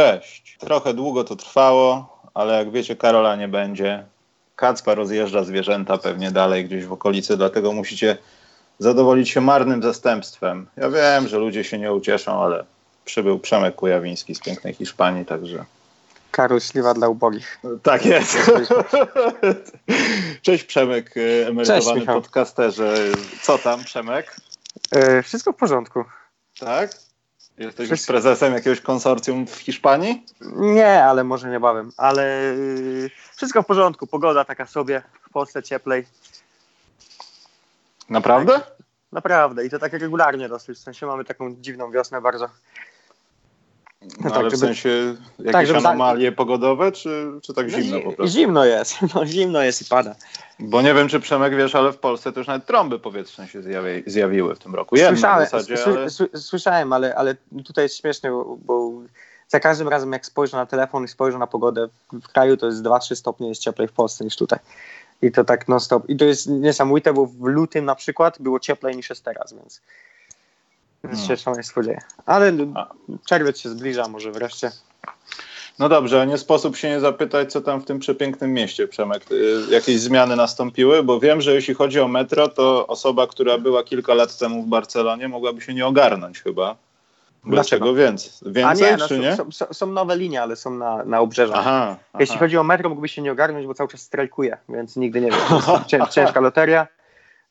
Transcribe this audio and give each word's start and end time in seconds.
Cześć. 0.00 0.56
Trochę 0.58 0.94
długo 0.94 1.24
to 1.24 1.36
trwało, 1.36 2.16
ale 2.34 2.58
jak 2.58 2.70
wiecie, 2.70 2.96
Karola 2.96 3.36
nie 3.36 3.48
będzie. 3.48 4.04
Kacpa 4.56 4.94
rozjeżdża 4.94 5.44
zwierzęta 5.44 5.98
pewnie 5.98 6.30
dalej 6.30 6.64
gdzieś 6.64 6.84
w 6.84 6.92
okolicy, 6.92 7.36
dlatego 7.36 7.72
musicie 7.72 8.18
zadowolić 8.78 9.30
się 9.30 9.40
marnym 9.40 9.82
zastępstwem. 9.82 10.66
Ja 10.76 10.90
wiem, 10.90 11.28
że 11.28 11.38
ludzie 11.38 11.64
się 11.64 11.78
nie 11.78 11.92
ucieszą, 11.92 12.42
ale 12.42 12.64
przybył 13.04 13.38
Przemek 13.38 13.74
Kujawiński 13.74 14.34
z 14.34 14.40
pięknej 14.40 14.74
Hiszpanii, 14.74 15.24
także... 15.24 15.64
Karol 16.30 16.60
Śliwa 16.60 16.94
dla 16.94 17.08
ubogich. 17.08 17.60
Tak 17.82 18.06
jest. 18.06 18.36
Cześć 20.42 20.64
Przemek, 20.72 21.14
emerytowany 21.46 22.00
Cześć, 22.00 22.06
podcasterze. 22.06 22.94
Co 23.42 23.58
tam, 23.58 23.84
Przemek? 23.84 24.36
E, 24.92 25.22
wszystko 25.22 25.52
w 25.52 25.56
porządku. 25.56 26.04
Tak? 26.60 26.90
Jesteś 27.60 27.86
Wszystko- 27.86 28.12
prezesem 28.12 28.54
jakiegoś 28.54 28.80
konsorcjum 28.80 29.46
w 29.46 29.56
Hiszpanii? 29.56 30.26
Nie, 30.56 31.04
ale 31.04 31.24
może 31.24 31.50
niebawem. 31.50 31.92
Ale 31.96 32.52
y, 32.52 33.10
wszystko 33.36 33.62
w 33.62 33.66
porządku. 33.66 34.06
Pogoda 34.06 34.44
taka 34.44 34.66
sobie, 34.66 35.02
w 35.22 35.30
Polsce 35.30 35.62
cieplej. 35.62 36.06
Naprawdę? 38.08 38.60
Naprawdę. 39.12 39.66
I 39.66 39.70
to 39.70 39.78
tak 39.78 39.92
regularnie 39.92 40.48
dosyć. 40.48 40.78
W 40.78 40.82
sensie 40.82 41.06
mamy 41.06 41.24
taką 41.24 41.56
dziwną 41.60 41.90
wiosnę 41.90 42.20
bardzo. 42.20 42.48
No, 44.02 44.30
tak, 44.30 44.32
ale 44.32 44.48
w 44.48 44.52
żeby- 44.52 44.66
sensie 44.66 45.16
jakieś 45.38 45.52
tak, 45.52 45.66
żeby 45.66 45.78
anomalie 45.78 46.32
pogodowe, 46.32 46.92
czy, 46.92 47.32
czy 47.42 47.54
tak 47.54 47.72
No, 47.72 47.80
zimno 47.80 47.98
zi- 47.98 48.04
po 48.04 48.12
prostu? 48.12 48.38
Zimno 48.38 48.64
jest. 48.64 48.94
No, 49.14 49.26
zimno 49.26 49.62
jest 49.62 49.82
i 49.82 49.84
pada. 49.84 50.14
Bo 50.58 50.82
nie 50.82 50.94
wiem, 50.94 51.08
czy 51.08 51.20
Przemek 51.20 51.56
wiesz, 51.56 51.74
ale 51.74 51.92
w 51.92 51.96
Polsce 51.98 52.32
też 52.32 52.46
nawet 52.46 52.66
trąby 52.66 52.98
powietrzne 52.98 53.48
się 53.48 53.62
zjawi, 53.62 54.02
zjawiły 54.06 54.54
w 54.54 54.58
tym 54.58 54.74
roku. 54.74 54.96
Słyszałem, 54.96 55.44
zasadzie, 55.44 55.84
ale... 55.86 56.06
sły- 56.06 56.38
słyszałem 56.38 56.92
ale, 56.92 57.14
ale 57.14 57.36
tutaj 57.64 57.84
jest 57.84 57.96
śmiesznie, 57.96 58.30
bo, 58.30 58.56
bo 58.64 58.92
za 59.48 59.60
każdym 59.60 59.88
razem 59.88 60.12
jak 60.12 60.26
spojrzę 60.26 60.56
na 60.56 60.66
telefon 60.66 61.04
i 61.04 61.08
spojrzę 61.08 61.38
na 61.38 61.46
pogodę 61.46 61.88
w 62.12 62.28
kraju, 62.28 62.56
to 62.56 62.66
jest 62.66 62.82
2-3 62.82 63.14
stopnie 63.14 63.48
jest 63.48 63.62
cieplej 63.62 63.88
w 63.88 63.92
Polsce 63.92 64.24
niż 64.24 64.36
tutaj. 64.36 64.58
I 65.22 65.32
to 65.32 65.44
tak 65.44 65.68
non 65.68 65.80
stop. 65.80 66.08
I 66.08 66.16
to 66.16 66.24
jest 66.24 66.46
niesamowite, 66.48 67.12
bo 67.12 67.26
w 67.26 67.40
lutym 67.40 67.84
na 67.84 67.94
przykład 67.94 68.36
było 68.42 68.60
cieplej 68.60 68.96
niż 68.96 69.10
jest 69.10 69.24
teraz, 69.24 69.52
więc 69.52 69.80
więc 71.04 71.16
Hmm. 71.18 71.28
się 71.36 71.42
szaleństwo 71.42 71.82
dzieje. 71.82 71.98
Ale 72.26 72.52
A. 72.74 72.86
czerwiec 73.28 73.58
się 73.58 73.68
zbliża 73.68 74.08
może 74.08 74.32
wreszcie. 74.32 74.70
No 75.78 75.88
dobrze, 75.88 76.20
a 76.20 76.24
nie 76.24 76.38
sposób 76.38 76.76
się 76.76 76.88
nie 76.88 77.00
zapytać, 77.00 77.52
co 77.52 77.60
tam 77.60 77.80
w 77.80 77.84
tym 77.84 77.98
przepięknym 77.98 78.52
mieście, 78.52 78.88
Przemek. 78.88 79.32
Y, 79.32 79.60
Jakieś 79.70 80.00
zmiany 80.00 80.36
nastąpiły? 80.36 81.02
Bo 81.02 81.20
wiem, 81.20 81.40
że 81.40 81.54
jeśli 81.54 81.74
chodzi 81.74 82.00
o 82.00 82.08
metro, 82.08 82.48
to 82.48 82.86
osoba, 82.86 83.26
która 83.26 83.58
była 83.58 83.84
kilka 83.84 84.14
lat 84.14 84.38
temu 84.38 84.62
w 84.62 84.66
Barcelonie, 84.66 85.28
mogłaby 85.28 85.60
się 85.60 85.74
nie 85.74 85.86
ogarnąć 85.86 86.42
chyba. 86.42 86.76
Dlaczego? 87.44 87.84
tego 87.86 87.94
więcej, 87.98 88.30
A 88.64 88.74
nie, 88.74 88.96
no, 88.96 89.08
czy 89.08 89.18
nie? 89.18 89.36
Są, 89.36 89.52
są, 89.52 89.66
są 89.72 89.86
nowe 89.86 90.16
linie, 90.16 90.42
ale 90.42 90.56
są 90.56 90.70
na, 90.70 91.04
na 91.04 91.20
obrzeżach. 91.20 91.58
Aha, 91.58 91.86
aha. 91.98 92.18
Jeśli 92.20 92.38
chodzi 92.38 92.58
o 92.58 92.62
metro, 92.62 92.88
mógłbyś 92.88 93.12
się 93.12 93.22
nie 93.22 93.32
ogarnąć, 93.32 93.66
bo 93.66 93.74
cały 93.74 93.88
czas 93.88 94.00
strajkuje, 94.00 94.56
więc 94.68 94.96
nigdy 94.96 95.20
nie 95.20 95.30
cię- 95.88 96.06
ciężka 96.10 96.40
loteria. 96.40 96.86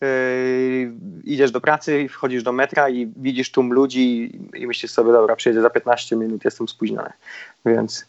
Yy, 0.01 0.91
idziesz 1.23 1.51
do 1.51 1.61
pracy, 1.61 2.01
i 2.01 2.09
wchodzisz 2.09 2.43
do 2.43 2.51
metra 2.51 2.89
i 2.89 3.11
widzisz 3.15 3.51
tłum 3.51 3.73
ludzi 3.73 4.31
i 4.53 4.67
myślisz 4.67 4.91
sobie, 4.91 5.11
dobra, 5.11 5.35
przyjedzie 5.35 5.61
za 5.61 5.69
15 5.69 6.15
minut, 6.15 6.45
jestem 6.45 6.67
spóźniony. 6.67 7.09
Więc 7.65 8.05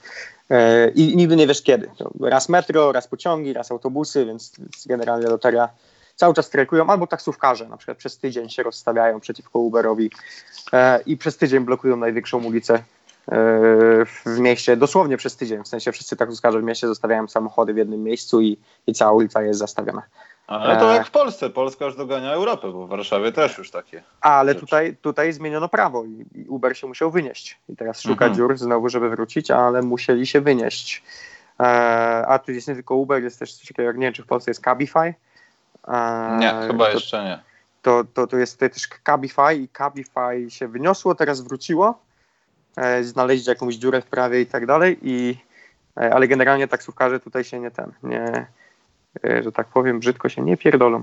yy, 0.50 0.56
i, 0.95 1.12
i 1.12 1.17
nigdy 1.17 1.37
nie 1.37 1.47
wiesz 1.47 1.62
kiedy. 1.62 1.91
Raz 2.21 2.49
metro, 2.49 2.93
raz 2.93 3.09
pociągi, 3.09 3.53
raz 3.53 3.71
autobusy, 3.71 4.27
więc, 4.27 4.53
generalnie 4.87 5.27
loteria 5.27 5.69
cały 6.21 6.34
czas 6.34 6.47
strajkują, 6.47 6.87
albo 6.87 7.06
taksówkarze 7.06 7.69
na 7.69 7.77
przykład 7.77 7.99
przez 7.99 8.19
tydzień 8.19 8.49
się 8.49 8.62
rozstawiają 8.62 9.21
przeciwko 9.21 9.59
Uberowi 9.59 10.11
e, 10.73 11.00
i 11.06 11.17
przez 11.17 11.37
tydzień 11.37 11.65
blokują 11.65 11.97
największą 11.97 12.45
ulicę 12.45 12.75
e, 12.75 12.83
w 14.05 14.39
mieście, 14.39 14.77
dosłownie 14.77 15.17
przez 15.17 15.37
tydzień, 15.37 15.65
w 15.65 15.69
sensie 15.69 15.93
wszyscy 15.93 16.17
taksówkarze 16.17 16.61
w 16.61 16.65
mieście 16.65 16.87
zostawiają 16.87 17.29
samochody 17.29 17.75
w 17.75 17.77
jednym 17.77 18.03
miejscu 18.03 18.41
i, 18.41 18.59
i 18.87 18.93
cała 18.95 19.12
ulica 19.12 19.43
jest 19.43 19.59
zastawiona. 19.59 20.03
Ale 20.50 20.77
to 20.77 20.93
jak 20.94 21.06
w 21.06 21.11
Polsce. 21.11 21.50
Polska 21.50 21.84
już 21.84 21.97
dogania 21.97 22.33
Europę, 22.33 22.72
bo 22.72 22.87
w 22.87 22.88
Warszawie 22.88 23.33
też 23.33 23.59
już 23.59 23.71
takie. 23.71 24.03
Ale 24.21 24.55
tutaj, 24.55 24.97
tutaj 24.97 25.33
zmieniono 25.33 25.69
prawo 25.69 26.05
i 26.05 26.47
Uber 26.49 26.77
się 26.77 26.87
musiał 26.87 27.11
wynieść. 27.11 27.59
I 27.69 27.77
teraz 27.77 28.00
szuka 28.00 28.25
Mhm. 28.27 28.34
dziur 28.34 28.59
znowu, 28.59 28.88
żeby 28.88 29.11
wrócić, 29.11 29.50
ale 29.50 29.83
musieli 29.83 30.27
się 30.27 30.41
wynieść. 30.41 31.03
E, 31.61 31.62
a 32.28 32.38
tu 32.38 32.53
jest 32.53 32.69
nie 32.69 32.75
tylko 32.75 32.94
Uber, 32.94 33.22
jest 33.22 33.38
też 33.38 33.55
coś 33.55 33.69
takiego, 33.69 33.83
jak 33.83 33.97
nie 33.97 34.06
wiem, 34.06 34.15
czy 34.15 34.22
w 34.22 34.27
Polsce 34.27 34.50
jest 34.50 34.65
Cabify. 34.65 35.15
E, 35.88 36.37
Nie, 36.38 36.55
chyba 36.67 36.87
to, 36.87 36.93
jeszcze 36.93 37.25
nie. 37.25 37.38
to, 37.82 38.05
to, 38.15 38.27
to 38.27 38.37
jest 38.37 38.53
tutaj 38.53 38.71
też 38.71 38.88
Cabify 39.06 39.55
i 39.55 39.69
Cabify 39.69 40.50
się 40.50 40.69
wyniosło, 40.69 41.15
teraz 41.15 41.41
wróciło. 41.41 41.99
E, 42.77 43.05
znaleźli 43.05 43.49
jakąś 43.49 43.75
dziurę 43.75 44.03
w 44.03 44.06
prawie 44.06 44.41
i 44.41 44.47
tak 44.47 44.67
dalej, 44.67 44.99
i, 45.03 45.37
ale 45.94 46.28
generalnie 46.28 46.69
taksówkarze 46.69 47.21
tutaj 47.21 47.44
się 47.44 47.61
nie 47.61 47.71
ten, 47.71 47.93
nie, 48.03 48.47
że 49.43 49.53
tak 49.53 49.66
powiem, 49.66 50.00
brzydko 50.00 50.28
się 50.28 50.43
nie 50.43 50.56
pierdolą. 50.56 51.03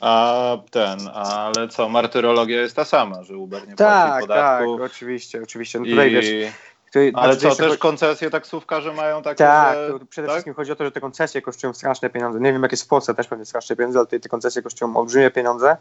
A 0.00 0.56
ten, 0.70 0.98
ale 1.14 1.68
co, 1.68 1.88
martyrologia 1.88 2.60
jest 2.60 2.76
ta 2.76 2.84
sama, 2.84 3.22
że 3.22 3.36
Uber 3.36 3.68
nie 3.68 3.76
Tak, 3.76 4.08
płaci 4.10 4.28
tak, 4.28 4.60
podatków. 4.60 4.80
oczywiście, 4.80 5.42
oczywiście. 5.42 5.78
No 5.78 5.84
tutaj 5.84 6.08
i... 6.10 6.14
wiesz, 6.14 6.52
tutaj, 6.86 7.12
Ale 7.14 7.36
co, 7.36 7.54
też 7.54 7.68
chodzi- 7.68 7.78
koncesje 7.78 8.30
taksówkarze 8.30 8.92
mają 8.92 9.22
takie, 9.22 9.36
Tak, 9.36 9.74
że... 9.74 9.98
przede 10.10 10.26
tak? 10.28 10.34
wszystkim 10.34 10.54
chodzi 10.54 10.72
o 10.72 10.76
to, 10.76 10.84
że 10.84 10.92
te 10.92 11.00
koncesje 11.00 11.42
kosztują 11.42 11.74
straszne 11.74 12.10
pieniądze. 12.10 12.40
Nie 12.40 12.52
wiem, 12.52 12.62
jak 12.62 12.72
jest 12.72 12.84
w 12.84 12.88
Polsce, 12.88 13.14
też 13.14 13.26
pewnie 13.28 13.44
straszne 13.44 13.76
pieniądze, 13.76 13.98
ale 13.98 14.06
tutaj 14.06 14.20
te 14.20 14.28
koncesje 14.28 14.62
kosztują 14.62 14.96
olbrzymie 14.96 15.30
pieniądze. 15.30 15.76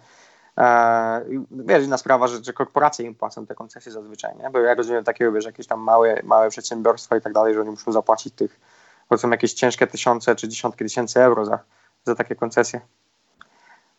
Eee, 0.57 1.22
wiesz, 1.51 1.83
inna 1.83 1.97
sprawa, 1.97 2.27
że, 2.27 2.44
że 2.44 2.53
korporacje 2.53 3.06
im 3.06 3.16
płacą 3.16 3.45
te 3.45 3.56
koncesje 3.56 3.91
zazwyczaj, 3.91 4.35
nie? 4.44 4.50
Bo 4.50 4.59
ja 4.59 4.75
rozumiem 4.75 5.03
takiego, 5.03 5.31
wiesz, 5.31 5.45
jakieś 5.45 5.67
tam 5.67 5.79
małe, 5.79 6.22
małe 6.23 6.50
przedsiębiorstwa 6.50 7.17
i 7.17 7.22
tak 7.22 7.33
dalej, 7.33 7.53
że 7.53 7.61
oni 7.61 7.69
muszą 7.69 7.91
zapłacić 7.91 8.33
tych, 8.33 8.59
są 9.18 9.29
jakieś 9.29 9.53
ciężkie 9.53 9.88
tysiące 9.88 10.35
czy 10.35 10.47
dziesiątki 10.47 10.84
tysięcy 10.84 11.22
euro 11.22 11.45
za, 11.45 11.59
za 12.03 12.16
takie 12.16 12.35
koncesje. 12.35 12.81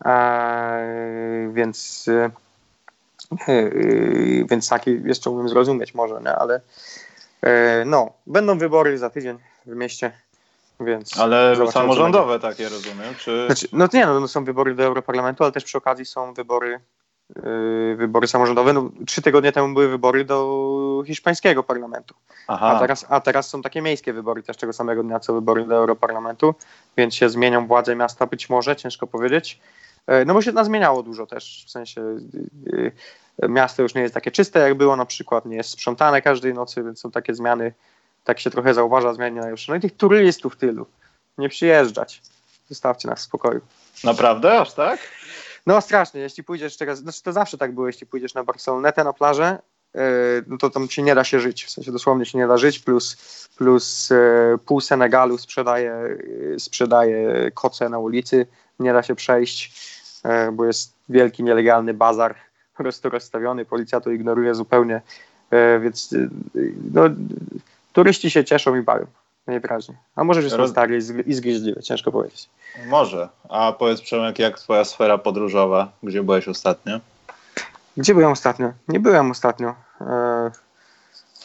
Eee, 0.04 1.52
więc 1.52 2.06
yy, 2.06 2.30
więc 4.50 4.68
taki 4.68 5.00
jeszcze 5.04 5.30
umiem 5.30 5.48
zrozumieć 5.48 5.94
może, 5.94 6.20
nie? 6.20 6.36
ale 6.36 6.60
e, 7.42 7.84
no, 7.84 8.12
będą 8.26 8.58
wybory 8.58 8.98
za 8.98 9.10
tydzień 9.10 9.38
w 9.66 9.74
mieście, 9.76 10.12
więc 10.80 11.18
Ale 11.18 11.70
samorządowe 11.72 12.38
takie, 12.38 12.68
rozumiem, 12.68 13.14
czy... 13.18 13.46
Znaczy, 13.46 13.68
no 13.72 13.88
nie, 13.92 14.06
no, 14.06 14.20
no 14.20 14.28
są 14.28 14.44
wybory 14.44 14.74
do 14.74 14.84
Europarlamentu, 14.84 15.44
ale 15.44 15.52
też 15.52 15.64
przy 15.64 15.78
okazji 15.78 16.04
są 16.04 16.34
wybory 16.34 16.80
wybory 17.96 18.28
samorządowe. 18.28 18.72
No, 18.72 18.90
trzy 19.06 19.22
tygodnie 19.22 19.52
temu 19.52 19.74
były 19.74 19.88
wybory 19.88 20.24
do 20.24 21.02
hiszpańskiego 21.06 21.62
parlamentu, 21.62 22.14
Aha, 22.46 22.66
a 22.66 22.78
teraz, 22.80 23.06
a 23.08 23.20
teraz 23.20 23.48
są 23.48 23.62
takie 23.62 23.82
miejskie 23.82 24.12
wybory 24.12 24.42
też 24.42 24.56
tego 24.56 24.72
samego 24.72 25.02
dnia, 25.02 25.20
co 25.20 25.34
wybory 25.34 25.64
do 25.64 25.74
Europarlamentu, 25.74 26.54
więc 26.96 27.14
się 27.14 27.28
zmienią 27.28 27.66
władze 27.66 27.96
miasta 27.96 28.26
być 28.26 28.50
może, 28.50 28.76
ciężko 28.76 29.06
powiedzieć. 29.06 29.60
E, 30.06 30.24
No 30.24 30.34
bo 30.34 30.42
się 30.42 30.52
zmieniało 30.62 31.02
dużo 31.02 31.26
też, 31.26 31.64
w 31.66 31.70
sensie 31.70 32.00
y, 32.00 32.92
y, 33.44 33.48
miasto 33.48 33.82
już 33.82 33.94
nie 33.94 34.02
jest 34.02 34.14
takie 34.14 34.30
czyste 34.30 34.58
jak 34.58 34.74
było 34.74 34.96
na 34.96 35.06
przykład, 35.06 35.46
nie 35.46 35.56
jest 35.56 35.70
sprzątane 35.70 36.22
każdej 36.22 36.54
nocy, 36.54 36.82
więc 36.82 37.00
są 37.00 37.10
takie 37.10 37.34
zmiany, 37.34 37.72
tak 38.24 38.40
się 38.40 38.50
trochę 38.50 38.74
zauważa 38.74 39.14
zmiany 39.14 39.40
najlepsze. 39.40 39.72
No 39.72 39.76
i 39.76 39.80
tych 39.80 39.96
turystów 39.96 40.56
tylu, 40.56 40.86
nie 41.38 41.48
przyjeżdżać, 41.48 42.22
zostawcie 42.68 43.08
nas 43.08 43.20
w 43.20 43.22
spokoju. 43.22 43.60
naprawdę, 44.04 44.60
aż 44.60 44.72
tak? 44.72 45.00
No 45.68 45.80
strasznie, 45.80 46.20
jeśli 46.20 46.44
pójdziesz 46.44 46.76
teraz, 46.76 46.98
znaczy 46.98 47.22
to 47.22 47.32
zawsze 47.32 47.58
tak 47.58 47.72
było, 47.72 47.86
jeśli 47.86 48.06
pójdziesz 48.06 48.34
na 48.34 48.44
Barcelonetę 48.44 49.04
na 49.04 49.12
plażę, 49.12 49.58
e, 49.94 50.00
no 50.46 50.58
to 50.58 50.70
tam 50.70 50.88
ci 50.88 51.02
nie 51.02 51.14
da 51.14 51.24
się 51.24 51.40
żyć, 51.40 51.64
w 51.64 51.70
sensie 51.70 51.92
dosłownie 51.92 52.26
się 52.26 52.38
nie 52.38 52.46
da 52.46 52.56
żyć, 52.56 52.78
plus, 52.78 53.16
plus 53.56 54.12
e, 54.12 54.58
pół 54.66 54.80
Senegalu 54.80 55.38
sprzedaje, 55.38 55.92
e, 56.54 56.58
sprzedaje 56.58 57.50
koce 57.54 57.88
na 57.88 57.98
ulicy, 57.98 58.46
nie 58.78 58.92
da 58.92 59.02
się 59.02 59.14
przejść, 59.14 59.88
bo 60.52 60.64
jest 60.64 60.92
wielki 61.08 61.42
nielegalny 61.42 61.94
bazar 61.94 62.34
po 62.76 62.82
prostu 62.82 63.08
rozstawiony, 63.08 63.64
policja 63.64 64.00
to 64.00 64.10
ignoruje 64.10 64.54
zupełnie, 64.54 65.02
więc 65.80 66.14
no, 66.94 67.02
turyści 67.92 68.30
się 68.30 68.44
cieszą 68.44 68.76
i 68.76 68.82
bawią, 68.82 69.06
najwyraźniej. 69.48 69.98
A 70.16 70.24
może, 70.24 70.42
że 70.42 70.50
są 70.50 70.56
Roz- 70.56 70.70
stary 70.70 70.96
i 70.96 71.00
zg- 71.00 71.22
i 71.26 71.34
zgryźliwe, 71.34 71.82
ciężko 71.82 72.12
powiedzieć. 72.12 72.50
Może. 72.86 73.28
A 73.48 73.72
powiedz 73.72 74.00
Przemek, 74.00 74.38
jak 74.38 74.58
twoja 74.58 74.84
sfera 74.84 75.18
podróżowa? 75.18 75.88
Gdzie 76.02 76.22
byłeś 76.22 76.48
ostatnio? 76.48 77.00
Gdzie 77.96 78.14
byłem 78.14 78.32
ostatnio? 78.32 78.72
Nie 78.88 79.00
byłem 79.00 79.30
ostatnio. 79.30 79.74
E, 80.00 80.50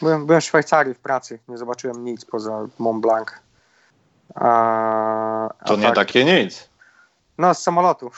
Byłem, 0.02 0.26
byłem 0.26 0.42
w 0.42 0.46
Szwajcarii 0.46 0.94
w 0.94 1.00
pracy. 1.00 1.40
Nie 1.48 1.58
zobaczyłem 1.58 2.06
nic 2.06 2.26
poza 2.26 2.68
Mont 2.80 3.02
Blanc. 3.02 3.28
A, 4.36 5.50
a 5.60 5.66
To 5.66 5.76
nie 5.76 5.84
tak- 5.84 5.96
takie 5.96 6.26
nic. 6.26 6.70
No, 7.38 7.54
z 7.54 7.60
samolotu. 7.64 8.12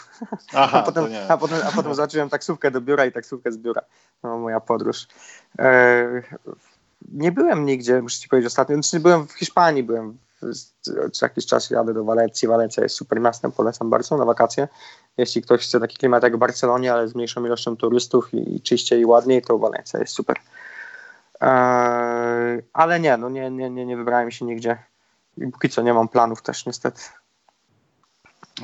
Aha, 0.53 0.79
a, 0.81 0.83
potem, 0.83 1.05
a, 1.29 1.37
potem, 1.37 1.57
a 1.67 1.71
potem 1.71 1.95
zobaczyłem 1.95 2.29
taksówkę 2.29 2.71
do 2.71 2.81
biura 2.81 3.05
i 3.05 3.11
taksówkę 3.11 3.51
z 3.51 3.57
biura. 3.57 3.81
No, 4.23 4.37
moja 4.37 4.59
podróż. 4.59 5.07
E, 5.59 6.05
nie 7.13 7.31
byłem 7.31 7.65
nigdzie, 7.65 8.01
muszę 8.01 8.19
ci 8.19 8.29
powiedzieć 8.29 8.47
ostatnio. 8.47 8.75
Znaczy, 8.75 8.99
byłem 8.99 9.27
w 9.27 9.33
Hiszpanii, 9.33 9.83
byłem 9.83 10.17
co 11.11 11.25
jakiś 11.25 11.45
czas 11.45 11.69
jadę 11.69 11.93
do 11.93 12.03
Walencji. 12.03 12.47
Walencja 12.47 12.83
jest 12.83 12.95
super 12.95 13.21
miastem, 13.21 13.51
polecam 13.51 13.89
bardzo 13.89 14.17
na 14.17 14.25
wakacje. 14.25 14.67
Jeśli 15.17 15.41
ktoś 15.41 15.61
chce 15.61 15.79
taki 15.79 15.97
klimat 15.97 16.23
jak 16.23 16.35
w 16.35 16.39
Barcelonie, 16.39 16.93
ale 16.93 17.07
z 17.07 17.15
mniejszą 17.15 17.45
ilością 17.45 17.77
turystów 17.77 18.33
i, 18.33 18.55
i 18.55 18.61
czyściej 18.61 19.01
i 19.01 19.05
ładniej, 19.05 19.41
to 19.41 19.57
Walencja 19.57 19.99
jest 19.99 20.13
super. 20.13 20.37
E, 21.41 21.47
ale 22.73 22.99
nie, 22.99 23.17
no 23.17 23.29
nie, 23.29 23.51
nie, 23.51 23.69
nie, 23.69 23.85
nie 23.85 23.97
wybrałem 23.97 24.31
się 24.31 24.45
nigdzie. 24.45 24.77
I 25.37 25.47
póki 25.47 25.69
co 25.69 25.81
nie 25.81 25.93
mam 25.93 26.07
planów 26.07 26.41
też 26.41 26.65
niestety. 26.65 27.01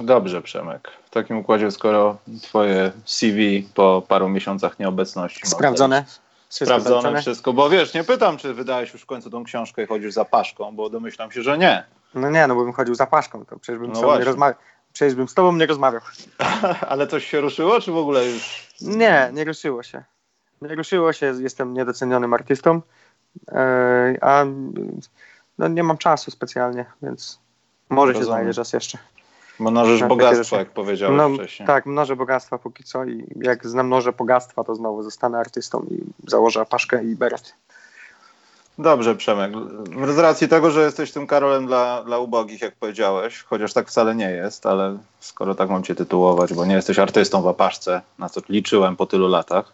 Dobrze, 0.04 0.42
Przemek. 0.42 0.92
W 1.06 1.10
takim 1.10 1.38
układzie, 1.38 1.72
skoro 1.72 2.18
twoje 2.42 2.92
CV 3.06 3.70
po 3.74 4.04
paru 4.08 4.30
miesiącach 4.30 4.80
nieobecności... 4.80 5.48
Sprawdzone. 5.48 6.06
Wszystko 6.52 6.80
sprawdzone 6.80 7.22
wszystko, 7.22 7.54
bo 7.54 7.70
wiesz, 7.70 7.94
nie 7.94 8.04
pytam, 8.04 8.38
czy 8.38 8.54
wydałeś 8.54 8.94
już 8.94 9.02
w 9.02 9.06
końcu 9.06 9.30
tą 9.30 9.44
książkę 9.44 9.84
i 9.84 9.88
chodzisz 9.88 10.14
za 10.14 10.26
paszką, 10.26 10.76
bo 10.76 10.90
domyślam 10.90 11.32
się, 11.32 11.42
że 11.42 11.58
nie. 11.58 11.84
No 12.16 12.30
nie, 12.30 12.48
no 12.48 12.56
bo 12.56 12.64
bym 12.64 12.74
chodził 12.74 12.96
za 12.96 13.08
paszką, 13.08 13.46
to 13.46 13.60
przecież 13.60 13.80
bym, 13.80 13.92
no 13.92 14.18
nie 14.18 14.26
rozmawiał, 14.26 14.56
przecież 14.94 15.16
bym 15.16 15.28
z 15.28 15.34
tobą 15.34 15.56
nie 15.56 15.66
rozmawiał. 15.66 16.02
Ale 16.90 17.08
coś 17.08 17.26
się 17.26 17.42
ruszyło, 17.42 17.82
czy 17.82 17.92
w 17.92 17.98
ogóle 17.98 18.26
już... 18.26 18.68
Nie, 18.82 19.30
nie 19.34 19.44
ruszyło 19.44 19.84
się. 19.84 20.04
Nie 20.62 20.76
ruszyło 20.76 21.14
się, 21.14 21.34
jestem 21.40 21.74
niedocenionym 21.74 22.34
artystą, 22.34 22.82
e, 23.52 24.18
a 24.22 24.46
no, 25.58 25.68
nie 25.68 25.84
mam 25.84 25.98
czasu 25.98 26.32
specjalnie, 26.32 26.86
więc 27.02 27.40
może 27.90 28.14
Rozumiem. 28.14 28.22
się 28.22 28.26
znajdzie 28.26 28.54
czas 28.54 28.74
jeszcze. 28.74 28.98
Mnożysz 29.60 30.04
bogactwo, 30.04 30.56
jak 30.56 30.70
powiedziałeś 30.70 31.18
no, 31.18 31.30
wcześniej. 31.30 31.68
Tak, 31.68 31.86
mnożę 31.86 32.16
bogactwa 32.16 32.58
póki 32.58 32.84
co 32.84 33.06
i 33.06 33.26
jak 33.36 33.66
mnożę 33.66 34.14
bogactwa, 34.14 34.64
to 34.64 34.76
znowu 34.76 35.04
zostanę 35.04 35.38
artystą 35.38 35.86
i 35.92 36.04
założę 36.28 36.66
paszkę 36.66 37.04
i 37.04 37.16
beret. 37.16 37.54
Dobrze, 38.78 39.16
Przemek. 39.16 39.52
Z 40.16 40.18
racji 40.18 40.48
tego, 40.48 40.72
że 40.72 40.82
jesteś 40.82 41.12
tym 41.12 41.28
Karolem 41.28 41.68
dla, 41.68 42.04
dla 42.04 42.18
ubogich, 42.18 42.62
jak 42.62 42.76
powiedziałeś, 42.76 43.44
chociaż 43.44 43.74
tak 43.74 43.88
wcale 43.88 44.16
nie 44.16 44.30
jest, 44.30 44.66
ale 44.66 44.98
skoro 45.20 45.56
tak 45.56 45.70
mam 45.70 45.84
cię 45.84 45.96
tytułować, 45.96 46.54
bo 46.54 46.66
nie 46.66 46.76
jesteś 46.76 47.00
artystą 47.00 47.42
w 47.42 47.48
apaszce, 47.48 48.02
na 48.20 48.30
co 48.30 48.42
liczyłem 48.50 48.96
po 48.96 49.06
tylu 49.06 49.28
latach, 49.28 49.74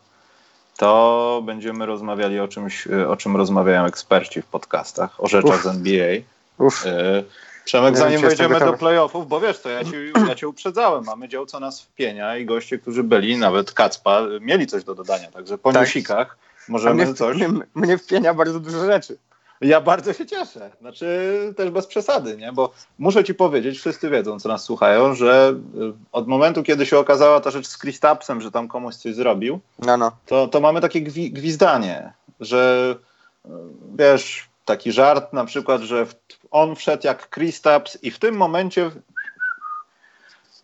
to 0.78 1.42
będziemy 1.46 1.86
rozmawiali 1.86 2.40
o 2.40 2.48
czymś, 2.48 2.88
o 2.88 3.18
czym 3.18 3.38
rozmawiają 3.38 3.86
eksperci 3.86 4.42
w 4.42 4.46
podcastach, 4.46 5.24
o 5.24 5.28
rzeczach 5.28 5.56
Uf. 5.56 5.64
z 5.64 5.68
NBA. 5.68 6.16
Uf. 6.58 6.86
Y 6.86 7.24
Przemek, 7.68 7.94
nie 7.94 8.00
zanim 8.00 8.22
wejdziemy 8.22 8.60
do 8.60 8.74
playoffów, 8.74 9.28
bo 9.28 9.40
wiesz 9.40 9.60
co, 9.60 9.70
ja 9.70 9.84
cię, 9.84 10.12
ja 10.28 10.36
cię 10.36 10.48
uprzedzałem, 10.48 11.04
mamy 11.04 11.30
dział 11.30 11.46
co 11.46 11.60
nas 11.60 11.82
wpienia 11.82 12.38
i 12.38 12.46
goście, 12.46 12.78
którzy 12.78 13.04
byli, 13.04 13.38
nawet 13.38 13.72
Kacpa, 13.72 14.22
mieli 14.42 14.68
coś 14.68 14.84
do 14.84 14.96
dodania, 14.96 15.32
także 15.32 15.58
po 15.58 15.74
tak. 15.74 15.82
newsikach 15.82 16.38
możemy 16.70 17.06
mnie, 17.06 17.14
coś... 17.14 17.38
Mnie, 17.38 17.50
mnie 17.76 17.98
wpienia 17.98 18.34
bardzo 18.34 18.60
dużo 18.60 18.86
rzeczy. 18.86 19.18
Ja 19.62 19.82
bardzo 19.82 20.14
się 20.14 20.26
cieszę. 20.26 20.72
Znaczy 20.82 21.08
też 21.58 21.70
bez 21.70 21.88
przesady, 21.88 22.38
nie? 22.38 22.52
Bo 22.52 22.72
muszę 22.98 23.24
ci 23.24 23.34
powiedzieć, 23.34 23.80
wszyscy 23.80 24.10
wiedzą, 24.10 24.40
co 24.40 24.50
nas 24.50 24.64
słuchają, 24.64 25.16
że 25.16 25.56
y, 25.76 25.94
od 26.12 26.28
momentu, 26.28 26.64
kiedy 26.64 26.86
się 26.86 26.98
okazała 26.98 27.40
ta 27.40 27.52
rzecz 27.52 27.68
z 27.68 27.78
Kristapsem, 27.78 28.42
że 28.42 28.52
tam 28.52 28.68
komuś 28.68 28.96
coś 28.96 29.16
zrobił, 29.16 29.60
no, 29.80 29.98
no. 29.98 30.12
To, 30.26 30.48
to 30.48 30.60
mamy 30.60 30.82
takie 30.82 31.02
gwi 31.02 31.32
gwizdanie, 31.32 32.14
że 32.40 32.96
y, 33.46 33.50
wiesz, 33.98 34.50
taki 34.68 34.92
żart 34.92 35.34
na 35.34 35.46
przykład, 35.46 35.82
że 35.82 36.06
on 36.52 36.76
wszedł 36.76 37.08
jak 37.08 37.30
Kristaps 37.30 38.04
i 38.04 38.12
w 38.12 38.20
tym 38.20 38.36
momencie 38.36 38.92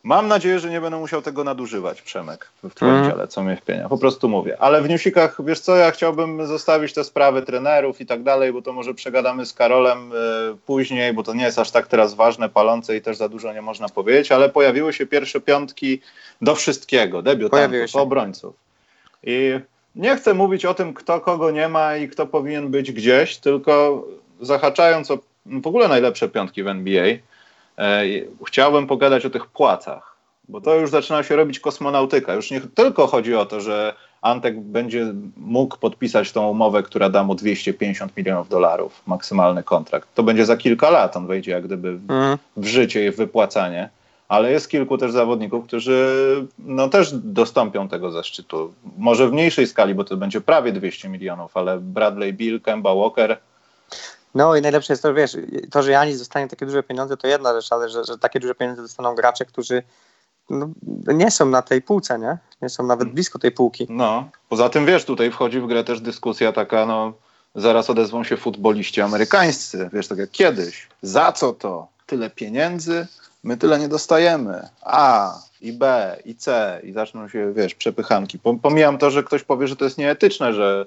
mam 0.04 0.28
nadzieję, 0.28 0.60
że 0.60 0.70
nie 0.70 0.82
będę 0.82 0.98
musiał 0.98 1.22
tego 1.22 1.44
nadużywać, 1.44 2.02
Przemek, 2.02 2.50
w 2.64 2.76
twoim 2.76 2.92
mm. 2.92 3.10
dziale, 3.10 3.28
co 3.28 3.44
mnie 3.44 3.56
wpienia. 3.56 3.90
Po 3.90 3.98
prostu 3.98 4.30
mówię. 4.30 4.62
Ale 4.62 4.82
w 4.82 4.90
newsikach, 4.90 5.38
wiesz 5.46 5.60
co, 5.60 5.76
ja 5.76 5.92
chciałbym 5.92 6.48
zostawić 6.48 6.94
te 6.94 7.04
sprawy 7.04 7.42
trenerów 7.42 8.02
i 8.02 8.06
tak 8.06 8.24
dalej, 8.24 8.54
bo 8.54 8.62
to 8.62 8.74
może 8.74 8.94
przegadamy 8.94 9.46
z 9.46 9.54
Karolem 9.54 10.12
y, 10.12 10.16
później, 10.66 11.14
bo 11.14 11.24
to 11.24 11.34
nie 11.34 11.44
jest 11.44 11.60
aż 11.60 11.72
tak 11.72 11.88
teraz 11.88 12.14
ważne, 12.14 12.50
palące 12.50 12.98
i 12.98 13.02
też 13.02 13.18
za 13.18 13.30
dużo 13.30 13.54
nie 13.54 13.62
można 13.62 13.90
powiedzieć, 13.90 14.32
ale 14.32 14.50
pojawiły 14.50 14.94
się 14.94 15.06
pierwsze 15.06 15.42
piątki 15.42 16.02
do 16.42 16.56
wszystkiego, 16.56 17.22
debiutantów, 17.22 17.96
obrońców. 17.96 18.56
I 19.24 19.60
nie 19.95 20.16
chcę 20.16 20.34
mówić 20.34 20.66
o 20.66 20.74
tym, 20.74 20.94
kto 20.94 21.22
kogo 21.22 21.51
nie 21.51 21.69
ma 21.69 21.95
i 21.98 22.10
kto 22.10 22.28
powinien 22.28 22.72
być 22.72 22.92
gdzieś, 22.92 23.38
tylko 23.38 24.06
zahaczając 24.42 25.12
o 25.12 25.18
w 25.45 25.68
ogóle 25.68 25.88
najlepsze 25.88 26.30
piątki 26.30 26.63
w 26.63 26.68
NBA, 26.68 27.06
e, 27.78 28.04
chciałbym 28.48 28.88
pogadać 28.88 29.25
o 29.25 29.30
tych 29.30 29.45
płacach, 29.45 30.16
bo 30.50 30.62
to 30.62 30.75
już 30.75 30.90
zaczyna 30.90 31.24
się 31.24 31.36
robić 31.36 31.60
kosmonautyka. 31.60 32.34
Już 32.34 32.51
nie 32.51 32.62
tylko 32.62 33.07
chodzi 33.07 33.36
o 33.36 33.45
to, 33.45 33.62
że 33.62 33.94
Antek 34.22 34.60
będzie 34.60 35.13
mógł 35.38 35.78
podpisać 35.78 36.31
tą 36.31 36.50
umowę, 36.50 36.84
która 36.84 37.10
da 37.10 37.24
mu 37.24 37.36
250 37.36 38.18
milionów 38.18 38.50
dolarów, 38.50 39.01
maksymalny 39.07 39.63
kontrakt. 39.63 40.10
To 40.16 40.24
będzie 40.24 40.45
za 40.45 40.57
kilka 40.57 40.90
lat, 40.90 41.18
on 41.18 41.28
wejdzie 41.28 41.51
jak 41.51 41.63
gdyby 41.63 41.98
w, 41.98 42.01
mhm. 42.01 42.38
w 42.57 42.66
życie 42.66 43.06
i 43.06 43.12
w 43.12 43.16
wypłacanie 43.16 43.90
ale 44.33 44.51
jest 44.51 44.69
kilku 44.69 44.97
też 44.97 45.12
zawodników, 45.12 45.65
którzy 45.65 46.47
no, 46.59 46.89
też 46.89 47.13
dostąpią 47.13 47.88
tego 47.88 48.12
zaszczytu. 48.12 48.74
Może 48.97 49.27
w 49.27 49.31
mniejszej 49.31 49.68
skali, 49.68 49.95
bo 49.95 50.03
to 50.03 50.18
będzie 50.18 50.41
prawie 50.41 50.71
200 50.71 51.09
milionów, 51.09 51.57
ale 51.57 51.80
Bradley 51.80 52.33
Bill, 52.33 52.62
Kemba 52.62 52.95
Walker. 52.95 53.38
No 54.35 54.56
i 54.56 54.62
najlepsze 54.62 54.94
jest 54.94 55.03
to, 55.03 55.13
wiesz, 55.13 55.38
to, 55.71 55.83
że 55.83 55.91
Janis 55.91 56.19
dostanie 56.19 56.47
takie 56.47 56.65
duże 56.65 56.83
pieniądze, 56.83 57.18
to 57.18 57.27
jedna 57.27 57.53
rzecz, 57.53 57.71
ale 57.71 57.89
że, 57.89 58.06
że 58.06 58.18
takie 58.18 58.39
duże 58.39 58.56
pieniądze 58.56 58.81
dostaną 58.81 59.15
gracze, 59.15 59.45
którzy 59.45 59.83
no, 60.50 60.69
nie 61.07 61.31
są 61.31 61.45
na 61.45 61.62
tej 61.62 61.81
półce, 61.81 62.19
nie? 62.19 62.38
Nie 62.62 62.69
są 62.69 62.83
nawet 62.83 63.03
mm. 63.03 63.15
blisko 63.15 63.39
tej 63.39 63.51
półki. 63.51 63.88
No, 63.89 64.30
poza 64.50 64.69
tym, 64.69 64.85
wiesz, 64.85 65.06
tutaj 65.06 65.31
wchodzi 65.31 65.59
w 65.59 65.68
grę 65.68 65.83
też 65.83 66.01
dyskusja 66.01 66.51
taka, 66.51 66.85
no, 66.85 67.13
zaraz 67.56 67.89
odezwą 67.89 68.24
się 68.24 68.38
futboliści 68.38 69.01
amerykańscy, 69.01 69.89
wiesz, 69.94 70.07
tak 70.07 70.18
jak 70.18 70.31
kiedyś. 70.31 70.88
Za 71.01 71.31
co 71.31 71.53
to? 71.53 71.88
Tyle 72.06 72.30
pieniędzy? 72.30 73.07
My 73.44 73.57
tyle 73.57 73.80
nie 73.80 73.88
dostajemy. 73.88 74.69
A, 74.81 75.36
i 75.62 75.74
B, 75.74 76.18
i 76.25 76.36
C, 76.36 76.80
i 76.84 76.94
zaczną 76.94 77.28
się, 77.28 77.54
wiesz, 77.54 77.75
przepychanki. 77.75 78.40
Pomijam 78.62 78.98
to, 78.98 79.12
że 79.12 79.24
ktoś 79.24 79.44
powie, 79.44 79.68
że 79.68 79.75
to 79.75 79.86
jest 79.86 79.98
nieetyczne, 79.98 80.54
że 80.54 80.86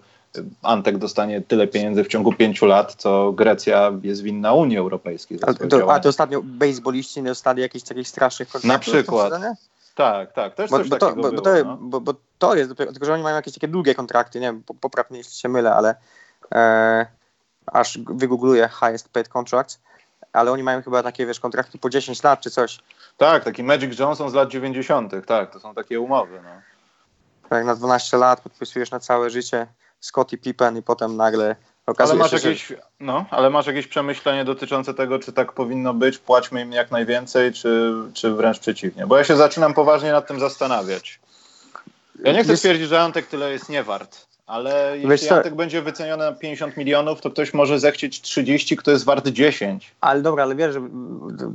Antek 0.63 0.99
dostanie 0.99 1.41
tyle 1.41 1.67
pieniędzy 1.67 2.05
w 2.05 2.09
ciągu 2.09 2.33
pięciu 2.33 2.67
lat, 2.67 2.95
co 2.95 3.33
Grecja 3.33 3.93
jest 4.03 4.23
winna 4.23 4.53
Unii 4.53 4.79
Europejskiej. 4.79 5.39
A 5.43 5.55
to, 5.55 5.93
a 5.95 6.01
to 6.01 6.09
ostatnio 6.09 6.41
baseballiści 6.45 7.23
nie 7.23 7.29
dostali 7.29 7.63
jakichś 7.63 7.85
takich 7.85 8.09
strasznych 8.09 8.49
kontraktów? 8.49 8.95
Na 8.95 9.01
przykład. 9.01 9.33
Tak, 9.95 10.33
tak, 10.33 10.55
też 10.55 10.71
bo, 10.71 10.79
coś 10.79 10.89
bo 10.89 10.97
to, 10.97 11.17
bo, 11.17 11.31
było, 11.31 11.41
to, 11.43 11.65
no. 11.65 11.77
bo, 11.81 12.01
bo, 12.01 12.15
to 12.39 12.55
jest, 12.55 12.75
tylko 12.77 13.07
że 13.07 13.15
oni 13.15 13.23
mają 13.23 13.37
jakieś 13.37 13.55
takie 13.55 13.69
długie 13.69 13.95
kontrakty, 13.95 14.41
nie 14.41 14.47
wiem, 14.47 14.63
popraw 14.81 15.11
mnie, 15.11 15.19
jeśli 15.19 15.35
się 15.35 15.49
mylę, 15.49 15.75
ale 15.75 15.95
e, 16.55 17.07
aż 17.67 17.99
wygoogluję 17.99 18.69
highest 18.69 19.09
paid 19.09 19.29
contracts, 19.29 19.81
ale 20.37 20.53
oni 20.53 20.63
mają 20.63 20.83
chyba 20.83 21.03
takie, 21.03 21.27
wiesz, 21.27 21.41
kontrakty 21.41 21.79
po 21.79 21.91
10 21.91 22.23
lat 22.23 22.41
czy 22.41 22.51
coś. 22.51 22.79
Tak, 23.17 23.45
taki 23.45 23.63
Magic 23.63 23.99
Johnson 23.99 24.31
z 24.31 24.35
lat 24.35 24.49
90., 24.49 25.13
tak, 25.27 25.53
to 25.53 25.61
są 25.61 25.75
takie 25.75 26.01
umowy. 26.01 26.41
No. 26.45 26.51
Tak, 27.49 27.65
na 27.65 27.77
12 27.77 28.17
lat 28.17 28.41
podpisujesz 28.41 28.91
na 28.91 29.01
całe 29.01 29.31
życie 29.31 29.67
Scottie 30.01 30.39
Pippen 30.39 30.77
i 30.77 30.83
potem 30.83 31.17
nagle 31.17 31.57
okazuje 31.87 32.23
ale 32.23 32.31
masz 32.31 32.43
się, 32.43 32.49
jakieś, 32.49 32.67
że... 32.67 32.77
No, 33.01 33.25
ale 33.31 33.51
masz 33.51 33.67
jakieś 33.67 33.87
przemyślenie 33.87 34.45
dotyczące 34.45 34.95
tego, 34.95 35.19
czy 35.19 35.33
tak 35.33 35.53
powinno 35.53 35.95
być, 35.95 36.19
płaćmy 36.19 36.61
im 36.61 36.73
jak 36.73 36.91
najwięcej, 36.91 37.53
czy, 37.53 37.93
czy 38.15 38.35
wręcz 38.35 38.59
przeciwnie? 38.59 39.07
Bo 39.07 39.19
ja 39.19 39.25
się 39.25 39.37
zaczynam 39.37 39.75
poważnie 39.75 40.13
nad 40.13 40.27
tym 40.27 40.41
zastanawiać. 40.41 41.21
Ja 42.25 42.33
nie 42.33 42.43
chcę 42.43 42.53
Jest... 42.53 42.63
twierdzić, 42.63 42.89
że 42.89 43.01
Antek 43.01 43.27
tyle 43.27 43.53
jest 43.53 43.69
nie 43.69 43.83
wart, 43.83 44.27
ale 44.47 44.99
jeśli 44.99 45.29
Antek 45.29 45.55
będzie 45.55 45.83
wyceniony 45.83 46.25
na 46.25 46.33
50 46.33 46.77
milionów, 46.77 47.21
to 47.21 47.31
ktoś 47.31 47.55
może 47.55 47.81
zechcieć 47.81 48.21
30, 48.21 48.77
kto 48.77 48.91
jest 48.91 49.05
wart 49.05 49.29
10. 49.29 49.95
Ale 50.01 50.23
dobra, 50.23 50.43
ale 50.43 50.55
wiesz, 50.55 50.75
że 50.75 50.81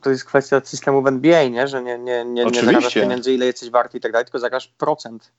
to 0.03 0.10
jest 0.10 0.25
kwestia 0.25 0.62
systemu 0.63 1.01
w 1.01 1.07
NBA, 1.07 1.48
nie? 1.48 1.67
że 1.67 1.83
nie, 1.83 1.98
nie, 2.00 2.25
nie, 2.25 2.45
nie 2.45 2.62
zarabiasz 2.62 2.93
pieniędzy, 2.93 3.33
ile 3.33 3.45
jesteś 3.45 3.69
warty 3.69 3.98
i 3.98 4.01
tak 4.01 4.12
dalej, 4.12 4.25
tylko 4.25 4.39
zarabiasz 4.39 4.67
procent 4.67 5.31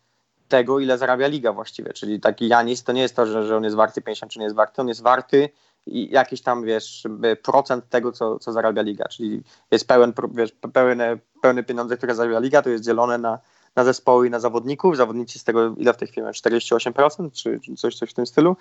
tego, 0.49 0.81
ile 0.81 0.99
zarabia 0.99 1.27
liga 1.27 1.53
właściwie. 1.53 1.93
Czyli 1.93 2.21
taki 2.21 2.49
Janis 2.49 2.85
to 2.85 2.93
nie 2.93 3.03
jest 3.03 3.17
to, 3.17 3.27
że, 3.27 3.47
że 3.47 3.57
on 3.57 3.65
jest 3.65 3.77
warty 3.77 4.03
50 4.03 4.33
czy 4.33 4.39
nie 4.39 4.45
jest 4.45 4.57
warty, 4.57 4.81
on 4.81 4.89
jest 4.89 5.03
warty 5.03 5.49
i 5.87 6.11
jakiś 6.11 6.43
tam, 6.43 6.65
wiesz, 6.65 7.07
procent 7.43 7.89
tego, 7.89 8.13
co, 8.13 8.39
co 8.39 8.53
zarabia 8.53 8.83
liga. 8.83 9.09
Czyli 9.09 9.43
jest 9.71 9.89
pełen, 9.89 10.13
wiesz, 10.35 10.53
pełne, 10.73 11.19
pełne 11.43 11.63
pieniądze, 11.63 11.97
które 11.97 12.15
zarabia 12.15 12.39
liga, 12.39 12.63
to 12.63 12.71
jest 12.71 12.85
dzielone 12.85 13.19
na 13.19 13.39
na 13.77 13.85
zespoły 13.85 14.27
i 14.27 14.31
na 14.31 14.41
zawodników. 14.41 14.97
Zawodnicy 14.97 15.39
z 15.39 15.45
tego, 15.45 15.75
ile 15.77 15.93
w 15.93 15.97
tej 15.97 16.09
chwili 16.09 16.27
48% 16.27 17.31
czy, 17.33 17.61
coś, 17.77 17.95
coś 17.95 18.11
w 18.11 18.15
tym 18.15 18.27
stylu. 18.27 18.57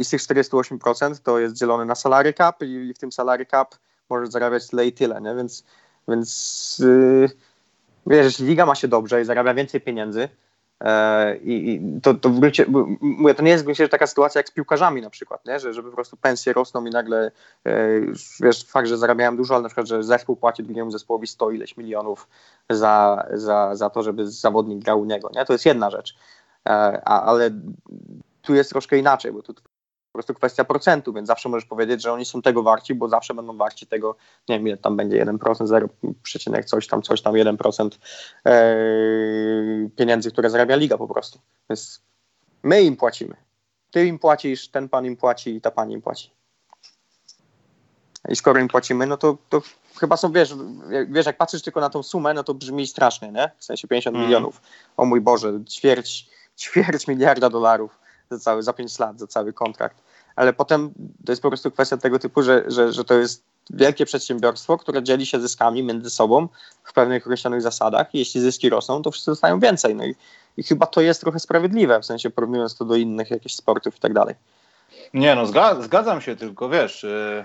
I 0.00 0.04
z 0.04 0.10
tych 0.10 0.20
48% 0.20 1.14
to 1.22 1.38
jest 1.38 1.54
dzielone 1.54 1.84
na 1.84 1.94
salary 1.94 2.32
cap 2.32 2.62
i 2.62 2.94
w 2.94 2.98
tym 2.98 3.12
salary 3.12 3.46
cap 3.46 3.74
możesz 4.10 4.28
zarabiać 4.28 4.68
tyle 4.68 4.86
i 4.86 4.92
tyle, 4.92 5.20
nie? 5.20 5.34
Więc, 5.34 5.64
więc 6.08 6.78
yy, 6.78 7.30
wiesz, 8.06 8.24
jeśli 8.24 8.46
liga 8.46 8.66
ma 8.66 8.74
się 8.74 8.88
dobrze 8.88 9.22
i 9.22 9.24
zarabia 9.24 9.54
więcej 9.54 9.80
pieniędzy, 9.80 10.28
E, 10.80 11.36
I, 11.36 11.82
to, 12.02 12.14
to 12.14 12.30
w 12.30 12.40
gruncie, 12.40 12.66
mówię, 13.00 13.34
to 13.34 13.42
nie 13.42 13.50
jest 13.50 13.64
w 13.64 13.66
gruncie 13.66 13.88
taka 13.88 14.06
sytuacja 14.06 14.38
jak 14.38 14.48
z 14.48 14.52
piłkarzami 14.52 15.02
na 15.02 15.10
przykład, 15.10 15.46
nie? 15.46 15.58
Że, 15.58 15.74
że 15.74 15.82
po 15.82 15.90
prostu 15.90 16.16
pensje 16.16 16.52
rosną 16.52 16.84
i 16.84 16.90
nagle, 16.90 17.30
e, 17.64 17.72
wiesz, 18.40 18.64
fakt, 18.64 18.88
że 18.88 18.98
zarabiają 18.98 19.36
dużo, 19.36 19.54
ale 19.54 19.62
na 19.62 19.68
przykład, 19.68 19.86
że 19.86 20.02
zespół 20.02 20.36
płaci 20.36 20.62
drugiemu 20.62 20.90
zespołowi 20.90 21.26
100 21.26 21.50
ileś 21.50 21.76
milionów 21.76 22.28
za, 22.70 23.26
za, 23.32 23.74
za 23.74 23.90
to, 23.90 24.02
żeby 24.02 24.30
zawodnik 24.30 24.84
grał 24.84 25.00
u 25.00 25.04
niego, 25.04 25.30
nie? 25.34 25.44
To 25.44 25.52
jest 25.52 25.66
jedna 25.66 25.90
rzecz. 25.90 26.16
E, 26.68 26.70
a, 27.04 27.22
ale 27.22 27.50
tu 28.42 28.54
jest 28.54 28.70
troszkę 28.70 28.98
inaczej, 28.98 29.32
bo 29.32 29.42
tu 29.42 29.54
po 30.14 30.18
prostu 30.18 30.34
kwestia 30.34 30.64
procentu, 30.64 31.12
więc 31.12 31.26
zawsze 31.26 31.48
możesz 31.48 31.64
powiedzieć, 31.64 32.02
że 32.02 32.12
oni 32.12 32.24
są 32.24 32.42
tego 32.42 32.62
warci, 32.62 32.94
bo 32.94 33.08
zawsze 33.08 33.34
będą 33.34 33.56
warci 33.56 33.86
tego, 33.86 34.16
nie 34.48 34.58
wiem 34.58 34.68
ile 34.68 34.76
tam 34.76 34.96
będzie 34.96 35.24
1%, 35.24 35.66
0, 35.66 35.88
przecinek 36.22 36.64
coś 36.64 36.86
tam, 36.86 37.02
coś 37.02 37.22
tam, 37.22 37.34
1% 37.34 37.90
e, 38.46 38.64
pieniędzy, 39.96 40.30
które 40.30 40.50
zarabia 40.50 40.76
liga 40.76 40.98
po 40.98 41.08
prostu. 41.08 41.38
Więc 41.70 42.02
my 42.62 42.82
im 42.82 42.96
płacimy. 42.96 43.36
Ty 43.90 44.06
im 44.06 44.18
płacisz, 44.18 44.68
ten 44.68 44.88
pan 44.88 45.06
im 45.06 45.16
płaci 45.16 45.56
i 45.56 45.60
ta 45.60 45.70
pani 45.70 45.94
im 45.94 46.02
płaci. 46.02 46.30
i 48.28 48.36
skoro 48.36 48.60
im 48.60 48.68
płacimy, 48.68 49.06
no 49.06 49.16
to, 49.16 49.38
to 49.48 49.62
chyba 49.96 50.16
są, 50.16 50.32
wiesz, 50.32 50.54
wiesz, 51.08 51.26
jak 51.26 51.36
patrzysz 51.36 51.62
tylko 51.62 51.80
na 51.80 51.90
tą 51.90 52.02
sumę, 52.02 52.34
no 52.34 52.44
to 52.44 52.54
brzmi 52.54 52.86
strasznie, 52.86 53.32
nie? 53.32 53.50
W 53.58 53.64
sensie 53.64 53.88
50 53.88 54.16
mm. 54.16 54.26
milionów. 54.26 54.62
O 54.96 55.04
mój 55.04 55.20
Boże, 55.20 55.52
ćwierć, 55.68 56.30
ćwierć 56.58 57.08
miliarda 57.08 57.50
dolarów 57.50 58.03
za, 58.30 58.38
cały, 58.38 58.62
za 58.62 58.72
5 58.72 58.98
lat, 58.98 59.18
za 59.18 59.26
cały 59.26 59.52
kontrakt. 59.52 59.96
Ale 60.36 60.52
potem 60.52 60.90
to 61.26 61.32
jest 61.32 61.42
po 61.42 61.48
prostu 61.48 61.70
kwestia 61.70 61.96
tego 61.96 62.18
typu, 62.18 62.42
że, 62.42 62.64
że, 62.66 62.92
że 62.92 63.04
to 63.04 63.14
jest 63.14 63.42
wielkie 63.70 64.06
przedsiębiorstwo, 64.06 64.78
które 64.78 65.02
dzieli 65.02 65.26
się 65.26 65.40
zyskami 65.40 65.82
między 65.82 66.10
sobą 66.10 66.48
w 66.84 66.92
pewnych 66.92 67.26
określonych 67.26 67.62
zasadach 67.62 68.06
jeśli 68.14 68.40
zyski 68.40 68.70
rosną, 68.70 69.02
to 69.02 69.10
wszyscy 69.10 69.30
dostają 69.30 69.60
więcej. 69.60 69.94
No 69.94 70.04
i, 70.04 70.14
i 70.56 70.62
chyba 70.62 70.86
to 70.86 71.00
jest 71.00 71.20
trochę 71.20 71.40
sprawiedliwe, 71.40 72.00
w 72.00 72.06
sensie 72.06 72.30
porównując 72.30 72.76
to 72.76 72.84
do 72.84 72.96
innych 72.96 73.30
jakichś 73.30 73.54
sportów 73.54 73.96
i 73.96 74.00
tak 74.00 74.12
dalej. 74.12 74.34
Nie 75.14 75.34
no, 75.34 75.46
zgadzam 75.82 76.20
się, 76.20 76.36
tylko 76.36 76.68
wiesz, 76.68 77.02
yy, 77.02 77.44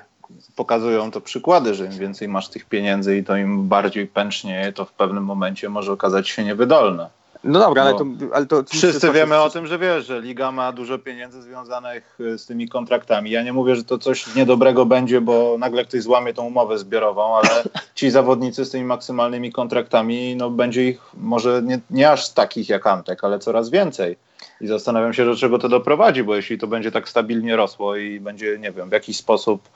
pokazują 0.55 1.11
to 1.11 1.21
przykłady, 1.21 1.73
że 1.73 1.85
im 1.85 1.91
więcej 1.91 2.27
masz 2.27 2.49
tych 2.49 2.65
pieniędzy 2.65 3.17
i 3.17 3.23
to 3.23 3.37
im 3.37 3.67
bardziej 3.67 4.07
pęcznieje, 4.07 4.73
to 4.73 4.85
w 4.85 4.93
pewnym 4.93 5.23
momencie 5.23 5.69
może 5.69 5.91
okazać 5.91 6.29
się 6.29 6.43
niewydolne. 6.43 7.09
No 7.43 7.59
dobra, 7.59 7.83
ale 7.83 7.93
to, 7.93 8.05
ale 8.33 8.45
to... 8.45 8.63
Wszyscy 8.63 9.11
wiemy 9.11 9.37
o 9.41 9.49
tym, 9.49 9.67
że 9.67 9.79
wiesz, 9.79 10.05
że 10.05 10.21
Liga 10.21 10.51
ma 10.51 10.71
dużo 10.71 10.99
pieniędzy 10.99 11.41
związanych 11.41 12.19
y, 12.19 12.37
z 12.37 12.45
tymi 12.45 12.69
kontraktami. 12.69 13.31
Ja 13.31 13.43
nie 13.43 13.53
mówię, 13.53 13.75
że 13.75 13.83
to 13.83 13.97
coś 13.97 14.35
niedobrego 14.35 14.85
będzie, 14.85 15.21
bo 15.21 15.55
nagle 15.59 15.85
ktoś 15.85 16.01
złamie 16.01 16.33
tą 16.33 16.45
umowę 16.45 16.77
zbiorową, 16.77 17.35
ale 17.35 17.63
ci 17.95 18.11
zawodnicy 18.11 18.65
z 18.65 18.69
tymi 18.71 18.83
maksymalnymi 18.83 19.51
kontraktami, 19.51 20.35
no 20.35 20.49
będzie 20.49 20.89
ich 20.89 21.01
może 21.13 21.61
nie, 21.63 21.79
nie 21.89 22.11
aż 22.11 22.29
takich 22.29 22.69
jak 22.69 22.87
Antek, 22.87 23.23
ale 23.23 23.39
coraz 23.39 23.69
więcej. 23.69 24.17
I 24.61 24.67
zastanawiam 24.67 25.13
się, 25.13 25.25
do 25.25 25.35
czego 25.35 25.59
to 25.59 25.69
doprowadzi, 25.69 26.23
bo 26.23 26.35
jeśli 26.35 26.57
to 26.57 26.67
będzie 26.67 26.91
tak 26.91 27.09
stabilnie 27.09 27.55
rosło 27.55 27.95
i 27.95 28.19
będzie, 28.19 28.59
nie 28.59 28.71
wiem, 28.71 28.89
w 28.89 28.91
jakiś 28.91 29.17
sposób 29.17 29.69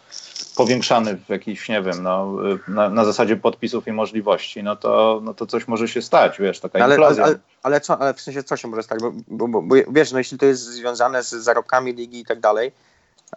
powiększany 0.55 1.17
w 1.17 1.29
jakiś, 1.29 1.69
nie 1.69 1.81
wiem, 1.81 2.03
no, 2.03 2.33
na, 2.67 2.89
na 2.89 3.05
zasadzie 3.05 3.35
podpisów 3.35 3.87
i 3.87 3.91
możliwości, 3.91 4.63
no 4.63 4.75
to, 4.75 5.21
no 5.23 5.33
to 5.33 5.45
coś 5.45 5.67
może 5.67 5.87
się 5.87 6.01
stać, 6.01 6.39
wiesz, 6.39 6.59
taka 6.59 6.79
ale, 6.79 6.95
inflacja. 6.95 7.23
Ale, 7.23 7.39
ale, 7.63 7.81
co, 7.81 8.01
ale 8.01 8.13
w 8.13 8.21
sensie 8.21 8.43
co 8.43 8.57
się 8.57 8.67
może 8.67 8.83
stać? 8.83 8.99
Bo, 9.01 9.11
bo, 9.27 9.47
bo, 9.47 9.61
bo 9.61 9.75
wiesz, 9.91 10.11
no 10.11 10.17
jeśli 10.17 10.37
to 10.37 10.45
jest 10.45 10.63
związane 10.63 11.23
z 11.23 11.29
zarobkami 11.29 11.93
ligi 11.93 12.19
i 12.19 12.25
tak 12.25 12.39
dalej, 12.39 12.71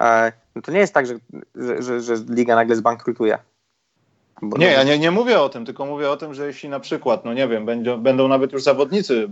e, 0.00 0.32
no 0.54 0.62
to 0.62 0.72
nie 0.72 0.78
jest 0.78 0.94
tak, 0.94 1.06
że, 1.06 1.14
że, 1.54 1.82
że, 1.82 2.00
że 2.00 2.14
liga 2.28 2.54
nagle 2.54 2.76
zbankrutuje. 2.76 3.38
Bo 4.42 4.58
nie, 4.58 4.66
ja 4.66 4.82
nie, 4.82 4.98
nie 4.98 5.10
mówię 5.10 5.40
o 5.40 5.48
tym, 5.48 5.64
tylko 5.64 5.86
mówię 5.86 6.10
o 6.10 6.16
tym, 6.16 6.34
że 6.34 6.46
jeśli 6.46 6.68
na 6.68 6.80
przykład, 6.80 7.24
no 7.24 7.34
nie 7.34 7.48
wiem, 7.48 7.66
będą, 7.66 7.98
będą 7.98 8.28
nawet 8.28 8.52
już 8.52 8.62
zawodnicy 8.62 9.28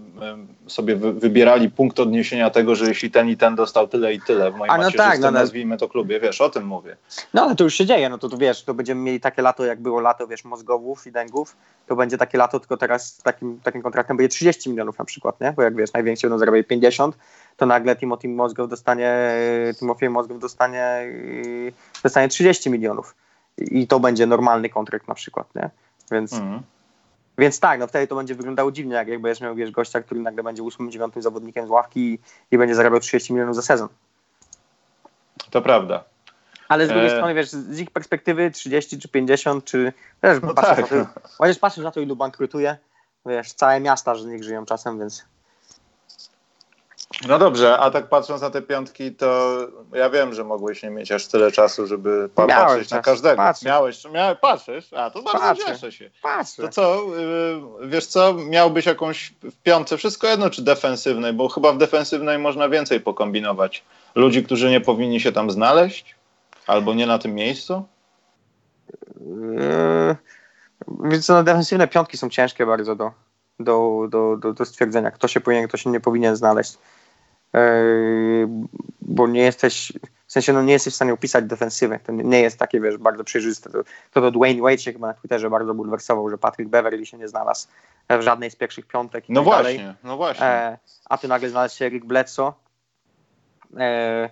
sobie 0.66 0.96
wy, 0.96 1.12
wybierali 1.12 1.70
punkt 1.70 2.00
odniesienia 2.00 2.50
tego, 2.50 2.74
że 2.74 2.86
jeśli 2.88 3.10
ten 3.10 3.28
i 3.28 3.36
ten 3.36 3.54
dostał 3.54 3.88
tyle 3.88 4.14
i 4.14 4.20
tyle 4.20 4.50
w 4.50 4.56
moim 4.56 4.70
A, 4.70 4.78
no 4.78 4.90
tak, 4.90 5.20
no, 5.20 5.30
nazwijmy 5.30 5.76
to 5.76 5.88
klubie, 5.88 6.20
wiesz, 6.20 6.40
o 6.40 6.50
tym 6.50 6.66
mówię. 6.66 6.96
No 7.34 7.42
ale 7.42 7.56
to 7.56 7.64
już 7.64 7.74
się 7.74 7.86
dzieje, 7.86 8.08
no 8.08 8.18
to, 8.18 8.28
to 8.28 8.36
wiesz, 8.36 8.64
to 8.64 8.74
będziemy 8.74 9.00
mieli 9.00 9.20
takie 9.20 9.42
lato, 9.42 9.64
jak 9.64 9.80
było 9.80 10.00
lato, 10.00 10.26
wiesz, 10.26 10.44
Mozgowów 10.44 11.06
i 11.06 11.12
Dęgów, 11.12 11.56
to 11.86 11.96
będzie 11.96 12.18
takie 12.18 12.38
lato, 12.38 12.60
tylko 12.60 12.76
teraz 12.76 13.16
takim, 13.16 13.60
takim 13.60 13.82
kontraktem 13.82 14.16
będzie 14.16 14.28
30 14.28 14.70
milionów 14.70 14.98
na 14.98 15.04
przykład, 15.04 15.40
nie? 15.40 15.52
Bo 15.52 15.62
jak 15.62 15.76
wiesz, 15.76 15.92
największy 15.92 16.26
będą 16.26 16.38
zarabiali 16.38 16.64
50, 16.64 17.18
to 17.56 17.66
nagle 17.66 17.96
Timothy 17.96 18.28
Mozgow 18.28 18.70
dostanie, 18.70 19.14
Timofey 19.78 20.08
Mozgow 20.08 20.38
dostanie, 20.38 21.12
dostanie 22.02 22.28
30 22.28 22.70
milionów 22.70 23.14
i 23.58 23.86
to 23.86 24.00
będzie 24.00 24.26
normalny 24.26 24.68
kontrakt 24.68 25.08
na 25.08 25.14
przykład, 25.14 25.54
nie? 25.54 25.70
Więc, 26.10 26.32
mhm. 26.32 26.62
więc 27.38 27.60
tak, 27.60 27.80
no 27.80 27.86
wtedy 27.86 28.06
to 28.06 28.16
będzie 28.16 28.34
wyglądało 28.34 28.72
dziwnie, 28.72 28.94
jak, 28.94 29.08
jak 29.08 29.20
będziesz 29.20 29.40
miał 29.40 29.54
wiesz, 29.54 29.70
gościa, 29.70 30.00
który 30.00 30.20
nagle 30.20 30.42
będzie 30.42 30.62
8-9 30.62 31.22
zawodnikiem 31.22 31.66
z 31.66 31.70
ławki 31.70 32.00
i, 32.00 32.18
i 32.50 32.58
będzie 32.58 32.74
zarabiał 32.74 33.00
30 33.00 33.32
milionów 33.32 33.56
za 33.56 33.62
sezon. 33.62 33.88
To 35.50 35.62
prawda. 35.62 36.04
Ale 36.68 36.86
z 36.86 36.88
drugiej 36.88 37.06
e... 37.06 37.10
strony, 37.10 37.34
wiesz, 37.34 37.50
z 37.50 37.80
ich 37.80 37.90
perspektywy 37.90 38.50
30 38.50 38.98
czy 38.98 39.08
50, 39.08 39.64
czy 39.64 39.92
wiesz, 40.22 40.38
no 40.42 40.54
patrzysz, 40.54 40.76
tak. 40.76 40.90
na 40.90 41.04
to, 41.04 41.20
chociaż 41.38 41.58
patrzysz 41.58 41.84
na 41.84 41.90
to, 41.90 42.00
ilu 42.00 42.16
bankrutuje, 42.16 42.76
wiesz, 43.26 43.52
całe 43.52 43.80
miasta 43.80 44.14
z 44.14 44.26
nich 44.26 44.44
żyją 44.44 44.64
czasem, 44.66 44.98
więc 44.98 45.24
no 47.28 47.38
dobrze, 47.38 47.78
a 47.78 47.90
tak 47.90 48.08
patrząc 48.08 48.42
na 48.42 48.50
te 48.50 48.62
piątki, 48.62 49.12
to 49.12 49.58
ja 49.92 50.10
wiem, 50.10 50.34
że 50.34 50.44
mogłeś 50.44 50.82
nie 50.82 50.90
mieć 50.90 51.12
aż 51.12 51.26
tyle 51.26 51.52
czasu, 51.52 51.86
żeby 51.86 52.28
pa 52.34 52.46
patrzeć 52.46 52.90
na 52.90 53.02
każdego. 53.02 53.36
Patrzę. 53.36 53.66
Miałeś, 53.66 54.04
miałeś, 54.12 54.38
patrzysz? 54.40 54.92
A, 54.92 55.10
to 55.10 55.22
bardzo 55.22 55.40
patrzę, 55.40 55.64
cieszę 55.66 55.92
się. 55.92 56.10
Patrzę. 56.22 56.62
To 56.62 56.68
co, 56.68 57.02
yy, 57.80 57.88
wiesz 57.88 58.06
co, 58.06 58.34
miałbyś 58.34 58.86
jakąś 58.86 59.34
w 59.42 59.56
piątce, 59.62 59.96
wszystko 59.96 60.26
jedno, 60.26 60.50
czy 60.50 60.62
defensywnej, 60.62 61.32
bo 61.32 61.48
chyba 61.48 61.72
w 61.72 61.78
defensywnej 61.78 62.38
można 62.38 62.68
więcej 62.68 63.00
pokombinować. 63.00 63.84
Ludzi, 64.14 64.44
którzy 64.44 64.70
nie 64.70 64.80
powinni 64.80 65.20
się 65.20 65.32
tam 65.32 65.50
znaleźć? 65.50 66.14
Albo 66.66 66.94
nie 66.94 67.06
na 67.06 67.18
tym 67.18 67.34
miejscu? 67.34 67.84
Yy, 69.20 70.16
więc 71.04 71.28
no, 71.28 71.42
defensywne 71.42 71.88
piątki 71.88 72.16
są 72.18 72.28
ciężkie 72.28 72.66
bardzo 72.66 72.96
do, 72.96 73.12
do, 73.60 74.06
do, 74.08 74.36
do, 74.36 74.52
do 74.52 74.64
stwierdzenia, 74.64 75.10
kto 75.10 75.28
się 75.28 75.40
powinien, 75.40 75.68
kto 75.68 75.76
się 75.76 75.90
nie 75.90 76.00
powinien 76.00 76.36
znaleźć. 76.36 76.78
Yy, 77.54 78.48
bo 79.00 79.28
nie 79.28 79.40
jesteś, 79.40 79.92
w 80.26 80.32
sensie 80.32 80.52
no 80.52 80.62
nie 80.62 80.72
jesteś 80.72 80.92
w 80.92 80.96
stanie 80.96 81.12
opisać 81.12 81.44
defensywy. 81.44 82.00
To 82.04 82.12
nie 82.12 82.40
jest 82.40 82.58
takie, 82.58 82.80
wiesz, 82.80 82.96
bardzo 82.96 83.24
przejrzyste. 83.24 83.70
To, 83.70 83.78
to, 84.10 84.20
to 84.20 84.30
Dwayne 84.30 84.62
Wade 84.62 84.78
się 84.78 84.92
chyba 84.92 85.06
na 85.06 85.14
Twitterze 85.14 85.50
bardzo 85.50 85.74
bulwersował, 85.74 86.30
że 86.30 86.38
Patrick 86.38 86.70
Beverly 86.70 87.06
się 87.06 87.18
nie 87.18 87.28
znalazł 87.28 87.68
w 88.10 88.22
żadnej 88.22 88.50
z 88.50 88.56
pierwszych 88.56 88.86
piątek. 88.86 89.24
no 89.28 89.40
tak 89.40 89.44
właśnie, 89.44 89.78
dalej. 89.78 89.94
no 90.04 90.16
właśnie. 90.16 90.46
E, 90.46 90.78
a 91.04 91.18
tu 91.18 91.28
nagle 91.28 91.48
znalazł 91.48 91.76
się 91.76 91.84
Eric 91.84 92.04
Bledsoe. 92.04 92.52
E, 93.76 94.30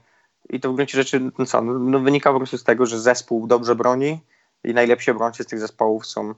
I 0.51 0.61
to 0.61 0.73
w 0.73 0.75
gruncie 0.75 0.99
rzeczy 0.99 1.31
no 1.39 1.47
co, 1.47 1.63
no, 1.63 1.79
no 1.79 2.01
wynika 2.01 2.33
po 2.33 2.39
prostu 2.39 2.59
z 2.59 2.65
tego, 2.65 2.87
że 2.87 3.01
zespół 3.01 3.47
dobrze 3.47 3.75
broni 3.75 4.21
i 4.65 4.75
najlepsi 4.75 5.11
obrońcy 5.11 5.45
z 5.45 5.47
tych 5.47 5.59
zespołów 5.59 6.07
są 6.07 6.35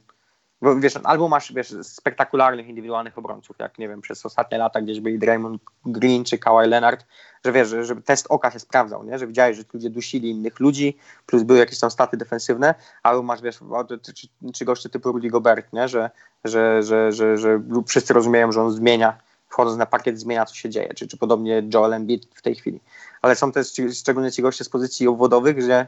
bo 0.65 0.77
wiesz, 0.77 0.99
albo 1.03 1.29
masz 1.29 1.53
wiesz, 1.53 1.75
spektakularnych, 1.83 2.69
indywidualnych 2.69 3.19
obrońców, 3.19 3.57
jak 3.59 3.79
nie 3.79 3.89
wiem, 3.89 4.01
przez 4.01 4.27
ostatnie 4.27 4.59
lata 4.59 4.81
gdzieś 4.81 5.01
byli 5.01 5.19
Draymond 5.19 5.63
Green 5.87 6.25
czy 6.25 6.39
Kawhi 6.39 6.69
Leonard, 6.69 7.07
że 7.45 7.53
wiesz, 7.53 7.69
że, 7.69 7.85
że 7.85 7.97
test 7.97 8.27
oka 8.29 8.51
się 8.51 8.59
sprawdzał, 8.59 9.05
nie? 9.05 9.19
że 9.19 9.27
widziałeś, 9.27 9.57
że 9.57 9.63
ludzie 9.75 9.91
dusili 9.91 10.31
innych 10.31 10.61
ludzi, 10.61 10.99
plus 11.27 11.43
były 11.43 11.59
jakieś 11.59 11.79
tam 11.79 11.91
staty 11.91 12.17
defensywne, 12.17 12.75
albo 13.03 13.23
masz, 13.23 13.43
wiesz, 13.43 13.59
czy, 14.03 14.29
czy, 14.53 14.65
goście 14.65 14.89
typu 14.89 15.13
Rudy 15.13 15.29
Gobert, 15.29 15.73
nie? 15.73 15.89
Że, 15.89 16.11
że, 16.45 16.83
że, 16.83 17.13
że, 17.13 17.37
że 17.37 17.63
wszyscy 17.87 18.15
rozumieją, 18.15 18.53
że 18.53 18.63
on 18.63 18.73
zmienia, 18.73 19.19
wchodząc 19.49 19.79
na 19.79 19.87
parkiet 19.87 20.21
zmienia, 20.21 20.47
co 20.47 20.55
się 20.55 20.71
dzieje, 20.71 20.95
czy, 20.95 21.09
czy 21.09 21.17
podobnie 21.17 21.63
Joel 21.75 21.93
Embiid 21.93 22.27
w 22.35 22.43
tej 22.43 22.55
chwili. 22.55 22.81
Ale 23.23 23.37
są 23.37 23.53
też 23.53 23.73
szczególnie 23.95 24.33
ci 24.33 24.43
goście 24.43 24.65
z 24.65 24.69
pozycji 24.69 25.09
obwodowych, 25.09 25.63
że, 25.63 25.87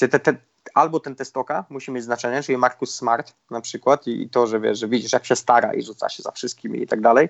że 0.00 0.08
te, 0.08 0.20
te, 0.20 0.34
albo 0.74 1.00
ten 1.00 1.14
test 1.14 1.36
oka 1.36 1.64
musi 1.68 1.92
mieć 1.92 2.04
znaczenie, 2.04 2.42
czyli 2.42 2.58
Marcus 2.58 2.94
Smart 2.94 3.32
na 3.50 3.60
przykład 3.60 4.06
i, 4.06 4.28
to, 4.28 4.46
że 4.46 4.60
wiesz, 4.60 4.78
że 4.78 4.88
widzisz 4.88 5.12
jak 5.12 5.26
się 5.26 5.36
stara 5.36 5.74
i 5.74 5.82
rzuca 5.82 6.08
się 6.08 6.22
za 6.22 6.30
wszystkimi 6.30 6.82
i 6.82 6.86
tak 6.86 7.00
dalej, 7.00 7.28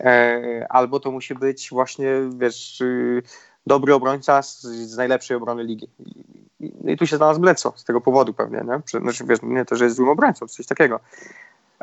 e, 0.00 0.66
albo 0.68 1.00
to 1.00 1.10
musi 1.10 1.34
być 1.34 1.70
właśnie, 1.70 2.08
wiesz, 2.38 2.80
y, 2.80 3.22
dobry 3.66 3.94
obrońca 3.94 4.42
z, 4.42 4.62
z 4.62 4.96
najlepszej 4.96 5.36
obrony 5.36 5.64
ligi. 5.64 5.88
I, 5.98 6.24
i, 6.60 6.92
I, 6.92 6.96
tu 6.96 7.06
się 7.06 7.16
znalazł 7.16 7.40
Bleco 7.40 7.72
z 7.76 7.84
tego 7.84 8.00
powodu 8.00 8.34
pewnie, 8.34 8.58
nie? 8.58 9.00
Znaczy, 9.00 9.24
wiesz, 9.24 9.38
nie 9.42 9.64
to, 9.64 9.76
że 9.76 9.84
jest 9.84 9.96
złym 9.96 10.08
obrońcą, 10.08 10.46
coś 10.46 10.66
takiego, 10.66 11.00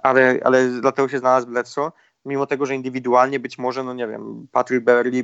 ale, 0.04 0.40
ale 0.44 0.68
dlatego 0.68 1.10
się 1.10 1.20
znalazł 1.20 1.48
Bleco, 1.48 1.92
mimo 2.26 2.48
tego, 2.48 2.66
że 2.66 2.76
indywidualnie 2.76 3.40
być 3.40 3.58
może, 3.58 3.84
no 3.84 3.94
nie 3.94 4.08
wiem, 4.08 4.48
Patrick 4.52 4.84
Beverly 4.84 5.24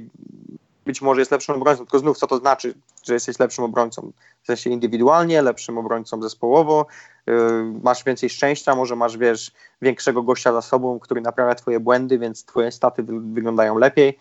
być 0.88 1.01
może 1.01 1.22
jest 1.22 1.32
lepszym 1.32 1.56
obrońcą, 1.56 1.84
tylko 1.84 2.00
znów 2.00 2.17
co 2.17 2.27
to 2.27 2.38
znaczy, 2.38 2.74
że 3.03 3.13
jesteś 3.13 3.39
lepszym 3.39 3.63
obrońcą? 3.63 4.12
W 4.44 4.46
sensie 4.46 4.70
indywidualnie, 4.70 5.41
lepszym 5.41 5.77
obrońcą 5.77 6.22
zespołowo, 6.22 6.86
yy, 7.25 7.34
masz 7.84 8.03
więcej 8.03 8.29
szczęścia, 8.29 8.75
może 8.75 8.96
masz, 8.96 9.17
wiesz, 9.17 9.51
większego 9.82 10.24
gościa 10.24 10.53
za 10.53 10.62
sobą, 10.62 11.00
który 11.00 11.22
naprawia 11.22 11.56
twoje 11.56 11.79
błędy, 11.79 12.20
więc 12.20 12.46
twoje 12.46 12.72
staty 12.72 13.03
wy 13.03 13.20
wyglądają 13.20 13.77
lepiej. 13.77 14.20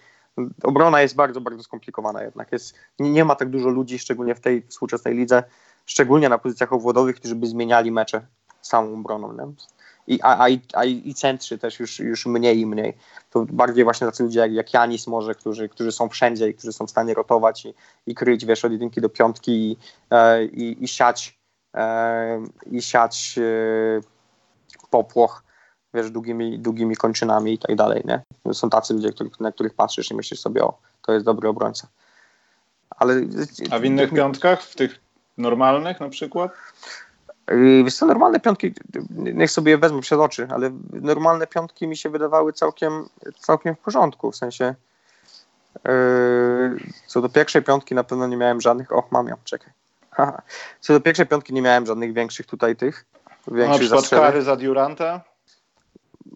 Obrona 0.62 1.02
jest 1.02 1.14
bardzo, 1.14 1.40
bardzo 1.40 1.62
skomplikowana 1.62 2.22
jednak. 2.22 2.52
Jest, 2.52 2.74
nie, 2.98 3.10
nie 3.10 3.24
ma 3.24 3.34
tak 3.34 3.50
dużo 3.50 3.68
ludzi, 3.68 3.98
szczególnie 3.98 4.34
w 4.34 4.40
tej 4.40 4.62
współczesnej 4.62 5.14
lidze, 5.14 5.42
szczególnie 5.86 6.28
na 6.28 6.38
pozycjach 6.38 6.72
obwodowych, 6.72 7.16
którzy 7.16 7.34
by 7.34 7.46
zmieniali 7.46 7.92
mecze 7.92 8.26
samą 8.62 8.94
obroną. 8.94 9.32
Nie? 9.32 9.75
I, 10.06 10.20
a, 10.22 10.46
a, 10.46 10.48
a 10.72 10.84
i 10.84 11.14
centrzy 11.14 11.58
też 11.58 11.80
już, 11.80 11.98
już 11.98 12.26
mniej 12.26 12.60
i 12.60 12.66
mniej. 12.66 12.94
To 13.30 13.46
bardziej 13.50 13.84
właśnie 13.84 14.06
tacy 14.06 14.22
ludzie 14.22 14.40
jak, 14.40 14.52
jak 14.52 14.74
Janis 14.74 15.06
może, 15.06 15.34
którzy, 15.34 15.68
którzy 15.68 15.92
są 15.92 16.08
wszędzie 16.08 16.48
i 16.48 16.54
którzy 16.54 16.72
są 16.72 16.86
w 16.86 16.90
stanie 16.90 17.14
rotować 17.14 17.66
i, 17.66 17.74
i 18.06 18.14
kryć, 18.14 18.44
wiesz, 18.44 18.64
od 18.64 18.72
jedynki 18.72 19.00
do 19.00 19.08
piątki 19.08 19.52
i, 19.52 19.76
e, 20.10 20.44
i, 20.44 20.84
i 20.84 20.88
siać 20.88 21.38
e, 21.74 22.44
i 22.70 22.82
siać 22.82 23.38
e, 23.38 24.00
popłoch, 24.90 25.42
wiesz, 25.94 26.10
długimi, 26.10 26.58
długimi 26.58 26.96
kończynami 26.96 27.52
i 27.52 27.58
tak 27.58 27.76
dalej, 27.76 28.02
nie? 28.04 28.22
Są 28.54 28.70
tacy 28.70 28.94
ludzie, 28.94 29.10
na 29.40 29.52
których 29.52 29.74
patrzysz 29.74 30.10
i 30.10 30.14
myślisz 30.14 30.40
sobie, 30.40 30.64
o, 30.64 30.78
to 31.02 31.12
jest 31.12 31.26
dobry 31.26 31.48
obrońca. 31.48 31.88
Ale, 32.90 33.14
A 33.70 33.78
w 33.78 33.84
innych 33.84 34.12
piątkach, 34.12 34.62
w 34.62 34.74
tych 34.74 35.00
normalnych 35.38 36.00
na 36.00 36.08
przykład? 36.08 36.52
Yy, 37.50 37.84
wiesz 37.84 37.96
co, 37.96 38.06
normalne 38.06 38.40
piątki, 38.40 38.74
niech 39.10 39.50
sobie 39.50 39.70
je 39.70 39.78
wezmę 39.78 40.00
przed 40.00 40.18
oczy, 40.18 40.48
ale 40.50 40.70
normalne 40.92 41.46
piątki 41.46 41.88
mi 41.88 41.96
się 41.96 42.10
wydawały 42.10 42.52
całkiem, 42.52 43.08
całkiem 43.38 43.74
w 43.74 43.78
porządku, 43.78 44.32
w 44.32 44.36
sensie 44.36 44.74
yy, 45.84 45.90
co 47.06 47.20
do 47.20 47.28
pierwszej 47.28 47.62
piątki 47.62 47.94
na 47.94 48.04
pewno 48.04 48.26
nie 48.26 48.36
miałem 48.36 48.60
żadnych, 48.60 48.92
och 48.92 49.12
mam 49.12 49.28
ją, 49.28 49.36
czekaj. 49.44 49.72
Co 50.80 50.92
do 50.92 51.00
pierwszej 51.00 51.26
piątki 51.26 51.52
nie 51.54 51.62
miałem 51.62 51.86
żadnych 51.86 52.12
większych 52.12 52.46
tutaj 52.46 52.76
tych. 52.76 53.04
Większych 53.48 53.80
przykład 53.80 54.08
kary 54.08 54.42
za 54.42 54.56
Duranta? 54.56 55.20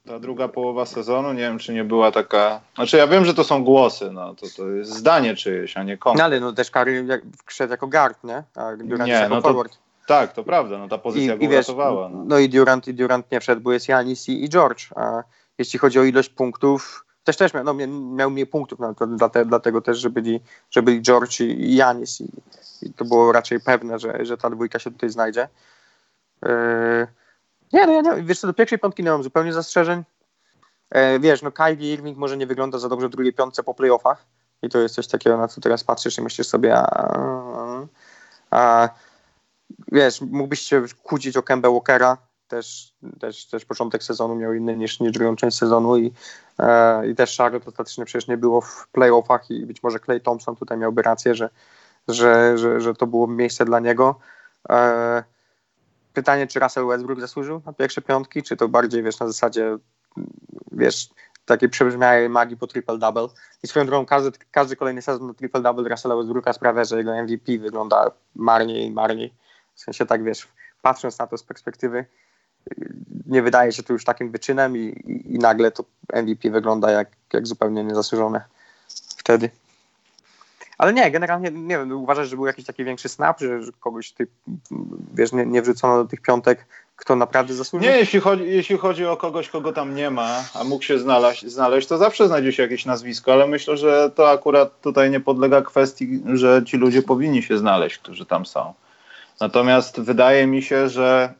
Ta 0.06 0.18
druga 0.18 0.48
połowa 0.48 0.86
sezonu, 0.86 1.32
nie 1.32 1.40
wiem, 1.40 1.58
czy 1.58 1.72
nie 1.72 1.84
była 1.84 2.12
taka. 2.12 2.60
Znaczy, 2.74 2.96
ja 2.96 3.06
wiem, 3.06 3.24
że 3.24 3.34
to 3.34 3.44
są 3.44 3.64
głosy, 3.64 4.10
no 4.10 4.34
to, 4.34 4.46
to 4.56 4.68
jest 4.68 4.90
zdanie 4.94 5.36
czyjeś, 5.36 5.76
a 5.76 5.82
nie 5.82 5.98
kontekst. 5.98 6.18
No 6.18 6.24
ale 6.24 6.40
no 6.40 6.52
też 6.52 6.70
kary 6.70 7.04
jak, 7.08 7.20
wszedł 7.46 7.70
jako 7.70 7.86
guard, 7.86 8.24
nie? 8.24 8.42
A 8.54 8.76
Durant 8.76 9.06
Nie, 9.06 9.26
no 9.30 9.36
to- 9.36 9.42
forward. 9.42 9.78
Tak, 10.10 10.32
to 10.32 10.44
prawda, 10.44 10.78
no 10.78 10.88
ta 10.88 10.98
pozycja 10.98 11.36
go 11.36 11.46
uratowała. 11.46 12.08
No. 12.08 12.24
no 12.24 12.38
i 12.38 12.48
Durant, 12.48 12.88
i 12.88 12.94
Durant 12.94 13.30
nie 13.30 13.40
wszedł, 13.40 13.62
bo 13.62 13.72
jest 13.72 13.88
Janis 13.88 14.28
i, 14.28 14.44
i 14.44 14.48
George. 14.48 14.92
A 14.96 15.22
jeśli 15.58 15.78
chodzi 15.78 15.98
o 15.98 16.04
ilość 16.04 16.28
punktów, 16.28 17.06
też 17.24 17.36
też 17.36 17.54
miał, 17.54 17.64
no, 17.64 17.74
mia- 17.74 18.14
miał 18.16 18.30
mniej 18.30 18.46
punktów, 18.46 18.78
no, 18.78 18.94
to 18.94 19.06
dlate, 19.06 19.44
dlatego 19.44 19.80
też, 19.80 19.98
że 19.98 20.10
byli, 20.10 20.40
że 20.70 20.82
byli 20.82 21.02
George 21.02 21.40
i, 21.40 21.44
i 21.44 21.76
Janis. 21.76 22.20
I, 22.20 22.28
I 22.82 22.92
to 22.92 23.04
było 23.04 23.32
raczej 23.32 23.60
pewne, 23.60 23.98
że, 23.98 24.24
że 24.24 24.36
ta 24.36 24.50
dwójka 24.50 24.78
się 24.78 24.90
tutaj 24.90 25.10
znajdzie. 25.10 25.48
Yy, 26.42 26.50
nie, 27.72 27.86
no 27.86 27.92
ja 27.92 28.00
nie, 28.00 28.22
wiesz 28.22 28.40
co, 28.40 28.46
do 28.46 28.54
pierwszej 28.54 28.78
piątki 28.78 29.04
nie 29.04 29.10
mam 29.10 29.22
zupełnie 29.22 29.52
zastrzeżeń. 29.52 30.02
E, 30.90 31.18
wiesz, 31.18 31.42
no 31.42 31.52
Kyrie 31.52 31.92
Irving 31.92 32.18
może 32.18 32.36
nie 32.36 32.46
wygląda 32.46 32.78
za 32.78 32.88
dobrze 32.88 33.08
w 33.08 33.10
drugiej 33.10 33.32
piątce 33.32 33.62
po 33.62 33.74
playoffach 33.74 34.26
i 34.62 34.68
to 34.68 34.78
jest 34.78 34.94
coś 34.94 35.06
takiego, 35.06 35.36
na 35.36 35.48
co 35.48 35.60
teraz 35.60 35.84
patrzysz 35.84 36.18
i 36.18 36.22
myślisz 36.22 36.46
sobie, 36.46 36.76
a, 36.76 37.98
a 38.50 38.88
wiesz, 39.92 40.20
mógłbyś 40.20 40.60
się 40.60 40.84
kłócić 41.02 41.36
o 41.36 41.42
Kemba 41.42 41.70
Walkera, 41.70 42.16
też, 42.48 42.94
też, 43.20 43.46
też 43.46 43.64
początek 43.64 44.02
sezonu 44.02 44.36
miał 44.36 44.54
inny 44.54 44.76
niż, 44.76 45.00
niż 45.00 45.12
drugą 45.12 45.36
część 45.36 45.58
sezonu 45.58 45.96
i, 45.96 46.12
e, 46.58 47.08
i 47.08 47.14
też 47.14 47.36
Charlotte 47.36 47.68
ostatecznie 47.68 48.04
przecież 48.04 48.28
nie 48.28 48.36
było 48.36 48.60
w 48.60 48.88
playoffach 48.92 49.50
i 49.50 49.66
być 49.66 49.82
może 49.82 49.98
Clay 50.00 50.20
Thompson 50.20 50.56
tutaj 50.56 50.78
miałby 50.78 51.02
rację, 51.02 51.34
że, 51.34 51.50
że, 52.08 52.58
że, 52.58 52.80
że 52.80 52.94
to 52.94 53.06
było 53.06 53.26
miejsce 53.26 53.64
dla 53.64 53.80
niego. 53.80 54.18
E, 54.70 55.24
pytanie, 56.12 56.46
czy 56.46 56.60
Russell 56.60 56.86
Westbrook 56.86 57.20
zasłużył 57.20 57.62
na 57.66 57.72
pierwsze 57.72 58.02
piątki, 58.02 58.42
czy 58.42 58.56
to 58.56 58.68
bardziej, 58.68 59.02
wiesz, 59.02 59.20
na 59.20 59.26
zasadzie, 59.26 59.78
wiesz, 60.72 61.08
takiej 61.44 61.68
przebrzmiałej 61.68 62.28
magii 62.28 62.56
po 62.56 62.66
triple-double. 62.66 63.28
I 63.62 63.66
swoją 63.68 63.86
drogą 63.86 64.06
każdy, 64.06 64.30
każdy 64.50 64.76
kolejny 64.76 65.02
sezon 65.02 65.26
na 65.26 65.32
triple-double 65.32 65.88
Russella 65.88 66.16
Westbrooka 66.16 66.52
sprawia, 66.52 66.84
że 66.84 66.98
jego 66.98 67.22
MVP 67.22 67.58
wygląda 67.58 68.10
marniej 68.34 68.86
i 68.86 68.90
marniej. 68.90 69.34
W 69.80 69.82
sensie 69.82 70.06
tak, 70.06 70.24
wiesz, 70.24 70.48
patrząc 70.82 71.18
na 71.18 71.26
to 71.26 71.38
z 71.38 71.42
perspektywy, 71.42 72.04
nie 73.26 73.42
wydaje 73.42 73.72
się 73.72 73.82
to 73.82 73.92
już 73.92 74.04
takim 74.04 74.30
wyczynem 74.30 74.76
i, 74.76 74.80
i, 74.80 75.34
i 75.34 75.38
nagle 75.38 75.70
to 75.70 75.84
MVP 76.14 76.50
wygląda 76.50 76.90
jak, 76.90 77.08
jak 77.32 77.46
zupełnie 77.46 77.84
niezasłużone 77.84 78.44
wtedy. 79.16 79.50
Ale 80.78 80.92
nie, 80.92 81.10
generalnie 81.10 81.50
nie 81.50 81.78
wiem, 81.78 81.92
uważasz, 81.92 82.28
że 82.28 82.36
był 82.36 82.46
jakiś 82.46 82.64
taki 82.64 82.84
większy 82.84 83.08
snap, 83.08 83.40
że, 83.40 83.62
że 83.62 83.72
kogoś 83.80 84.12
ty, 84.12 84.26
wiesz, 85.14 85.32
nie, 85.32 85.46
nie 85.46 85.62
wrzucono 85.62 86.02
do 86.02 86.08
tych 86.08 86.20
piątek, 86.20 86.66
kto 86.96 87.16
naprawdę 87.16 87.54
zasłużył? 87.54 87.88
Nie, 87.88 87.96
jeśli 87.96 88.20
chodzi, 88.20 88.44
jeśli 88.46 88.78
chodzi 88.78 89.06
o 89.06 89.16
kogoś, 89.16 89.48
kogo 89.48 89.72
tam 89.72 89.94
nie 89.94 90.10
ma, 90.10 90.44
a 90.54 90.64
mógł 90.64 90.84
się 90.84 90.98
znaleźć, 90.98 91.46
znaleźć, 91.46 91.88
to 91.88 91.98
zawsze 91.98 92.26
znajdzie 92.26 92.52
się 92.52 92.62
jakieś 92.62 92.86
nazwisko, 92.86 93.32
ale 93.32 93.46
myślę, 93.46 93.76
że 93.76 94.10
to 94.14 94.30
akurat 94.30 94.80
tutaj 94.80 95.10
nie 95.10 95.20
podlega 95.20 95.62
kwestii, 95.62 96.22
że 96.34 96.62
ci 96.66 96.76
ludzie 96.76 97.02
powinni 97.02 97.42
się 97.42 97.58
znaleźć, 97.58 97.98
którzy 97.98 98.26
tam 98.26 98.46
są. 98.46 98.74
Natomiast 99.40 100.00
wydaje 100.00 100.46
mi 100.46 100.62
się, 100.62 100.88
że 100.88 101.34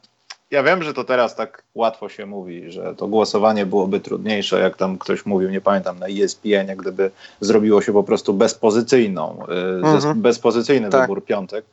ja 0.51 0.63
wiem, 0.63 0.83
że 0.83 0.93
to 0.93 1.03
teraz 1.03 1.35
tak 1.35 1.63
łatwo 1.75 2.09
się 2.09 2.25
mówi, 2.25 2.71
że 2.71 2.95
to 2.95 3.07
głosowanie 3.07 3.65
byłoby 3.65 3.99
trudniejsze, 3.99 4.59
jak 4.59 4.77
tam 4.77 4.97
ktoś 4.97 5.25
mówił, 5.25 5.49
nie 5.49 5.61
pamiętam, 5.61 5.99
na 5.99 6.07
ESPN, 6.07 6.67
jak 6.67 6.77
gdyby 6.77 7.11
zrobiło 7.39 7.81
się 7.81 7.93
po 7.93 8.03
prostu 8.03 8.33
bezpozycyjną, 8.33 9.37
y, 9.83 9.85
Mhm. 9.87 10.21
bezpozycyjny 10.21 10.89
Tak. 10.89 11.01
wybór 11.01 11.25
piątek. 11.25 11.65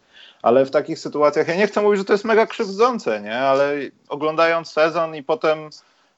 Ale 0.42 0.66
w 0.66 0.70
takich 0.70 0.98
sytuacjach, 0.98 1.48
ja 1.48 1.56
nie 1.56 1.66
chcę 1.66 1.82
mówić, 1.82 1.98
że 1.98 2.04
to 2.04 2.12
jest 2.12 2.24
mega 2.24 2.46
krzywdzące, 2.46 3.20
nie? 3.20 3.38
Ale 3.38 3.74
oglądając 4.08 4.68
sezon 4.68 5.16
i 5.16 5.22
potem 5.22 5.58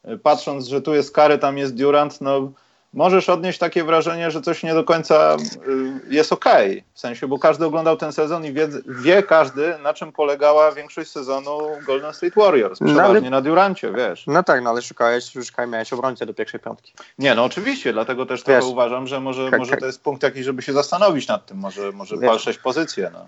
y, 0.08 0.18
patrząc, 0.18 0.66
że 0.66 0.82
tu 0.82 0.94
jest 0.94 1.14
Kary, 1.14 1.38
tam 1.38 1.58
jest 1.58 1.74
Durant, 1.74 2.20
no 2.20 2.52
możesz 2.92 3.28
odnieść 3.28 3.58
takie 3.58 3.84
wrażenie, 3.84 4.30
że 4.30 4.40
coś 4.40 4.62
nie 4.62 4.74
do 4.74 4.84
końca 4.84 5.36
y, 5.36 6.14
jest 6.14 6.32
okej. 6.32 6.84
W 6.94 7.00
sensie, 7.00 7.28
bo 7.28 7.38
każdy 7.38 7.66
oglądał 7.66 7.96
ten 7.96 8.12
sezon 8.12 8.44
i 8.46 8.52
wie, 8.52 8.68
wie 8.86 9.22
każdy, 9.22 9.78
na 9.78 9.94
czym 9.94 10.12
polegała 10.12 10.72
większość 10.72 11.10
sezonu 11.10 11.58
Golden 11.86 12.14
State 12.14 12.40
Warriors. 12.40 12.80
No, 12.80 12.86
Przeważnie 12.86 13.18
ale- 13.18 13.30
na 13.30 13.40
Durancie, 13.40 13.92
wiesz. 13.92 14.24
No 14.26 14.42
tak, 14.42 14.62
no 14.62 14.70
ale 14.70 14.82
szukałeś, 14.82 15.32
szukaj, 15.46 15.68
miałeś 15.68 15.92
obrońcę 15.92 16.26
do 16.26 16.34
pierwszej 16.34 16.60
piątki. 16.60 16.92
Nie, 17.18 17.34
no 17.34 17.44
oczywiście, 17.44 17.92
dlatego 17.92 18.26
też 18.26 18.40
Wiesz, 18.40 18.44
trochę 18.44 18.66
uważam, 18.66 19.06
że 19.06 19.20
może, 19.20 19.50
może 19.58 19.76
to 19.76 19.86
jest 19.86 20.02
punkt 20.02 20.22
taki, 20.22 20.44
żeby 20.44 20.62
się 20.62 20.72
zastanowić 20.72 21.28
nad 21.28 21.46
tym, 21.46 21.58
może, 21.58 21.92
może 21.92 22.16
Wiesz. 22.16 22.58
pozycję. 22.58 23.10
No. 23.12 23.26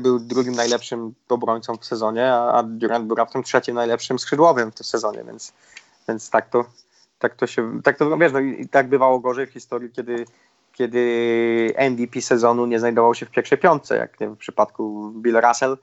Był 0.00 0.18
drugim 0.18 0.54
najlepszym 0.54 1.14
obrońcą 1.28 1.76
w 1.76 1.84
sezonie, 1.84 2.32
a 2.32 2.52
a 2.52 2.62
Durant 2.62 3.06
był 3.06 3.16
raptem 3.16 3.42
trzecim 3.42 3.74
najlepszym 3.74 4.18
skrzydłowym 4.18 4.72
w 4.72 4.74
tym 4.74 4.84
sezonie, 4.84 5.24
więc, 5.26 5.52
więc 6.08 6.30
tak 6.30 6.48
to 6.50 6.64
tak 7.24 7.34
to 7.34 7.46
się, 7.46 7.82
tak 7.82 7.98
to 7.98 8.16
wiesz, 8.16 8.32
no 8.32 8.40
i 8.40 8.68
tak 8.68 8.88
bywało 8.88 9.20
gorzej 9.20 9.46
w 9.46 9.50
historii, 9.50 9.90
kiedy, 9.90 10.24
kiedy 10.72 11.74
MVP 11.90 12.20
sezonu 12.20 12.66
nie 12.66 12.78
znajdował 12.78 13.14
się 13.14 13.26
w 13.26 13.30
pierwszej 13.30 13.58
piątce, 13.58 13.96
jak 13.96 14.16
w 14.20 14.36
przypadku 14.36 15.12
Bill 15.16 15.40
Russell, 15.40 15.78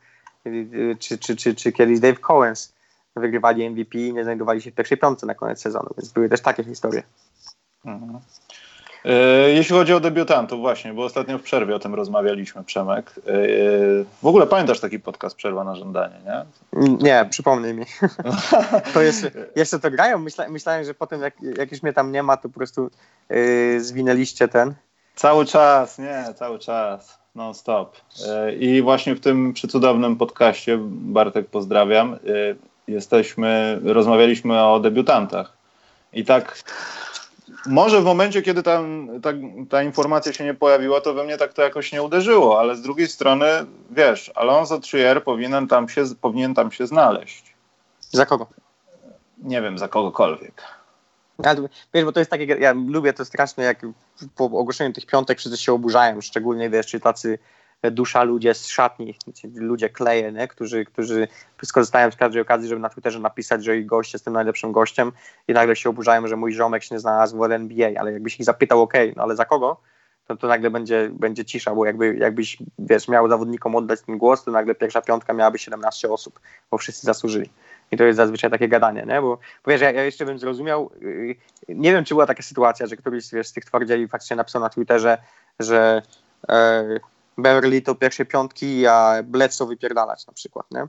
y, 0.48 0.96
czy, 1.00 1.18
czy, 1.18 1.36
czy, 1.36 1.56
czy 1.56 1.72
kiedyś 1.72 2.00
Dave 2.00 2.20
Cowens 2.20 2.74
wygrywali 3.16 3.70
MVP 3.70 3.98
i 3.98 4.14
nie 4.14 4.24
znajdowali 4.24 4.62
się 4.62 4.72
w 4.72 4.76
pierwszej 4.76 4.98
piątce 4.98 5.26
na 5.26 5.36
koniec 5.36 5.62
sezonu, 5.62 5.90
więc 5.98 6.12
były 6.12 6.30
też 6.30 6.42
takie 6.42 6.64
historie. 6.64 7.04
Mhm. 7.86 8.20
E, 9.06 9.50
Jeśli 9.50 9.76
chodzi 9.76 9.94
o 9.94 10.00
debiutantów, 10.00 10.60
właśnie, 10.60 10.94
bo 10.94 11.04
ostatnio 11.04 11.38
w 11.38 11.42
przerwie 11.42 11.76
o 11.76 11.80
tym 11.80 11.96
rozmawialiśmy, 11.96 12.64
Przemek. 12.64 13.14
E, 13.18 13.22
W 14.22 14.26
ogóle 14.26 14.48
pamiętasz 14.48 14.80
taki 14.80 15.00
podcast 15.00 15.36
Przerwa 15.36 15.64
na 15.64 15.76
żądanie, 15.76 16.16
nie? 16.26 16.46
Nie, 17.04 17.26
przypomnij 17.30 17.74
mi. 17.74 17.86
To 18.94 19.02
jest, 19.02 19.28
jeszcze 19.56 19.80
to 19.80 19.92
grają? 19.92 20.18
Myśla, 20.18 20.50
myślałem, 20.50 20.84
że 20.84 20.94
potem 20.94 21.22
jak, 21.22 21.34
jak 21.58 21.72
już 21.72 21.84
mnie 21.84 21.94
tam 21.94 22.12
nie 22.12 22.24
ma, 22.24 22.38
to 22.38 22.50
po 22.50 22.56
prostu 22.56 22.92
yy, 23.30 23.82
zwinęliście 23.82 24.48
ten. 24.48 24.74
Cały 25.16 25.46
czas, 25.46 26.00
nie, 26.00 26.26
cały 26.36 26.60
czas, 26.60 27.20
non 27.36 27.54
stop. 27.54 27.98
I 28.60 28.82
właśnie 28.82 29.16
w 29.16 29.20
tym 29.20 29.54
przecudownym 29.54 30.16
podcaście, 30.16 30.78
Bartek 30.88 31.48
pozdrawiam, 31.48 32.18
jesteśmy, 32.88 33.80
rozmawialiśmy 33.84 34.64
o 34.64 34.80
debiutantach. 34.80 35.54
I 36.14 36.26
tak, 36.26 36.64
może 37.66 38.02
w 38.02 38.04
momencie, 38.04 38.42
kiedy 38.42 38.64
tam, 38.64 39.10
ta, 39.22 39.30
ta 39.70 39.84
informacja 39.84 40.34
się 40.34 40.44
nie 40.44 40.54
pojawiła, 40.54 41.02
to 41.02 41.14
we 41.14 41.24
mnie 41.24 41.38
tak 41.38 41.54
to 41.54 41.62
jakoś 41.62 41.92
nie 41.92 42.04
uderzyło, 42.04 42.60
ale 42.60 42.76
z 42.76 42.82
drugiej 42.82 43.08
strony, 43.08 43.46
wiesz, 43.92 44.32
Alonso 44.36 44.80
Trier 44.80 45.24
powinien 45.24 45.68
tam 45.68 45.90
się, 45.90 46.04
powinien 46.22 46.54
tam 46.54 46.72
się 46.72 46.88
znaleźć. 46.88 47.54
Za 48.12 48.26
kogo? 48.26 48.48
Nie 49.38 49.62
wiem, 49.62 49.78
za 49.78 49.88
kogokolwiek. 49.88 50.62
Ja, 51.44 51.56
wiesz, 51.94 52.06
bo 52.06 52.12
to 52.12 52.20
jest 52.20 52.32
takie, 52.32 52.46
ja 52.46 52.74
lubię 52.74 53.14
to 53.14 53.26
strasznie, 53.26 53.64
jak 53.64 53.86
po 54.36 54.46
ogłoszeniu 54.46 54.94
tych 54.94 55.06
piątek 55.06 55.40
wszyscy 55.40 55.58
się 55.58 55.74
oburzają, 55.74 56.22
szczególnie 56.22 56.70
wiesz, 56.70 56.88
czy 56.88 57.00
tacy 57.00 57.40
dusza 57.84 58.24
ludzie 58.24 58.54
z 58.54 58.68
szatni, 58.68 59.16
ludzie 59.56 59.90
kleje, 59.90 60.32
nie? 60.32 60.48
Którzy, 60.48 60.86
którzy 60.86 61.28
skorzystają 61.64 62.12
z 62.12 62.16
każdej 62.16 62.42
okazji, 62.42 62.70
żeby 62.70 62.82
na 62.82 62.90
Twitterze 62.90 63.20
napisać, 63.20 63.64
że 63.64 63.78
ich 63.78 63.86
gość 63.86 64.14
jest 64.14 64.26
tym 64.26 64.34
najlepszym 64.34 64.72
gościem 64.72 65.12
i 65.48 65.54
nagle 65.54 65.76
się 65.76 65.90
oburzają, 65.90 66.28
że 66.28 66.36
mój 66.36 66.54
ziomek 66.54 66.84
się 66.84 66.96
nie 66.96 67.00
znalazł 67.00 67.38
w 67.38 67.52
NBA, 67.52 67.92
ale 68.00 68.14
jakbyś 68.14 68.40
ich 68.40 68.46
zapytał, 68.46 68.82
ok, 68.82 68.94
no 69.16 69.24
ale 69.24 69.36
za 69.36 69.46
kogo? 69.46 69.78
To, 70.28 70.36
to 70.36 70.48
nagle 70.48 70.70
będzie, 70.70 71.10
będzie 71.14 71.46
cisza, 71.46 71.76
bo 71.76 71.86
jakby, 71.86 72.16
jakbyś 72.16 72.58
wiesz, 72.80 73.08
miał 73.08 73.30
zawodnikom 73.30 73.76
oddać 73.76 74.02
ten 74.02 74.18
głos, 74.18 74.44
to 74.44 74.52
nagle 74.52 74.76
pierwsza 74.76 75.02
piątka 75.02 75.34
miałaby 75.34 75.60
17 75.60 76.10
osób, 76.10 76.40
bo 76.72 76.78
wszyscy 76.78 77.06
zasłużyli. 77.06 77.50
I 77.92 77.98
to 77.98 78.04
jest 78.04 78.18
zazwyczaj 78.18 78.52
takie 78.52 78.68
gadanie, 78.68 79.06
nie? 79.08 79.22
Bo, 79.22 79.38
bo 79.66 79.72
wiesz, 79.72 79.82
ja, 79.82 79.92
ja 79.92 80.04
jeszcze 80.04 80.26
bym 80.26 80.40
zrozumiał, 80.40 80.92
yy, 81.02 81.36
nie 81.70 81.92
wiem, 81.92 82.06
czy 82.06 82.14
była 82.14 82.26
taka 82.26 82.44
sytuacja, 82.44 82.88
że 82.88 82.98
któryś 82.98 83.32
wiesz, 83.32 83.48
z 83.48 83.54
tych 83.54 83.66
twardzieli 83.66 84.08
faktycznie 84.08 84.36
napisał 84.36 84.62
na 84.62 84.70
Twitterze, 84.70 85.18
że 85.60 86.02
e, 86.50 87.00
Beverly 87.42 87.82
to 87.82 87.96
pierwszej 87.96 88.26
piątki, 88.26 88.88
a 88.88 89.24
Bledsoe 89.24 89.66
wypierdalać 89.68 90.28
na 90.28 90.34
przykład, 90.34 90.66
nie? 90.72 90.88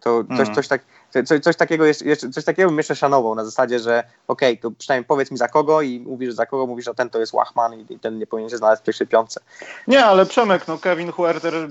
To 0.00 0.24
coś, 0.24 0.30
Mhm. 0.30 0.54
coś, 0.54 0.68
tak, 0.68 0.82
coś, 1.24 1.40
coś 1.40 1.56
takiego 1.56 1.84
jeszcze, 1.86 2.04
jeszcze, 2.04 2.30
coś 2.30 2.44
takiego 2.44 2.68
bym 2.68 2.78
jeszcze 2.78 2.96
szanował 2.96 3.34
na 3.34 3.44
zasadzie, 3.44 3.78
że 3.78 4.04
okej, 4.28 4.58
to 4.58 4.70
przynajmniej 4.70 5.06
powiedz 5.06 5.30
mi 5.30 5.36
za 5.36 5.48
kogo 5.48 5.82
i 5.82 6.00
mówisz 6.00 6.34
za 6.34 6.46
kogo, 6.46 6.66
mówisz, 6.66 6.84
że 6.84 6.94
ten 6.94 7.10
to 7.10 7.20
jest 7.20 7.32
Łachman 7.32 7.80
i, 7.80 7.92
i 7.92 7.98
ten 7.98 8.18
nie 8.18 8.26
powinien 8.26 8.50
się 8.50 8.56
znaleźć 8.56 8.82
w 8.82 8.84
pierwszej 8.84 9.06
piątce. 9.06 9.40
Nie, 9.88 10.04
ale 10.04 10.26
Przemek, 10.26 10.68
no 10.68 10.78
Kevin 10.78 11.12
Huerter 11.12 11.68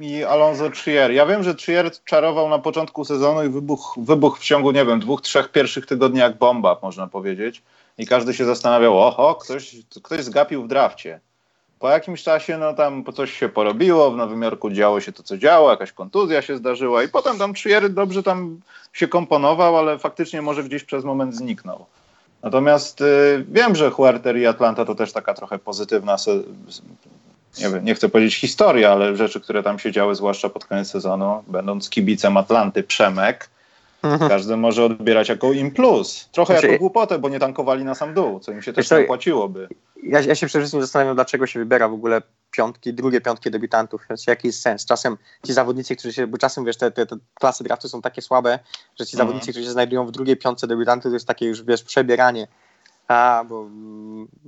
i 0.00 0.24
Alonso 0.24 0.70
Trier. 0.70 1.12
Ja 1.12 1.26
wiem, 1.26 1.42
że 1.42 1.54
Trier 1.54 1.90
czarował 2.04 2.48
na 2.48 2.58
początku 2.58 3.04
sezonu 3.04 3.44
i 3.44 3.48
wybuch, 3.48 3.94
wybuch 3.98 4.38
w 4.38 4.42
ciągu, 4.42 4.72
nie 4.72 4.84
wiem, 4.84 5.00
dwóch, 5.00 5.20
trzech 5.20 5.48
pierwszych 5.48 5.86
tygodni 5.86 6.20
jak 6.20 6.38
bomba, 6.38 6.78
można 6.82 7.06
powiedzieć. 7.06 7.62
I 7.98 8.06
każdy 8.06 8.34
się 8.34 8.44
zastanawiał, 8.44 8.98
oho, 8.98 9.34
ktoś, 9.34 9.76
ktoś 10.02 10.24
zgapił 10.24 10.62
w 10.62 10.68
drafcie. 10.68 11.20
Po 11.86 11.90
jakimś 11.90 12.22
czasie, 12.22 12.58
no 12.58 12.74
tam 12.74 13.04
coś 13.14 13.38
się 13.38 13.48
porobiło, 13.48 14.10
w 14.10 14.16
Nowym 14.16 14.42
Jorku 14.42 14.70
działo 14.70 15.00
się 15.00 15.12
to, 15.12 15.22
co 15.22 15.38
działo, 15.38 15.70
jakaś 15.70 15.92
kontuzja 15.92 16.42
się 16.42 16.56
zdarzyła 16.56 17.02
i 17.02 17.08
potem 17.08 17.38
tam 17.38 17.54
Trier 17.54 17.90
dobrze 17.90 18.22
tam 18.22 18.60
się 18.92 19.08
komponował, 19.08 19.76
ale 19.76 19.98
faktycznie 19.98 20.42
może 20.42 20.64
gdzieś 20.64 20.84
przez 20.84 21.04
moment 21.04 21.36
zniknął. 21.36 21.86
Natomiast 22.42 23.00
y, 23.00 23.44
wiem, 23.48 23.76
że 23.76 23.90
Huerter 23.90 24.38
i 24.38 24.46
Atlanta 24.46 24.84
to 24.84 24.94
też 24.94 25.12
taka 25.12 25.34
trochę 25.34 25.58
pozytywna 25.58 26.16
nie, 27.58 27.70
wiem, 27.70 27.84
nie 27.84 27.94
chcę 27.94 28.08
powiedzieć 28.08 28.36
historia, 28.36 28.92
ale 28.92 29.16
rzeczy, 29.16 29.40
które 29.40 29.62
tam 29.62 29.78
się 29.78 29.92
działy, 29.92 30.14
zwłaszcza 30.14 30.48
pod 30.48 30.64
koniec 30.64 30.90
sezonu, 30.90 31.44
będąc 31.48 31.90
kibicem 31.90 32.36
Atlanty, 32.36 32.82
Przemek. 32.82 33.50
Każdy 34.28 34.56
może 34.56 34.84
odbierać 34.84 35.28
jako 35.28 35.52
im 35.52 35.70
plus. 35.70 36.28
Trochę 36.32 36.52
znaczy, 36.52 36.66
jako 36.66 36.78
głupotę, 36.78 37.18
bo 37.18 37.28
nie 37.28 37.38
tankowali 37.38 37.84
na 37.84 37.94
sam 37.94 38.14
dół, 38.14 38.40
co 38.40 38.52
im 38.52 38.62
się 38.62 38.72
też 38.72 38.90
nie 38.90 38.98
opłaciłoby. 38.98 39.68
Ja, 40.02 40.20
ja 40.20 40.34
się 40.34 40.46
przede 40.46 40.62
wszystkim 40.62 40.80
zastanawiam, 40.80 41.14
dlaczego 41.14 41.46
się 41.46 41.58
wybiera 41.58 41.88
w 41.88 41.92
ogóle 41.92 42.22
piątki, 42.50 42.94
drugie 42.94 43.20
piątki 43.20 43.50
debiutantów. 43.50 44.02
Znaczy, 44.06 44.24
jaki 44.26 44.46
jest 44.46 44.60
sens? 44.60 44.86
Czasem 44.86 45.16
ci 45.46 45.52
zawodnicy, 45.52 45.96
którzy 45.96 46.14
się, 46.14 46.26
bo 46.26 46.38
czasem 46.38 46.64
wiesz, 46.64 46.76
te, 46.76 46.90
te, 46.90 47.06
te 47.06 47.16
klasy 47.34 47.64
draftu 47.64 47.88
są 47.88 48.02
takie 48.02 48.22
słabe, 48.22 48.58
że 48.98 49.06
ci 49.06 49.16
mhm. 49.16 49.28
zawodnicy, 49.28 49.50
którzy 49.50 49.66
się 49.66 49.72
znajdują 49.72 50.06
w 50.06 50.10
drugiej 50.10 50.36
piątce 50.36 50.66
debiutantów, 50.66 51.10
to 51.10 51.14
jest 51.14 51.26
takie 51.26 51.46
już, 51.46 51.62
wiesz, 51.62 51.82
przebieranie. 51.82 52.48
A, 53.08 53.44
bo 53.48 53.68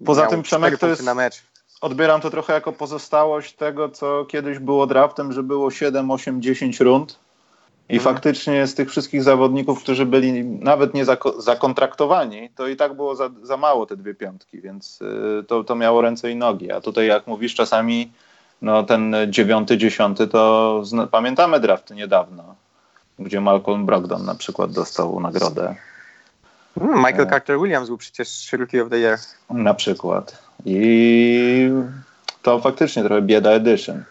Poza 0.05 0.27
tym 0.27 0.43
Przemek 0.43 0.79
to 0.79 0.89
jest, 0.89 1.03
na 1.03 1.15
mecz. 1.15 1.43
odbieram 1.81 2.21
to 2.21 2.31
trochę 2.31 2.53
jako 2.53 2.73
pozostałość 2.73 3.53
tego, 3.53 3.89
co 3.89 4.25
kiedyś 4.25 4.59
było 4.59 4.87
draftem, 4.87 5.33
że 5.33 5.43
było 5.43 5.71
7, 5.71 6.11
8, 6.11 6.43
10 6.43 6.81
rund 6.81 7.19
i 7.89 7.97
mhm. 7.97 8.15
faktycznie 8.15 8.67
z 8.67 8.75
tych 8.75 8.91
wszystkich 8.91 9.23
zawodników, 9.23 9.83
którzy 9.83 10.07
byli 10.07 10.45
nawet 10.45 10.95
nie 10.95 11.05
zakontraktowani, 11.39 12.51
to 12.57 12.69
i 12.69 12.77
tak 12.77 12.95
było 12.95 13.17
za, 13.17 13.31
za 13.43 13.57
mało 13.57 13.87
te 13.87 13.97
dwie 13.97 14.15
piątki, 14.15 14.61
więc 14.61 15.03
y, 15.41 15.45
to, 15.45 15.65
to 15.65 15.75
miało 15.75 16.01
ręce 16.01 16.31
i 16.31 16.37
nogi. 16.37 16.73
A 16.73 16.81
tutaj, 16.81 17.07
jak 17.07 17.27
mówisz, 17.27 17.55
czasami 17.55 18.13
no, 18.63 18.83
ten 18.83 19.17
dziewiąty, 19.29 19.79
dziesiąty, 19.79 20.27
to 20.27 20.81
zna, 20.85 21.07
pamiętamy 21.07 21.61
drafty 21.61 21.95
niedawno, 21.95 22.55
gdzie 23.19 23.41
Malcolm 23.41 23.87
Brogdon 23.87 24.25
na 24.25 24.35
przykład 24.35 24.73
dostał 24.73 25.21
nagrodę. 25.21 25.75
Hmm, 26.79 26.99
Michael 26.99 27.27
e. 27.27 27.31
Carter 27.31 27.59
Williams 27.59 27.89
był 27.89 27.99
przecież 27.99 28.53
Rookie 28.53 28.83
of 28.83 28.91
the 28.91 28.99
Year. 28.99 29.19
Na 29.51 29.75
przykład. 29.75 30.43
I 30.65 31.71
to 32.43 32.61
faktycznie 32.61 33.05
trochę 33.05 33.23
bieda 33.23 33.51
edition. 33.51 34.05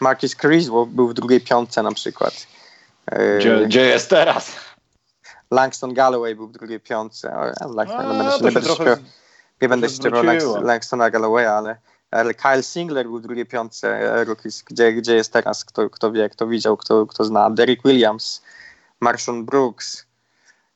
Marcus 0.00 0.34
Criswell 0.34 0.86
był 0.86 1.08
w 1.08 1.14
drugiej 1.14 1.40
piątce 1.40 1.82
na 1.82 1.92
przykład. 1.92 2.46
Gdzie, 3.38 3.66
gdzie 3.66 3.80
jest 3.80 4.10
teraz? 4.10 4.56
Langston 5.50 5.94
Galloway 5.94 6.34
był 6.34 6.48
w 6.48 6.52
drugiej 6.52 6.80
piątce. 6.80 7.52
Langston, 7.74 8.18
nie, 8.18 8.42
będę 8.42 8.60
trochę, 8.60 8.96
nie 9.62 9.68
będę 9.68 9.88
ścierał 9.88 10.24
Langstona 10.62 11.10
Gallowaya, 11.10 11.46
ale, 11.46 11.76
ale 12.10 12.34
Kyle 12.34 12.62
Singler 12.62 13.06
był 13.06 13.18
w 13.18 13.22
drugiej 13.22 13.46
piątce 13.46 13.88
e, 13.88 14.24
rookies. 14.24 14.62
Gdzie, 14.62 14.92
gdzie 14.92 15.14
jest 15.14 15.32
teraz? 15.32 15.64
Kto, 15.64 15.90
kto 15.90 16.12
wie, 16.12 16.28
kto 16.28 16.46
widział, 16.46 16.76
kto, 16.76 17.06
kto 17.06 17.24
zna. 17.24 17.50
Derek 17.50 17.82
Williams, 17.84 18.42
Marshall 19.00 19.42
Brooks. 19.42 20.06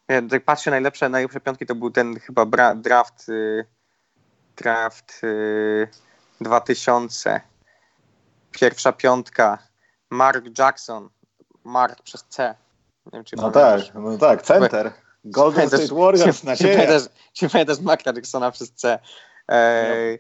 Ja 0.09 0.23
tak 0.23 0.45
patrzę, 0.45 0.71
najlepsze, 0.71 1.09
najlepsze 1.09 1.41
piątki 1.41 1.67
to 1.67 1.75
był 1.75 1.91
ten 1.91 2.21
chyba 2.21 2.47
bra, 2.47 2.75
draft 2.75 3.29
y, 3.29 3.67
draft 4.57 5.21
y, 5.25 5.89
2000. 6.41 7.41
Pierwsza 8.51 8.93
piątka. 8.93 9.59
Mark 10.11 10.59
Jackson, 10.59 11.09
Mark 11.65 12.03
przez 12.03 12.25
C. 12.29 12.55
Wiem, 13.13 13.25
no 13.37 13.51
tak, 13.51 13.81
no 13.95 14.19
tak, 14.19 14.43
center. 14.43 14.93
Golden 15.25 15.69
State 15.69 15.95
Warriors, 15.95 16.45
nadzieja. 16.45 17.01
Czy 17.33 17.49
pamiętasz 17.49 17.81
Marka 17.81 18.13
Jacksona 18.15 18.51
przez 18.51 18.73
C? 18.73 18.99
E, 19.49 20.19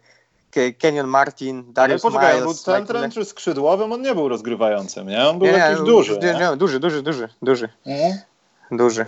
Kenyon 0.78 1.06
Martin, 1.06 1.72
Darius 1.72 2.04
Ale 2.04 2.12
poczekaj, 2.12 2.34
Miles, 2.34 2.44
był 2.44 2.54
centrem 2.54 3.10
czy 3.10 3.24
skrzydłowym? 3.24 3.92
On 3.92 4.02
nie 4.02 4.14
był 4.14 4.28
rozgrywającym, 4.28 5.08
nie? 5.08 5.28
On 5.28 5.38
był 5.38 5.48
nie, 5.48 5.52
jakiś 5.52 5.84
duży. 5.84 6.18
Nie, 6.18 6.34
nie, 6.34 6.56
duży, 6.56 6.80
duży, 6.80 7.02
duży, 7.02 7.28
duży. 7.42 7.68
Mhm. 7.86 8.18
Duży. 8.70 9.06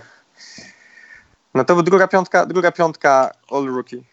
No 1.53 1.65
to 1.65 1.83
druga 1.83 2.07
piątka, 2.07 2.45
druga 2.45 2.71
piątka 2.71 3.31
All 3.51 3.65
Rookie. 3.65 4.03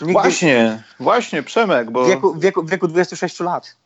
Nigdy... 0.00 0.12
Właśnie, 0.12 0.82
właśnie, 1.00 1.42
Przemek, 1.42 1.90
bo... 1.90 2.04
W 2.04 2.08
wieku, 2.08 2.34
wieku, 2.34 2.64
wieku 2.64 2.88
26 2.88 3.40
lat. 3.40 3.76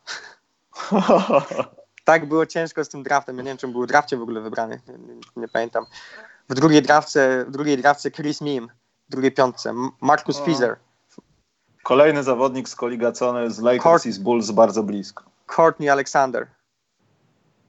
tak 2.04 2.26
było 2.26 2.46
ciężko 2.46 2.84
z 2.84 2.88
tym 2.88 3.02
draftem. 3.02 3.36
Ja 3.36 3.42
nie 3.42 3.50
wiem, 3.50 3.56
czy 3.56 3.68
był 3.68 3.86
drafcie 3.86 4.16
w 4.16 4.22
ogóle 4.22 4.40
wybrany. 4.40 4.80
Nie, 4.88 5.14
nie, 5.36 5.48
pamiętam. 5.48 5.86
W 6.48 6.54
drugiej 6.54 6.82
drafcie, 6.82 7.44
w 7.48 7.50
drugiej 7.50 7.78
drafcie 7.78 8.10
Chris 8.10 8.40
Mim, 8.40 8.68
w 9.08 9.10
drugiej 9.10 9.32
piątce. 9.32 9.74
Marcus 10.00 10.40
Fizer. 10.40 10.76
Kolejny 11.82 12.22
zawodnik 12.22 12.68
skoligacony 12.68 13.50
z 13.50 13.58
Lakers 13.58 13.82
Court... 13.82 14.06
i 14.06 14.12
z 14.12 14.18
Bulls 14.18 14.50
bardzo 14.50 14.82
blisko. 14.82 15.24
Courtney 15.56 15.88
Alexander. 15.88 16.46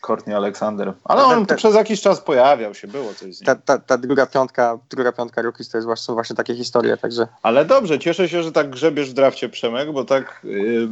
Courtney 0.01 0.35
Alexander. 0.35 0.93
Ale 1.03 1.23
on 1.23 1.39
ta, 1.39 1.45
ta, 1.45 1.55
przez 1.55 1.75
jakiś 1.75 2.01
czas 2.01 2.21
pojawiał 2.21 2.73
się, 2.73 2.87
było 2.87 3.13
coś 3.13 3.35
z 3.35 3.41
nim. 3.41 3.57
Ta, 3.65 3.77
ta, 3.77 3.97
druga 3.97 4.25
piątka, 4.25 4.77
druga 4.89 5.11
piątka 5.11 5.41
rookies 5.41 5.69
to 5.69 5.77
jest 5.77 5.85
właśnie, 5.85 6.03
są 6.03 6.13
właśnie 6.13 6.35
takie 6.35 6.55
historie, 6.55 6.97
także... 6.97 7.27
Ale 7.41 7.65
dobrze, 7.65 7.99
cieszę 7.99 8.29
się, 8.29 8.43
że 8.43 8.51
tak 8.51 8.69
grzebiesz 8.69 9.09
w 9.09 9.13
drafcie 9.13 9.49
Przemek, 9.49 9.91
bo 9.91 10.03
tak 10.03 10.41
yy, 10.43 10.89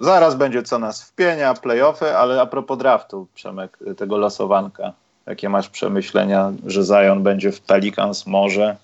zaraz 0.00 0.34
będzie 0.34 0.62
co 0.62 0.78
nas 0.78 1.02
wpienia, 1.02 1.54
playoffy, 1.54 2.16
ale 2.16 2.40
a 2.40 2.46
propos 2.46 2.78
draftu 2.78 3.26
Przemek, 3.34 3.78
tego 3.96 4.18
losowanka. 4.18 4.92
Jakie 5.26 5.48
masz 5.48 5.68
przemyślenia, 5.68 6.52
że 6.66 6.82
Zion 6.82 7.22
będzie 7.22 7.52
w 7.52 7.60
Pelicans 7.60 8.26
może? 8.26 8.76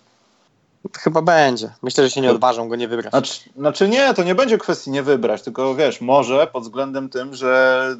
Chyba 0.98 1.22
będzie. 1.22 1.70
Myślę, 1.82 2.04
że 2.04 2.10
się 2.10 2.20
nie 2.20 2.30
odważą 2.30 2.68
go 2.68 2.76
nie 2.76 2.88
wybrać. 2.88 3.12
Znaczy, 3.12 3.40
znaczy 3.56 3.88
nie, 3.88 4.14
to 4.14 4.22
nie 4.22 4.34
będzie 4.34 4.58
kwestii 4.58 4.90
nie 4.90 5.02
wybrać, 5.02 5.42
tylko 5.42 5.74
wiesz, 5.74 6.00
może 6.00 6.46
pod 6.46 6.62
względem 6.62 7.08
tym, 7.08 7.34
że 7.34 7.96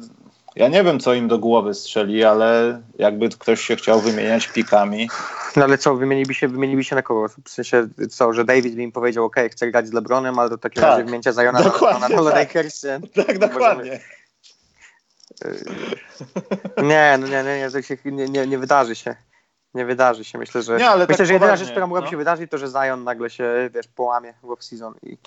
ja 0.59 0.67
nie 0.67 0.83
wiem, 0.83 0.99
co 0.99 1.13
im 1.13 1.27
do 1.27 1.39
głowy 1.39 1.73
strzeli, 1.73 2.23
ale 2.23 2.81
jakby 2.97 3.29
ktoś 3.29 3.61
się 3.61 3.75
chciał 3.75 3.99
wymieniać 3.99 4.47
pikami. 4.47 5.09
No 5.55 5.63
ale 5.63 5.77
co, 5.77 5.95
wymieniliby 5.95 6.33
się, 6.33 6.47
wymieniliby 6.47 6.83
się 6.83 6.95
na 6.95 7.01
kogo? 7.01 7.27
W 7.45 7.49
sensie 7.49 7.87
co, 8.09 8.33
że 8.33 8.45
David 8.45 8.75
by 8.75 8.81
im 8.81 8.91
powiedział, 8.91 9.25
ok, 9.25 9.35
chcę 9.51 9.71
grać 9.71 9.87
z 9.87 9.93
LeBronem, 9.93 10.39
ale 10.39 10.49
do 10.49 10.57
takiego 10.57 10.81
tak, 10.81 10.91
razie 10.91 11.03
wymięcia 11.03 11.31
Zajona 11.31 11.63
dokładnie, 11.63 12.15
na, 12.15 12.21
na 12.21 12.31
tak. 12.31 12.49
Tak, 13.27 13.39
dokładnie. 13.39 13.99
Nie, 16.83 17.17
no 17.19 17.27
nie, 17.27 17.43
nie, 17.43 17.69
nie, 18.05 18.27
nie, 18.27 18.47
nie 18.47 18.57
wydarzy 18.57 18.95
się. 18.95 19.15
Nie 19.73 19.85
wydarzy 19.85 20.23
się. 20.23 20.37
Myślę, 20.37 20.61
że, 20.61 20.77
nie, 20.77 20.89
ale 20.89 21.03
myślę, 21.03 21.17
tak 21.17 21.27
że 21.27 21.33
jedyna 21.33 21.55
rzecz, 21.55 21.71
która 21.71 21.87
mogłaby 21.87 22.05
no. 22.05 22.11
się 22.11 22.17
wydarzyć, 22.17 22.51
to 22.51 22.57
że 22.57 22.67
Zion 22.67 23.03
nagle 23.03 23.29
się, 23.29 23.69
wiesz, 23.73 23.87
połamie 23.87 24.33
w 24.43 24.45
off-season 24.45 24.93
i 25.03 25.17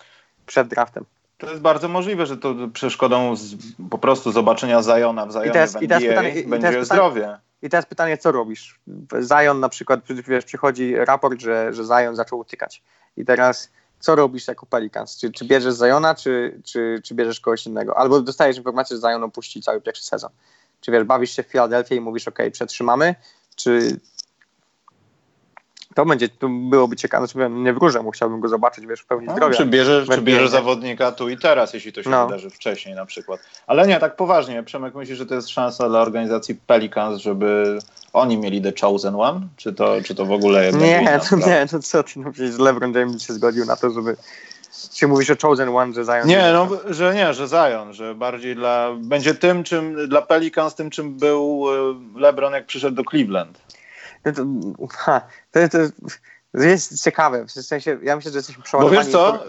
przed 0.46 0.68
draftem. 0.68 1.04
To 1.42 1.50
jest 1.50 1.62
bardzo 1.62 1.88
możliwe, 1.88 2.26
że 2.26 2.36
to 2.36 2.54
przeszkodą 2.72 3.36
z, 3.36 3.54
po 3.90 3.98
prostu 3.98 4.32
zobaczenia 4.32 4.82
Zajona 4.82 5.26
w 5.26 5.32
Zajonie 5.32 5.50
I 5.50 5.52
teraz, 5.52 5.72
w 5.72 5.76
NBA 5.76 5.84
i 5.84 5.88
teraz 5.88 6.24
pytanie, 6.24 6.48
będzie 6.48 6.68
i 6.68 6.70
teraz 6.70 6.86
zdrowie. 6.86 7.20
Pytanie, 7.20 7.38
I 7.62 7.70
teraz 7.70 7.86
pytanie, 7.86 8.18
co 8.18 8.32
robisz? 8.32 8.80
Zajon 9.18 9.60
na 9.60 9.68
przykład, 9.68 10.00
wiesz, 10.28 10.44
przychodzi 10.44 10.96
raport, 10.96 11.40
że, 11.40 11.72
że 11.74 11.84
Zajon 11.84 12.16
zaczął 12.16 12.38
utykać. 12.38 12.82
I 13.16 13.24
teraz 13.24 13.70
co 14.00 14.14
robisz 14.14 14.48
jako 14.48 14.66
Pelicans? 14.66 15.16
Czy, 15.16 15.32
czy 15.32 15.44
bierzesz 15.44 15.74
Zajona, 15.74 16.14
czy, 16.14 16.60
czy, 16.64 17.00
czy 17.04 17.14
bierzesz 17.14 17.40
kogoś 17.40 17.66
innego? 17.66 17.98
Albo 17.98 18.20
dostajesz 18.20 18.56
informację, 18.56 18.96
że 18.96 19.00
Zajon 19.00 19.24
opuści 19.24 19.62
cały 19.62 19.80
pierwszy 19.80 20.04
sezon. 20.04 20.30
Czy 20.80 20.92
wiesz, 20.92 21.04
bawisz 21.04 21.36
się 21.36 21.42
w 21.42 21.46
Filadelfii 21.46 21.96
i 21.96 22.00
mówisz, 22.00 22.28
ok, 22.28 22.38
przetrzymamy, 22.52 23.14
czy, 23.56 24.00
to 25.94 26.06
będzie, 26.06 26.28
to 26.28 26.48
byłoby 26.48 26.96
ciekawe, 26.96 27.26
znaczy, 27.26 27.50
nie 27.50 27.72
wróżę 27.72 28.02
mu, 28.02 28.10
chciałbym 28.10 28.40
go 28.40 28.48
zobaczyć, 28.48 28.86
wiesz, 28.86 29.00
w 29.00 29.06
pełni 29.06 29.26
no, 29.26 29.32
zdrowia. 29.32 29.56
Czy 29.56 29.66
bierzesz, 29.66 30.08
czy 30.08 30.22
bierzesz 30.22 30.50
zawodnika 30.50 31.12
tu 31.12 31.28
i 31.28 31.38
teraz, 31.38 31.74
jeśli 31.74 31.92
to 31.92 32.02
się 32.02 32.10
no. 32.10 32.26
wydarzy 32.26 32.50
wcześniej 32.50 32.94
na 32.94 33.06
przykład. 33.06 33.40
Ale 33.66 33.86
nie, 33.86 33.98
tak 33.98 34.16
poważnie, 34.16 34.62
Przemek 34.62 34.94
myśli, 34.94 35.16
że 35.16 35.26
to 35.26 35.34
jest 35.34 35.48
szansa 35.48 35.88
dla 35.88 36.00
organizacji 36.00 36.54
Pelicans, 36.54 37.18
żeby 37.18 37.78
oni 38.12 38.38
mieli 38.38 38.62
The 38.62 38.72
Chosen 38.80 39.14
One? 39.14 39.40
Czy 39.56 39.72
to, 39.72 39.96
czy 40.04 40.14
to 40.14 40.26
w 40.26 40.32
ogóle 40.32 40.64
jednak 40.66 40.82
Nie, 40.82 41.20
to, 41.30 41.36
nie, 41.36 41.66
to 41.70 41.80
co 41.80 42.02
ty, 42.02 42.12
no 42.16 42.32
przecież 42.32 42.58
LeBron 42.58 42.92
James 42.92 43.22
się 43.22 43.32
zgodził 43.32 43.64
na 43.64 43.76
to, 43.76 43.90
żeby 43.90 44.16
czy 44.94 45.08
mówisz 45.08 45.30
o 45.30 45.36
Chosen 45.42 45.68
One, 45.68 45.92
że 45.92 46.04
Zion? 46.04 46.26
Nie, 46.26 46.52
no, 46.52 46.68
że 46.90 47.14
nie, 47.14 47.34
że 47.34 47.48
Zion, 47.48 47.92
że 47.92 48.14
bardziej 48.14 48.54
dla, 48.54 48.90
będzie 48.98 49.34
tym, 49.34 49.64
czym 49.64 50.08
dla 50.08 50.22
Pelicans, 50.22 50.74
tym, 50.74 50.90
czym 50.90 51.18
był 51.18 51.64
e, 52.16 52.20
LeBron, 52.20 52.52
jak 52.52 52.66
przyszedł 52.66 52.96
do 52.96 53.04
Cleveland. 53.04 53.60
No 54.24 54.32
to, 54.32 54.46
ha, 54.88 55.20
to, 55.52 55.68
to, 55.68 55.78
jest 56.54 57.04
ciekawe. 57.04 57.44
W 57.44 57.50
sensie, 57.50 57.98
ja 58.02 58.16
myślę, 58.16 58.32
że 58.32 58.38
jesteśmy 58.38 58.62
przeładowani. 58.62 58.96
Bo 58.96 59.04
wiesz 59.04 59.12
co? 59.12 59.44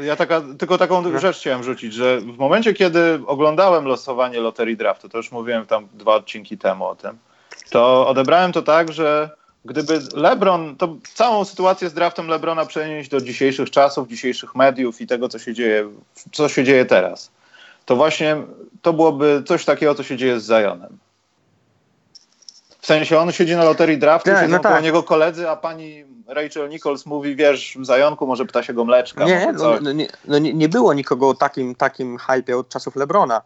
Ja 0.00 0.16
taka, 0.16 0.42
tylko 0.58 0.78
taką 0.78 1.02
no. 1.02 1.18
rzecz 1.18 1.36
chciałem 1.36 1.62
rzucić, 1.62 1.94
że 1.94 2.20
w 2.20 2.38
momencie, 2.38 2.74
kiedy 2.74 3.20
oglądałem 3.26 3.84
losowanie 3.84 4.40
loterii 4.40 4.76
draftu, 4.76 5.08
to 5.08 5.16
już 5.16 5.32
mówiłem 5.32 5.66
tam 5.66 5.88
dwa 5.94 6.14
odcinki 6.14 6.58
temu 6.58 6.86
o 6.86 6.94
tym, 6.96 7.18
to 7.70 8.08
odebrałem 8.08 8.52
to 8.52 8.62
tak, 8.62 8.92
że 8.92 9.30
gdyby 9.64 10.00
LeBron, 10.14 10.76
to 10.76 10.96
całą 11.14 11.44
sytuację 11.44 11.88
z 11.88 11.94
draftem 11.94 12.28
LeBrona 12.28 12.66
przenieść 12.66 13.10
do 13.10 13.20
dzisiejszych 13.20 13.70
czasów, 13.70 14.08
dzisiejszych 14.08 14.54
mediów 14.54 15.00
i 15.00 15.06
tego, 15.06 15.28
co 15.28 15.38
się 15.38 15.54
dzieje, 15.54 15.88
co 16.32 16.48
się 16.48 16.64
dzieje 16.64 16.84
teraz, 16.84 17.30
to 17.84 17.96
właśnie 17.96 18.36
to 18.82 18.92
byłoby 18.92 19.42
coś 19.46 19.64
takiego, 19.64 19.94
co 19.94 20.02
się 20.02 20.16
dzieje 20.16 20.40
z 20.40 20.46
Zionem. 20.46 20.98
W 22.82 22.86
sensie 22.86 23.18
on 23.18 23.32
siedzi 23.32 23.56
na 23.56 23.64
loterii 23.64 23.98
draftu, 23.98 24.30
nie, 24.30 24.36
siedzą 24.36 24.48
no 24.48 24.58
tak. 24.58 24.82
niego 24.82 25.02
koledzy, 25.02 25.50
a 25.50 25.56
pani 25.56 26.04
Rachel 26.26 26.68
Nichols 26.68 27.06
mówi, 27.06 27.36
wiesz, 27.36 27.76
w 27.80 27.86
zająku 27.86 28.26
może 28.26 28.46
pyta 28.46 28.62
się 28.62 28.72
go 28.72 28.84
mleczka. 28.84 29.24
Nie, 29.24 29.52
no, 29.52 29.80
no, 29.80 29.92
nie, 29.92 30.08
no 30.24 30.38
nie, 30.38 30.54
nie 30.54 30.68
było 30.68 30.94
nikogo 30.94 31.28
o 31.28 31.34
takim, 31.34 31.74
takim 31.74 32.18
hypie 32.18 32.58
od 32.58 32.68
czasów 32.68 32.96
Lebrona. 32.96 33.42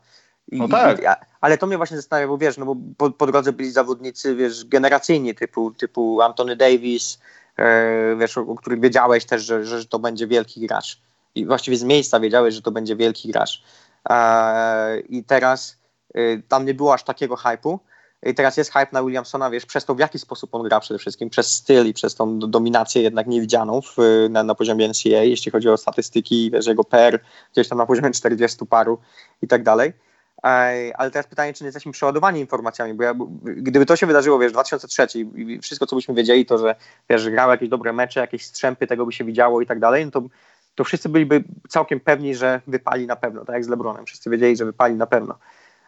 I, 0.48 0.58
no 0.58 0.68
tak. 0.68 1.00
I, 1.00 1.02
ale 1.40 1.58
to 1.58 1.66
mnie 1.66 1.76
właśnie 1.76 1.96
zastanawia, 1.96 2.28
bo 2.28 2.38
wiesz, 2.38 2.56
no 2.56 2.66
bo 2.66 2.76
po, 2.96 3.10
po 3.10 3.26
drodze 3.26 3.52
byli 3.52 3.70
zawodnicy, 3.70 4.36
wiesz, 4.36 4.64
generacyjni 4.64 5.34
typu, 5.34 5.70
typu 5.70 6.22
Anthony 6.22 6.56
Davis, 6.56 7.18
e, 7.56 8.16
wiesz, 8.16 8.38
o, 8.38 8.40
o 8.40 8.54
których 8.54 8.80
wiedziałeś 8.80 9.24
też, 9.24 9.42
że, 9.42 9.64
że 9.64 9.86
to 9.86 9.98
będzie 9.98 10.26
wielki 10.26 10.60
gracz. 10.60 11.00
I 11.34 11.46
właściwie 11.46 11.76
z 11.76 11.84
miejsca 11.84 12.20
wiedziałeś, 12.20 12.54
że 12.54 12.62
to 12.62 12.70
będzie 12.70 12.96
wielki 12.96 13.28
gracz. 13.28 13.62
E, 14.08 15.00
I 15.00 15.24
teraz 15.24 15.78
y, 16.16 16.42
tam 16.48 16.66
nie 16.66 16.74
było 16.74 16.94
aż 16.94 17.02
takiego 17.02 17.36
hypu. 17.36 17.80
I 18.22 18.34
teraz 18.34 18.56
jest 18.56 18.72
hype 18.72 18.88
na 18.92 19.02
Williamsona, 19.02 19.50
wiesz, 19.50 19.66
przez 19.66 19.84
to 19.84 19.94
w 19.94 19.98
jaki 19.98 20.18
sposób 20.18 20.54
on 20.54 20.62
gra 20.62 20.80
przede 20.80 20.98
wszystkim, 20.98 21.30
przez 21.30 21.52
styl 21.52 21.86
i 21.86 21.94
przez 21.94 22.14
tą 22.14 22.38
dominację 22.38 23.02
jednak 23.02 23.26
niewidzianą 23.26 23.80
w, 23.80 23.96
na, 24.30 24.42
na 24.42 24.54
poziomie 24.54 24.88
NCAA, 24.88 25.22
jeśli 25.22 25.52
chodzi 25.52 25.68
o 25.68 25.76
statystyki, 25.76 26.50
wiesz, 26.50 26.66
jego 26.66 26.84
per 26.84 27.20
gdzieś 27.52 27.68
tam 27.68 27.78
na 27.78 27.86
poziomie 27.86 28.10
40 28.10 28.66
paru 28.66 28.98
i 29.42 29.48
tak 29.48 29.62
dalej. 29.62 29.92
Ale 30.94 31.10
teraz 31.10 31.26
pytanie, 31.26 31.54
czy 31.54 31.64
nie 31.64 31.68
jesteśmy 31.68 31.92
przeładowani 31.92 32.40
informacjami, 32.40 32.94
bo 32.94 33.02
ja, 33.02 33.14
gdyby 33.42 33.86
to 33.86 33.96
się 33.96 34.06
wydarzyło, 34.06 34.38
wiesz, 34.38 34.52
2003 34.52 35.06
i 35.18 35.58
wszystko, 35.62 35.86
co 35.86 35.96
byśmy 35.96 36.14
wiedzieli, 36.14 36.46
to, 36.46 36.58
że 36.58 36.74
wiesz, 37.10 37.30
grał 37.30 37.50
jakieś 37.50 37.68
dobre 37.68 37.92
mecze, 37.92 38.20
jakieś 38.20 38.44
strzępy, 38.44 38.86
tego 38.86 39.06
by 39.06 39.12
się 39.12 39.24
widziało 39.24 39.60
i 39.60 39.66
tak 39.66 39.80
dalej, 39.80 40.04
no 40.04 40.10
to, 40.10 40.22
to 40.74 40.84
wszyscy 40.84 41.08
byliby 41.08 41.44
całkiem 41.68 42.00
pewni, 42.00 42.34
że 42.34 42.60
wypali 42.66 43.06
na 43.06 43.16
pewno, 43.16 43.44
tak 43.44 43.54
jak 43.54 43.64
z 43.64 43.68
LeBronem, 43.68 44.06
wszyscy 44.06 44.30
wiedzieli, 44.30 44.56
że 44.56 44.64
wypali 44.64 44.94
na 44.94 45.06
pewno. 45.06 45.38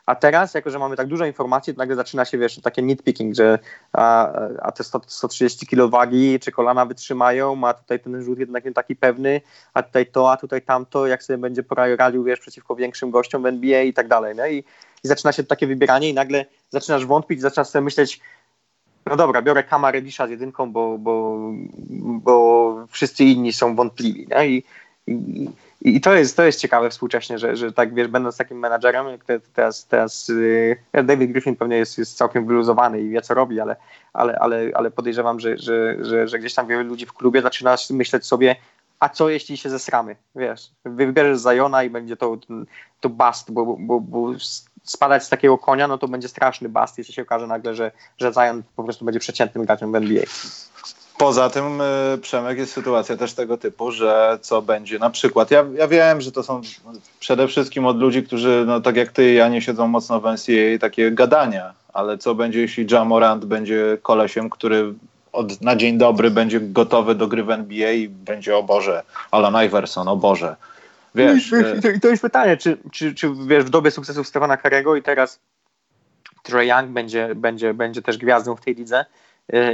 A 0.09 0.15
teraz, 0.15 0.55
jako 0.55 0.71
że 0.71 0.79
mamy 0.79 0.97
tak 0.97 1.07
dużo 1.07 1.25
informacji, 1.25 1.75
to 1.75 1.79
nagle 1.79 1.97
zaczyna 1.97 2.25
się, 2.25 2.39
wiesz, 2.39 2.61
takie 2.61 2.83
nitpicking, 2.83 3.35
że 3.35 3.59
a, 3.93 4.33
a 4.63 4.73
te 4.73 4.85
100, 4.85 5.01
130 5.07 5.67
kg 5.67 6.13
czy 6.41 6.53
kolana 6.53 6.87
wytrzymają, 6.87 7.65
a 7.65 7.75
tutaj 7.75 8.01
ten 8.01 8.23
rzut 8.23 8.39
jednak 8.39 8.65
nie 8.65 8.73
taki 8.73 8.97
pewny, 8.97 9.41
a 9.75 9.83
tutaj 9.83 10.07
to, 10.07 10.33
a 10.33 10.37
tutaj 10.37 10.63
tamto, 10.63 11.07
jak 11.07 11.23
sobie 11.23 11.39
będzie 11.39 11.63
radził, 11.99 12.25
wiesz, 12.25 12.41
przeciwko 12.41 12.77
większym 12.77 13.11
gościom 13.11 13.43
w 13.43 13.47
NBA 13.47 13.83
i 13.83 13.93
tak 13.93 14.09
dalej, 14.09 14.37
nie? 14.37 14.53
I, 14.53 14.59
I 15.05 15.09
zaczyna 15.09 15.33
się 15.33 15.45
takie 15.45 15.67
wybieranie 15.67 16.09
i 16.09 16.15
nagle 16.15 16.47
zaczynasz 16.71 17.07
wątpić, 17.07 17.41
zaczynasz 17.41 17.69
sobie 17.69 17.85
myśleć, 17.85 18.21
no 19.07 19.17
dobra, 19.17 19.43
biorę 19.43 19.65
kamerę 19.65 20.03
Disha 20.03 20.27
z 20.27 20.31
jedynką, 20.31 20.73
bo, 20.73 20.99
bo, 20.99 21.39
bo 22.01 22.87
wszyscy 22.91 23.25
inni 23.25 23.53
są 23.53 23.77
wątpliwi, 23.77 24.29
nie? 24.31 24.49
I, 24.49 24.65
i, 25.07 25.51
i 25.81 26.01
to 26.01 26.15
jest, 26.15 26.37
to 26.37 26.45
jest 26.45 26.61
ciekawe 26.61 26.91
współcześnie, 26.91 27.39
że, 27.39 27.57
że 27.57 27.73
tak 27.73 27.95
wiesz, 27.95 28.09
będąc 28.09 28.37
takim 28.37 28.59
menadżerem, 28.59 29.09
jak 29.09 29.25
te, 29.25 29.41
teraz, 29.41 29.87
teraz 29.87 30.29
yy, 30.29 31.05
David 31.05 31.33
Griffin 31.33 31.57
pewnie 31.57 31.77
jest, 31.77 31.99
jest 31.99 32.17
całkiem 32.17 32.47
wyluzowany 32.47 33.01
i 33.01 33.11
wie 33.11 33.23
co 33.23 33.35
robi, 33.35 33.61
ale, 33.61 33.77
ale, 34.13 34.39
ale, 34.39 34.71
ale 34.75 34.91
podejrzewam, 34.91 35.41
że, 35.41 35.59
że, 35.59 36.05
że, 36.05 36.29
że 36.29 36.39
gdzieś 36.39 36.55
tam 36.55 36.67
wielu 36.67 36.85
ludzi 36.85 37.07
w 37.07 37.13
klubie 37.13 37.43
zaczyna 37.43 37.77
myśleć 37.91 38.27
sobie, 38.27 38.57
a 39.01 39.09
co 39.09 39.29
jeśli 39.29 39.57
się 39.57 39.71
zesramy, 39.71 40.17
wiesz, 40.37 40.71
wybierzesz 40.85 41.39
Zajona 41.39 41.85
i 41.85 41.91
będzie 41.91 42.17
to, 42.17 42.37
to 43.01 43.09
bust, 43.09 43.51
bo, 43.51 43.77
bo, 43.79 44.01
bo 44.01 44.33
spadać 44.83 45.25
z 45.25 45.29
takiego 45.29 45.59
konia, 45.59 45.89
no 45.89 45.99
to 45.99 46.09
będzie 46.09 46.29
straszny 46.29 46.69
bust, 46.69 46.99
jeśli 46.99 47.15
się 47.15 47.23
okaże 47.23 47.47
nagle, 47.47 47.75
że, 47.75 47.93
że 48.19 48.33
Zion 48.33 48.63
po 48.77 48.85
prostu 48.85 49.05
będzie 49.05 49.21
przeciętnym 49.21 49.65
graczem 49.65 49.93
w 49.93 49.95
NBA. 49.95 50.23
Poza 51.19 51.51
tym, 51.51 51.81
y, 51.81 52.19
Przemek, 52.19 52.59
jest 52.59 52.73
sytuacja 52.73 53.17
też 53.17 53.35
tego 53.35 53.57
typu, 53.57 53.93
że 53.93 54.39
co 54.43 54.63
będzie 54.63 54.99
na 54.99 55.11
przykład. 55.11 55.51
Ja, 55.51 55.65
ja 55.75 55.89
wiem, 55.89 56.21
że 56.21 56.33
to 56.33 56.43
są 56.43 56.61
przede 57.21 57.49
wszystkim 57.49 57.87
od 57.87 57.99
ludzi, 57.99 58.23
którzy, 58.23 58.65
no 58.67 58.81
tak 58.81 58.97
jak 58.97 59.13
ty 59.13 59.33
i 59.33 59.35
ja, 59.35 59.49
nie 59.49 59.63
siedzą 59.63 59.89
mocno 59.89 60.21
w 60.21 60.25
NCAA, 60.25 60.79
takie 60.81 61.11
gadania, 61.11 61.73
ale 61.93 62.19
co 62.19 62.35
będzie, 62.35 62.61
jeśli 62.61 62.87
Jamorant 62.91 63.45
będzie 63.45 63.99
kolesiem, 64.03 64.51
który 64.51 64.95
od, 65.33 65.61
na 65.61 65.77
dzień 65.77 65.99
dobry 65.99 66.31
będzie 66.31 66.61
gotowy 66.61 67.15
do 67.15 67.27
gry 67.27 67.45
w 67.45 67.51
NBA 67.51 67.93
i 67.93 68.09
będzie, 68.09 68.57
o 68.57 68.63
Boże, 68.63 69.03
Alan 69.31 69.67
Iverson, 69.67 70.09
o 70.09 70.17
Boże. 70.17 70.57
Wiesz, 71.15 71.51
no 71.53 71.59
I, 71.59 71.83
to, 71.83 71.89
i 71.89 72.01
to 72.01 72.09
jest 72.09 72.23
pytanie, 72.23 72.57
czy, 72.57 72.79
czy, 72.93 73.15
czy 73.15 73.31
wiesz, 73.47 73.65
w 73.65 73.71
dobie 73.71 73.91
sukcesów 73.91 74.29
Stefana 74.29 74.57
Karego 74.57 74.97
i 74.97 75.03
teraz 75.03 75.41
Trey 76.43 76.69
Young 76.69 76.91
będzie, 76.91 77.35
będzie, 77.35 77.75
będzie 77.75 78.03
też 78.03 78.19
gwiazdą 78.19 78.57
w 78.57 78.61
tej 78.61 78.75
lidze, 78.75 79.05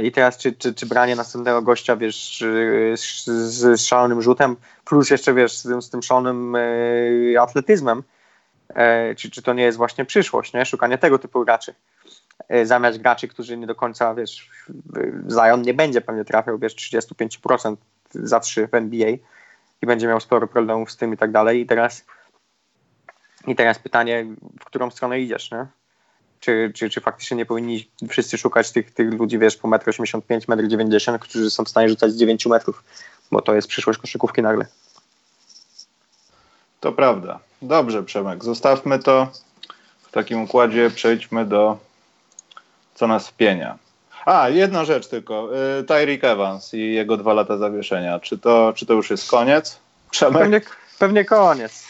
i 0.03 0.11
teraz 0.11 0.37
czy, 0.37 0.53
czy, 0.53 0.73
czy 0.73 0.85
branie 0.85 1.15
następnego 1.15 1.61
gościa, 1.61 1.95
wiesz, 1.95 2.43
z, 2.95 3.25
z 3.25 3.81
szalonym 3.81 4.21
rzutem, 4.21 4.55
plus 4.85 5.09
jeszcze, 5.09 5.33
wiesz, 5.33 5.57
z, 5.57 5.85
z 5.85 5.89
tym 5.89 6.03
szalonym 6.03 6.55
e, 6.55 7.41
atletyzmem, 7.41 8.03
e, 8.69 9.15
czy, 9.15 9.31
czy 9.31 9.41
to 9.41 9.53
nie 9.53 9.63
jest 9.63 9.77
właśnie 9.77 10.05
przyszłość, 10.05 10.53
nie? 10.53 10.65
Szukanie 10.65 10.97
tego 10.97 11.19
typu 11.19 11.45
graczy. 11.45 11.73
E, 12.49 12.65
zamiast 12.65 12.97
graczy, 12.97 13.27
którzy 13.27 13.57
nie 13.57 13.67
do 13.67 13.75
końca, 13.75 14.15
wiesz, 14.15 14.49
Zion 15.31 15.61
nie 15.61 15.73
będzie 15.73 16.01
pewnie 16.01 16.25
trafiał, 16.25 16.59
wiesz, 16.59 16.75
35% 16.75 17.75
za 18.13 18.39
3 18.39 18.67
w 18.67 18.73
NBA 18.73 19.09
i 19.81 19.85
będzie 19.85 20.07
miał 20.07 20.19
sporo 20.19 20.47
problemów 20.47 20.91
z 20.91 20.97
tym 20.97 21.13
i 21.13 21.17
tak 21.17 21.31
dalej. 21.31 21.61
I 21.61 21.65
teraz, 21.65 22.05
i 23.47 23.55
teraz 23.55 23.79
pytanie, 23.79 24.25
w 24.59 24.65
którą 24.65 24.91
stronę 24.91 25.19
idziesz, 25.19 25.51
nie? 25.51 25.65
Czy, 26.45 26.71
czy, 26.75 26.89
czy 26.89 27.01
faktycznie 27.01 27.37
nie 27.37 27.45
powinni 27.45 27.89
wszyscy 28.09 28.37
szukać 28.37 28.71
tych, 28.71 28.91
tych 28.93 29.13
ludzi, 29.13 29.39
wiesz, 29.39 29.57
po 29.57 29.67
1,85 29.67 30.21
m, 30.49 30.59
1,90 30.59 31.09
m, 31.09 31.19
którzy 31.19 31.49
są 31.49 31.65
w 31.65 31.69
stanie 31.69 31.89
rzucać 31.89 32.11
z 32.11 32.17
9 32.17 32.45
metrów, 32.45 32.83
bo 33.31 33.41
to 33.41 33.55
jest 33.55 33.67
przyszłość 33.67 33.99
koszykówki 33.99 34.41
nagle. 34.41 34.65
To 36.79 36.91
prawda. 36.91 37.39
Dobrze, 37.61 38.03
Przemek. 38.03 38.43
Zostawmy 38.43 38.99
to 38.99 39.27
w 40.01 40.11
takim 40.11 40.41
układzie. 40.41 40.91
Przejdźmy 40.95 41.45
do 41.45 41.77
co 42.95 43.07
nas 43.07 43.27
wpienia. 43.27 43.77
A, 44.25 44.49
jedna 44.49 44.85
rzecz 44.85 45.07
tylko. 45.07 45.49
Y, 45.79 45.83
Tyreek 45.83 46.23
Evans 46.23 46.73
i 46.73 46.93
jego 46.93 47.17
dwa 47.17 47.33
lata 47.33 47.57
zawieszenia. 47.57 48.19
Czy 48.19 48.37
to, 48.37 48.73
czy 48.75 48.85
to 48.85 48.93
już 48.93 49.09
jest 49.09 49.29
koniec? 49.29 49.79
Przemek? 50.11 50.41
Pewnie, 50.41 50.61
pewnie 50.99 51.25
koniec. 51.25 51.87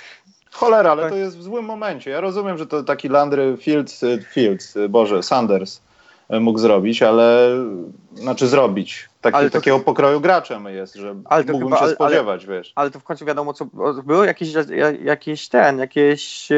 Cholera, 0.55 0.91
ale 0.91 1.01
tak. 1.01 1.11
to 1.11 1.17
jest 1.17 1.37
w 1.37 1.43
złym 1.43 1.65
momencie. 1.65 2.11
Ja 2.11 2.21
rozumiem, 2.21 2.57
że 2.57 2.67
to 2.67 2.83
taki 2.83 3.09
Landry 3.09 3.57
Fields, 3.57 4.03
y, 4.03 4.25
Fields 4.31 4.75
y, 4.75 4.89
Boże, 4.89 5.23
Sanders 5.23 5.81
y, 6.33 6.39
mógł 6.39 6.59
zrobić, 6.59 7.03
ale 7.03 7.49
znaczy 8.13 8.47
zrobić. 8.47 9.09
Taki, 9.21 9.37
to, 9.37 9.49
takiego 9.49 9.79
pokroju 9.79 10.21
graczem 10.21 10.65
jest, 10.65 10.95
że 10.95 11.13
mógłbym 11.13 11.73
chyba, 11.73 11.79
się 11.79 11.95
spodziewać, 11.95 12.45
ale, 12.45 12.57
wiesz. 12.57 12.73
Ale 12.75 12.91
to 12.91 12.99
w 12.99 13.03
końcu 13.03 13.25
wiadomo, 13.25 13.53
co 13.53 13.65
było 14.05 14.23
jakieś, 14.23 14.49
jakieś 15.03 15.49
ten, 15.49 15.79
jakieś 15.79 16.51
e, 16.51 16.55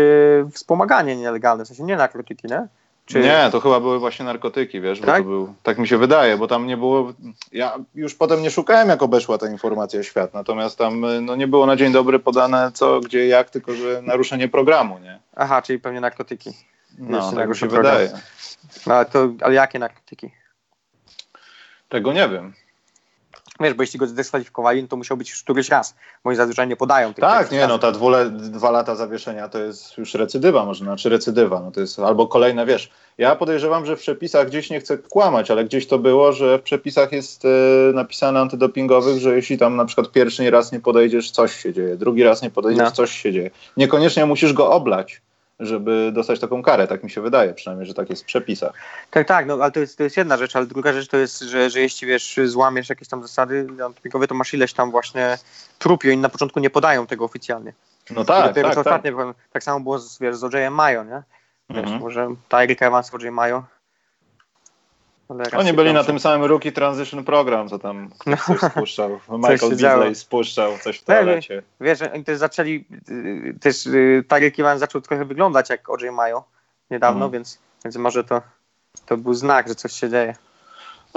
wspomaganie 0.54 1.16
nielegalne, 1.16 1.66
w 1.66 1.68
sensie 1.68 1.84
nie 1.84 1.98
narkotyki, 1.98 2.48
nie? 2.48 2.68
Czy... 3.08 3.20
Nie, 3.20 3.50
to 3.52 3.60
chyba 3.60 3.80
były 3.80 4.00
właśnie 4.00 4.26
narkotyki, 4.26 4.82
wiesz, 4.82 5.02
tak? 5.02 5.24
Był, 5.24 5.54
tak 5.64 5.78
mi 5.78 5.88
się 5.88 5.98
wydaje, 5.98 6.38
bo 6.38 6.48
tam 6.48 6.68
nie 6.68 6.78
było, 6.78 7.14
ja 7.52 7.78
już 7.96 8.16
potem 8.16 8.42
nie 8.42 8.52
szukałem, 8.52 8.90
jak 8.90 9.04
obeszła 9.04 9.38
ta 9.38 9.50
informacja 9.50 10.04
świat, 10.04 10.34
natomiast 10.34 10.78
tam 10.78 11.06
no, 11.22 11.36
nie 11.36 11.48
było 11.48 11.66
na 11.66 11.76
dzień 11.76 11.92
dobry 11.92 12.20
podane 12.20 12.72
co, 12.74 13.00
gdzie, 13.00 13.28
jak, 13.28 13.50
tylko 13.50 13.74
że 13.74 14.02
naruszenie 14.02 14.48
programu, 14.48 15.00
nie? 15.00 15.20
Aha, 15.36 15.62
czyli 15.62 15.80
pewnie 15.80 16.02
narkotyki. 16.02 16.50
No, 16.98 17.32
tak 17.32 17.50
mi 17.50 17.56
się 17.56 17.68
program. 17.68 17.98
wydaje. 17.98 18.22
No, 18.88 18.94
ale, 18.94 19.06
to, 19.06 19.30
ale 19.42 19.54
jakie 19.54 19.80
narkotyki? 19.80 20.32
Tego 21.90 22.14
nie 22.14 22.30
wiem. 22.30 22.54
Wiesz, 23.60 23.74
bo 23.74 23.84
jeśli 23.84 24.00
go 24.00 24.08
zdyskwalifikowali, 24.08 24.82
no 24.82 24.88
to 24.88 24.98
musiał 24.98 25.18
być 25.18 25.30
już 25.30 25.44
któryś 25.44 25.70
raz, 25.70 25.96
bo 26.24 26.30
oni 26.30 26.38
zazwyczaj 26.38 26.68
nie 26.68 26.76
podają 26.76 27.14
tych 27.14 27.22
Tak, 27.22 27.52
nie, 27.52 27.68
no 27.68 27.80
ta 27.80 27.92
dwule, 27.92 28.30
dwa 28.30 28.72
lata 28.72 28.96
zawieszenia 28.96 29.50
to 29.50 29.60
jest 29.60 29.98
już 29.98 30.14
recydywa, 30.14 30.66
może 30.66 30.84
znaczy 30.84 31.10
recydywa, 31.10 31.62
no 31.62 31.72
to 31.72 31.82
jest 31.82 32.00
albo 32.00 32.28
kolejne, 32.28 32.66
wiesz, 32.66 32.90
ja 33.18 33.36
podejrzewam, 33.36 33.86
że 33.86 33.96
w 33.96 34.00
przepisach 34.00 34.48
gdzieś 34.48 34.70
nie 34.70 34.80
chcę 34.80 34.98
kłamać, 34.98 35.52
ale 35.52 35.66
gdzieś 35.66 35.88
to 35.88 36.00
było, 36.00 36.34
że 36.34 36.58
w 36.58 36.62
przepisach 36.62 37.12
jest 37.12 37.46
e, 37.46 37.50
napisane 37.94 38.40
antydopingowych, 38.40 39.20
że 39.20 39.36
jeśli 39.36 39.58
tam 39.58 39.76
na 39.76 39.86
przykład 39.86 40.12
pierwszy 40.12 40.52
raz 40.52 40.72
nie 40.72 40.80
podejdziesz, 40.80 41.32
coś 41.32 41.56
się 41.56 41.74
dzieje, 41.74 41.96
drugi 41.96 42.24
raz 42.24 42.42
nie 42.42 42.50
podejdziesz, 42.50 42.86
no. 42.86 42.92
coś 42.92 43.12
się 43.12 43.34
dzieje. 43.34 43.52
Niekoniecznie 43.78 44.26
musisz 44.26 44.54
go 44.54 44.72
oblać, 44.72 45.22
żeby 45.60 46.12
dostać 46.14 46.40
taką 46.40 46.64
karę. 46.64 46.88
Tak 46.88 47.04
mi 47.04 47.10
się 47.10 47.22
wydaje, 47.22 47.54
przynajmniej, 47.54 47.88
że 47.88 47.94
tak 47.94 48.10
jest 48.10 48.24
w 48.24 48.26
przepisach. 48.26 48.74
Tak, 49.12 49.28
tak, 49.28 49.46
no 49.46 49.54
ale 49.54 49.72
to 49.72 49.80
jest, 49.80 49.98
to 49.98 50.04
jest 50.04 50.18
jedna 50.18 50.38
rzecz, 50.38 50.56
ale 50.56 50.66
druga 50.66 50.94
rzecz 50.94 51.08
to 51.08 51.18
jest, 51.18 51.42
że, 51.42 51.70
że 51.70 51.80
jeśli 51.80 52.08
wiesz, 52.08 52.40
złamiesz 52.46 52.90
jakieś 52.90 53.08
tam 53.08 53.22
zasady 53.22 53.68
antybiotykowe, 53.70 54.28
to 54.28 54.36
masz 54.36 54.54
ileś 54.54 54.74
tam 54.74 54.92
właśnie 54.92 55.38
prób 55.80 56.04
i 56.04 56.10
oni 56.10 56.18
na 56.18 56.30
początku 56.30 56.60
nie 56.60 56.70
podają 56.70 57.08
tego 57.08 57.26
oficjalnie. 57.26 57.74
No 58.10 58.26
tak, 58.26 58.54
tak, 58.54 58.64
tak. 58.64 58.78
Ostatnie, 58.78 59.14
tak 59.52 59.64
samo 59.64 59.80
było 59.80 60.00
z, 60.00 60.20
wiesz, 60.20 60.36
z 60.36 60.44
OJ 60.44 60.70
Mayo, 60.72 61.04
nie? 61.04 61.24
Wiesz, 61.70 61.84
mhm. 61.84 62.02
może 62.02 62.28
Tyreek 62.50 62.82
Evans, 62.82 63.14
OJ 63.14 63.32
Mayo 63.32 63.64
oni 65.58 65.74
byli 65.74 65.94
na 65.94 66.04
tym 66.04 66.20
samym 66.20 66.46
Rookie 66.46 66.72
Transition 66.72 67.24
Program, 67.24 67.70
co 67.70 67.80
tam 67.80 68.10
ktoś 68.20 68.62
no. 68.62 68.70
spuszczał. 68.70 69.20
Michael 69.30 69.76
Beasley 69.78 70.16
spuszczał 70.16 70.78
coś 70.78 71.00
w 71.00 71.04
toalecie. 71.04 71.64
Wiesz, 71.82 72.02
oni 72.02 72.24
też 72.24 72.38
zaczęli, 72.38 72.86
y, 73.10 73.56
też 73.62 73.86
y, 73.86 74.24
Tarek 74.28 74.60
Iwan 74.60 74.80
zaczął 74.80 75.02
trochę 75.02 75.26
wyglądać 75.26 75.70
jak 75.70 75.90
OJ 75.90 76.12
Mayo 76.12 76.44
niedawno, 76.92 77.26
mm. 77.26 77.32
więc, 77.32 77.60
więc 77.86 77.96
może 77.96 78.24
to, 78.24 78.42
to 79.06 79.18
był 79.18 79.34
znak, 79.34 79.68
że 79.68 79.76
coś 79.76 79.92
się 79.92 80.10
dzieje. 80.10 80.36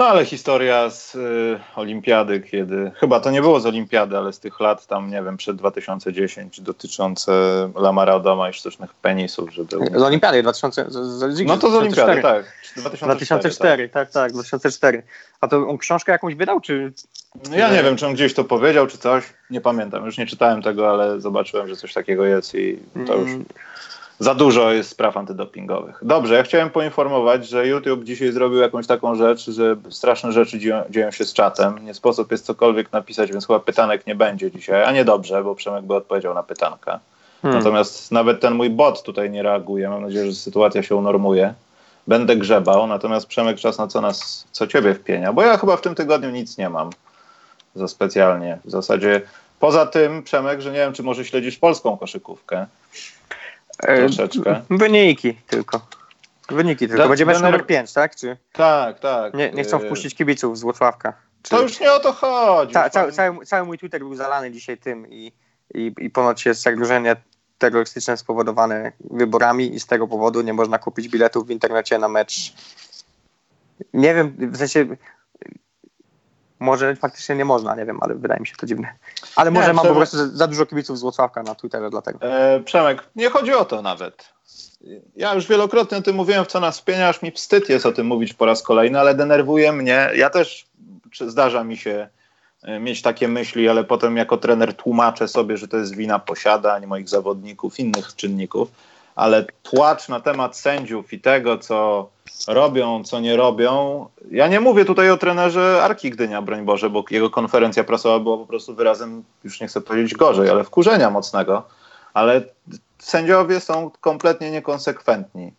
No 0.01 0.07
ale 0.07 0.25
historia 0.25 0.89
z 0.89 1.15
y, 1.15 1.59
olimpiady, 1.75 2.39
kiedy, 2.39 2.91
chyba 2.95 3.19
to 3.19 3.31
nie 3.31 3.41
było 3.41 3.59
z 3.59 3.65
olimpiady, 3.65 4.17
ale 4.17 4.33
z 4.33 4.39
tych 4.39 4.59
lat 4.59 4.87
tam, 4.87 5.09
nie 5.09 5.23
wiem, 5.23 5.37
przed 5.37 5.57
2010 5.57 6.61
dotyczące 6.61 7.31
Lamara 7.75 8.15
Odoma 8.15 8.49
i 8.49 8.53
sztucznych 8.53 8.93
penisów, 8.93 9.53
że 9.53 9.63
był... 9.63 9.85
Z 9.99 10.01
olimpiady 10.01 10.41
2000, 10.41 10.85
z, 10.89 10.93
z, 11.35 11.45
No 11.45 11.57
to 11.57 11.71
z 11.71 11.75
olimpiady, 11.75 12.21
tak. 12.21 12.45
2004, 12.77 13.15
2004 13.15 13.89
tak. 13.89 14.07
tak, 14.07 14.13
tak, 14.13 14.31
2004. 14.31 15.03
A 15.41 15.47
to 15.47 15.67
on 15.67 15.77
książkę 15.77 16.11
jakąś 16.11 16.35
wydał, 16.35 16.61
czy... 16.61 16.93
No 17.49 17.57
ja 17.57 17.73
nie 17.73 17.83
wiem, 17.83 17.97
czy 17.97 18.07
on 18.07 18.13
gdzieś 18.13 18.33
to 18.33 18.43
powiedział, 18.43 18.87
czy 18.87 18.97
coś, 18.97 19.23
nie 19.49 19.61
pamiętam, 19.61 20.05
już 20.05 20.17
nie 20.17 20.25
czytałem 20.25 20.61
tego, 20.61 20.89
ale 20.89 21.21
zobaczyłem, 21.21 21.67
że 21.67 21.75
coś 21.75 21.93
takiego 21.93 22.25
jest 22.25 22.55
i 22.55 22.79
to 23.07 23.15
już... 23.15 23.31
Za 24.21 24.35
dużo 24.35 24.71
jest 24.71 24.89
spraw 24.89 25.17
antydopingowych. 25.17 25.99
Dobrze, 26.01 26.35
ja 26.35 26.43
chciałem 26.43 26.69
poinformować, 26.69 27.47
że 27.47 27.67
YouTube 27.67 28.03
dzisiaj 28.03 28.31
zrobił 28.31 28.59
jakąś 28.59 28.87
taką 28.87 29.15
rzecz, 29.15 29.49
że 29.49 29.75
straszne 29.89 30.31
rzeczy 30.31 30.59
dzieją, 30.59 30.83
dzieją 30.89 31.11
się 31.11 31.25
z 31.25 31.33
czatem. 31.33 31.85
Nie 31.85 31.93
sposób 31.93 32.31
jest 32.31 32.45
cokolwiek 32.45 32.91
napisać, 32.91 33.31
więc 33.31 33.47
chyba 33.47 33.59
pytanek 33.59 34.07
nie 34.07 34.15
będzie 34.15 34.51
dzisiaj. 34.51 34.83
A 34.83 34.91
nie 34.91 35.05
dobrze, 35.05 35.43
bo 35.43 35.55
Przemek 35.55 35.85
by 35.85 35.95
odpowiedział 35.95 36.33
na 36.33 36.43
pytankę. 36.43 36.99
Hmm. 37.41 37.59
Natomiast 37.59 38.11
nawet 38.11 38.39
ten 38.39 38.53
mój 38.53 38.69
bot 38.69 39.03
tutaj 39.03 39.29
nie 39.29 39.43
reaguje. 39.43 39.89
Mam 39.89 40.01
nadzieję, 40.01 40.25
że 40.25 40.35
sytuacja 40.35 40.83
się 40.83 40.95
unormuje. 40.95 41.53
Będę 42.07 42.35
grzebał, 42.35 42.87
natomiast 42.87 43.27
Przemek 43.27 43.59
czas 43.59 43.77
na 43.77 43.87
co 43.87 44.01
nas, 44.01 44.47
co 44.51 44.67
ciebie 44.67 44.93
wpienia, 44.93 45.33
bo 45.33 45.41
ja 45.41 45.57
chyba 45.57 45.77
w 45.77 45.81
tym 45.81 45.95
tygodniu 45.95 46.29
nic 46.29 46.57
nie 46.57 46.69
mam 46.69 46.89
za 47.75 47.87
specjalnie. 47.87 48.57
W 48.65 48.71
zasadzie 48.71 49.21
poza 49.59 49.85
tym, 49.85 50.23
Przemek, 50.23 50.61
że 50.61 50.71
nie 50.71 50.79
wiem, 50.79 50.93
czy 50.93 51.03
może 51.03 51.25
śledzisz 51.25 51.57
polską 51.57 51.97
koszykówkę. 51.97 52.65
E, 53.81 53.97
Troszeczkę. 53.97 54.61
Wyniki 54.69 55.33
tylko. 55.47 55.81
Wyniki 56.49 56.87
tylko. 56.87 57.09
Będzie 57.09 57.25
mecz 57.25 57.41
numer 57.41 57.65
5, 57.65 57.93
tak? 57.93 58.15
Czy... 58.15 58.37
Tak, 58.51 58.99
tak. 58.99 59.33
Nie, 59.33 59.51
nie 59.51 59.63
chcą 59.63 59.77
e, 59.77 59.85
wpuścić 59.85 60.15
kibiców 60.15 60.57
z 60.57 60.61
Włocławka. 60.61 61.13
Czy... 61.43 61.49
To 61.49 61.61
już 61.61 61.79
nie 61.79 61.91
o 61.91 61.99
to 61.99 62.13
chodzi. 62.13 62.73
Ta, 62.73 62.89
cały, 62.89 63.11
cały, 63.11 63.45
cały 63.45 63.65
mój 63.65 63.77
Twitter 63.77 64.01
był 64.01 64.15
zalany 64.15 64.51
dzisiaj 64.51 64.77
tym 64.77 65.07
i, 65.09 65.31
i, 65.73 65.93
i 65.97 66.09
ponoć 66.09 66.45
jest 66.45 66.61
zagrożenie 66.61 67.15
terrorystyczne 67.57 68.17
spowodowane 68.17 68.91
wyborami 68.99 69.75
i 69.75 69.79
z 69.79 69.85
tego 69.85 70.07
powodu 70.07 70.41
nie 70.41 70.53
można 70.53 70.79
kupić 70.79 71.07
biletów 71.07 71.47
w 71.47 71.51
internecie 71.51 71.97
na 71.97 72.07
mecz. 72.07 72.53
Nie 73.93 74.15
wiem, 74.15 74.35
w 74.37 74.57
sensie 74.57 74.85
może 76.61 76.95
faktycznie 76.95 77.35
nie 77.35 77.45
można, 77.45 77.75
nie 77.75 77.85
wiem, 77.85 77.97
ale 78.01 78.15
wydaje 78.15 78.39
mi 78.39 78.47
się 78.47 78.55
to 78.55 78.65
dziwne. 78.65 78.87
Ale 79.35 79.51
może 79.51 79.67
nie, 79.67 79.73
mam 79.73 79.83
Przemek... 79.83 79.93
po 79.93 80.11
prostu 80.11 80.37
za 80.37 80.47
dużo 80.47 80.65
kibiców 80.65 80.97
z 80.97 81.01
Włocławka 81.01 81.43
na 81.43 81.55
Twitterze 81.55 81.89
dlatego. 81.89 82.19
E, 82.21 82.59
Przemek, 82.59 83.03
nie 83.15 83.29
chodzi 83.29 83.53
o 83.53 83.65
to 83.65 83.81
nawet. 83.81 84.33
Ja 85.15 85.33
już 85.33 85.47
wielokrotnie 85.47 85.97
o 85.97 86.01
tym 86.01 86.15
mówiłem, 86.15 86.45
w 86.45 86.47
co 86.47 86.59
nas 86.59 86.75
wspienia, 86.75 87.09
aż 87.09 87.21
mi 87.21 87.31
wstyd 87.31 87.69
jest 87.69 87.85
o 87.85 87.91
tym 87.91 88.07
mówić 88.07 88.33
po 88.33 88.45
raz 88.45 88.63
kolejny, 88.63 88.99
ale 88.99 89.15
denerwuje 89.15 89.71
mnie. 89.71 90.09
Ja 90.15 90.29
też 90.29 90.65
zdarza 91.21 91.63
mi 91.63 91.77
się 91.77 92.07
e, 92.63 92.79
mieć 92.79 93.01
takie 93.01 93.27
myśli, 93.27 93.69
ale 93.69 93.83
potem 93.83 94.17
jako 94.17 94.37
trener 94.37 94.73
tłumaczę 94.73 95.27
sobie, 95.27 95.57
że 95.57 95.67
to 95.67 95.77
jest 95.77 95.95
wina 95.95 96.19
posiadań 96.19 96.87
moich 96.87 97.09
zawodników, 97.09 97.79
innych 97.79 98.15
czynników, 98.15 98.71
ale 99.15 99.45
płacz 99.63 100.09
na 100.09 100.19
temat 100.19 100.57
sędziów 100.57 101.13
i 101.13 101.19
tego, 101.19 101.57
co 101.57 102.09
robią, 102.47 103.03
co 103.03 103.19
nie 103.19 103.37
robią. 103.37 104.05
Ja 104.31 104.47
nie 104.47 104.59
mówię 104.59 104.85
tutaj 104.85 105.09
o 105.09 105.17
trenerze 105.17 105.83
Arki 105.83 106.09
Gdynia, 106.09 106.41
broń 106.41 106.65
Boże, 106.65 106.89
bo 106.89 107.03
jego 107.11 107.29
konferencja 107.29 107.83
prasowa 107.83 108.19
była 108.19 108.37
po 108.37 108.45
prostu 108.45 108.75
wyrazem, 108.75 109.23
już 109.43 109.61
nie 109.61 109.67
chcę 109.67 109.81
powiedzieć 109.81 110.13
gorzej, 110.13 110.49
ale 110.49 110.63
wkurzenia 110.63 111.09
mocnego, 111.09 111.63
ale 112.13 112.41
sędziowie 112.99 113.59
są 113.59 113.91
kompletnie 114.01 114.51
niekonsekwentni. 114.51 115.53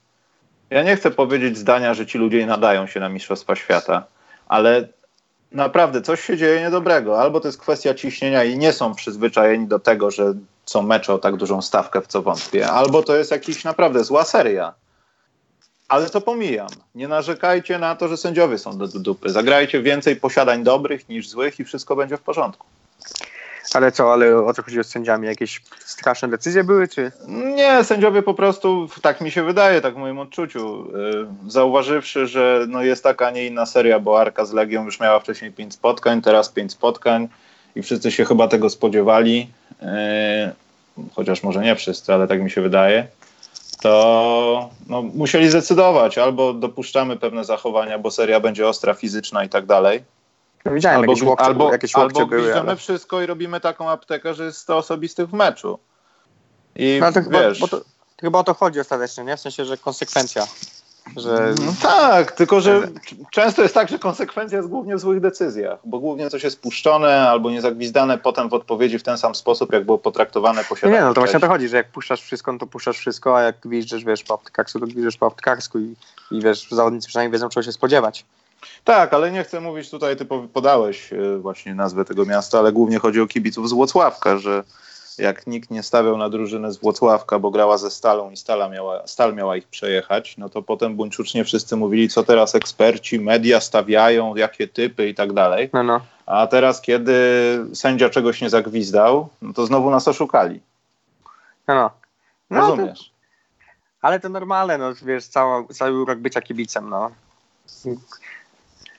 Ja 0.70 0.82
nie 0.82 0.96
chcę 0.96 1.10
powiedzieć 1.10 1.58
zdania, 1.58 1.94
że 1.94 2.06
ci 2.06 2.18
ludzie 2.18 2.46
nadają 2.46 2.86
się 2.86 3.00
na 3.00 3.08
Mistrzostwa 3.08 3.56
Świata, 3.56 4.04
ale 4.48 4.88
naprawdę 5.52 6.02
coś 6.02 6.20
się 6.20 6.36
dzieje 6.36 6.60
niedobrego. 6.60 7.20
Albo 7.20 7.40
to 7.40 7.48
jest 7.48 7.60
kwestia 7.60 7.94
ciśnienia 7.94 8.44
i 8.44 8.58
nie 8.58 8.72
są 8.72 8.94
przyzwyczajeni 8.94 9.66
do 9.66 9.78
tego, 9.78 10.10
że 10.10 10.34
są 10.66 10.82
mecze 10.82 11.14
o 11.14 11.18
tak 11.18 11.36
dużą 11.36 11.62
stawkę, 11.62 12.00
w 12.00 12.06
co 12.06 12.22
wątpię, 12.22 12.70
albo 12.70 13.02
to 13.02 13.16
jest 13.16 13.30
jakiś 13.30 13.64
naprawdę 13.64 14.04
zła 14.04 14.24
seria. 14.24 14.74
Ale 15.88 16.10
to 16.10 16.20
pomijam. 16.20 16.68
Nie 16.94 17.08
narzekajcie 17.08 17.78
na 17.78 17.96
to, 17.96 18.08
że 18.08 18.16
sędziowie 18.16 18.58
są 18.58 18.78
do 18.78 18.88
dupy. 18.88 19.30
Zagrajcie 19.30 19.82
więcej 19.82 20.16
posiadań 20.16 20.64
dobrych 20.64 21.08
niż 21.08 21.28
złych 21.28 21.60
i 21.60 21.64
wszystko 21.64 21.96
będzie 21.96 22.16
w 22.16 22.20
porządku. 22.20 22.66
Ale 23.74 23.92
co, 23.92 24.12
ale 24.12 24.36
o 24.36 24.54
co 24.54 24.62
chodzi 24.62 24.84
z 24.84 24.86
sędziami? 24.86 25.26
Jakieś 25.26 25.62
straszne 25.78 26.28
decyzje 26.28 26.64
były, 26.64 26.88
czy? 26.88 27.12
Nie, 27.28 27.84
sędziowie 27.84 28.22
po 28.22 28.34
prostu, 28.34 28.88
tak 29.02 29.20
mi 29.20 29.30
się 29.30 29.42
wydaje, 29.42 29.80
tak 29.80 29.94
w 29.94 29.98
moim 29.98 30.18
odczuciu, 30.18 30.92
yy, 30.92 31.50
zauważywszy, 31.50 32.26
że 32.26 32.66
no 32.68 32.82
jest 32.82 33.02
taka, 33.02 33.26
a 33.26 33.30
nie 33.30 33.46
inna 33.46 33.66
seria, 33.66 34.00
bo 34.00 34.20
Arka 34.20 34.44
z 34.44 34.52
Legią 34.52 34.84
już 34.84 35.00
miała 35.00 35.20
wcześniej 35.20 35.52
pięć 35.52 35.74
spotkań, 35.74 36.22
teraz 36.22 36.48
pięć 36.48 36.72
spotkań 36.72 37.28
i 37.76 37.82
wszyscy 37.82 38.12
się 38.12 38.24
chyba 38.24 38.48
tego 38.48 38.70
spodziewali, 38.70 39.50
yy, 39.82 39.88
chociaż 41.14 41.42
może 41.42 41.60
nie 41.60 41.76
wszyscy, 41.76 42.14
ale 42.14 42.28
tak 42.28 42.42
mi 42.42 42.50
się 42.50 42.60
wydaje, 42.60 43.06
to 43.82 44.70
no, 44.88 45.02
musieli 45.02 45.50
zdecydować, 45.50 46.18
albo 46.18 46.52
dopuszczamy 46.52 47.16
pewne 47.16 47.44
zachowania, 47.44 47.98
bo 47.98 48.10
seria 48.10 48.40
będzie 48.40 48.68
ostra, 48.68 48.94
fizyczna 48.94 49.44
i 49.44 49.48
tak 49.48 49.66
dalej, 49.66 50.02
no, 50.64 50.72
widziałem 50.72 51.00
albo, 51.00 51.12
jakieś 51.12 51.24
łokcie, 51.24 51.44
albo, 51.44 51.72
jakieś 51.72 51.94
łokcie 51.94 52.20
albo 52.20 52.36
były. 52.36 52.60
ale... 52.60 52.76
wszystko 52.76 53.22
i 53.22 53.26
robimy 53.26 53.60
taką 53.60 53.90
aptekę, 53.90 54.34
że 54.34 54.44
jest 54.44 54.58
100 54.58 54.76
osobistych 54.76 55.28
w 55.28 55.32
meczu. 55.32 55.78
I 56.76 56.98
no, 57.00 57.12
to 57.12 57.20
wiesz... 57.30 57.58
Chyba, 57.58 57.68
to, 57.68 57.80
chyba 58.20 58.38
o 58.38 58.44
to 58.44 58.54
chodzi 58.54 58.80
ostatecznie, 58.80 59.24
nie? 59.24 59.36
W 59.36 59.40
sensie, 59.40 59.64
że 59.64 59.76
konsekwencja. 59.76 60.46
Że... 61.16 61.54
No 61.66 61.72
tak, 61.82 62.32
tylko 62.32 62.60
że 62.60 62.88
często 63.30 63.62
jest 63.62 63.74
tak, 63.74 63.88
że 63.88 63.98
konsekwencja 63.98 64.58
jest 64.58 64.68
głównie 64.68 64.96
w 64.96 65.00
złych 65.00 65.20
decyzjach, 65.20 65.78
bo 65.84 65.98
głównie 65.98 66.30
coś 66.30 66.44
jest 66.44 66.60
puszczone 66.60 67.28
albo 67.28 67.50
niezagwizdane 67.50 68.18
potem 68.18 68.48
w 68.48 68.54
odpowiedzi 68.54 68.98
w 68.98 69.02
ten 69.02 69.18
sam 69.18 69.34
sposób, 69.34 69.72
jak 69.72 69.84
było 69.84 69.98
potraktowane 69.98 70.64
posiadanie. 70.64 70.98
Nie, 70.98 71.04
no 71.04 71.14
to 71.14 71.20
właśnie 71.20 71.36
o 71.36 71.40
to 71.40 71.48
chodzi, 71.48 71.68
że 71.68 71.76
jak 71.76 71.88
puszczasz 71.88 72.22
wszystko, 72.22 72.52
no 72.52 72.58
to 72.58 72.66
puszczasz 72.66 72.98
wszystko, 72.98 73.36
a 73.36 73.42
jak 73.42 73.56
widzisz, 73.64 74.04
wiesz, 74.04 74.22
po 74.22 74.34
aptekarsku, 74.34 74.80
to 74.80 74.86
widzisz 74.86 75.16
po 75.16 75.26
aptekarsku 75.26 75.78
i, 75.78 75.94
i 76.30 76.40
wiesz, 76.40 76.66
zawodnicy 76.70 77.08
przynajmniej 77.08 77.32
wiedzą, 77.32 77.48
czego 77.48 77.64
się 77.64 77.72
spodziewać. 77.72 78.24
Tak, 78.84 79.14
ale 79.14 79.30
nie 79.30 79.44
chcę 79.44 79.60
mówić 79.60 79.90
tutaj, 79.90 80.16
ty 80.16 80.26
podałeś 80.52 81.12
e, 81.12 81.38
właśnie 81.38 81.74
nazwę 81.74 82.04
tego 82.04 82.24
miasta, 82.24 82.58
ale 82.58 82.72
głównie 82.72 82.98
chodzi 82.98 83.20
o 83.20 83.26
kibiców 83.26 83.68
z 83.68 83.72
Włocławka, 83.72 84.38
że 84.38 84.64
jak 85.18 85.46
nikt 85.46 85.70
nie 85.70 85.82
stawiał 85.82 86.16
na 86.16 86.28
drużynę 86.28 86.72
z 86.72 86.78
Włocławka, 86.78 87.38
bo 87.38 87.50
grała 87.50 87.78
ze 87.78 87.90
Stalą 87.90 88.30
i 88.30 88.36
Stala 88.36 88.68
miała, 88.68 89.06
Stal 89.06 89.34
miała 89.34 89.56
ich 89.56 89.68
przejechać, 89.68 90.36
no 90.38 90.48
to 90.48 90.62
potem 90.62 90.96
buńczucznie 90.96 91.44
wszyscy 91.44 91.76
mówili, 91.76 92.08
co 92.08 92.22
teraz 92.22 92.54
eksperci, 92.54 93.20
media 93.20 93.60
stawiają, 93.60 94.36
jakie 94.36 94.68
typy 94.68 95.08
i 95.08 95.14
tak 95.14 95.32
dalej. 95.32 95.70
No, 95.72 95.82
no. 95.82 96.00
A 96.26 96.46
teraz, 96.46 96.80
kiedy 96.80 97.14
sędzia 97.74 98.10
czegoś 98.10 98.40
nie 98.40 98.50
zagwizdał, 98.50 99.28
no 99.42 99.52
to 99.52 99.66
znowu 99.66 99.90
nas 99.90 100.08
oszukali. 100.08 100.60
No, 101.68 101.74
no. 101.74 101.90
no 102.50 102.60
Rozumiesz? 102.60 102.98
To, 102.98 103.12
ale 104.02 104.20
to 104.20 104.28
normalne, 104.28 104.78
no 104.78 104.94
wiesz, 105.02 105.26
cała, 105.26 105.64
cały 105.64 106.02
urok 106.02 106.18
bycia 106.18 106.40
kibicem, 106.40 106.90
no 106.90 107.10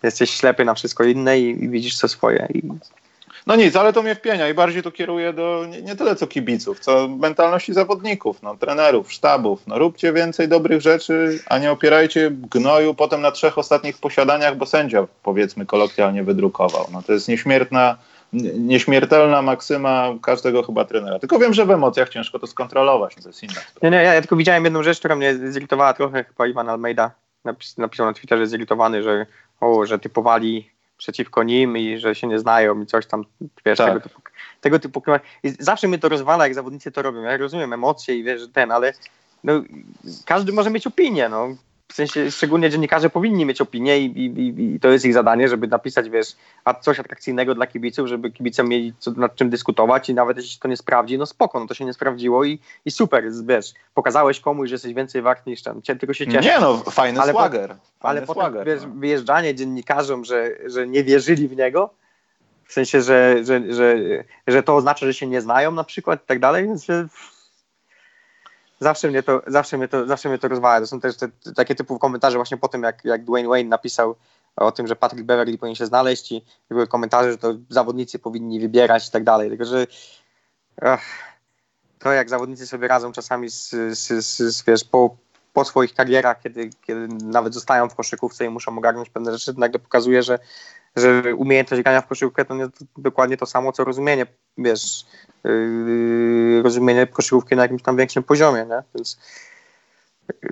jesteś 0.03 0.29
ślepy 0.29 0.65
na 0.65 0.73
wszystko 0.73 1.03
inne 1.03 1.39
i, 1.39 1.63
i 1.63 1.69
widzisz 1.69 1.97
co 1.97 2.07
swoje. 2.07 2.47
I... 2.53 2.63
No 3.47 3.55
nic, 3.55 3.75
ale 3.75 3.93
to 3.93 4.03
mnie 4.03 4.15
wpienia 4.15 4.49
i 4.49 4.53
bardziej 4.53 4.83
to 4.83 4.91
kieruje 4.91 5.33
do 5.33 5.65
nie, 5.69 5.81
nie, 5.81 5.95
tyle 5.95 6.15
co 6.15 6.27
kibiców, 6.27 6.79
co 6.79 7.07
mentalności 7.07 7.73
zawodników, 7.73 8.41
no, 8.41 8.55
trenerów, 8.55 9.11
sztabów. 9.11 9.67
No, 9.67 9.79
róbcie 9.79 10.13
więcej 10.13 10.47
dobrych 10.47 10.81
rzeczy, 10.81 11.39
a 11.45 11.57
nie 11.57 11.71
opierajcie 11.71 12.31
gnoju 12.31 12.93
potem 12.93 13.21
na 13.21 13.31
trzech 13.31 13.57
ostatnich 13.57 13.97
posiadaniach, 13.97 14.57
bo 14.57 14.65
sędzia 14.65 15.07
powiedzmy 15.23 15.65
kolokwialnie 15.65 16.23
wydrukował. 16.23 16.87
No, 16.91 17.01
to 17.01 17.13
jest 17.13 17.27
nieśmiertna, 17.27 17.97
nieśmiertelna 18.57 19.41
maksyma 19.41 20.13
każdego 20.21 20.63
chyba 20.63 20.85
trenera. 20.85 21.19
Tylko 21.19 21.39
wiem, 21.39 21.53
że 21.53 21.65
w 21.65 21.71
emocjach 21.71 22.09
ciężko 22.09 22.39
to 22.39 22.47
skontrolować, 22.47 23.15
to 23.15 23.29
jest 23.29 23.43
inna. 23.43 23.61
Nie, 23.83 23.89
nie, 23.89 23.97
ja, 23.97 24.13
ja 24.13 24.21
tylko 24.21 24.35
widziałem 24.35 24.63
jedną 24.63 24.83
rzecz, 24.83 24.99
która 24.99 25.15
mnie 25.15 25.35
zirytowała 25.51 25.93
trochę, 25.93 26.23
chyba 26.23 26.47
Iwan 26.47 26.69
Almeida 26.69 27.11
napis, 27.45 27.77
napisał 27.77 28.05
na 28.05 28.13
Twitterze 28.13 28.47
zirytowany, 28.47 29.03
że 29.03 29.25
o, 29.61 29.85
że 29.85 29.99
typowali 29.99 30.72
przeciwko 31.03 31.43
nim 31.43 31.77
i 31.77 31.97
że 31.97 32.15
się 32.15 32.27
nie 32.27 32.39
znają 32.39 32.81
i 32.81 32.85
coś 32.85 33.05
tam, 33.05 33.25
wiesz, 33.65 33.77
tak. 33.77 33.87
tego 33.87 33.99
typu, 33.99 34.21
tego 34.61 34.79
typu 34.79 35.03
I 35.43 35.53
zawsze 35.59 35.87
mnie 35.87 35.99
to 35.99 36.09
rozwala, 36.09 36.43
jak 36.43 36.55
zawodnicy 36.55 36.91
to 36.91 37.01
robią. 37.01 37.21
Ja 37.21 37.37
rozumiem 37.37 37.73
emocje 37.73 38.15
i 38.15 38.23
wiesz, 38.23 38.41
ten, 38.53 38.71
ale 38.71 38.93
no, 39.43 39.63
każdy 40.25 40.51
może 40.51 40.69
mieć 40.69 40.87
opinię, 40.87 41.29
no 41.29 41.55
w 41.93 41.95
sensie 41.95 42.31
szczególnie 42.31 42.69
dziennikarze 42.69 43.09
powinni 43.09 43.45
mieć 43.45 43.61
opinię 43.61 43.99
i, 43.99 44.05
i, 44.05 44.75
i, 44.75 44.79
to 44.79 44.89
jest 44.89 45.05
ich 45.05 45.13
zadanie, 45.13 45.49
żeby 45.49 45.67
napisać, 45.67 46.09
wiesz, 46.09 46.35
a 46.65 46.73
coś 46.73 46.99
atrakcyjnego 46.99 47.55
dla 47.55 47.67
kibiców, 47.67 48.07
żeby 48.07 48.31
kibice 48.31 48.63
mieli 48.63 48.93
co, 48.99 49.11
nad 49.11 49.35
czym 49.35 49.49
dyskutować 49.49 50.09
i 50.09 50.13
nawet 50.13 50.37
jeśli 50.37 50.59
to 50.59 50.67
nie 50.67 50.77
sprawdzi, 50.77 51.17
no 51.17 51.25
spoko, 51.25 51.59
no 51.59 51.67
to 51.67 51.73
się 51.73 51.85
nie 51.85 51.93
sprawdziło 51.93 52.43
i, 52.43 52.59
i 52.85 52.91
super, 52.91 53.23
wiesz, 53.45 53.73
pokazałeś 53.93 54.39
komuś, 54.39 54.69
że 54.69 54.75
jesteś 54.75 54.93
więcej 54.93 55.21
wart 55.21 55.45
niż 55.45 55.61
tam, 55.61 55.81
tylko 55.81 56.13
się 56.13 56.27
cieszę. 56.27 56.49
Nie 56.49 56.59
no, 56.59 56.77
fajny 56.77 57.21
ale 57.21 57.33
swagger. 57.33 57.75
Po, 57.99 58.07
ale 58.07 58.21
potem, 58.21 58.53
wiesz, 58.65 58.81
no. 58.81 58.89
wyjeżdżanie 58.95 59.55
dziennikarzom, 59.55 60.25
że, 60.25 60.51
że 60.65 60.87
nie 60.87 61.03
wierzyli 61.03 61.47
w 61.47 61.57
niego, 61.57 61.89
w 62.65 62.73
sensie, 62.73 63.01
że, 63.01 63.43
że, 63.43 63.73
że, 63.73 63.95
że 64.47 64.63
to 64.63 64.75
oznacza, 64.75 65.05
że 65.05 65.13
się 65.13 65.27
nie 65.27 65.41
znają 65.41 65.71
na 65.71 65.83
przykład 65.83 66.23
i 66.23 66.27
tak 66.27 66.39
dalej, 66.39 66.63
więc 66.63 66.87
zawsze 68.83 69.07
mnie 69.07 69.23
to, 69.23 69.41
zawsze 69.47 69.77
mnie 69.77 69.87
to, 69.87 70.07
zawsze 70.07 70.29
mnie 70.29 70.37
to 70.37 70.47
rozwala. 70.47 70.79
To 70.79 70.87
są 70.87 70.99
też 70.99 71.17
te, 71.17 71.27
te, 71.27 71.53
takie 71.53 71.75
typu 71.75 71.99
komentarze 71.99 72.37
właśnie 72.37 72.57
po 72.57 72.67
tym, 72.67 72.83
jak, 72.83 73.05
jak 73.05 73.23
Dwayne 73.23 73.49
Wayne 73.49 73.69
napisał 73.69 74.15
o 74.55 74.71
tym, 74.71 74.87
że 74.87 74.95
Patrick 74.95 75.25
Beverly 75.25 75.57
powinien 75.57 75.75
się 75.75 75.85
znaleźć 75.85 76.31
i 76.31 76.45
były 76.69 76.87
komentarze, 76.87 77.31
że 77.31 77.37
to 77.37 77.53
zawodnicy 77.69 78.19
powinni 78.19 78.59
wybierać 78.59 79.07
i 79.07 79.11
tak 79.11 79.23
dalej. 79.23 79.49
Tylko, 79.49 79.65
że 79.65 79.87
ach, 80.81 81.01
to 81.99 82.11
jak 82.11 82.29
zawodnicy 82.29 82.67
sobie 82.67 82.87
radzą 82.87 83.11
czasami 83.11 83.49
z, 83.49 83.69
z, 83.69 84.25
z, 84.25 84.55
z 84.55 84.63
wiesz, 84.63 84.83
po, 84.83 85.17
po 85.53 85.65
swoich 85.65 85.93
karierach, 85.93 86.41
kiedy, 86.41 86.69
kiedy 86.81 87.07
nawet 87.07 87.53
zostają 87.53 87.89
w 87.89 87.95
koszykówce 87.95 88.45
i 88.45 88.49
muszą 88.49 88.77
ogarnąć 88.77 89.09
pewne 89.09 89.31
rzeczy, 89.37 89.53
nagle 89.57 89.79
pokazuje, 89.79 90.23
że, 90.23 90.39
że 90.95 91.35
umiejętność 91.35 91.83
grania 91.83 92.01
w 92.01 92.07
koszykówkę 92.07 92.45
to 92.45 92.55
nie 92.55 92.69
to 92.69 92.85
dokładnie 92.97 93.37
to 93.37 93.45
samo, 93.45 93.71
co 93.71 93.83
rozumienie, 93.83 94.25
wiesz, 94.57 95.05
rozumienie 96.63 97.07
koszykówki 97.07 97.55
na 97.55 97.61
jakimś 97.61 97.81
tam 97.81 97.97
większym 97.97 98.23
poziomie, 98.23 98.65
nie? 98.69 98.83
Więc 98.95 99.17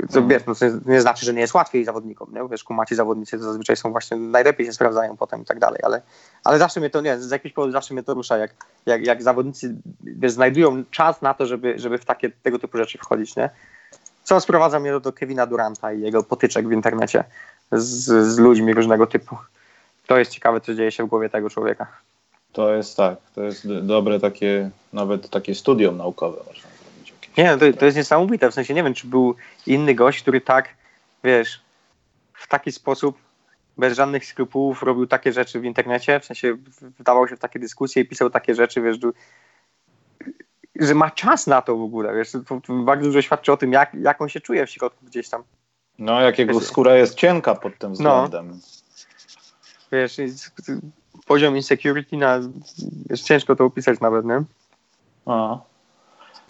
Co, 0.10 0.28
wiesz, 0.28 0.44
no, 0.48 0.56
to 0.56 0.66
nie 0.86 1.02
znaczy, 1.02 1.26
że 1.26 1.34
nie 1.34 1.42
jest 1.42 1.54
łatwiej 1.54 1.86
zawodnikom, 1.86 2.34
nie? 2.34 2.48
Wiesz, 2.50 2.64
kumaci 2.64 2.96
zawodnicy 2.96 3.38
to 3.38 3.44
zazwyczaj 3.44 3.76
są 3.76 3.92
właśnie, 3.92 4.18
najlepiej 4.18 4.66
się 4.66 4.74
sprawdzają 4.74 5.18
potem 5.18 5.42
i 5.42 5.46
tak 5.46 5.60
dalej, 5.60 5.80
ale, 5.84 6.02
ale 6.44 6.58
zawsze 6.60 6.80
mnie 6.80 6.90
to, 6.90 7.02
nie, 7.02 7.20
z 7.20 7.32
jakiegoś 7.32 7.54
powodu 7.54 7.72
zawsze 7.72 7.94
mnie 7.94 8.04
to 8.04 8.14
rusza, 8.14 8.38
jak, 8.38 8.54
jak, 8.86 9.06
jak 9.06 9.24
zawodnicy 9.24 9.76
wiesz, 10.04 10.32
znajdują 10.32 10.84
czas 10.92 11.22
na 11.22 11.34
to, 11.34 11.46
żeby, 11.46 11.80
żeby 11.80 11.98
w 11.98 12.06
takie, 12.06 12.30
tego 12.30 12.60
typu 12.60 12.78
rzeczy 12.78 12.98
wchodzić, 12.98 13.36
nie? 13.36 13.50
Co 14.24 14.40
sprowadza 14.40 14.80
mnie 14.80 14.92
do, 14.92 15.00
do 15.00 15.14
Kevina 15.14 15.48
Duranta 15.48 15.94
i 15.94 16.02
jego 16.02 16.24
potyczek 16.24 16.68
w 16.68 16.72
internecie 16.72 17.24
z, 17.72 18.06
z 18.34 18.40
ludźmi 18.40 18.74
różnego 18.74 19.08
typu. 19.08 19.38
To 20.08 20.18
jest 20.18 20.32
ciekawe, 20.32 20.62
co 20.62 20.74
dzieje 20.74 20.92
się 20.92 21.04
w 21.04 21.08
głowie 21.08 21.30
tego 21.30 21.50
człowieka. 21.50 21.88
To 22.52 22.74
jest 22.76 22.98
tak, 22.98 23.18
to 23.36 23.44
jest 23.44 23.68
dobre 23.82 24.20
takie, 24.20 24.70
nawet 24.94 25.30
takie 25.30 25.56
studium 25.56 25.98
naukowe 25.98 26.38
można 26.38 26.70
zrobić. 26.70 27.12
Jakieś. 27.12 27.38
Nie, 27.38 27.58
to, 27.58 27.78
to 27.80 27.86
jest 27.86 27.98
niesamowite, 27.98 28.52
w 28.52 28.54
sensie 28.54 28.74
nie 28.74 28.84
wiem, 28.84 28.94
czy 28.94 29.08
był 29.08 29.36
inny 29.68 29.96
gość, 29.96 30.22
który 30.22 30.42
tak, 30.42 30.70
wiesz, 31.24 31.62
w 32.34 32.48
taki 32.48 32.72
sposób, 32.72 33.18
bez 33.78 33.96
żadnych 33.98 34.26
skrupułów 34.26 34.84
robił 34.84 35.08
takie 35.08 35.34
rzeczy 35.34 35.60
w 35.60 35.66
internecie, 35.66 36.20
w 36.20 36.26
sensie 36.26 36.58
wdawał 37.00 37.28
się 37.28 37.36
w 37.36 37.40
takie 37.40 37.60
dyskusje 37.60 38.02
i 38.02 38.06
pisał 38.06 38.30
takie 38.30 38.56
rzeczy, 38.56 38.82
wiesz, 38.82 38.98
że 40.80 40.96
ma 40.96 41.12
czas 41.12 41.48
na 41.48 41.62
to 41.62 41.78
w 41.78 41.82
ogóle, 41.82 42.16
wiesz, 42.16 42.32
to, 42.32 42.62
bardzo 42.74 43.06
dużo 43.06 43.22
świadczy 43.22 43.52
o 43.52 43.58
tym, 43.58 43.72
jak, 43.72 43.94
jak 43.94 44.22
on 44.22 44.30
się 44.30 44.42
czuje 44.42 44.66
w 44.66 44.70
środku 44.70 45.06
gdzieś 45.06 45.30
tam. 45.30 45.44
No, 46.00 46.22
jak 46.22 46.40
jego 46.40 46.62
skóra 46.62 46.96
jest 46.96 47.16
cienka 47.16 47.56
pod 47.56 47.78
tym 47.78 47.94
względem. 47.94 48.48
No. 48.50 48.56
Wiesz, 49.92 50.18
poziom 51.26 51.58
insecurity 51.58 52.18
na, 52.18 52.40
jest 53.10 53.24
ciężko 53.24 53.56
to 53.56 53.66
opisać 53.66 54.00
nawet, 54.00 54.26
nie? 54.26 54.44
A. 55.26 55.58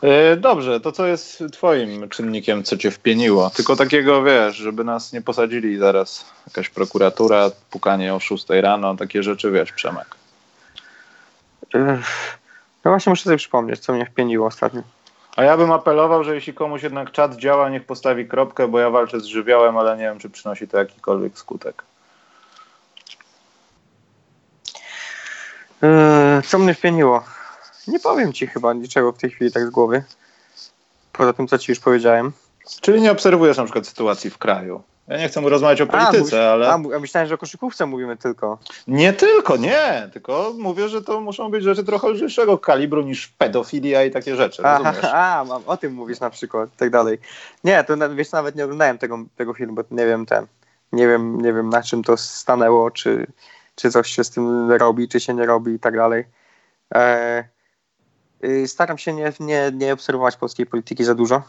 E, 0.03 0.37
dobrze, 0.37 0.79
to 0.79 0.91
co 0.91 1.07
jest 1.07 1.43
twoim 1.51 2.09
czynnikiem, 2.09 2.63
co 2.63 2.77
cię 2.77 2.91
wpieniło? 2.91 3.49
Tylko 3.49 3.75
takiego, 3.75 4.23
wiesz, 4.23 4.55
żeby 4.55 4.83
nas 4.83 5.13
nie 5.13 5.21
posadzili 5.21 5.77
zaraz 5.77 6.25
jakaś 6.47 6.69
prokuratura, 6.69 7.51
pukanie 7.69 8.15
o 8.15 8.19
6 8.19 8.45
rano, 8.49 8.95
takie 8.95 9.23
rzeczy, 9.23 9.51
wiesz, 9.51 9.71
Przemek. 9.71 10.15
No 12.85 12.91
właśnie 12.91 13.09
muszę 13.09 13.23
sobie 13.23 13.37
przypomnieć, 13.37 13.79
co 13.79 13.93
mnie 13.93 14.05
wpieniło 14.05 14.47
ostatnio. 14.47 14.81
A 15.35 15.43
ja 15.43 15.57
bym 15.57 15.71
apelował, 15.71 16.23
że 16.23 16.35
jeśli 16.35 16.53
komuś 16.53 16.83
jednak 16.83 17.11
czat 17.11 17.35
działa, 17.35 17.69
niech 17.69 17.85
postawi 17.85 18.27
kropkę, 18.27 18.67
bo 18.67 18.79
ja 18.79 18.89
walczę 18.89 19.19
z 19.19 19.25
żywiołem, 19.25 19.77
ale 19.77 19.97
nie 19.97 20.03
wiem, 20.03 20.19
czy 20.19 20.29
przynosi 20.29 20.67
to 20.67 20.77
jakikolwiek 20.77 21.37
skutek. 21.37 21.83
Eee, 25.81 26.41
co 26.41 26.59
mnie 26.59 26.73
wpieniło? 26.73 27.23
Nie 27.87 27.99
powiem 27.99 28.33
ci 28.33 28.47
chyba 28.47 28.73
niczego 28.73 29.11
w 29.11 29.17
tej 29.17 29.29
chwili 29.29 29.51
tak 29.51 29.67
z 29.67 29.69
głowy. 29.69 30.03
Poza 31.13 31.33
tym, 31.33 31.47
co 31.47 31.57
ci 31.57 31.71
już 31.71 31.79
powiedziałem. 31.79 32.31
Czyli 32.81 33.01
nie 33.01 33.11
obserwujesz 33.11 33.57
na 33.57 33.63
przykład 33.63 33.87
sytuacji 33.87 34.29
w 34.29 34.37
kraju? 34.37 34.83
Ja 35.07 35.17
nie 35.17 35.27
chcę 35.27 35.41
rozmawiać 35.41 35.81
o 35.81 35.87
polityce, 35.87 36.49
a, 36.49 36.53
ale. 36.53 36.69
A, 36.73 36.77
myślałem, 36.77 37.27
że 37.27 37.35
o 37.35 37.37
koszykówce 37.37 37.85
mówimy 37.85 38.17
tylko. 38.17 38.57
Nie 38.87 39.13
tylko, 39.13 39.57
nie. 39.57 40.09
Tylko 40.13 40.53
mówię, 40.57 40.89
że 40.89 41.01
to 41.01 41.21
muszą 41.21 41.51
być 41.51 41.63
rzeczy 41.63 41.83
trochę 41.83 42.09
lżejszego 42.09 42.57
kalibru 42.57 43.01
niż 43.01 43.27
pedofilia 43.27 44.03
i 44.03 44.11
takie 44.11 44.35
rzeczy. 44.35 44.63
A, 44.65 44.93
a, 45.03 45.45
o 45.65 45.77
tym 45.77 45.93
mówisz 45.93 46.19
na 46.19 46.29
przykład, 46.29 46.69
tak 46.77 46.89
dalej. 46.89 47.19
Nie, 47.63 47.83
to 47.83 47.93
wiesz, 48.15 48.31
nawet 48.31 48.55
nie 48.55 48.63
oglądałem 48.63 48.97
tego, 48.97 49.19
tego 49.35 49.53
filmu, 49.53 49.73
bo 49.73 49.83
nie 49.91 50.05
wiem 50.05 50.25
ten. 50.25 50.47
Nie 50.91 51.07
wiem, 51.07 51.41
nie 51.41 51.53
wiem 51.53 51.69
na 51.69 51.83
czym 51.83 52.03
to 52.03 52.17
stanęło, 52.17 52.91
czy, 52.91 53.27
czy 53.81 53.91
coś 53.91 54.11
się 54.11 54.23
z 54.23 54.29
tym 54.29 54.71
robi, 54.71 55.07
czy 55.07 55.19
się 55.19 55.33
nie 55.33 55.45
robi 55.45 55.73
i 55.73 55.79
tak 55.79 55.95
dalej. 55.95 56.25
E, 56.93 57.43
y, 58.43 58.67
staram 58.67 58.97
się 58.97 59.13
nie, 59.13 59.33
nie, 59.39 59.71
nie 59.73 59.93
obserwować 59.93 60.35
polskiej 60.35 60.65
polityki 60.65 61.03
za 61.03 61.15
dużo. 61.15 61.41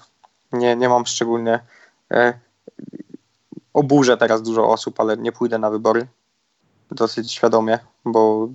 Nie, 0.53 0.77
nie 0.77 0.89
mam 0.89 1.07
szczególnie. 1.07 1.61
E, 2.11 2.35
oburzę 3.75 4.17
teraz 4.17 4.43
dużo 4.43 4.69
osób, 4.69 5.01
ale 5.01 5.17
nie 5.17 5.33
pójdę 5.33 5.59
na 5.59 5.71
wybory 5.71 6.07
dosyć 6.91 7.33
świadomie, 7.33 7.79
bo, 8.05 8.49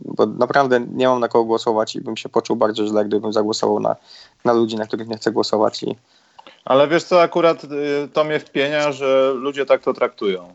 bo 0.00 0.26
naprawdę 0.26 0.80
nie 0.80 1.08
mam 1.08 1.20
na 1.20 1.28
kogo 1.28 1.44
głosować 1.44 1.96
i 1.96 2.00
bym 2.00 2.16
się 2.16 2.28
poczuł 2.28 2.56
bardzo 2.56 2.86
źle, 2.86 3.04
gdybym 3.04 3.32
zagłosował 3.32 3.80
na, 3.80 3.96
na 4.44 4.52
ludzi, 4.52 4.76
na 4.76 4.86
których 4.86 5.08
nie 5.08 5.16
chcę 5.16 5.32
głosować. 5.32 5.82
I... 5.82 5.96
Ale 6.64 6.88
wiesz 6.88 7.04
co, 7.04 7.22
akurat 7.22 7.64
y, 7.64 7.68
to 8.12 8.24
mnie 8.24 8.40
wpienia, 8.40 8.92
że 8.92 9.32
ludzie 9.36 9.66
tak 9.66 9.82
to 9.82 9.94
traktują. 9.94 10.54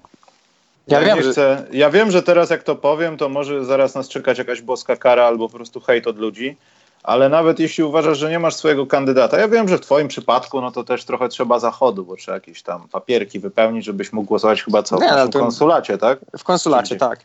Ja, 0.89 1.01
ja, 1.01 1.15
wiem, 1.15 1.23
chcę, 1.23 1.33
że... 1.33 1.65
ja 1.71 1.89
wiem, 1.89 2.11
że 2.11 2.23
teraz 2.23 2.49
jak 2.49 2.63
to 2.63 2.75
powiem, 2.75 3.17
to 3.17 3.29
może 3.29 3.65
zaraz 3.65 3.95
nas 3.95 4.07
czekać 4.07 4.37
jakaś 4.37 4.61
boska 4.61 4.95
kara 4.95 5.25
albo 5.25 5.49
po 5.49 5.55
prostu 5.55 5.81
hejt 5.81 6.07
od 6.07 6.17
ludzi, 6.17 6.57
ale 7.03 7.29
nawet 7.29 7.59
jeśli 7.59 7.83
uważasz, 7.83 8.17
że 8.17 8.29
nie 8.29 8.39
masz 8.39 8.55
swojego 8.55 8.87
kandydata, 8.87 9.39
ja 9.39 9.47
wiem, 9.47 9.69
że 9.69 9.77
w 9.77 9.81
twoim 9.81 10.07
przypadku 10.07 10.61
no 10.61 10.71
to 10.71 10.83
też 10.83 11.05
trochę 11.05 11.29
trzeba 11.29 11.59
zachodu, 11.59 12.05
bo 12.05 12.15
trzeba 12.15 12.35
jakieś 12.35 12.63
tam 12.63 12.87
papierki 12.87 13.39
wypełnić, 13.39 13.85
żebyś 13.85 14.13
mógł 14.13 14.27
głosować 14.27 14.63
chyba 14.63 14.83
co, 14.83 14.99
nie, 14.99 15.25
w 15.25 15.29
konsulacie, 15.29 15.97
tak? 15.97 16.19
W 16.37 16.43
konsulacie, 16.43 16.95
tak. 16.95 17.19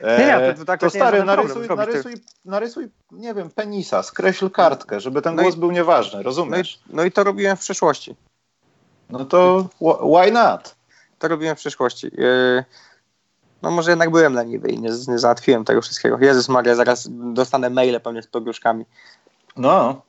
E, 0.00 0.18
nie, 0.18 0.26
nie, 0.26 0.52
to, 0.52 0.58
to, 0.58 0.64
tak 0.64 0.80
to 0.80 0.90
stary, 0.90 1.24
narysuj, 1.24 1.68
narysuj, 1.76 2.14
narysuj, 2.44 2.88
nie 3.12 3.34
wiem, 3.34 3.50
penisa, 3.50 4.02
skreśl 4.02 4.50
kartkę, 4.50 5.00
żeby 5.00 5.22
ten 5.22 5.34
no 5.34 5.42
głos 5.42 5.54
i, 5.54 5.58
był 5.58 5.70
nieważny, 5.70 6.22
rozumiesz? 6.22 6.78
No 6.86 6.92
i, 6.92 6.96
no 6.96 7.04
i 7.04 7.12
to 7.12 7.24
robiłem 7.24 7.56
w 7.56 7.60
przeszłości. 7.60 8.16
No 9.10 9.24
to 9.24 9.68
why 10.14 10.32
not? 10.32 10.75
To 11.18 11.28
robiłem 11.28 11.56
w 11.56 11.58
przeszłości. 11.58 12.10
Yy, 12.12 12.64
no 13.62 13.70
może 13.70 13.90
jednak 13.90 14.10
byłem 14.10 14.34
leniwy 14.34 14.68
i 14.68 14.80
nie, 14.80 14.90
nie 15.08 15.18
załatwiłem 15.18 15.64
tego 15.64 15.82
wszystkiego. 15.82 16.18
Jezus 16.20 16.48
Maria, 16.48 16.74
zaraz 16.74 17.08
dostanę 17.10 17.70
maile 17.70 18.00
pewnie 18.00 18.22
z 18.22 18.26
pogróżkami. 18.26 18.84
No. 19.56 20.02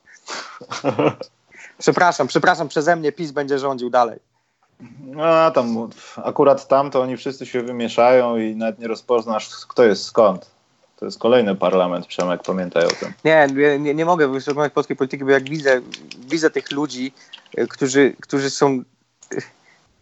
przepraszam, 1.78 2.26
przepraszam, 2.26 2.68
przeze 2.68 2.96
mnie 2.96 3.12
PiS 3.12 3.30
będzie 3.30 3.58
rządził 3.58 3.90
dalej. 3.90 4.18
No 5.00 5.50
tam, 5.50 5.88
akurat 6.16 6.68
tam 6.68 6.90
to 6.90 7.02
oni 7.02 7.16
wszyscy 7.16 7.46
się 7.46 7.62
wymieszają 7.62 8.36
i 8.36 8.56
nawet 8.56 8.78
nie 8.78 8.88
rozpoznasz, 8.88 9.66
kto 9.66 9.84
jest 9.84 10.04
skąd. 10.04 10.50
To 10.96 11.04
jest 11.04 11.18
kolejny 11.18 11.54
parlament, 11.54 12.06
Przemek, 12.06 12.42
pamiętaj 12.42 12.84
o 12.84 12.88
tym. 12.88 13.12
Nie, 13.24 13.48
nie, 13.78 13.94
nie 13.94 14.04
mogę 14.04 14.28
wysłuchać 14.28 14.72
polskiej 14.72 14.96
polityki, 14.96 15.24
bo 15.24 15.30
jak 15.30 15.48
widzę, 15.48 15.80
widzę 16.18 16.50
tych 16.50 16.72
ludzi, 16.72 17.12
którzy, 17.68 18.14
którzy 18.20 18.50
są... 18.50 18.82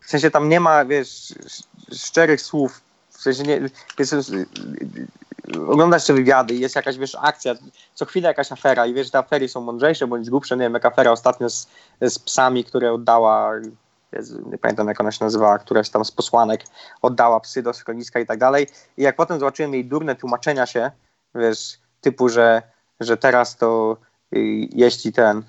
Y, 0.06 0.08
w 0.08 0.10
sensie 0.10 0.30
tam 0.30 0.48
nie 0.48 0.60
ma, 0.60 0.84
wiesz, 0.84 1.34
szczerych 1.92 2.40
słów. 2.40 2.80
W 3.10 3.22
sensie 3.22 3.42
nie, 3.42 3.60
jest, 3.98 4.14
oglądasz 5.68 6.06
te 6.06 6.14
wywiady 6.14 6.54
i 6.54 6.60
jest 6.60 6.76
jakaś, 6.76 6.98
wiesz, 6.98 7.16
akcja, 7.20 7.54
co 7.94 8.04
chwilę 8.04 8.28
jakaś 8.28 8.52
afera 8.52 8.86
i 8.86 8.94
wiesz, 8.94 9.10
te 9.10 9.18
afery 9.18 9.48
są 9.48 9.60
mądrzejsze 9.60 10.06
bądź 10.06 10.30
głupsze, 10.30 10.56
nie 10.56 10.62
wiem, 10.62 10.74
jak 10.74 10.84
afera 10.84 11.10
ostatnio 11.10 11.50
z, 11.50 11.68
z 12.00 12.18
psami, 12.18 12.64
które 12.64 12.92
oddała, 12.92 13.52
nie 14.46 14.58
pamiętam 14.58 14.88
jak 14.88 15.00
ona 15.00 15.12
się 15.12 15.24
nazywała, 15.24 15.58
któraś 15.58 15.90
tam 15.90 16.04
z 16.04 16.12
posłanek 16.12 16.60
oddała 17.02 17.40
psy 17.40 17.62
do 17.62 17.72
schroniska 17.72 18.20
i 18.20 18.26
tak 18.26 18.38
dalej. 18.38 18.66
I 18.96 19.02
jak 19.02 19.16
potem 19.16 19.40
zobaczyłem 19.40 19.74
jej 19.74 19.84
durne 19.84 20.16
tłumaczenia 20.16 20.66
się, 20.66 20.90
wiesz, 21.34 21.78
typu, 22.00 22.28
że, 22.28 22.62
że 23.00 23.16
teraz 23.16 23.56
to 23.56 23.96
y, 24.32 24.38
jeśli 24.72 25.12
ten... 25.12 25.42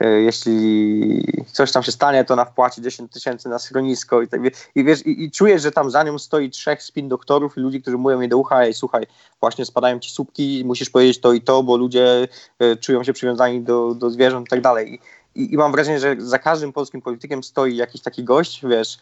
jeśli 0.00 1.24
coś 1.52 1.72
tam 1.72 1.82
się 1.82 1.92
stanie, 1.92 2.24
to 2.24 2.34
ona 2.34 2.44
wpłaci 2.44 2.82
10 2.82 3.12
tysięcy 3.12 3.48
na 3.48 3.58
schronisko 3.58 4.22
i, 4.22 4.28
tak, 4.28 4.40
i 4.74 4.84
wiesz, 4.84 5.06
i, 5.06 5.24
i 5.24 5.30
czujesz, 5.30 5.62
że 5.62 5.72
tam 5.72 5.90
za 5.90 6.02
nią 6.02 6.18
stoi 6.18 6.50
trzech 6.50 6.82
spin 6.82 7.08
doktorów 7.08 7.56
i 7.56 7.60
ludzi, 7.60 7.82
którzy 7.82 7.98
mówią 7.98 8.20
jej 8.20 8.28
do 8.28 8.38
ucha, 8.38 8.64
ej 8.64 8.74
słuchaj, 8.74 9.06
właśnie 9.40 9.64
spadają 9.64 9.98
ci 9.98 10.10
słupki, 10.10 10.62
musisz 10.66 10.90
powiedzieć 10.90 11.20
to 11.20 11.32
i 11.32 11.40
to, 11.40 11.62
bo 11.62 11.76
ludzie 11.76 12.28
y, 12.62 12.76
czują 12.76 13.04
się 13.04 13.12
przywiązani 13.12 13.60
do, 13.60 13.94
do 13.94 14.10
zwierząt 14.10 14.46
i 14.46 14.50
tak 14.50 14.60
dalej. 14.60 15.00
I, 15.34 15.56
mam 15.56 15.72
wrażenie, 15.72 16.00
że 16.00 16.16
za 16.18 16.38
każdym 16.38 16.72
polskim 16.72 17.02
politykiem 17.02 17.42
stoi 17.42 17.76
jakiś 17.76 18.02
taki 18.02 18.24
gość, 18.24 18.66
wiesz, 18.66 18.98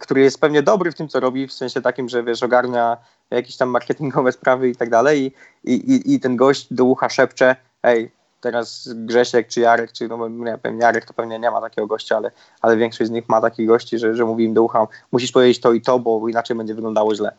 który 0.00 0.20
jest 0.20 0.40
pewnie 0.40 0.62
dobry 0.62 0.92
w 0.92 0.94
tym, 0.94 1.08
co 1.08 1.20
robi, 1.20 1.46
w 1.48 1.52
sensie 1.52 1.80
takim, 1.80 2.08
że 2.08 2.22
wiesz, 2.24 2.42
ogarnia 2.42 2.96
jakieś 3.30 3.56
tam 3.56 3.68
marketingowe 3.68 4.32
sprawy 4.32 4.68
i 4.68 4.76
tak 4.76 4.90
dalej 4.90 5.32
i, 5.64 6.14
i 6.14 6.20
ten 6.20 6.36
gość 6.36 6.66
do 6.70 6.84
ucha 6.84 7.08
szepcze, 7.08 7.56
ej, 7.82 8.10
teraz 8.40 8.88
Grzesiek 8.94 9.48
czy 9.48 9.60
Jarek, 9.60 9.92
czy 9.92 10.08
no 10.08 10.28
nie 10.28 10.58
wiem, 10.64 10.80
Jarek 10.80 11.04
to 11.04 11.14
pewnie 11.14 11.38
nie 11.38 11.50
ma 11.50 11.60
takiego 11.60 11.86
gościa, 11.86 12.16
ale, 12.16 12.30
ale 12.60 12.76
większość 12.76 13.08
z 13.08 13.12
nich 13.12 13.28
ma 13.28 13.40
takich 13.40 13.66
gości, 13.66 13.98
że, 13.98 14.14
że 14.14 14.24
mówi 14.24 14.44
im 14.44 14.54
do 14.54 14.62
ucha, 14.62 14.86
musisz 15.12 15.32
powiedzieć 15.32 15.60
to 15.60 15.72
i 15.72 15.80
to, 15.80 15.98
bo 15.98 16.28
inaczej 16.28 16.56
będzie 16.56 16.74
wyglądało 16.74 17.14
źle. 17.14 17.32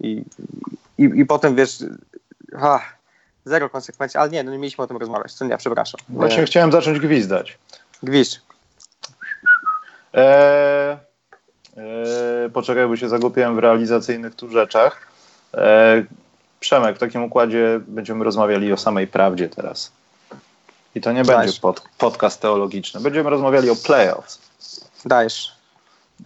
I, 0.00 0.24
i, 0.98 1.02
i 1.02 1.26
potem 1.26 1.54
wiesz, 1.54 1.84
ha, 2.56 2.80
zero 3.44 3.70
konsekwencji, 3.70 4.18
ale 4.18 4.30
nie, 4.30 4.44
no 4.44 4.52
nie 4.52 4.58
mieliśmy 4.58 4.84
o 4.84 4.86
tym 4.86 4.96
rozmawiać, 4.96 5.32
co 5.32 5.44
nie, 5.44 5.56
przepraszam. 5.56 6.00
Właśnie 6.08 6.40
nie. 6.40 6.46
chciałem 6.46 6.72
zacząć 6.72 6.98
gwizdać. 6.98 7.58
Gwizd. 8.02 8.40
Eee, 10.12 10.96
eee, 11.76 12.50
poczekaj, 12.52 12.86
bo 12.88 12.96
się 12.96 13.08
zagupiłem 13.08 13.56
w 13.56 13.58
realizacyjnych 13.58 14.34
tu 14.34 14.50
rzeczach. 14.50 15.08
Eee, 15.54 16.06
Przemek, 16.60 16.96
w 16.96 16.98
takim 16.98 17.22
układzie 17.22 17.80
będziemy 17.86 18.24
rozmawiali 18.24 18.72
o 18.72 18.76
samej 18.76 19.06
prawdzie 19.06 19.48
teraz. 19.48 19.92
I 20.94 21.00
to 21.00 21.12
nie 21.12 21.22
Dajesz. 21.22 21.46
będzie 21.46 21.60
pod, 21.60 21.82
podcast 21.98 22.40
teologiczny. 22.40 23.00
Będziemy 23.00 23.30
rozmawiali 23.30 23.70
o 23.70 23.76
playoffs. 23.76 24.40
Dajesz. 25.04 25.52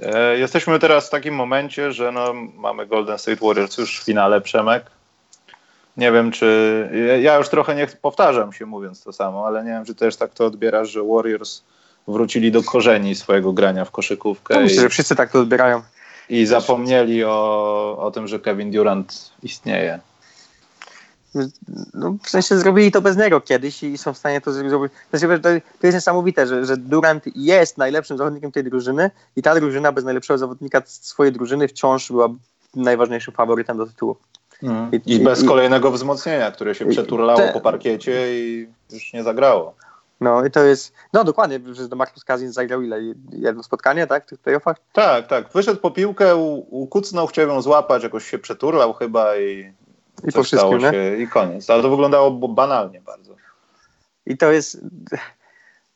E, 0.03 0.39
jesteśmy 0.39 0.79
teraz 0.79 1.07
w 1.07 1.11
takim 1.11 1.35
momencie, 1.35 1.93
że 1.93 2.12
no, 2.12 2.35
mamy 2.57 2.87
Golden 2.87 3.19
State 3.19 3.47
Warriors 3.47 3.79
już 3.79 4.01
w 4.01 4.05
finale, 4.05 4.41
Przemek. 4.41 4.87
Nie 5.97 6.12
wiem, 6.12 6.31
czy. 6.31 7.19
Ja 7.23 7.37
już 7.37 7.49
trochę 7.49 7.75
nie 7.75 7.87
powtarzam 7.87 8.53
się 8.53 8.66
mówiąc 8.66 9.03
to 9.03 9.12
samo, 9.12 9.47
ale 9.47 9.64
nie 9.64 9.71
wiem, 9.71 9.85
czy 9.85 9.95
też 9.95 10.16
tak 10.16 10.35
to 10.35 10.47
odbierasz, 10.47 10.91
że 10.91 11.03
Warriors 11.03 11.62
wrócili 12.09 12.53
do 12.53 12.62
korzeni 12.62 13.14
swojego 13.14 13.53
grania 13.53 13.85
w 13.85 13.91
koszykówkę. 13.91 14.55
No, 14.55 14.61
myślę, 14.61 14.77
i, 14.77 14.81
że 14.81 14.89
wszyscy 14.89 15.16
tak 15.16 15.33
to 15.33 15.41
odbierają. 15.41 15.83
I 16.29 16.47
zapomnieli 16.47 17.25
o, 17.25 17.97
o 17.99 18.11
tym, 18.11 18.29
że 18.29 18.39
Kevin 18.41 18.71
Durant 18.71 19.31
istnieje. 19.43 19.99
No, 21.95 22.16
w 22.22 22.31
sensie 22.31 22.59
zrobili 22.59 22.93
to 22.93 23.01
bez 23.01 23.16
niego 23.16 23.41
kiedyś 23.41 23.83
i 23.83 23.99
są 23.99 24.12
w 24.12 24.18
stanie 24.18 24.41
to 24.41 24.53
zrobić. 24.53 24.93
To, 25.11 25.49
to 25.81 25.87
jest 25.87 25.95
niesamowite, 25.95 26.47
że, 26.47 26.64
że 26.64 26.76
Durant 26.76 27.24
jest 27.35 27.79
najlepszym 27.79 28.18
zawodnikiem 28.18 28.53
tej 28.53 28.64
drużyny 28.64 29.11
i 29.37 29.43
ta 29.43 29.55
drużyna 29.55 29.93
bez 29.93 30.05
najlepszego 30.05 30.39
zawodnika 30.39 30.83
swojej 30.87 31.33
drużyny 31.33 31.68
wciąż 31.68 32.12
była 32.12 32.29
najważniejszym 32.74 33.35
faworytem 33.35 33.79
do 33.79 33.87
tytułu. 33.87 34.16
Mm. 34.62 34.91
I, 34.93 35.14
I, 35.14 35.20
bez 35.20 35.43
i, 35.43 35.47
kolejnego 35.47 35.91
wzmocnienia, 35.91 36.51
które 36.51 36.74
się 36.74 36.87
przeturlało 36.87 37.39
te, 37.39 37.53
po 37.53 37.61
parkiecie 37.61 38.41
i 38.41 38.68
już 38.93 39.12
nie 39.12 39.22
zagrało. 39.22 39.74
No 40.20 40.45
i 40.45 40.51
to 40.51 40.64
jest, 40.64 40.93
no 41.12 41.24
dokładnie, 41.24 41.61
że 41.72 41.97
Marcus 41.97 42.24
Cousins 42.24 42.55
zagrał 42.55 42.83
ile? 42.83 43.01
Jedno 43.33 43.62
spotkanie, 43.62 44.07
tak, 44.07 44.26
w 44.26 44.29
tych 44.29 44.39
playoffach? 44.39 44.76
Tak, 44.93 45.26
tak. 45.26 45.53
Wyszedł 45.53 45.81
po 45.81 45.91
piłkę, 45.91 46.37
ukucnął, 46.70 47.26
chciał 47.26 47.49
ją 47.49 47.62
złapać, 47.62 48.03
jakoś 48.03 48.31
się 48.31 48.39
przeturlał 48.39 48.93
chyba 48.93 49.37
i, 49.37 49.72
I 50.29 50.33
po 50.33 50.43
wszystkim, 50.43 50.81
się, 50.81 51.16
i 51.16 51.29
koniec. 51.29 51.71
Ale 51.71 51.83
to 51.83 51.91
wyglądało 51.91 52.31
banalnie 52.31 53.01
bardzo. 53.01 53.37
I 54.27 54.37
to 54.37 54.53
jest, 54.53 54.81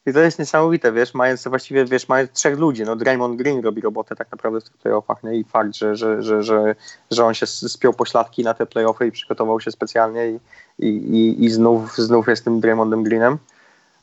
i 0.06 0.12
to 0.12 0.20
jest 0.20 0.38
niesamowite, 0.38 0.92
wiesz, 0.92 1.14
mając 1.14 1.48
właściwie, 1.48 1.84
wiesz, 1.84 2.08
mając 2.08 2.30
trzech 2.30 2.58
ludzi, 2.58 2.82
no 2.82 2.96
Draymond 2.96 3.36
Green 3.36 3.62
robi 3.64 3.80
robotę 3.80 4.16
tak 4.16 4.32
naprawdę 4.32 4.60
w 4.60 4.64
tych 4.64 4.76
playoffach, 4.76 5.22
nie? 5.22 5.34
I 5.36 5.44
fakt, 5.44 5.74
że, 5.74 5.96
że, 5.96 6.22
że, 6.22 6.42
że, 6.42 6.74
że 7.10 7.24
on 7.24 7.34
się 7.34 7.46
spiął 7.46 7.92
pośladki 7.92 8.44
na 8.44 8.54
te 8.54 8.66
playoffy 8.66 9.06
i 9.06 9.12
przygotował 9.12 9.60
się 9.60 9.70
specjalnie 9.70 10.30
i, 10.30 10.38
i, 10.78 10.86
i, 10.86 11.44
i 11.44 11.50
znów, 11.50 11.96
znów 11.96 12.28
jest 12.28 12.44
tym 12.44 12.60
Draymondem 12.60 13.02
Greenem. 13.02 13.38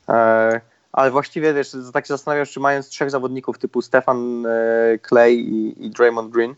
E, 0.09 0.61
ale 0.91 1.11
właściwie, 1.11 1.53
wiesz, 1.53 1.71
tak 1.93 2.05
się 2.05 2.13
zastanawiasz, 2.13 2.51
czy 2.51 2.59
mając 2.59 2.87
trzech 2.89 3.11
zawodników 3.11 3.57
typu 3.57 3.81
Stefan 3.81 4.45
e, 4.45 4.99
Clay 5.09 5.33
i, 5.33 5.85
i 5.85 5.89
Draymond 5.89 6.31
Green, 6.31 6.55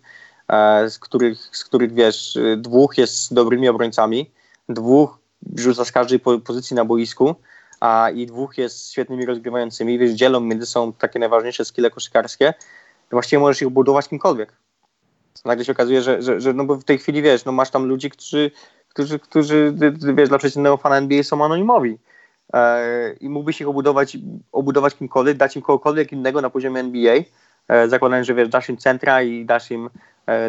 z 0.89 0.99
których, 0.99 1.39
z 1.52 1.64
których, 1.64 1.93
wiesz, 1.93 2.38
dwóch 2.58 2.97
jest 2.97 3.34
dobrymi 3.34 3.70
obrońcami, 3.70 4.32
dwóch 4.70 5.18
rzuca 5.56 5.86
z 5.86 5.91
każdej 5.91 6.20
pozycji 6.20 6.76
na 6.76 6.86
boisku, 6.86 7.36
a 7.80 8.10
i 8.10 8.26
dwóch 8.26 8.58
jest 8.58 8.91
świetnymi 8.91 9.26
rozgrywającymi, 9.26 9.99
wiesz, 9.99 10.12
dzielą 10.12 10.39
między 10.39 10.66
sobą 10.66 10.93
takie 10.93 11.20
najważniejsze 11.20 11.66
skille 11.66 11.91
koszykarskie, 11.91 12.54
to 13.10 13.16
właściwie 13.16 13.39
możesz 13.39 13.62
ich 13.62 13.70
budować 13.70 14.08
kimkolwiek. 14.08 14.54
Nagle 15.45 15.66
się 15.66 15.72
okazuje, 15.72 16.02
że, 16.02 16.22
że, 16.22 16.41
że 16.41 16.54
no 16.54 16.66
bo 16.66 16.76
w 16.76 16.84
tej 16.84 16.97
chwili, 16.97 17.22
wiesz, 17.22 17.45
no 17.45 17.52
masz 17.52 17.70
tam 17.70 17.86
ludzi, 17.86 18.10
którzy, 18.10 18.52
którzy, 18.89 19.20
którzy 19.20 19.74
wiesz, 20.16 20.30
dla 20.30 20.38
przeciętnego 20.38 20.78
fana 20.78 20.97
NBA 20.97 21.24
są 21.24 21.45
anonimowi 21.45 21.97
e, 22.54 23.14
i 23.14 23.30
mógłbyś 23.30 23.62
ich 23.62 23.68
obudować, 23.68 24.18
obudować 24.52 24.95
kimkolwiek, 24.95 25.38
dać 25.38 25.56
im 25.56 25.62
kogokolwiek 25.62 26.12
innego 26.12 26.41
na 26.41 26.49
poziomie 26.49 26.80
NBA, 26.80 27.16
e, 27.68 27.89
zakładając, 27.89 28.28
że 28.28 28.34
wiesz, 28.34 28.49
dasz 28.49 28.70
im 28.70 28.78
centra 28.78 29.22
i 29.22 29.45
dasz 29.45 29.72
im, 29.72 29.86
e, 29.86 29.89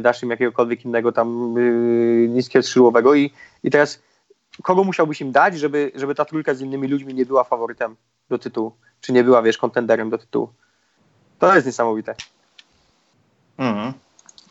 dasz 0.02 0.22
im 0.22 0.30
jakiegokolwiek 0.30 0.84
innego 0.84 1.12
tam 1.12 1.54
yy, 1.56 2.28
niskiego 2.28 2.62
skrzydłowego 2.62 3.14
i, 3.14 3.32
i 3.62 3.70
teraz 3.70 4.02
kogo 4.62 4.84
musiałbyś 4.84 5.20
im 5.20 5.32
dać, 5.32 5.58
żeby, 5.58 5.92
żeby 5.94 6.14
ta 6.14 6.24
trójka 6.24 6.54
z 6.54 6.60
innymi 6.60 6.88
ludźmi 6.88 7.14
nie 7.14 7.26
była 7.26 7.44
faworytem 7.44 7.96
do 8.28 8.38
tytułu, 8.38 8.72
czy 9.00 9.12
nie 9.12 9.24
była, 9.24 9.42
wiesz, 9.42 9.58
kontenderem 9.58 10.10
do 10.10 10.18
tytułu. 10.18 10.52
To 11.38 11.54
jest 11.54 11.66
niesamowite. 11.66 12.14
Mhm. 13.58 13.92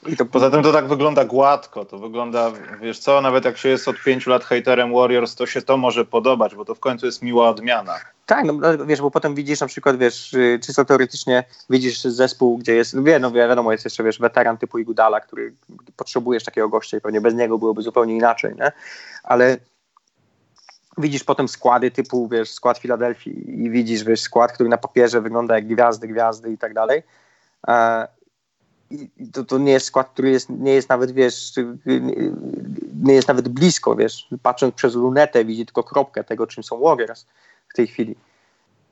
I 0.08 0.18
to... 0.18 0.26
Poza 0.26 0.50
tym 0.50 0.64
to 0.64 0.72
tak 0.72 0.88
wygląda 0.88 1.26
gładko, 1.26 1.86
to 1.86 2.00
wygląda, 2.00 2.52
wiesz 2.82 3.00
co, 3.00 3.22
nawet 3.22 3.46
jak 3.46 3.58
się 3.58 3.70
jest 3.70 3.88
od 3.88 3.96
pięciu 4.04 4.30
lat 4.30 4.44
haterem 4.44 4.94
Warriors, 4.94 5.36
to 5.36 5.46
się 5.46 5.62
to 5.62 5.78
może 5.78 6.06
podobać, 6.06 6.56
bo 6.56 6.66
to 6.66 6.76
w 6.76 6.80
końcu 6.80 7.06
jest 7.06 7.22
miła 7.22 7.50
odmiana. 7.50 7.96
Tak, 8.26 8.46
no 8.46 8.86
wiesz, 8.86 9.02
bo 9.02 9.12
potem 9.12 9.36
widzisz 9.36 9.60
na 9.60 9.68
przykład, 9.68 9.98
wiesz, 9.98 10.34
y, 10.34 10.60
czysto 10.64 10.86
teoretycznie 10.86 11.44
widzisz 11.70 12.02
zespół, 12.02 12.58
gdzie 12.58 12.76
jest, 12.76 13.04
wie, 13.04 13.20
no 13.20 13.32
wiadomo, 13.32 13.72
jest 13.72 13.84
jeszcze, 13.84 14.04
wiesz, 14.04 14.20
weteran 14.20 14.58
typu 14.58 14.78
Igudala, 14.78 15.20
który 15.20 15.54
potrzebujesz 15.96 16.44
takiego 16.44 16.70
gościa 16.70 16.98
i 16.98 17.02
pewnie 17.02 17.22
bez 17.22 17.34
niego 17.34 17.58
byłoby 17.58 17.82
zupełnie 17.82 18.16
inaczej, 18.16 18.56
nie? 18.56 18.72
Ale 19.24 19.58
widzisz 20.98 21.24
potem 21.24 21.48
składy 21.48 21.92
typu, 21.92 22.28
wiesz, 22.28 22.52
skład 22.52 22.78
Filadelfii 22.78 23.64
i 23.66 23.70
widzisz, 23.70 24.04
wiesz, 24.04 24.22
skład, 24.22 24.52
który 24.52 24.70
na 24.70 24.78
papierze 24.78 25.22
wygląda 25.22 25.56
jak 25.56 25.68
gwiazdy, 25.68 26.08
gwiazdy 26.08 26.52
i 26.52 26.58
tak 26.58 26.74
dalej. 26.74 27.04
I 28.92 29.28
to, 29.34 29.44
to 29.44 29.58
nie 29.58 29.72
jest 29.72 29.86
skład, 29.86 30.10
który 30.14 30.32
jest, 30.32 30.50
nie 30.50 30.74
jest 30.74 30.90
nawet, 30.90 31.12
wiesz, 31.12 31.54
nie 33.04 33.14
jest 33.14 33.28
nawet 33.28 33.50
blisko, 33.50 33.96
wiesz, 33.96 34.28
patrząc 34.44 34.76
przez 34.76 34.96
lunetę 34.96 35.46
widzi 35.46 35.66
tylko 35.66 35.84
kropkę 35.84 36.24
tego, 36.24 36.48
czym 36.48 36.64
są 36.64 36.80
Warriors 36.80 37.26
w 37.70 37.76
tej 37.76 37.88
chwili. 37.88 38.16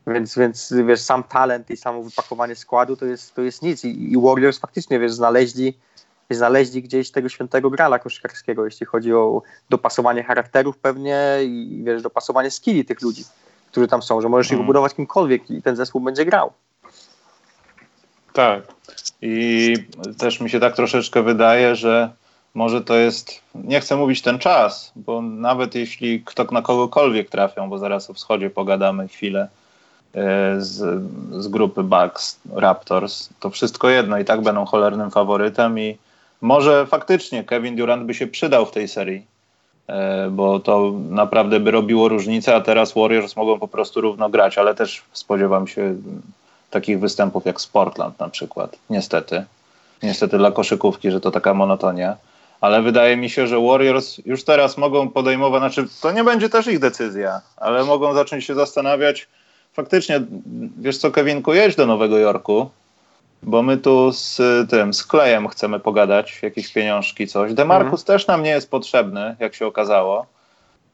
Więc, 0.08 0.38
więc 0.38 0.74
wiesz, 0.88 1.02
sam 1.02 1.24
talent 1.24 1.70
i 1.70 1.78
samo 1.78 2.04
wypakowanie 2.04 2.56
składu 2.56 2.96
to 2.96 3.06
jest, 3.06 3.36
to 3.36 3.42
jest 3.42 3.62
nic. 3.62 3.86
I, 3.86 4.14
I 4.14 4.18
Warriors 4.22 4.60
faktycznie, 4.60 5.00
wiesz, 5.00 5.14
znaleźli 5.14 5.74
znaleźli 6.36 6.82
gdzieś 6.84 7.12
tego 7.12 7.30
świętego 7.30 7.70
grala 7.70 8.00
koszykarskiego, 8.00 8.66
jeśli 8.66 8.86
chodzi 8.86 9.14
o 9.14 9.42
dopasowanie 9.70 10.24
charakterów 10.24 10.78
pewnie 10.78 11.38
i 11.42 11.82
wiesz, 11.84 12.02
dopasowanie 12.02 12.52
skilli 12.52 12.86
tych 12.86 13.02
ludzi, 13.02 13.24
którzy 13.72 13.88
tam 13.88 14.02
są, 14.02 14.22
że 14.22 14.30
możesz 14.30 14.48
ich 14.48 14.54
mhm. 14.54 14.68
budować 14.68 14.94
kimkolwiek 14.94 15.52
i 15.52 15.62
ten 15.62 15.76
zespół 15.76 16.02
będzie 16.02 16.26
grał. 16.26 16.54
Tak. 18.34 18.64
I 19.22 19.74
też 20.18 20.40
mi 20.40 20.50
się 20.50 20.60
tak 20.60 20.76
troszeczkę 20.76 21.24
wydaje, 21.24 21.76
że 21.76 22.10
może 22.54 22.82
to 22.82 22.96
jest, 22.96 23.42
nie 23.56 23.80
chcę 23.80 23.96
mówić 23.96 24.22
ten 24.22 24.40
czas, 24.40 24.92
bo 24.96 25.22
nawet 25.22 25.76
jeśli 25.76 26.24
kto 26.26 26.44
na 26.44 26.62
kogokolwiek 26.62 27.30
trafią, 27.30 27.70
bo 27.70 27.78
zaraz 27.78 28.10
o 28.10 28.14
wschodzie 28.14 28.50
pogadamy 28.50 29.08
chwilę 29.08 29.48
e, 30.16 30.56
z, 30.62 31.04
z 31.32 31.48
grupy 31.48 31.84
Bucks, 31.84 32.40
Raptors, 32.54 33.30
to 33.40 33.50
wszystko 33.50 33.90
jedno 33.90 34.18
i 34.18 34.26
tak 34.26 34.42
będą 34.42 34.66
cholernym 34.66 35.12
faworytem 35.12 35.80
i 35.80 35.98
może 36.42 36.86
faktycznie 36.86 37.44
Kevin 37.44 37.76
Durant 37.76 38.04
by 38.04 38.14
się 38.14 38.28
przydał 38.28 38.66
w 38.66 38.72
tej 38.72 38.88
serii, 38.88 39.26
e, 39.88 40.30
bo 40.30 40.60
to 40.60 40.94
naprawdę 41.10 41.60
by 41.60 41.72
robiło 41.72 42.10
różnicę, 42.10 42.56
a 42.56 42.62
teraz 42.62 42.94
Warriors 42.94 43.36
mogą 43.36 43.60
po 43.60 43.68
prostu 43.68 44.02
równo 44.02 44.30
grać, 44.30 44.58
ale 44.58 44.76
też 44.76 45.02
spodziewam 45.14 45.68
się 45.68 45.96
takich 46.70 47.00
występów 47.00 47.46
jak 47.46 47.62
z 47.62 47.68
Portland 47.68 48.20
na 48.20 48.30
przykład. 48.30 48.76
Niestety. 48.90 49.46
Niestety 50.04 50.38
dla 50.38 50.52
koszykówki, 50.52 51.12
że 51.12 51.22
to 51.22 51.32
taka 51.32 51.54
monotonia. 51.54 52.18
Ale 52.62 52.82
wydaje 52.82 53.18
mi 53.18 53.30
się, 53.30 53.48
że 53.48 53.60
Warriors 53.60 54.18
już 54.26 54.44
teraz 54.44 54.78
mogą 54.78 55.10
podejmować, 55.10 55.62
znaczy 55.62 55.86
to 56.02 56.12
nie 56.12 56.24
będzie 56.24 56.50
też 56.50 56.68
ich 56.68 56.80
decyzja, 56.80 57.42
ale 57.58 57.84
mogą 57.84 58.14
zacząć 58.14 58.46
się 58.46 58.56
zastanawiać. 58.56 59.28
Faktycznie, 59.74 60.22
wiesz 60.78 60.98
co, 60.98 61.12
Kevinku, 61.12 61.54
jedź 61.54 61.76
do 61.76 61.86
Nowego 61.86 62.18
Jorku, 62.18 62.70
bo 63.44 63.64
my 63.64 63.78
tu 63.78 64.12
z 64.12 64.42
tym, 64.70 64.94
z 64.94 65.04
Klejem 65.04 65.48
chcemy 65.48 65.80
pogadać, 65.80 66.40
jakieś 66.42 66.74
pieniążki, 66.74 67.28
coś. 67.28 67.54
Demarkus 67.54 68.02
mhm. 68.02 68.06
też 68.06 68.28
nam 68.28 68.44
nie 68.44 68.50
jest 68.50 68.72
potrzebny, 68.72 69.36
jak 69.40 69.56
się 69.56 69.68
okazało. 69.68 70.26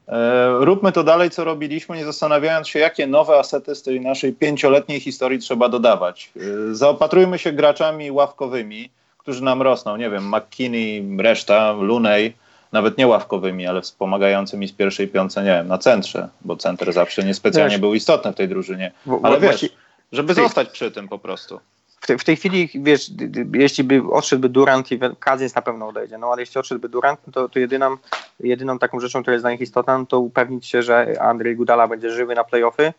E, 0.07 0.47
róbmy 0.59 0.91
to 0.91 1.03
dalej, 1.03 1.29
co 1.29 1.43
robiliśmy, 1.43 1.97
nie 1.97 2.05
zastanawiając 2.05 2.67
się, 2.67 2.79
jakie 2.79 3.07
nowe 3.07 3.39
asety 3.39 3.75
z 3.75 3.81
tej 3.81 4.01
naszej 4.01 4.33
pięcioletniej 4.33 4.99
historii 4.99 5.39
trzeba 5.39 5.69
dodawać. 5.69 6.31
E, 6.37 6.75
zaopatrujmy 6.75 7.39
się 7.39 7.51
graczami 7.51 8.11
ławkowymi, 8.11 8.89
którzy 9.17 9.43
nam 9.43 9.61
rosną. 9.61 9.97
Nie 9.97 10.09
wiem, 10.09 10.35
McKinney, 10.35 11.17
reszta, 11.19 11.71
Lunej, 11.71 12.33
nawet 12.71 12.97
nie 12.97 13.07
ławkowymi, 13.07 13.67
ale 13.67 13.81
wspomagającymi 13.81 14.67
z 14.67 14.71
pierwszej 14.71 15.07
piące, 15.07 15.43
nie 15.43 15.51
wiem, 15.51 15.67
na 15.67 15.77
centrze, 15.77 16.29
bo 16.41 16.55
center 16.55 16.93
zawsze 16.93 17.23
niespecjalnie 17.23 17.71
wiesz, 17.71 17.81
był 17.81 17.95
istotny 17.95 18.31
w 18.31 18.35
tej 18.35 18.49
drużynie. 18.49 18.91
Ale 19.23 19.39
wiesz, 19.39 19.69
żeby 20.11 20.33
zostać 20.33 20.69
przy 20.69 20.91
tym 20.91 21.07
po 21.07 21.19
prostu 21.19 21.59
w, 22.05 22.07
te, 22.07 22.17
w 22.17 22.23
tej 22.23 22.35
chwili, 22.35 22.69
wiesz, 22.75 23.11
jeśli 23.53 23.83
by 23.83 24.03
odszedłby 24.11 24.49
Durant 24.49 24.91
i 24.91 24.99
Kazins 25.19 25.55
na 25.55 25.61
pewno 25.61 25.87
odejdzie, 25.87 26.17
no 26.17 26.31
ale 26.31 26.41
jeśli 26.41 26.59
odszedłby 26.59 26.89
Durant, 26.89 27.19
to, 27.31 27.49
to 27.49 27.59
jedyną, 27.59 27.97
jedyną 28.39 28.79
taką 28.79 28.99
rzeczą, 28.99 29.21
która 29.21 29.33
jest 29.33 29.43
dla 29.43 29.51
nich 29.51 29.61
istotna, 29.61 29.97
no 29.97 30.05
to 30.05 30.19
upewnić 30.19 30.65
się, 30.65 30.83
że 30.83 31.21
Andrzej 31.21 31.55
Gudala 31.55 31.87
będzie 31.87 32.09
żywy 32.09 32.35
na 32.35 32.43
playoffy, 32.43 32.93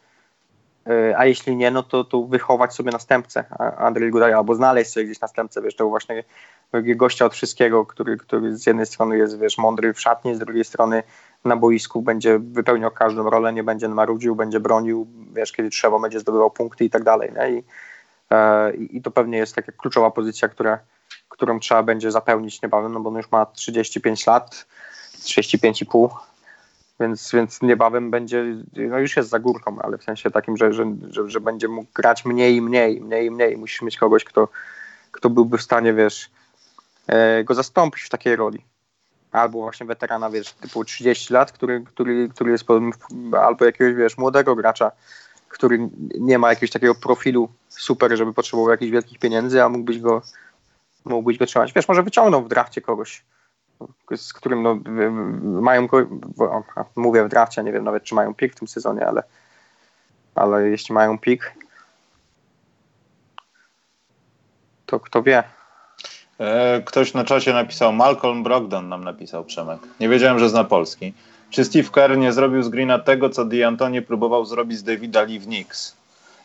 e, 0.86 1.18
a 1.18 1.26
jeśli 1.26 1.56
nie, 1.56 1.70
no 1.70 1.82
to, 1.82 2.04
to 2.04 2.22
wychować 2.22 2.74
sobie 2.74 2.90
następcę 2.90 3.44
Andrzej 3.78 4.10
Gudala, 4.10 4.36
albo 4.36 4.54
znaleźć 4.54 4.92
sobie 4.92 5.06
gdzieś 5.06 5.20
następcę, 5.20 5.62
wiesz, 5.62 5.76
to 5.76 5.88
właśnie 5.88 6.24
gościa 6.72 7.24
od 7.24 7.34
wszystkiego, 7.34 7.86
który, 7.86 8.16
który 8.16 8.56
z 8.56 8.66
jednej 8.66 8.86
strony 8.86 9.18
jest, 9.18 9.38
wiesz, 9.38 9.58
mądry 9.58 9.94
w 9.94 10.00
szatni, 10.00 10.34
z 10.34 10.38
drugiej 10.38 10.64
strony 10.64 11.02
na 11.44 11.56
boisku 11.56 12.02
będzie 12.02 12.38
wypełniał 12.38 12.90
każdą 12.90 13.30
rolę, 13.30 13.52
nie 13.52 13.64
będzie 13.64 13.88
marudził, 13.88 14.36
będzie 14.36 14.60
bronił, 14.60 15.06
wiesz, 15.32 15.52
kiedy 15.52 15.70
trzeba, 15.70 15.98
będzie 15.98 16.20
zdobywał 16.20 16.50
punkty 16.50 16.84
i 16.84 16.90
tak 16.90 17.04
dalej, 17.04 17.32
nie? 17.36 17.50
I, 17.50 17.62
I 18.78 19.02
to 19.02 19.10
pewnie 19.10 19.38
jest 19.38 19.54
taka 19.54 19.72
kluczowa 19.72 20.10
pozycja, 20.10 20.48
która, 20.48 20.78
którą 21.28 21.60
trzeba 21.60 21.82
będzie 21.82 22.10
zapełnić 22.10 22.62
niebawem, 22.62 22.92
no 22.92 23.00
bo 23.00 23.10
on 23.10 23.16
już 23.16 23.30
ma 23.30 23.46
35 23.46 24.26
lat, 24.26 24.66
35,5, 25.18 26.08
więc, 27.00 27.32
więc 27.32 27.62
niebawem 27.62 28.10
będzie, 28.10 28.44
no 28.76 28.98
już 28.98 29.16
jest 29.16 29.28
za 29.28 29.38
górką, 29.38 29.78
ale 29.82 29.98
w 29.98 30.04
sensie 30.04 30.30
takim, 30.30 30.56
że, 30.56 30.72
że, 30.72 30.84
że, 31.10 31.30
że 31.30 31.40
będzie 31.40 31.68
mógł 31.68 31.90
grać 31.94 32.24
mniej 32.24 32.56
i 32.56 32.62
mniej, 32.62 33.00
mniej 33.00 33.26
i 33.26 33.30
mniej. 33.30 33.56
Musisz 33.56 33.82
mieć 33.82 33.96
kogoś, 33.96 34.24
kto, 34.24 34.48
kto 35.10 35.30
byłby 35.30 35.58
w 35.58 35.62
stanie, 35.62 35.94
wiesz, 35.94 36.30
e, 37.06 37.44
go 37.44 37.54
zastąpić 37.54 38.02
w 38.02 38.08
takiej 38.08 38.36
roli. 38.36 38.64
Albo 39.32 39.58
właśnie 39.58 39.86
weterana, 39.86 40.30
wiesz, 40.30 40.52
typu 40.52 40.84
30 40.84 41.32
lat, 41.32 41.52
który, 41.52 41.84
który, 41.86 42.28
który 42.28 42.52
jest 42.52 42.64
albo 43.40 43.64
jakiegoś, 43.64 43.94
wiesz, 43.94 44.18
młodego 44.18 44.56
gracza, 44.56 44.92
który 45.48 45.88
nie 46.20 46.38
ma 46.38 46.48
jakiegoś 46.48 46.70
takiego 46.70 46.94
profilu 46.94 47.48
super, 47.68 48.16
żeby 48.16 48.34
potrzebował 48.34 48.70
jakichś 48.70 48.92
wielkich 48.92 49.18
pieniędzy, 49.18 49.62
a 49.62 49.68
mógłbyś 49.68 49.98
go, 49.98 50.22
mógłbyś 51.04 51.38
go 51.38 51.46
trzymać. 51.46 51.72
Wiesz, 51.72 51.88
może 51.88 52.02
wyciągnął 52.02 52.44
w 52.44 52.48
drafcie 52.48 52.80
kogoś, 52.80 53.24
z 54.16 54.32
którym 54.32 54.62
no, 54.62 54.78
mają, 55.60 55.88
mówię 56.96 57.24
w 57.24 57.28
drafcie, 57.28 57.62
nie 57.62 57.72
wiem 57.72 57.84
nawet 57.84 58.04
czy 58.04 58.14
mają 58.14 58.34
pik 58.34 58.52
w 58.52 58.58
tym 58.58 58.68
sezonie, 58.68 59.06
ale, 59.06 59.22
ale 60.34 60.68
jeśli 60.68 60.94
mają 60.94 61.18
pik, 61.18 61.54
to 64.86 65.00
kto 65.00 65.22
wie. 65.22 65.42
E, 66.38 66.82
ktoś 66.82 67.14
na 67.14 67.24
czacie 67.24 67.52
napisał, 67.52 67.92
Malcolm 67.92 68.42
Brogdon 68.42 68.88
nam 68.88 69.04
napisał 69.04 69.44
Przemek. 69.44 69.80
Nie 70.00 70.08
wiedziałem, 70.08 70.38
że 70.38 70.48
zna 70.48 70.64
polski. 70.64 71.14
Czy 71.56 71.64
Steve 71.64 71.88
Kerr 71.88 72.18
nie 72.18 72.32
zrobił 72.32 72.62
z 72.62 72.68
Greena 72.68 72.98
tego, 72.98 73.30
co 73.30 73.44
D'Antoni 73.44 74.02
próbował 74.02 74.44
zrobić 74.44 74.78
z 74.78 74.82
Davida 74.82 75.22
Lee 75.22 75.38
w 75.38 75.44
Knicks? 75.44 75.96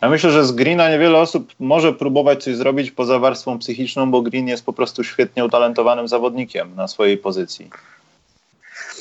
Ja 0.02 0.10
myślę, 0.10 0.32
że 0.32 0.46
z 0.46 0.52
Greena 0.52 0.90
niewiele 0.90 1.18
osób 1.18 1.54
może 1.60 1.94
próbować 1.94 2.44
coś 2.44 2.56
zrobić 2.56 2.92
poza 2.92 3.20
warstwą 3.20 3.60
psychiczną, 3.60 4.12
bo 4.12 4.22
Green 4.22 4.48
jest 4.48 4.66
po 4.66 4.74
prostu 4.74 5.04
świetnie 5.04 5.46
utalentowanym 5.46 6.08
zawodnikiem 6.08 6.76
na 6.76 6.88
swojej 6.88 7.18
pozycji. 7.18 7.70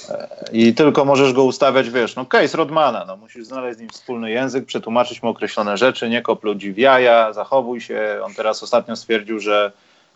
E, 0.09 0.29
I 0.53 0.75
tylko 0.75 1.05
możesz 1.05 1.33
go 1.33 1.45
ustawiać, 1.45 1.91
wiesz, 1.91 2.17
no 2.17 2.27
case 2.27 2.57
Rodmana, 2.57 3.05
no 3.05 3.17
musisz 3.17 3.45
znaleźć 3.45 3.79
z 3.79 3.81
nim 3.81 3.91
wspólny 3.91 4.31
język, 4.31 4.67
przetłumaczyć 4.67 5.23
mu 5.23 5.29
określone 5.29 5.77
rzeczy, 5.77 6.09
nie 6.09 6.23
kop 6.23 6.45
ludzi 6.45 6.73
w 6.73 6.79
jaja, 6.79 7.33
zachowuj 7.33 7.81
się. 7.81 8.21
On 8.25 8.35
teraz 8.35 8.63
ostatnio 8.63 8.97
stwierdził, 8.97 9.41
że 9.41 9.73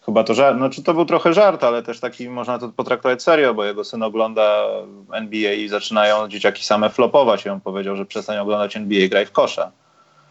chyba 0.07 0.25
to 0.25 0.35
żart, 0.35 0.57
znaczy 0.57 0.83
to 0.83 0.95
był 0.95 1.05
trochę 1.05 1.35
żart, 1.35 1.65
ale 1.65 1.83
też 1.83 2.01
taki 2.01 2.29
można 2.29 2.59
to 2.59 2.69
potraktować 2.69 3.23
serio, 3.23 3.55
bo 3.55 3.65
jego 3.65 3.85
syn 3.85 4.03
ogląda 4.03 4.67
NBA 5.13 5.53
i 5.53 5.69
zaczynają 5.69 6.29
dzieciaki 6.29 6.65
same 6.65 6.91
flopować 6.91 7.47
i 7.47 7.49
on 7.49 7.61
powiedział, 7.61 7.97
że 7.97 8.07
przestań 8.07 8.39
oglądać 8.39 8.77
NBA, 8.77 9.09
graj 9.09 9.27
w 9.27 9.33
kosza. 9.33 9.71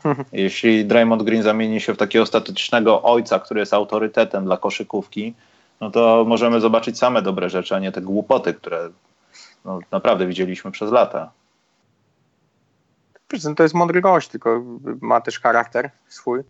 Jeśli 0.33 0.85
Draymond 0.85 1.23
Green 1.23 1.43
zamieni 1.43 1.81
się 1.81 1.93
w 1.93 1.97
takiego 1.97 2.25
statycznego 2.25 3.01
ojca, 3.01 3.39
który 3.39 3.59
jest 3.59 3.73
autorytetem 3.73 4.45
dla 4.45 4.57
koszykówki, 4.57 5.33
no 5.81 5.91
to 5.91 6.25
możemy 6.27 6.61
zobaczyć 6.61 6.97
same 6.97 7.21
dobre 7.21 7.49
rzeczy, 7.49 7.75
a 7.75 7.79
nie 7.79 7.91
te 7.91 8.01
głupoty, 8.01 8.53
które 8.53 8.89
no, 9.65 9.79
naprawdę 9.91 10.27
widzieliśmy 10.27 10.71
przez 10.71 10.91
lata. 10.91 11.31
To 13.55 13.63
jest 13.63 13.75
mądry 13.75 14.01
gość, 14.01 14.27
tylko 14.27 14.63
ma 15.01 15.21
też 15.21 15.39
charakter 15.39 15.91
swój. 16.07 16.43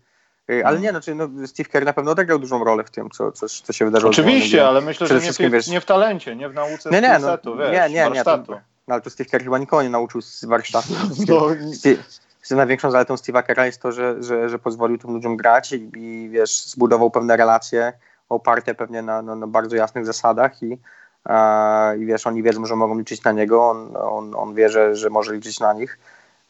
Y, 0.50 0.66
ale 0.66 0.76
no. 0.76 0.82
nie, 0.82 0.90
znaczy, 0.90 1.14
no, 1.14 1.28
Steve 1.46 1.68
Kerr 1.68 1.84
na 1.84 1.92
pewno 1.92 2.10
odegrał 2.10 2.38
dużą 2.38 2.64
rolę 2.64 2.84
w 2.84 2.90
tym, 2.90 3.10
co, 3.10 3.32
co, 3.32 3.48
co 3.48 3.72
się 3.72 3.84
wydarzyło. 3.84 4.10
Oczywiście, 4.10 4.66
ale 4.66 4.80
myślę, 4.80 5.06
że 5.06 5.20
nie 5.20 5.32
w, 5.32 5.38
wiesz, 5.52 5.68
nie 5.68 5.80
w 5.80 5.84
talencie, 5.84 6.36
nie 6.36 6.48
w 6.48 6.54
nauce 6.54 6.90
nie, 6.90 7.00
nie, 7.00 7.18
no, 7.18 7.38
wiesz, 7.56 7.72
nie, 7.72 7.94
nie, 7.94 8.10
nie, 8.10 8.24
to, 8.24 8.42
no, 8.88 8.94
ale 8.94 9.00
to 9.00 9.10
Steve 9.10 9.30
Kerr 9.30 9.44
chyba 9.44 9.58
nikogo 9.58 9.82
nie 9.82 9.88
nauczył 9.88 10.22
z 10.22 10.44
warsztatu. 10.44 10.88
No, 11.28 12.56
największą 12.56 12.90
zaletą 12.90 13.14
Steve'a 13.14 13.42
Kerra 13.42 13.66
jest 13.66 13.82
to, 13.82 13.92
że, 13.92 14.22
że, 14.22 14.48
że 14.48 14.58
pozwolił 14.58 14.98
tym 14.98 15.10
ludziom 15.12 15.36
grać 15.36 15.72
i, 15.72 15.90
i 15.96 16.28
wiesz, 16.28 16.66
zbudował 16.66 17.10
pewne 17.10 17.36
relacje 17.36 17.92
oparte 18.28 18.74
pewnie 18.74 19.02
na, 19.02 19.22
na, 19.22 19.34
na 19.34 19.46
bardzo 19.46 19.76
jasnych 19.76 20.06
zasadach 20.06 20.62
i, 20.62 20.78
e, 21.26 21.98
i 21.98 22.06
wiesz, 22.06 22.26
oni 22.26 22.42
wiedzą, 22.42 22.66
że 22.66 22.76
mogą 22.76 22.98
liczyć 22.98 23.24
na 23.24 23.32
niego, 23.32 23.70
on, 23.70 23.96
on, 23.96 24.34
on 24.36 24.54
wie, 24.54 24.68
że, 24.68 24.96
że 24.96 25.10
może 25.10 25.34
liczyć 25.34 25.60
na 25.60 25.72
nich. 25.72 25.98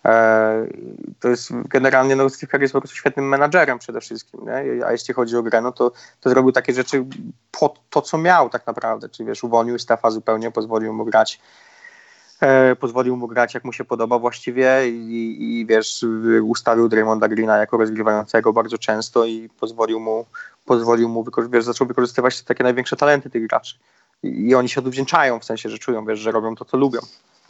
E, 0.05 0.67
to 1.21 1.29
jest 1.29 1.51
generalnie, 1.69 2.17
no 2.17 2.31
Steve 2.31 2.51
Kerr 2.51 2.63
jest 2.63 2.73
po 2.73 2.81
prostu 2.81 2.97
świetnym 2.97 3.29
menadżerem 3.29 3.79
przede 3.79 4.01
wszystkim, 4.01 4.41
nie? 4.47 4.87
a 4.87 4.93
jeśli 4.93 5.15
chodzi 5.15 5.37
o 5.37 5.43
grę, 5.43 5.61
no 5.61 5.73
to, 5.73 5.93
to 6.21 6.31
zrobił 6.31 6.53
takie 6.53 6.73
rzeczy 6.73 7.05
po 7.51 7.75
to, 7.91 8.03
co 8.03 8.19
miał 8.19 8.51
tak 8.51 8.67
naprawdę, 8.67 9.09
czyli 9.09 9.27
wiesz, 9.27 9.45
uwolnił 9.45 9.79
Stefa 9.79 10.11
zupełnie, 10.11 10.51
pozwolił 10.51 10.93
mu 10.93 11.05
grać 11.05 11.41
E, 12.45 12.77
pozwolił 12.77 13.17
mu 13.17 13.29
grać 13.29 13.55
jak 13.55 13.65
mu 13.65 13.73
się 13.73 13.85
podoba 13.85 14.19
właściwie 14.19 14.89
i, 14.89 15.37
i 15.41 15.67
wiesz, 15.67 16.05
ustawił 16.43 16.89
Draymonda 16.89 17.29
Greena 17.29 17.57
jako 17.57 17.77
rozgrywającego 17.77 18.53
bardzo 18.53 18.79
często 18.79 19.25
i 19.25 19.49
pozwolił 19.61 20.01
mu, 20.01 20.27
pozwolił 20.65 21.09
mu 21.09 21.25
wiesz, 21.51 21.65
zaczął 21.65 21.87
wykorzystywać 21.87 22.43
takie 22.43 22.65
największe 22.65 22.97
talenty 22.97 23.31
tych 23.31 23.47
graczy. 23.47 23.79
I, 24.23 24.49
I 24.49 24.55
oni 24.55 24.69
się 24.69 24.81
odwdzięczają, 24.81 25.41
w 25.41 25.45
sensie, 25.45 25.69
że 25.69 25.79
czują, 25.79 26.05
wiesz, 26.05 26.19
że 26.19 26.33
robią 26.33 26.55
to, 26.55 26.65
co 26.65 26.77
lubią 26.77 26.99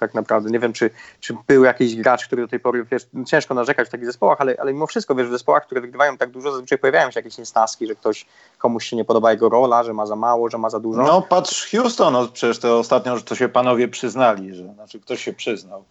tak 0.04 0.14
naprawdę. 0.14 0.50
Nie 0.50 0.58
wiem, 0.58 0.72
czy, 0.72 0.90
czy 1.20 1.36
był 1.48 1.64
jakiś 1.64 1.96
gracz, 1.96 2.26
który 2.26 2.42
do 2.42 2.48
tej 2.48 2.60
pory, 2.60 2.86
wiesz, 2.90 3.06
ciężko 3.26 3.54
narzekać 3.54 3.88
w 3.88 3.90
takich 3.90 4.06
zespołach, 4.06 4.40
ale, 4.40 4.56
ale 4.58 4.72
mimo 4.72 4.86
wszystko, 4.86 5.14
wiesz, 5.14 5.28
w 5.28 5.30
zespołach, 5.30 5.66
które 5.66 5.80
wygrywają 5.80 6.16
tak 6.16 6.30
dużo, 6.30 6.52
zazwyczaj 6.52 6.78
pojawiają 6.78 7.10
się 7.10 7.20
jakieś 7.20 7.38
niesnaski, 7.38 7.86
że 7.86 7.94
ktoś, 7.94 8.26
komuś 8.58 8.86
się 8.86 8.96
nie 8.96 9.04
podoba 9.04 9.32
jego 9.32 9.48
rola, 9.48 9.82
że 9.82 9.94
ma 9.94 10.06
za 10.06 10.16
mało, 10.16 10.50
że 10.50 10.58
ma 10.58 10.70
za 10.70 10.80
dużo. 10.80 11.02
No 11.02 11.22
patrz 11.22 11.70
Houston, 11.70 12.12
no, 12.12 12.28
przecież 12.28 12.58
to 12.58 12.78
ostatnio, 12.78 13.16
że 13.16 13.22
to 13.22 13.34
się 13.34 13.48
panowie 13.48 13.88
przyznali, 13.88 14.54
że, 14.54 14.74
znaczy 14.74 15.00
ktoś 15.00 15.24
się 15.24 15.32
przyznał. 15.32 15.84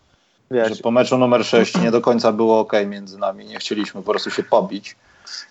Wiesz, 0.51 0.77
że 0.77 0.83
po 0.83 0.91
meczu 0.91 1.17
numer 1.17 1.45
6 1.45 1.77
nie 1.77 1.91
do 1.91 2.01
końca 2.01 2.31
było 2.31 2.59
ok 2.59 2.73
między 2.87 3.17
nami, 3.17 3.45
nie 3.45 3.57
chcieliśmy 3.57 4.01
po 4.01 4.11
prostu 4.11 4.31
się 4.31 4.43
pobić. 4.43 4.95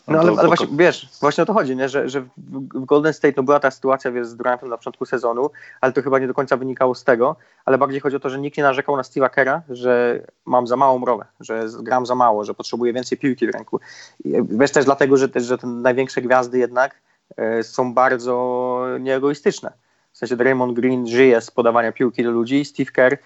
No, 0.09 0.15
no 0.15 0.21
ale, 0.21 0.33
ale 0.39 0.47
właśnie, 0.47 0.67
wiesz, 0.73 1.09
właśnie 1.21 1.43
o 1.43 1.47
to 1.47 1.53
chodzi, 1.53 1.77
nie? 1.77 1.89
Że, 1.89 2.09
że 2.09 2.21
w 2.21 2.85
Golden 2.85 3.13
State 3.13 3.35
no 3.37 3.43
była 3.43 3.61
ta 3.61 3.71
sytuacja 3.71 4.13
wiesz, 4.13 4.27
z 4.27 4.37
Durantem 4.37 4.69
na 4.69 4.77
początku 4.77 5.07
sezonu, 5.07 5.51
ale 5.81 5.93
to 5.93 6.03
chyba 6.03 6.19
nie 6.19 6.27
do 6.27 6.35
końca 6.35 6.57
wynikało 6.57 6.95
z 6.95 7.05
tego, 7.05 7.37
ale 7.65 7.79
bardziej 7.79 8.01
chodzi 8.01 8.17
o 8.17 8.21
to, 8.21 8.31
że 8.31 8.41
nikt 8.41 8.57
nie 8.57 8.63
narzekał 8.63 8.97
na 8.97 9.03
Steve'a 9.03 9.31
Kera, 9.31 9.63
że 9.69 10.23
mam 10.45 10.67
za 10.67 10.77
małą 10.77 11.05
rolę, 11.05 11.25
że 11.41 11.67
gram 11.81 12.07
za 12.07 12.15
mało, 12.15 12.45
że 12.45 12.55
potrzebuję 12.55 12.93
więcej 12.93 13.19
piłki 13.19 13.47
w 13.47 13.51
ręku. 13.51 13.81
I 14.25 14.33
wiesz 14.51 14.71
też 14.71 14.85
dlatego, 14.85 15.17
że, 15.17 15.29
że 15.37 15.59
te 15.59 15.67
największe 15.67 16.23
gwiazdy 16.23 16.59
jednak 16.59 16.95
e, 17.37 17.63
są 17.63 17.95
bardzo 17.95 18.87
nieegoistyczne. 19.01 19.73
W 20.13 20.19
sensie 20.19 20.37
Draymond 20.37 20.77
Green 20.77 21.07
żyje 21.07 21.41
z 21.41 21.51
podawania 21.51 21.93
piłki 21.93 22.25
do 22.25 22.31
ludzi 22.31 22.61
i 22.61 22.65
Steve 22.65 22.91
Kerr 22.91 23.19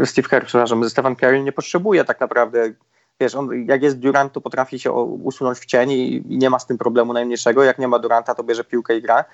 e, 0.00 0.06
Steve 0.06 0.28
Kerr, 0.28 0.46
przepraszam, 0.46 0.90
Stephen 0.90 1.16
Curry 1.16 1.42
nie 1.42 1.52
potrzebuje 1.52 2.04
tak 2.04 2.20
naprawdę 2.20 2.72
wiesz, 3.20 3.34
on, 3.34 3.66
jak 3.66 3.82
jest 3.82 3.98
Durant, 3.98 4.32
to 4.32 4.40
potrafi 4.40 4.78
się 4.78 4.92
usunąć 4.92 5.58
w 5.58 5.66
cień 5.66 5.90
i, 5.90 6.16
i, 6.16 6.38
nie 6.38 6.50
ma 6.50 6.58
z 6.58 6.66
tym 6.66 6.78
problemu 6.78 7.12
najmniejszego. 7.12 7.64
Jak 7.64 7.78
nie 7.78 7.88
ma 7.88 7.98
Duranta, 7.98 8.34
to 8.34 8.44
bierze 8.44 8.64
piłkę 8.64 8.96
i 8.96 9.02
gra. 9.02 9.24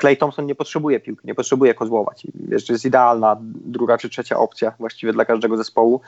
Clay 0.00 0.16
Thompson 0.16 0.46
nie 0.46 0.54
potrzebuje 0.54 1.00
piłki, 1.00 1.26
nie 1.26 1.34
potrzebuje 1.34 1.74
kozłować. 1.74 2.26
Wiesz, 2.34 2.66
to 2.66 2.72
jest 2.72 2.84
idealna 2.84 3.36
druga 3.40 3.98
czy 3.98 4.08
trzecia 4.08 4.36
opcja 4.36 4.72
właściwie 4.78 5.12
dla 5.12 5.24
każdego 5.24 5.56
zespołu, 5.56 6.00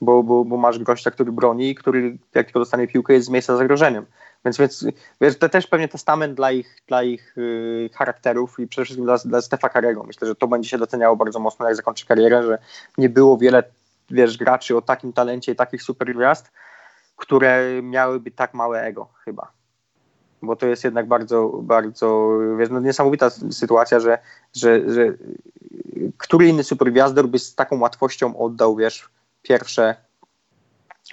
bo, 0.00 0.22
bo, 0.22 0.44
bo 0.44 0.56
masz 0.56 0.78
gościa, 0.78 1.10
który 1.10 1.32
broni, 1.32 1.74
który 1.74 2.18
jak 2.34 2.46
tylko 2.46 2.58
dostanie 2.58 2.88
piłkę 2.88 3.12
jest 3.12 3.26
z 3.26 3.30
miejsca 3.30 3.56
zagrożeniem. 3.56 4.06
Więc, 4.44 4.58
więc 4.58 4.86
wiesz, 5.20 5.38
to 5.38 5.48
też 5.48 5.66
pewnie 5.66 5.88
testament 5.88 6.34
dla 6.34 6.52
ich, 6.52 6.82
dla 6.88 7.02
ich 7.02 7.34
yy, 7.36 7.90
charakterów 7.94 8.60
i 8.60 8.66
przede 8.66 8.84
wszystkim 8.84 9.04
dla, 9.04 9.18
dla 9.18 9.40
Stefa 9.40 9.68
Karego. 9.68 10.02
Myślę, 10.02 10.28
że 10.28 10.34
to 10.34 10.46
będzie 10.46 10.68
się 10.68 10.78
doceniało 10.78 11.16
bardzo 11.16 11.38
mocno, 11.38 11.66
jak 11.66 11.76
zakończy 11.76 12.06
karierę, 12.06 12.42
że 12.42 12.58
nie 12.98 13.08
było 13.08 13.38
wiele 13.38 13.62
wiesz, 14.10 14.38
graczy 14.38 14.76
o 14.76 14.82
takim 14.82 15.12
talencie 15.12 15.52
i 15.52 15.56
takich 15.56 15.82
super 15.82 16.14
gwiazd, 16.14 16.50
które 17.16 17.82
miałyby 17.82 18.30
tak 18.30 18.54
małe 18.54 18.82
ego 18.82 19.08
chyba. 19.24 19.52
Bo 20.42 20.56
to 20.56 20.66
jest 20.66 20.84
jednak 20.84 21.08
bardzo, 21.08 21.48
bardzo 21.62 22.38
wiesz, 22.58 22.70
no 22.70 22.80
niesamowita 22.80 23.30
sytuacja, 23.30 24.00
że, 24.00 24.18
że, 24.54 24.92
że 24.92 25.12
który 26.18 26.48
inny 26.48 26.64
supergwiazdor 26.64 27.28
by 27.28 27.38
z 27.38 27.54
taką 27.54 27.80
łatwością 27.80 28.36
oddał, 28.36 28.76
wiesz, 28.76 29.08
pierwsze, 29.42 29.94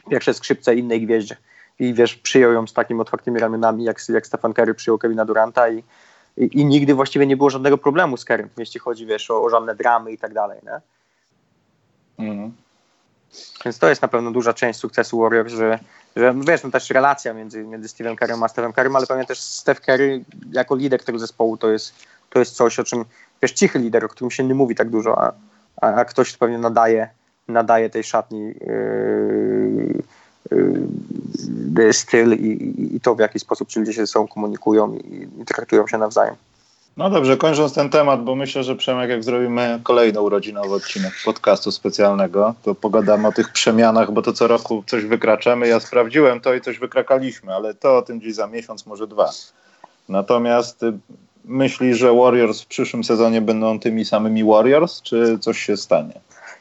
pierwsze 0.10 0.34
skrzypce 0.34 0.76
innej 0.76 1.06
gwieździe. 1.06 1.38
I 1.80 1.94
wiesz, 1.94 2.16
przyjął 2.16 2.54
ją 2.54 2.68
z 2.68 2.74
takimi 2.74 3.02
otwartymi 3.02 3.39
ramionami, 3.39 3.84
jak, 3.84 4.10
jak 4.10 4.28
Stefan 4.28 4.54
Kerry 4.54 4.74
przyjął 4.74 4.98
Kevina 4.98 5.26
Duranta 5.26 5.70
i, 5.70 5.84
i, 6.38 6.60
i, 6.60 6.66
nigdy 6.66 6.94
właściwie 6.94 7.28
nie 7.28 7.38
było 7.38 7.50
żadnego 7.50 7.78
problemu 7.78 8.18
z 8.18 8.26
Kerrym, 8.26 8.50
jeśli 8.58 8.80
chodzi, 8.80 9.06
wiesz, 9.06 9.32
o, 9.32 9.44
o 9.44 9.50
żadne 9.50 9.76
dramy 9.76 10.12
i 10.12 10.18
tak 10.18 10.34
dalej, 10.34 10.60
nie? 10.64 10.82
Mhm. 12.28 12.54
Więc 13.66 13.80
to 13.80 13.90
jest 13.90 14.02
na 14.02 14.08
pewno 14.08 14.32
duża 14.32 14.54
część 14.54 14.80
sukcesu 14.80 15.20
Warriors, 15.20 15.54
że, 15.54 15.80
że 16.16 16.34
wiesz, 16.48 16.64
no 16.64 16.72
też 16.72 16.90
relacja 16.90 17.34
między, 17.34 17.64
między 17.64 17.88
Steve'em 17.88 18.16
Kerrym 18.16 18.44
a 18.44 18.48
Steve'em 18.48 18.74
Kerrym, 18.74 18.96
ale 18.96 19.08
pewnie 19.08 19.26
też 19.26 19.40
Steph 19.40 19.82
Curry 19.82 20.24
jako 20.52 20.76
lider 20.76 21.04
tego 21.04 21.20
zespołu 21.20 21.58
to 21.58 21.72
jest, 21.72 21.94
to 22.30 22.40
jest 22.40 22.56
coś, 22.56 22.80
o 22.80 22.84
czym, 22.84 23.06
wiesz, 23.42 23.52
cichy 23.52 23.80
lider, 23.80 24.06
o 24.06 24.10
którym 24.10 24.32
się 24.32 24.44
nie 24.44 24.56
mówi 24.56 24.76
tak 24.76 24.90
dużo, 24.90 25.24
a, 25.24 25.34
a, 25.82 25.88
a 25.88 26.06
ktoś 26.06 26.38
pewnie 26.38 26.58
nadaje, 26.58 27.10
nadaje 27.48 27.90
tej 27.90 28.04
szatni 28.04 28.40
yy, 28.42 30.04
yy, 31.76 31.94
styl 31.94 32.34
i, 32.34 32.96
i, 32.96 33.02
to, 33.02 33.16
w 33.16 33.20
jaki 33.20 33.40
sposób 33.40 33.70
ci 33.70 33.80
ludzie 33.80 33.94
się 33.94 34.02
ze 34.02 34.08
sobą 34.08 34.28
komunikują 34.28 34.94
i, 34.94 35.30
i 35.42 35.46
traktują 35.46 35.88
się 35.88 35.98
nawzajem. 35.98 36.36
No 36.98 37.10
dobrze, 37.10 37.38
kończąc 37.38 37.74
ten 37.74 37.89
temat, 37.89 38.24
bo 38.24 38.36
myślę, 38.36 38.64
że 38.64 38.76
Przemek, 38.76 39.10
jak 39.10 39.24
zrobimy 39.24 39.80
kolejny 39.84 40.22
urodzinowy 40.22 40.76
odcinek 40.76 41.14
podcastu 41.26 41.72
specjalnego, 41.72 42.56
to 42.64 42.76
pogadamy 42.76 43.28
o 43.28 43.32
tych 43.32 43.52
przemianach, 43.52 44.12
bo 44.12 44.22
to 44.22 44.34
co 44.34 44.48
roku 44.48 44.84
coś 44.88 45.06
wykraczamy. 45.06 45.68
Ja 45.68 45.80
sprawdziłem 45.80 46.42
to 46.42 46.54
i 46.54 46.62
coś 46.62 46.80
wykrakaliśmy, 46.80 47.56
ale 47.56 47.74
to 47.74 47.98
o 47.98 48.02
tym 48.02 48.20
gdzieś 48.20 48.36
za 48.36 48.48
miesiąc, 48.48 48.86
może 48.86 49.08
dwa. 49.08 49.30
Natomiast 50.10 50.84
y, 50.84 50.94
myśli, 51.46 51.96
że 51.96 52.14
Warriors 52.14 52.62
w 52.62 52.68
przyszłym 52.68 53.04
sezonie 53.04 53.42
będą 53.42 53.80
tymi 53.80 54.06
samymi 54.06 54.44
Warriors, 54.44 55.02
czy 55.02 55.39
coś 55.39 55.60
się 55.60 55.78
stanie? 55.78 56.14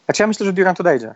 Znaczy 0.05 0.23
ja 0.23 0.27
myślę, 0.27 0.47
że 0.47 0.53
Durant 0.53 0.81
odejdzie. 0.81 1.15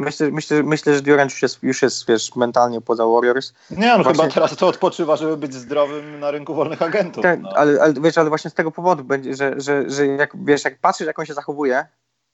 Myślę, 0.00 0.30
myślę, 0.30 0.62
myślę, 0.62 0.94
że 0.94 1.02
Durant 1.02 1.30
już 1.30 1.42
jest, 1.42 1.62
już 1.62 1.82
jest 1.82 2.06
wiesz, 2.08 2.36
mentalnie 2.36 2.80
poza 2.80 3.06
Warriors. 3.06 3.52
Nie, 3.70 3.94
on 3.94 4.02
właśnie... 4.02 4.22
chyba 4.22 4.34
teraz 4.34 4.56
to 4.56 4.66
odpoczywa, 4.66 5.16
żeby 5.16 5.36
być 5.36 5.54
zdrowym 5.54 6.20
na 6.20 6.30
rynku 6.30 6.54
wolnych 6.54 6.82
agentów. 6.82 7.22
Tak, 7.22 7.40
no. 7.40 7.50
ale, 7.54 7.82
ale, 7.82 7.94
wiesz, 8.00 8.18
ale 8.18 8.28
właśnie 8.28 8.50
z 8.50 8.54
tego 8.54 8.70
powodu 8.70 9.04
będzie, 9.04 9.34
że, 9.34 9.54
że, 9.56 9.90
że 9.90 10.06
jak, 10.06 10.44
wiesz, 10.44 10.64
jak 10.64 10.78
patrzysz, 10.78 11.06
jak 11.06 11.18
on 11.18 11.26
się 11.26 11.34
zachowuje 11.34 11.86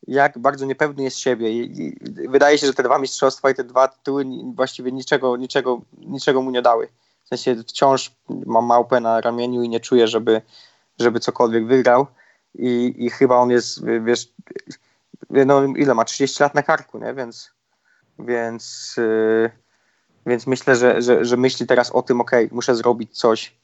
jak 0.07 0.39
bardzo 0.39 0.67
niepewny 0.67 1.03
jest 1.03 1.19
siebie. 1.19 1.53
I, 1.53 1.83
i 1.83 1.99
wydaje 2.29 2.59
się, 2.59 2.67
że 2.67 2.75
te 2.75 2.83
dwa 2.83 2.99
mistrzostwa 2.99 3.51
i 3.51 3.55
te 3.55 3.65
dwa 3.65 3.89
tytuły 3.89 4.25
właściwie 4.55 4.93
niczego, 4.93 5.37
niczego, 5.37 5.81
niczego 5.99 6.43
mu 6.43 6.51
nie 6.51 6.63
dały. 6.63 6.89
W 7.25 7.29
sensie 7.29 7.63
wciąż 7.63 8.13
mam 8.29 8.65
małpę 8.65 9.01
na 9.01 9.21
ramieniu 9.21 9.63
i 9.63 9.69
nie 9.69 9.81
czuję, 9.81 10.09
żeby, 10.09 10.43
żeby 11.01 11.21
cokolwiek 11.21 11.67
wygrał. 11.67 12.07
I, 12.55 12.95
I 12.99 13.11
chyba 13.11 13.37
on 13.37 13.51
jest, 13.51 13.85
wiesz, 14.05 14.29
no 15.31 15.65
ile 15.65 15.95
ma? 15.95 16.05
30 16.05 16.43
lat 16.43 16.55
na 16.55 16.63
karku, 16.63 16.99
nie? 16.99 17.15
Więc, 17.15 17.51
więc, 18.19 18.95
yy, 18.97 19.51
więc 20.27 20.47
myślę, 20.47 20.77
że, 20.77 21.03
że, 21.03 21.25
że 21.25 21.37
myśli 21.37 21.67
teraz 21.67 21.91
o 21.91 22.03
tym, 22.03 22.21
ok, 22.21 22.31
muszę 22.51 22.75
zrobić 22.75 23.19
coś, 23.19 23.57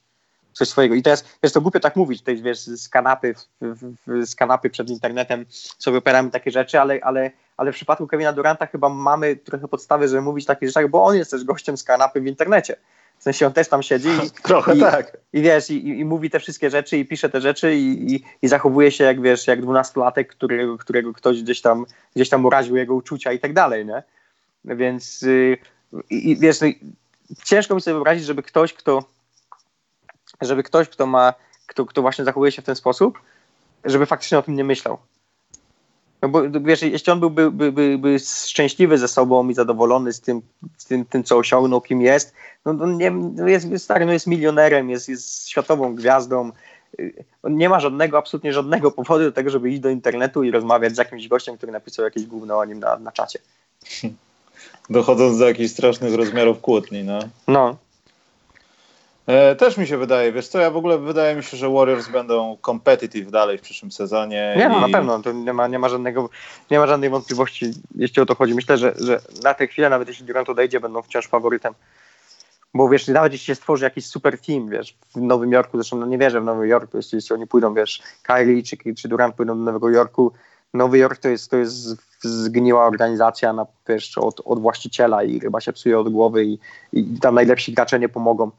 coś 0.53 0.69
swojego. 0.69 0.95
I 0.95 1.03
teraz, 1.03 1.25
wiesz, 1.43 1.53
to 1.53 1.61
głupio 1.61 1.79
tak 1.79 1.95
mówić, 1.95 2.19
tutaj, 2.19 2.41
wiesz, 2.41 2.59
z 2.59 2.89
kanapy, 2.89 3.33
w, 3.61 3.95
w, 4.07 4.25
z 4.25 4.35
kanapy 4.35 4.69
przed 4.69 4.89
internetem 4.89 5.45
sobie 5.79 5.97
opieramy 5.97 6.31
takie 6.31 6.51
rzeczy, 6.51 6.79
ale, 6.79 6.99
ale, 7.03 7.31
ale 7.57 7.71
w 7.71 7.75
przypadku 7.75 8.07
Kevina 8.07 8.33
Duranta 8.33 8.65
chyba 8.65 8.89
mamy 8.89 9.35
trochę 9.35 9.67
podstawy, 9.67 10.07
żeby 10.07 10.21
mówić 10.21 10.45
takie 10.45 10.67
rzeczy, 10.67 10.89
bo 10.89 11.03
on 11.03 11.15
jest 11.15 11.31
też 11.31 11.43
gościem 11.43 11.77
z 11.77 11.83
kanapy 11.83 12.21
w 12.21 12.27
internecie. 12.27 12.75
W 13.17 13.23
sensie 13.23 13.47
on 13.47 13.53
też 13.53 13.67
tam 13.67 13.83
siedzi 13.83 14.09
i, 14.09 14.31
Trochę 14.43 14.75
i, 14.75 14.79
tak. 14.79 15.17
i 15.33 15.41
wiesz, 15.41 15.69
i, 15.69 15.87
i, 15.99 16.05
mówi 16.05 16.29
te 16.29 16.39
wszystkie 16.39 16.69
rzeczy 16.69 16.97
i 16.97 17.05
pisze 17.05 17.29
te 17.29 17.41
rzeczy 17.41 17.75
i, 17.75 18.15
i, 18.15 18.23
i 18.41 18.47
zachowuje 18.47 18.91
się 18.91 19.03
jak 19.03 19.21
wiesz, 19.21 19.47
jak 19.47 19.61
dwunastolatek, 19.61 20.31
którego, 20.31 20.77
którego 20.77 21.13
ktoś 21.13 21.43
gdzieś 21.43 21.61
tam, 21.61 21.85
gdzieś 22.15 22.29
tam 22.29 22.45
uraził 22.45 22.75
jego 22.75 22.95
uczucia 22.95 23.31
i 23.31 23.39
tak 23.39 23.53
dalej, 23.53 23.85
nie? 23.85 24.03
Więc 24.65 25.21
yy, 25.21 25.57
i, 26.09 26.37
wiesz, 26.37 26.61
no, 26.61 26.67
ciężko 27.43 27.75
mi 27.75 27.81
sobie 27.81 27.93
wyobrazić, 27.93 28.25
żeby 28.25 28.43
ktoś, 28.43 28.73
kto 28.73 29.03
żeby 30.41 30.63
ktoś, 30.63 30.89
kto 30.89 31.05
ma, 31.05 31.33
kto, 31.67 31.85
kto 31.85 32.01
właśnie 32.01 32.25
zachowuje 32.25 32.51
się 32.51 32.61
w 32.61 32.65
ten 32.65 32.75
sposób, 32.75 33.19
żeby 33.85 34.05
faktycznie 34.05 34.37
o 34.37 34.41
tym 34.41 34.55
nie 34.55 34.63
myślał. 34.63 34.97
No 36.21 36.29
bo 36.29 36.41
wiesz, 36.61 36.81
jeśli 36.81 37.13
on 37.13 37.19
byłby 37.19 37.51
by, 37.51 37.71
by, 37.71 37.97
by 37.97 38.19
szczęśliwy 38.19 38.97
ze 38.97 39.07
sobą 39.07 39.49
i 39.49 39.53
zadowolony 39.53 40.13
z 40.13 40.21
tym, 40.21 40.41
z 40.77 40.85
tym, 40.85 41.05
tym 41.05 41.23
co 41.23 41.37
osiągnął, 41.37 41.81
kim 41.81 42.01
jest, 42.01 42.33
no, 42.65 42.73
no 42.73 42.87
nie, 42.87 43.11
no 43.11 43.47
jest, 43.47 43.69
jest 43.69 43.85
stary, 43.85 44.05
no 44.05 44.13
jest 44.13 44.27
milionerem, 44.27 44.89
jest, 44.89 45.09
jest 45.09 45.49
światową 45.49 45.95
gwiazdą. 45.95 46.51
On 47.43 47.57
nie 47.57 47.69
ma 47.69 47.79
żadnego, 47.79 48.17
absolutnie 48.17 48.53
żadnego 48.53 48.91
powodu 48.91 49.23
do 49.23 49.31
tego, 49.31 49.49
żeby 49.49 49.69
iść 49.69 49.79
do 49.79 49.89
internetu 49.89 50.43
i 50.43 50.51
rozmawiać 50.51 50.95
z 50.95 50.97
jakimś 50.97 51.27
gościem, 51.27 51.57
który 51.57 51.71
napisał 51.71 52.05
jakieś 52.05 52.25
gówno 52.25 52.57
o 52.57 52.65
nim 52.65 52.79
na, 52.79 52.99
na 52.99 53.11
czacie. 53.11 53.39
Dochodząc 54.89 55.37
do 55.39 55.47
jakichś 55.47 55.71
strasznych 55.71 56.15
rozmiarów 56.15 56.61
kłótni, 56.61 57.03
no. 57.03 57.19
No. 57.47 57.75
E, 59.27 59.55
też 59.55 59.77
mi 59.77 59.87
się 59.87 59.97
wydaje, 59.97 60.31
wiesz 60.31 60.47
co, 60.47 60.59
ja 60.59 60.71
w 60.71 60.77
ogóle 60.77 60.97
wydaje 60.97 61.35
mi 61.35 61.43
się, 61.43 61.57
że 61.57 61.69
Warriors 61.69 62.07
będą 62.07 62.57
competitive 62.65 63.31
dalej 63.31 63.57
w 63.57 63.61
przyszłym 63.61 63.91
sezonie. 63.91 64.55
Nie, 64.57 64.69
no 64.69 64.79
na 64.79 64.89
pewno, 64.89 65.19
to 65.19 65.31
nie 65.31 65.53
ma, 65.53 65.67
nie 65.67 65.79
ma, 65.79 65.89
żadnego, 65.89 66.29
nie 66.71 66.79
ma 66.79 66.87
żadnej 66.87 67.09
wątpliwości, 67.09 67.71
jeśli 67.95 68.21
o 68.21 68.25
to 68.25 68.35
chodzi. 68.35 68.53
Myślę, 68.53 68.77
że, 68.77 68.93
że 68.97 69.21
na 69.43 69.53
tę 69.53 69.67
chwilę, 69.67 69.89
nawet 69.89 70.07
jeśli 70.07 70.25
Durant 70.25 70.49
odejdzie, 70.49 70.79
będą 70.79 71.01
wciąż 71.01 71.27
faworytem. 71.27 71.73
Bo 72.73 72.89
wiesz, 72.89 73.07
nawet 73.07 73.31
jeśli 73.31 73.45
się 73.45 73.55
stworzy 73.55 73.85
jakiś 73.85 74.05
super 74.05 74.39
team, 74.39 74.69
wiesz, 74.69 74.95
w 75.15 75.21
Nowym 75.21 75.51
Jorku, 75.51 75.77
zresztą 75.77 75.97
no 75.97 76.05
nie 76.05 76.17
wierzę 76.17 76.41
w 76.41 76.43
Nowym 76.43 76.67
Jorku, 76.67 76.97
jeśli, 76.97 77.15
jeśli 77.15 77.33
oni 77.33 77.47
pójdą, 77.47 77.73
wiesz, 77.73 78.01
Kyrie 78.23 78.63
czy, 78.63 78.77
czy 78.95 79.07
Durant 79.07 79.35
pójdą 79.35 79.57
do 79.57 79.63
Nowego 79.63 79.89
Jorku, 79.89 80.31
Nowy 80.73 80.97
Jork 80.97 81.17
to 81.17 81.29
jest, 81.29 81.51
to 81.51 81.57
jest 81.57 81.97
zgniła 82.23 82.85
organizacja 82.85 83.53
na, 83.53 83.65
wiesz, 83.87 84.17
od, 84.17 84.41
od 84.45 84.59
właściciela 84.59 85.23
i 85.23 85.39
chyba 85.39 85.61
się 85.61 85.73
psuje 85.73 85.99
od 85.99 86.09
głowy 86.09 86.45
i, 86.45 86.59
i 86.93 87.19
tam 87.19 87.35
najlepsi 87.35 87.73
gracze 87.73 87.99
nie 87.99 88.09
pomogą 88.09 88.51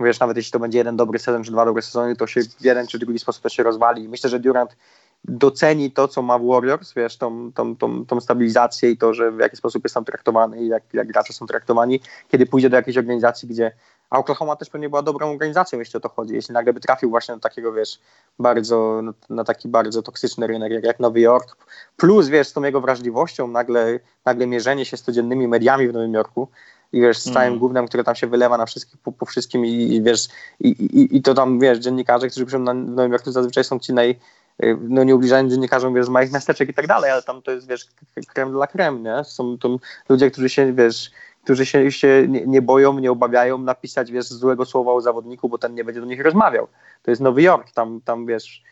wiesz, 0.00 0.20
nawet 0.20 0.36
jeśli 0.36 0.52
to 0.52 0.58
będzie 0.58 0.78
jeden 0.78 0.96
dobry 0.96 1.18
sezon, 1.18 1.44
czy 1.44 1.52
dwa 1.52 1.64
dobre 1.64 1.82
sezony, 1.82 2.16
to 2.16 2.26
się 2.26 2.40
w 2.42 2.64
jeden 2.64 2.86
czy 2.86 2.98
drugi 2.98 3.18
sposób 3.18 3.42
to 3.42 3.48
się 3.48 3.62
rozwali. 3.62 4.08
Myślę, 4.08 4.30
że 4.30 4.40
Durant 4.40 4.76
doceni 5.24 5.90
to, 5.90 6.08
co 6.08 6.22
ma 6.22 6.38
w 6.38 6.46
Warriors, 6.46 6.94
wiesz, 6.94 7.16
tą, 7.16 7.52
tą, 7.52 7.76
tą, 7.76 8.06
tą 8.06 8.20
stabilizację 8.20 8.90
i 8.90 8.96
to, 8.96 9.14
że 9.14 9.32
w 9.32 9.38
jaki 9.38 9.56
sposób 9.56 9.84
jest 9.84 9.94
tam 9.94 10.04
traktowany 10.04 10.62
i 10.62 10.68
jak, 10.68 10.82
jak 10.92 11.08
gracze 11.08 11.32
są 11.32 11.46
traktowani, 11.46 12.00
kiedy 12.28 12.46
pójdzie 12.46 12.70
do 12.70 12.76
jakiejś 12.76 12.98
organizacji, 12.98 13.48
gdzie 13.48 13.72
a 14.10 14.18
Oklahoma 14.18 14.56
też 14.56 14.70
pewnie 14.70 14.88
była 14.88 15.02
dobrą 15.02 15.30
organizacją, 15.30 15.78
jeśli 15.78 15.96
o 15.96 16.00
to 16.00 16.08
chodzi. 16.08 16.34
Jeśli 16.34 16.52
nagle 16.52 16.72
by 16.72 16.80
trafił 16.80 17.10
właśnie 17.10 17.34
na 17.34 17.40
takiego, 17.40 17.72
wiesz, 17.72 18.00
bardzo, 18.38 19.02
na 19.30 19.44
taki 19.44 19.68
bardzo 19.68 20.02
toksyczny 20.02 20.46
rynek 20.46 20.84
jak 20.84 21.00
Nowy 21.00 21.20
Jork, 21.20 21.56
plus, 21.96 22.28
wiesz, 22.28 22.48
z 22.48 22.52
tą 22.52 22.62
jego 22.62 22.80
wrażliwością, 22.80 23.48
nagle, 23.48 24.00
nagle 24.24 24.46
mierzenie 24.46 24.84
się 24.84 24.96
z 24.96 25.02
codziennymi 25.02 25.48
mediami 25.48 25.88
w 25.88 25.92
Nowym 25.92 26.14
Jorku, 26.14 26.48
i 26.92 27.00
wiesz, 27.00 27.18
z 27.18 27.32
całym 27.32 27.48
mm. 27.48 27.58
gównem, 27.58 27.86
które 27.86 28.04
tam 28.04 28.14
się 28.14 28.26
wylewa 28.26 28.58
na 28.58 28.66
wszystkich, 28.66 28.98
po, 29.00 29.12
po 29.12 29.26
wszystkim 29.26 29.66
i, 29.66 29.94
i 29.94 30.02
wiesz, 30.02 30.28
i, 30.60 30.68
i, 30.68 31.16
i, 31.16 31.22
to 31.22 31.34
tam, 31.34 31.60
wiesz, 31.60 31.78
dziennikarze, 31.78 32.28
którzy 32.28 32.46
piszą 32.46 32.58
na, 32.58 32.74
w 32.74 32.76
Nowym 32.76 33.12
Jorku 33.12 33.32
zazwyczaj 33.32 33.64
są 33.64 33.78
ci 33.78 33.92
naj, 33.92 34.18
y, 34.64 34.76
no 34.80 35.04
nie 35.04 35.14
ubliżają 35.14 35.48
dziennikarzom, 35.48 35.94
wiesz, 35.94 36.06
z 36.06 36.08
małych 36.08 36.32
miasteczek 36.32 36.68
i 36.68 36.74
tak 36.74 36.86
dalej, 36.86 37.10
ale 37.10 37.22
tam 37.22 37.42
to 37.42 37.50
jest, 37.50 37.68
wiesz, 37.68 37.86
krem 38.34 38.52
dla 38.52 38.66
krem, 38.66 39.02
nie? 39.02 39.24
Są 39.24 39.58
to 39.58 39.78
ludzie, 40.08 40.30
którzy 40.30 40.48
się, 40.48 40.72
wiesz, 40.72 41.10
którzy 41.48 41.66
się, 41.66 41.92
się 41.92 42.26
nie, 42.28 42.46
nie, 42.46 42.62
boją, 42.62 42.98
nie 42.98 43.12
obawiają 43.12 43.58
napisać, 43.58 44.12
wiesz, 44.12 44.24
złego 44.24 44.64
słowa 44.64 44.92
o 44.92 45.00
zawodniku, 45.00 45.48
bo 45.48 45.58
ten 45.58 45.74
nie 45.74 45.84
będzie 45.84 46.00
do 46.00 46.06
nich 46.06 46.20
rozmawiał. 46.20 46.68
To 47.02 47.10
jest 47.10 47.20
Nowy 47.22 47.42
Jork, 47.42 47.70
tam, 47.70 48.00
tam 48.04 48.26
wiesz, 48.26 48.62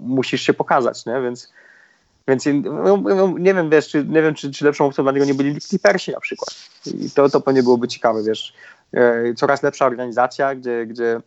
musisz 0.00 0.42
się 0.42 0.54
pokazać, 0.54 1.06
nie? 1.06 1.20
Więc 1.22 1.52
więc 2.28 2.44
no, 2.64 2.96
no, 2.96 3.34
nie 3.38 3.54
wiem, 3.54 3.70
wiesz, 3.70 3.88
czy, 3.88 4.04
nie 4.04 4.22
wiem, 4.22 4.34
czy, 4.34 4.50
czy 4.50 4.64
lepszą 4.64 4.86
opcją 4.86 5.04
dla 5.04 5.12
niego 5.12 5.24
nie 5.24 5.34
byli 5.34 5.60
Clippersi 5.60 6.12
na 6.12 6.20
przykład. 6.20 6.54
I 6.86 7.10
to, 7.10 7.28
to 7.28 7.40
pewnie 7.40 7.62
byłoby 7.62 7.88
ciekawe, 7.88 8.22
wiesz. 8.22 8.54
E, 8.92 9.34
coraz 9.34 9.62
lepsza 9.62 9.86
organizacja, 9.86 10.54
gdzie, 10.54 10.86
gdzie, 10.86 11.20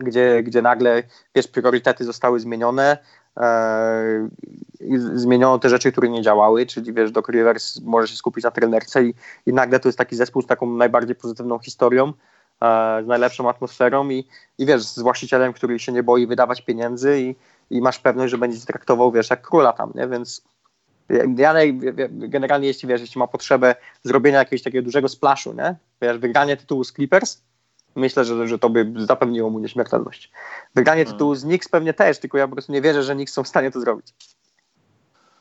gdzie, 0.00 0.42
gdzie 0.42 0.62
nagle, 0.62 1.02
wiesz, 1.34 1.48
priorytety 1.48 2.04
zostały 2.04 2.40
zmienione, 2.40 2.98
e, 3.36 4.28
zmieniono 5.14 5.58
te 5.58 5.68
rzeczy, 5.68 5.92
które 5.92 6.08
nie 6.08 6.22
działały, 6.22 6.66
czyli 6.66 6.92
wiesz, 6.92 7.10
Doc 7.10 7.28
Rivers 7.28 7.80
może 7.80 8.08
się 8.08 8.16
skupić 8.16 8.44
na 8.44 8.50
trenerce 8.50 9.04
i, 9.04 9.14
i 9.46 9.52
nagle 9.52 9.80
to 9.80 9.88
jest 9.88 9.98
taki 9.98 10.16
zespół 10.16 10.42
z 10.42 10.46
taką 10.46 10.66
najbardziej 10.66 11.16
pozytywną 11.16 11.58
historią, 11.58 12.12
e, 12.62 13.02
z 13.04 13.06
najlepszą 13.06 13.48
atmosferą 13.48 14.08
i, 14.08 14.28
i 14.58 14.66
wiesz, 14.66 14.82
z 14.82 14.98
właścicielem, 14.98 15.52
który 15.52 15.78
się 15.78 15.92
nie 15.92 16.02
boi 16.02 16.26
wydawać 16.26 16.62
pieniędzy 16.62 17.20
i, 17.20 17.36
i 17.76 17.80
masz 17.80 17.98
pewność, 17.98 18.30
że 18.30 18.38
będzie 18.38 18.66
traktował, 18.66 19.12
wiesz, 19.12 19.30
jak 19.30 19.42
króla 19.42 19.72
tam, 19.72 19.92
nie? 19.94 20.08
Więc 20.08 20.44
ja 21.36 21.54
generalnie, 22.08 22.68
jeśli 22.68 22.88
wiesz, 22.88 23.00
jeśli 23.00 23.18
ma 23.18 23.26
potrzebę 23.26 23.74
zrobienia 24.02 24.38
jakiegoś 24.38 24.62
takiego 24.62 24.84
dużego 24.84 25.08
splashu, 25.08 25.52
nie? 25.52 25.76
Wiesz, 26.02 26.18
wygranie 26.18 26.56
tytułu 26.56 26.84
z 26.84 26.92
Clippers, 26.92 27.42
myślę, 27.94 28.24
że, 28.24 28.48
że 28.48 28.58
to 28.58 28.70
by 28.70 28.92
zapewniło 28.96 29.50
mu 29.50 29.58
nieśmiertelność. 29.58 30.30
Wygranie 30.74 31.04
hmm. 31.04 31.14
tytułu 31.14 31.34
z 31.34 31.42
Knicks 31.42 31.68
pewnie 31.68 31.94
też, 31.94 32.18
tylko 32.18 32.38
ja 32.38 32.48
po 32.48 32.52
prostu 32.52 32.72
nie 32.72 32.82
wierzę, 32.82 33.02
że 33.02 33.14
Knicks 33.14 33.34
są 33.34 33.42
w 33.42 33.48
stanie 33.48 33.70
to 33.70 33.80
zrobić. 33.80 34.06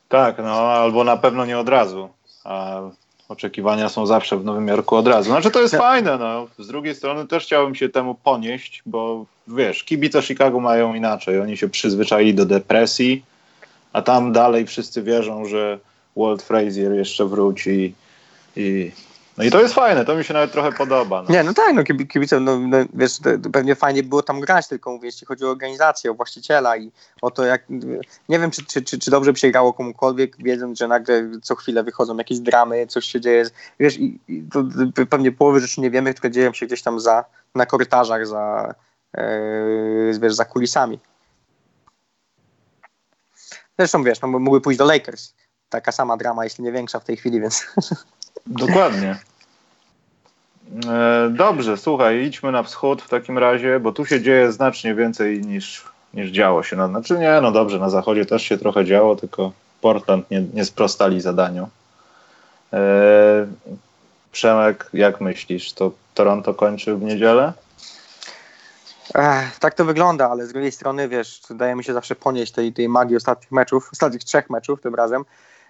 Tak, 0.10 0.38
no 0.38 0.52
albo 0.52 1.04
na 1.04 1.18
pewno 1.18 1.46
nie 1.46 1.60
od 1.60 1.70
razu. 1.70 2.10
A 2.44 2.82
oczekiwania 3.30 3.90
są 3.90 4.06
zawsze 4.06 4.38
w 4.38 4.46
Nowym 4.46 4.68
Jorku 4.68 4.96
od 4.96 5.08
razu. 5.08 5.30
Znaczy 5.30 5.52
to 5.52 5.62
jest 5.62 5.72
tak. 5.72 5.82
fajne, 5.82 6.18
no. 6.18 6.48
Z 6.60 6.68
drugiej 6.68 6.96
strony 6.96 7.28
też 7.28 7.44
chciałbym 7.44 7.76
się 7.76 7.90
temu 7.90 8.16
ponieść, 8.16 8.82
bo 8.86 9.26
wiesz, 9.48 9.84
kibice 9.84 10.22
Chicago 10.22 10.60
mają 10.60 10.94
inaczej. 10.94 11.40
Oni 11.40 11.58
się 11.58 11.70
przyzwyczaili 11.70 12.34
do 12.34 12.46
depresji, 12.46 13.26
a 13.94 14.02
tam 14.02 14.32
dalej 14.32 14.66
wszyscy 14.66 15.04
wierzą, 15.04 15.46
że 15.46 15.80
Walt 16.16 16.42
Frazier 16.42 16.92
jeszcze 16.94 17.26
wróci 17.26 17.94
i 18.56 18.92
no 19.38 19.44
i 19.44 19.52
to 19.52 19.62
jest 19.62 19.74
fajne, 19.74 20.06
to 20.06 20.16
mi 20.16 20.24
się 20.24 20.34
nawet 20.34 20.52
trochę 20.52 20.72
podoba. 20.72 21.22
No. 21.22 21.30
Nie, 21.30 21.44
no 21.44 21.54
tak, 21.54 21.76
no 21.76 21.84
kibice, 21.84 22.40
no, 22.40 22.60
no 22.60 22.78
wiesz, 22.94 23.12
pewnie 23.54 23.76
fajnie 23.76 24.04
było 24.04 24.24
tam 24.24 24.40
grać, 24.40 24.68
tylko 24.68 24.92
mówię, 24.92 25.06
jeśli 25.06 25.28
chodzi 25.28 25.46
o 25.46 25.50
organizację, 25.50 26.12
o 26.12 26.14
właściciela 26.14 26.78
i 26.78 26.92
o 27.22 27.32
to, 27.32 27.46
jak, 27.46 27.64
nie 28.30 28.40
wiem, 28.40 28.52
czy, 28.52 28.66
czy, 28.66 28.82
czy, 28.82 29.00
czy 29.00 29.12
dobrze 29.12 29.34
by 29.34 29.40
się 29.40 29.52
grało 29.52 29.74
komukolwiek, 29.74 30.38
wiedząc, 30.38 30.80
że 30.80 30.88
nagle 30.88 31.30
co 31.42 31.56
chwilę 31.56 31.84
wychodzą 31.84 32.18
jakieś 32.18 32.40
dramy, 32.40 32.88
coś 32.88 33.06
się 33.06 33.22
dzieje, 33.22 33.46
wiesz, 33.80 34.00
i, 34.00 34.20
i 34.28 34.44
to 34.52 34.64
pewnie 35.10 35.32
połowy 35.32 35.60
rzeczy 35.60 35.82
nie 35.82 35.92
wiemy, 35.92 36.14
które 36.14 36.32
dzieją 36.32 36.54
się 36.54 36.66
gdzieś 36.66 36.82
tam 36.82 37.00
za, 37.00 37.26
na 37.56 37.66
korytarzach, 37.66 38.28
za, 38.28 38.76
yy, 39.18 40.20
wiesz, 40.22 40.34
za 40.34 40.46
kulisami. 40.46 41.00
Zresztą, 43.80 44.04
wiesz, 44.04 44.22
no, 44.22 44.28
mógłby 44.28 44.62
pójść 44.62 44.78
do 44.78 44.86
Lakers, 44.86 45.34
taka 45.70 45.92
sama 45.92 46.18
drama, 46.18 46.44
jeśli 46.44 46.64
nie 46.64 46.72
większa 46.72 47.00
w 47.00 47.04
tej 47.04 47.18
chwili, 47.18 47.42
więc... 47.42 47.66
Dokładnie. 48.48 49.20
E, 50.88 51.30
dobrze, 51.30 51.78
słuchaj, 51.78 52.26
idźmy 52.26 52.52
na 52.52 52.64
wschód 52.64 53.02
w 53.02 53.10
takim 53.10 53.38
razie, 53.38 53.80
bo 53.80 53.92
tu 53.92 54.06
się 54.06 54.22
dzieje 54.22 54.52
znacznie 54.52 54.96
więcej 54.96 55.42
niż, 55.42 55.86
niż 56.14 56.32
działo 56.32 56.64
się. 56.64 56.76
No, 56.76 56.88
znaczy 56.88 57.20
nie, 57.20 57.40
no 57.42 57.52
dobrze, 57.52 57.80
na 57.80 57.90
zachodzie 57.90 58.26
też 58.26 58.44
się 58.44 58.58
trochę 58.58 58.86
działo, 58.86 59.16
tylko 59.16 59.52
Portland 59.82 60.32
nie, 60.32 60.42
nie 60.54 60.66
sprostali 60.66 61.22
zadaniu. 61.22 61.70
Eee, 62.72 63.48
Przemek, 64.32 64.90
jak 64.94 65.22
myślisz, 65.22 65.74
to 65.74 65.92
Toronto 66.14 66.54
kończy 66.54 66.96
w 66.96 67.02
niedzielę? 67.02 67.54
Ech, 69.16 69.60
tak 69.60 69.74
to 69.74 69.86
wygląda, 69.86 70.30
ale 70.30 70.46
z 70.46 70.54
drugiej 70.54 70.72
strony, 70.72 71.08
wiesz, 71.08 71.42
daje 71.50 71.76
mi 71.76 71.84
się 71.84 71.94
zawsze 71.94 72.16
ponieść 72.16 72.52
tej, 72.52 72.74
tej 72.74 72.90
magii 72.90 73.16
ostatnich 73.16 73.52
meczów, 73.52 73.90
ostatnich 73.94 74.24
trzech 74.24 74.50
meczów 74.50 74.82
tym 74.82 74.96
razem. 74.96 75.26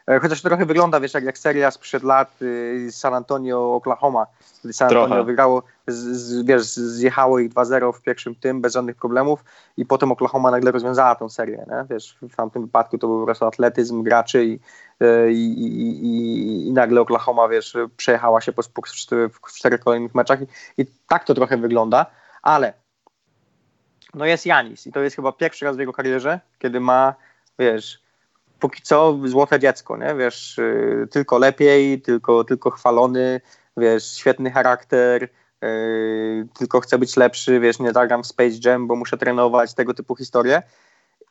E, 0.07 0.19
chociaż 0.19 0.41
to 0.41 0.49
trochę 0.49 0.65
wygląda, 0.65 0.99
wiesz, 0.99 1.13
jak, 1.13 1.23
jak 1.23 1.37
seria 1.37 1.71
sprzed 1.71 2.03
lat 2.03 2.41
y, 2.41 2.87
San 2.91 3.13
Antonio, 3.13 3.75
Oklahoma, 3.75 4.27
gdy 4.63 4.73
San 4.73 4.87
Antonio 4.87 5.07
trochę. 5.07 5.23
wygrało, 5.23 5.63
z, 5.87 5.95
z, 5.95 6.45
wiesz, 6.45 6.63
zjechało 6.65 7.39
ich 7.39 7.51
2-0 7.51 7.93
w 7.93 8.01
pierwszym 8.01 8.35
tym, 8.35 8.61
bez 8.61 8.73
żadnych 8.73 8.95
problemów 8.95 9.43
i 9.77 9.85
potem 9.85 10.11
Oklahoma 10.11 10.51
nagle 10.51 10.71
rozwiązała 10.71 11.15
tą 11.15 11.29
serię, 11.29 11.65
nie? 11.69 11.85
wiesz, 11.89 12.17
w 12.21 12.35
tamtym 12.35 12.61
wypadku 12.61 12.97
to 12.97 13.07
był 13.07 13.19
po 13.19 13.25
prostu 13.25 13.45
atletyzm 13.45 14.03
graczy 14.03 14.45
i, 14.45 14.59
y, 15.03 15.31
i, 15.31 15.61
i, 15.61 16.67
i 16.67 16.71
nagle 16.73 17.01
Oklahoma, 17.01 17.47
wiesz, 17.47 17.77
przejechała 17.97 18.41
się 18.41 18.51
po, 18.51 18.61
po 18.73 18.81
w 19.29 19.53
czterech 19.53 19.79
kolejnych 19.79 20.15
meczach 20.15 20.41
i, 20.41 20.45
i 20.81 20.85
tak 21.07 21.23
to 21.23 21.33
trochę 21.33 21.57
wygląda, 21.57 22.05
ale 22.41 22.73
no 24.13 24.25
jest 24.25 24.45
Janis 24.45 24.87
i 24.87 24.91
to 24.91 24.99
jest 24.99 25.15
chyba 25.15 25.31
pierwszy 25.31 25.65
raz 25.65 25.75
w 25.75 25.79
jego 25.79 25.93
karierze, 25.93 26.39
kiedy 26.59 26.79
ma, 26.79 27.15
wiesz, 27.59 28.01
póki 28.61 28.81
co 28.81 29.19
złote 29.25 29.59
dziecko, 29.59 29.97
nie? 29.97 30.15
Wiesz, 30.15 30.57
yy, 30.57 31.07
tylko 31.11 31.37
lepiej, 31.37 32.01
tylko, 32.01 32.43
tylko 32.43 32.71
chwalony, 32.71 33.41
wiesz, 33.77 34.13
świetny 34.13 34.51
charakter, 34.51 35.29
yy, 35.61 36.47
tylko 36.57 36.79
chcę 36.79 36.97
być 36.97 37.17
lepszy, 37.17 37.59
wiesz, 37.59 37.79
nie 37.79 37.91
zagram 37.91 38.23
w 38.23 38.27
Space 38.27 38.55
Jam, 38.65 38.87
bo 38.87 38.95
muszę 38.95 39.17
trenować, 39.17 39.73
tego 39.73 39.93
typu 39.93 40.15
historie. 40.15 40.61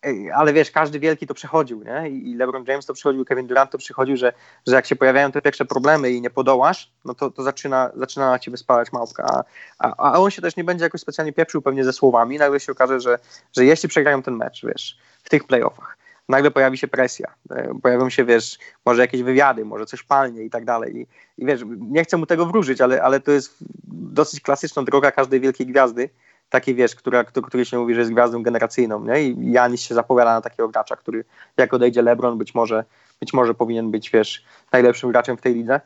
Yy, 0.05 0.35
ale 0.35 0.53
wiesz, 0.53 0.71
każdy 0.71 0.99
wielki 0.99 1.27
to 1.27 1.35
przechodził, 1.35 1.83
nie? 1.83 2.09
I 2.09 2.35
LeBron 2.35 2.65
James 2.69 2.87
to 2.87 2.95
przechodził, 2.95 3.25
Kevin 3.25 3.47
Durant 3.47 3.71
to 3.71 3.79
przychodził, 3.79 4.17
że, 4.17 4.33
że 4.67 4.75
jak 4.75 4.87
się 4.87 4.97
pojawiają 4.97 5.33
te 5.33 5.43
pierwsze 5.43 5.65
problemy 5.65 6.11
i 6.11 6.21
nie 6.21 6.31
podołasz, 6.31 6.93
no 7.05 7.15
to, 7.15 7.31
to 7.31 7.43
zaczyna, 7.43 7.91
zaczyna 7.95 8.31
na 8.31 8.39
ciebie 8.39 8.57
spalać 8.57 8.93
małpka. 8.93 9.25
A, 9.25 9.45
a, 9.79 10.13
a 10.13 10.19
on 10.19 10.31
się 10.31 10.43
też 10.43 10.57
nie 10.57 10.65
będzie 10.65 10.85
jakoś 10.85 11.01
specjalnie 11.01 11.33
pieprzył 11.33 11.63
pewnie 11.63 11.85
ze 11.85 11.93
słowami, 11.93 12.39
nagle 12.39 12.61
się 12.61 12.73
okaże, 12.73 13.01
że, 13.01 13.19
że 13.57 13.65
jeśli 13.65 13.89
przegrają 13.89 14.23
ten 14.23 14.37
mecz, 14.37 14.67
wiesz, 14.67 14.99
w 15.23 15.29
tych 15.29 15.45
playoffach, 15.45 16.00
nagle 16.31 16.51
pojawi 16.51 16.79
się 16.79 16.89
presja, 16.89 17.35
e, 17.51 17.75
pojawią 17.83 18.11
się, 18.11 18.25
wiesz, 18.25 18.59
może 18.87 19.03
jakieś 19.03 19.23
wywiady, 19.23 19.65
może 19.65 19.87
coś 19.87 20.03
palnie 20.03 20.45
i 20.45 20.51
tak 20.51 20.65
dalej. 20.65 20.97
I, 20.97 21.07
i 21.43 21.47
wiesz, 21.47 21.61
nie 21.79 22.05
chcę 22.05 22.17
mu 22.17 22.27
tego 22.27 22.47
wróżyć, 22.47 22.81
ale, 22.81 23.03
ale 23.03 23.21
to 23.21 23.33
jest 23.33 23.57
dosyć 23.89 24.41
klasyczna 24.41 24.83
droga 24.83 25.13
każdej 25.13 25.41
wielkiej 25.41 25.67
gwiazdy, 25.67 26.11
takiej, 26.51 26.75
wiesz, 26.75 26.95
która, 26.95 27.25
który 27.25 27.65
się 27.65 27.79
mówi, 27.79 27.95
że 27.95 28.01
jest 28.01 28.13
gwiazdą 28.13 28.43
generacyjną, 28.43 29.05
nie? 29.05 29.23
I 29.23 29.53
Janis 29.53 29.81
się 29.81 29.95
zapowiada 29.95 30.35
na 30.35 30.41
takiego 30.41 30.69
gracza, 30.69 30.97
który 30.97 31.25
jak 31.57 31.75
odejdzie 31.75 32.03
LeBron, 32.03 32.39
być 32.39 32.55
może, 32.55 32.85
być 33.21 33.33
może 33.33 33.55
powinien 33.55 33.91
być, 33.91 34.11
wiesz, 34.11 34.45
najlepszym 34.73 35.11
graczem 35.11 35.37
w 35.37 35.41
tej 35.41 35.55
lidze. 35.55 35.81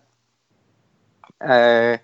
E, 1.40 1.98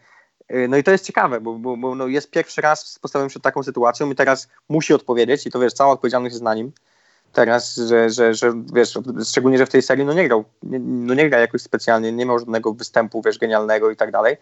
e 0.48 0.68
no 0.68 0.76
i 0.76 0.82
to 0.82 0.90
jest 0.90 1.04
ciekawe, 1.04 1.40
bo, 1.40 1.54
bo, 1.54 1.76
bo 1.76 1.94
no 1.94 2.06
jest 2.06 2.30
pierwszy 2.30 2.60
raz 2.60 2.98
postawiony 2.98 3.28
przed 3.28 3.42
taką 3.42 3.62
sytuacją 3.62 4.10
i 4.10 4.14
teraz 4.14 4.48
musi 4.68 4.94
odpowiedzieć 4.94 5.46
i 5.46 5.50
to 5.50 5.60
wiesz, 5.60 5.72
cała 5.72 5.92
odpowiedzialność 5.92 6.32
jest 6.32 6.44
na 6.44 6.54
nim 6.54 6.72
teraz, 7.32 7.76
że, 7.76 8.10
że, 8.10 8.34
że 8.34 8.52
wiesz, 8.72 8.98
szczególnie, 9.24 9.58
że 9.58 9.66
w 9.66 9.70
tej 9.70 9.82
serii 9.82 10.04
no 10.04 10.12
nie 10.12 10.28
grał, 10.28 10.44
nie, 10.62 10.78
no 10.78 11.14
nie 11.14 11.30
gra 11.30 11.38
jakoś 11.38 11.62
specjalnie, 11.62 12.12
nie 12.12 12.26
miał 12.26 12.38
żadnego 12.38 12.74
występu, 12.74 13.22
wiesz, 13.22 13.38
genialnego 13.38 13.90
i 13.90 13.96
tak 13.96 14.10
dalej, 14.10 14.36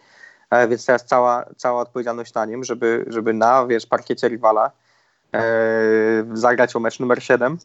e, 0.49 0.67
więc 0.67 0.85
teraz 0.85 1.05
cała, 1.05 1.45
cała 1.57 1.81
odpowiedzialność 1.81 2.33
na 2.33 2.45
nim, 2.45 2.63
żeby, 2.63 3.05
żeby 3.07 3.33
na, 3.33 3.67
wiesz, 3.67 3.85
parkiecie 3.85 4.29
rywala 4.29 4.71
e, 5.33 5.41
zagrać 6.33 6.75
o 6.75 6.79
mecz 6.79 6.99
numer 6.99 7.23
7. 7.23 7.57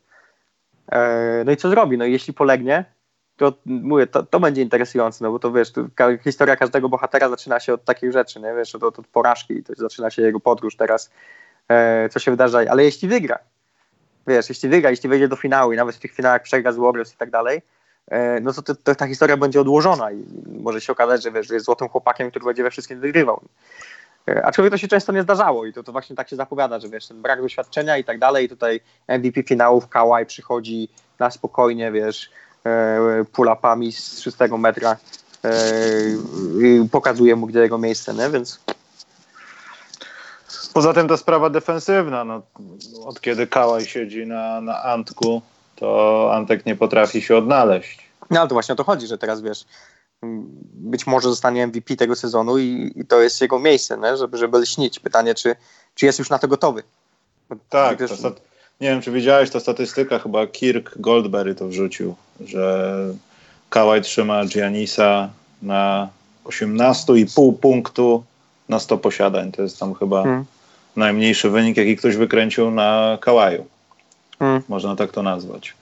E, 0.92 1.42
no 1.46 1.52
i 1.52 1.56
co 1.56 1.70
zrobi? 1.70 1.98
No 1.98 2.04
jeśli 2.04 2.34
polegnie, 2.34 2.84
to 3.36 3.52
mówię, 3.66 4.06
to, 4.06 4.22
to 4.22 4.40
będzie 4.40 4.62
interesujące, 4.62 5.24
no 5.24 5.30
bo 5.30 5.38
to 5.38 5.52
wiesz, 5.52 5.72
to, 5.72 5.84
ka 5.94 6.18
historia 6.18 6.56
każdego 6.56 6.88
bohatera 6.88 7.28
zaczyna 7.28 7.60
się 7.60 7.74
od 7.74 7.84
takich 7.84 8.12
rzeczy, 8.12 8.40
nie? 8.40 8.54
Wiesz, 8.54 8.74
od, 8.74 8.82
od 8.82 9.06
porażki, 9.06 9.62
to 9.62 9.72
zaczyna 9.76 10.10
się 10.10 10.22
jego 10.22 10.40
podróż 10.40 10.76
teraz, 10.76 11.10
e, 11.68 12.08
co 12.08 12.18
się 12.18 12.30
wydarza, 12.30 12.58
ale 12.70 12.84
jeśli 12.84 13.08
wygra, 13.08 13.38
wiesz, 14.26 14.48
jeśli 14.48 14.68
wygra, 14.68 14.90
jeśli 14.90 15.08
wejdzie 15.08 15.28
do 15.28 15.36
finału 15.36 15.72
i 15.72 15.76
nawet 15.76 15.96
w 15.96 15.98
tych 15.98 16.12
finałach 16.12 16.42
przegra 16.42 16.72
z 16.72 16.76
Warriors 16.76 17.14
i 17.14 17.16
tak 17.16 17.30
dalej, 17.30 17.62
e, 18.08 18.40
no 18.40 18.52
to, 18.52 18.62
to, 18.62 18.74
to, 18.74 18.94
ta 18.94 19.06
historia 19.06 19.36
będzie 19.36 19.60
odłożona 19.60 20.12
i 20.12 20.24
może 20.46 20.80
się 20.80 20.92
okazać, 20.92 21.22
że 21.22 21.32
wiesz, 21.32 21.46
że 21.46 21.54
jest 21.54 21.66
złotym 21.66 21.88
chłopakiem, 21.88 22.30
który 22.30 22.44
będzie 22.44 22.62
we 22.62 22.70
wszystkim 22.70 23.00
wygrywał. 23.00 23.40
E, 24.28 24.46
aczkolwiek 24.46 24.72
to 24.72 24.78
się 24.78 24.88
często 24.88 25.12
nie 25.12 25.22
zdarzało 25.22 25.66
i 25.66 25.72
to, 25.72 25.82
to 25.82 25.92
właśnie 25.92 26.16
tak 26.16 26.28
się 26.28 26.36
zapowiada, 26.36 26.80
że 26.80 26.88
wiesz, 26.88 27.08
ten 27.08 27.22
brak 27.22 27.42
doświadczenia 27.42 27.98
i 27.98 28.04
tak 28.04 28.18
dalej, 28.18 28.48
tutaj 28.48 28.80
MVP 29.08 29.42
finałów 29.42 29.88
Kawhi 29.88 30.26
przychodzi 30.26 30.88
na 31.18 31.30
spokojnie, 31.30 31.92
wiesz, 31.92 32.30
e, 32.66 33.24
pull-upami 33.32 33.92
z 33.92 34.20
6 34.20 34.36
metra 34.58 34.96
i 36.62 36.88
pokazuje 36.88 37.36
mu, 37.36 37.46
gdzie 37.46 37.58
jego 37.58 37.78
miejsce, 37.78 38.14
nie? 38.14 38.30
więc 38.30 38.60
Poza 40.74 40.92
tym 40.92 41.08
ta 41.08 41.16
sprawa 41.16 41.50
defensywna. 41.50 42.24
No, 42.24 42.42
od 43.04 43.20
kiedy 43.20 43.46
Kałaj 43.46 43.84
siedzi 43.84 44.26
na, 44.26 44.60
na 44.60 44.82
Antku, 44.82 45.42
to 45.76 46.30
Antek 46.32 46.66
nie 46.66 46.76
potrafi 46.76 47.22
się 47.22 47.36
odnaleźć. 47.36 48.08
No 48.30 48.40
ale 48.40 48.48
to 48.48 48.54
właśnie 48.54 48.72
o 48.72 48.76
to 48.76 48.84
chodzi, 48.84 49.06
że 49.06 49.18
teraz 49.18 49.42
wiesz, 49.42 49.64
być 50.74 51.06
może 51.06 51.28
zostanie 51.28 51.66
MVP 51.66 51.96
tego 51.96 52.16
sezonu 52.16 52.58
i, 52.58 52.92
i 52.96 53.06
to 53.06 53.22
jest 53.22 53.40
jego 53.40 53.58
miejsce, 53.58 53.98
nie? 53.98 54.16
Żeby, 54.16 54.38
żeby 54.38 54.58
lśnić. 54.58 55.00
Pytanie, 55.00 55.34
czy, 55.34 55.56
czy 55.94 56.06
jest 56.06 56.18
już 56.18 56.30
na 56.30 56.38
to 56.38 56.48
gotowy. 56.48 56.82
Tak, 57.68 58.00
wiesz, 58.00 58.10
stat- 58.10 58.40
nie 58.80 58.88
wiem, 58.88 59.02
czy 59.02 59.10
widziałeś, 59.10 59.50
ta 59.50 59.60
statystyka 59.60 60.18
chyba 60.18 60.46
Kirk 60.46 60.98
Goldberry 60.98 61.54
to 61.54 61.68
wrzucił, 61.68 62.14
że 62.46 62.94
Kałaj 63.70 64.02
trzyma 64.02 64.44
Giannisa 64.46 65.30
na 65.62 66.08
18,5 66.44 67.52
punktu 67.58 68.24
na 68.68 68.78
100 68.78 68.98
posiadań. 68.98 69.52
To 69.52 69.62
jest 69.62 69.78
tam 69.78 69.94
chyba 69.94 70.22
hmm 70.22 70.44
najmniejszy 70.96 71.50
wynik, 71.50 71.76
jaki 71.76 71.96
ktoś 71.96 72.16
wykręcił 72.16 72.70
na 72.70 73.18
Kałaju. 73.20 73.66
Hmm. 74.38 74.62
Można 74.68 74.96
tak 74.96 75.12
to 75.12 75.22
nazwać. 75.22 75.74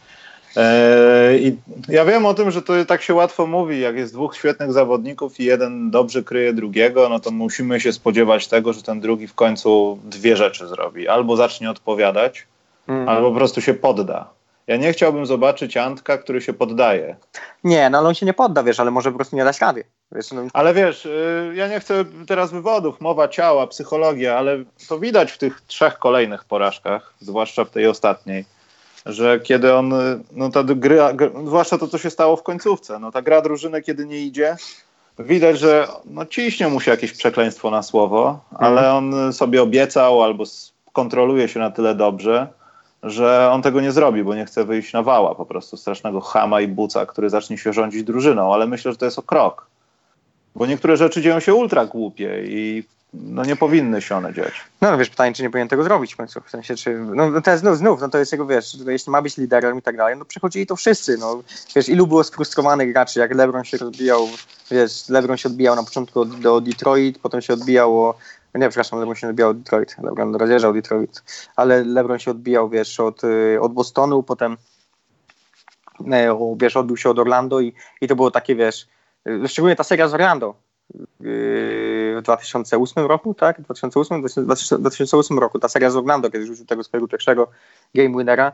E, 0.57 1.39
I 1.39 1.57
ja 1.89 2.05
wiem 2.05 2.27
o 2.27 2.35
tym, 2.35 2.51
że 2.51 2.63
to 2.63 2.85
tak 2.85 3.03
się 3.03 3.15
łatwo 3.15 3.47
mówi, 3.47 3.81
jak 3.81 3.97
jest 3.97 4.13
dwóch 4.13 4.37
świetnych 4.37 4.73
zawodników 4.73 5.41
i 5.41 5.45
jeden 5.45 5.91
dobrze 5.91 6.23
kryje 6.23 6.53
drugiego, 6.53 7.09
no 7.09 7.21
to 7.21 7.31
musimy 7.31 7.81
się 7.81 7.93
spodziewać 7.93 8.49
tego, 8.49 8.73
że 8.73 8.83
ten 8.83 9.01
drugi 9.01 9.27
w 9.27 9.35
końcu 9.35 9.99
dwie 10.05 10.37
rzeczy 10.37 10.69
zrobi. 10.69 11.09
Albo 11.09 11.37
zacznie 11.37 11.71
odpowiadać, 11.71 12.47
hmm. 12.87 13.09
albo 13.09 13.31
po 13.31 13.37
prostu 13.37 13.61
się 13.61 13.75
podda. 13.75 14.29
Ja 14.67 14.77
nie 14.77 14.93
chciałbym 14.93 15.27
zobaczyć 15.27 15.77
Antka, 15.77 16.19
który 16.19 16.41
się 16.41 16.53
poddaje. 16.53 17.17
Nie, 17.65 17.91
no 17.91 17.99
ale 17.99 18.09
on 18.09 18.15
się 18.15 18.27
nie 18.27 18.35
podda, 18.35 18.63
wiesz, 18.63 18.81
ale 18.81 18.91
może 18.91 19.11
po 19.11 19.17
prostu 19.17 19.37
nie 19.37 19.45
dać 19.45 19.61
rady. 19.61 19.85
Wiesz, 20.13 20.33
no... 20.33 20.43
Ale 20.53 20.75
wiesz, 20.75 21.07
y, 21.07 21.53
ja 21.55 21.69
nie 21.69 21.81
chcę 21.81 22.05
teraz 22.27 22.53
wywodów, 22.53 23.01
mowa 23.01 23.29
ciała, 23.29 23.67
psychologia, 23.67 24.39
ale 24.39 24.65
to 24.89 24.99
widać 24.99 25.33
w 25.33 25.39
tych 25.39 25.61
trzech 25.61 25.99
kolejnych 25.99 26.45
porażkach, 26.45 27.15
zwłaszcza 27.21 27.65
w 27.65 27.71
tej 27.71 27.87
ostatniej, 27.87 28.45
że 29.07 29.41
kiedy 29.41 29.75
on, 29.75 29.93
y, 29.93 30.21
no 30.33 30.51
ta 30.51 30.65
gra, 30.65 31.13
zwłaszcza 31.47 31.79
to, 31.79 31.89
co 31.89 31.99
się 31.99 32.11
stało 32.11 32.37
w 32.37 32.43
końcówce, 32.43 32.99
no 32.99 33.13
ta 33.13 33.23
gra 33.23 33.43
drużyny, 33.43 33.83
kiedy 33.83 34.07
nie 34.07 34.19
idzie, 34.19 34.57
widać, 35.19 35.59
że 35.59 35.89
no 36.05 36.27
ciśnie 36.27 36.69
mu 36.69 36.81
się 36.81 36.91
jakieś 36.91 37.13
przekleństwo 37.13 37.71
na 37.71 37.83
słowo, 37.83 38.41
ale 38.59 38.81
mhm. 38.81 38.97
on 38.97 39.33
sobie 39.33 39.63
obiecał 39.63 40.23
albo 40.23 40.45
kontroluje 40.93 41.49
się 41.49 41.61
na 41.61 41.71
tyle 41.71 41.95
dobrze, 41.95 42.49
że 43.03 43.51
on 43.53 43.63
tego 43.63 43.81
nie 43.81 43.93
zrobi, 43.93 44.25
bo 44.25 44.35
nie 44.35 44.47
chce 44.47 44.65
wyjść 44.65 44.93
na 44.93 45.03
wała 45.03 45.35
po 45.35 45.47
prostu 45.47 45.77
strasznego 45.77 46.21
chama 46.21 46.61
i 46.61 46.69
buca, 46.69 47.07
który 47.07 47.31
zacznie 47.31 47.59
się 47.59 47.73
rządzić 47.73 48.05
drużyną, 48.05 48.55
ale 48.55 48.67
myślę, 48.67 48.93
że 48.93 48.99
to 48.99 49.05
jest 49.05 49.19
o 49.19 49.23
krok. 49.23 49.67
Bo 50.55 50.67
niektóre 50.67 50.97
rzeczy 50.97 51.23
dzieją 51.23 51.41
się 51.41 51.55
ultra 51.55 51.87
głupie 51.87 52.45
i 52.45 52.85
no 53.15 53.45
nie 53.45 53.57
powinny 53.57 54.03
się 54.03 54.17
one 54.17 54.35
dziać. 54.35 54.53
No, 54.81 54.91
no 54.91 54.99
wiesz, 54.99 55.11
pytanie, 55.11 55.33
czy 55.35 55.43
nie 55.43 55.51
powinien 55.51 55.69
tego 55.69 55.83
zrobić 55.83 56.15
w 56.15 56.17
końcu, 56.17 56.41
w 56.41 56.51
sensie, 56.51 56.77
czy, 56.77 56.99
no 56.99 57.41
to 57.41 57.51
jest 57.51 57.63
znów, 57.63 57.79
znów, 57.79 58.01
no 58.01 58.09
to 58.09 58.19
jest 58.19 58.33
jego, 58.33 58.47
wiesz, 58.47 58.77
jeśli 58.87 59.13
ma 59.13 59.23
być 59.23 59.37
liderem 59.37 59.79
i 59.79 59.83
tak 59.83 59.97
dalej, 59.97 60.17
no 60.19 60.25
przechodzili 60.25 60.67
to 60.67 60.77
wszyscy, 60.77 61.19
no, 61.19 61.43
wiesz, 61.77 61.89
ilu 61.89 62.07
było 62.07 62.25
sfrustrowanych 62.25 62.93
graczy, 62.93 63.21
jak 63.21 63.35
LeBron 63.35 63.65
się 63.65 63.77
rozbijał, 63.77 64.29
wiesz, 64.71 65.09
LeBron 65.09 65.37
się 65.37 65.49
odbijał 65.49 65.77
na 65.77 65.83
początku 65.83 66.25
do 66.25 66.61
Detroit, 66.61 67.19
potem 67.19 67.43
się 67.43 67.53
odbijało, 67.53 68.15
nie, 68.55 68.69
przepraszam, 68.69 68.99
LeBron 68.99 69.15
się 69.15 69.29
odbijał 69.29 69.51
od 69.51 69.59
Detroit, 69.59 69.97
LeBron 70.03 70.35
rozjeżdżał 70.35 70.73
Detroit, 70.73 71.23
ale 71.57 71.85
LeBron 71.85 72.19
się 72.19 72.31
odbijał, 72.31 72.69
wiesz, 72.69 73.01
od, 73.01 73.25
y, 73.25 73.61
od 73.61 73.73
Bostonu, 73.73 74.23
potem, 74.23 74.57
e, 76.13 76.57
wiesz, 76.57 76.77
odbił 76.77 76.97
się 76.97 77.11
od 77.11 77.19
Orlando 77.19 77.61
i, 77.61 77.75
i 78.01 78.09
to 78.09 78.17
było 78.17 78.31
takie, 78.31 78.55
wiesz, 78.57 78.89
y, 79.29 79.49
szczególnie 79.49 79.77
ta 79.77 79.85
seria 79.85 80.09
z 80.09 80.15
Orlando, 80.15 80.55
w 81.21 82.21
2008 82.23 83.07
roku, 83.07 83.35
tak? 83.35 83.61
2008, 83.61 84.23
2008 84.79 85.39
roku, 85.39 85.59
ta 85.59 85.69
seria 85.69 85.91
z 85.91 85.97
Orlando, 85.97 86.31
kiedy 86.31 86.47
rzucił 86.47 86.67
tego 86.67 86.85
swojego 86.85 87.09
pierwszego 87.09 87.49
game 87.95 88.09
winnera, 88.09 88.53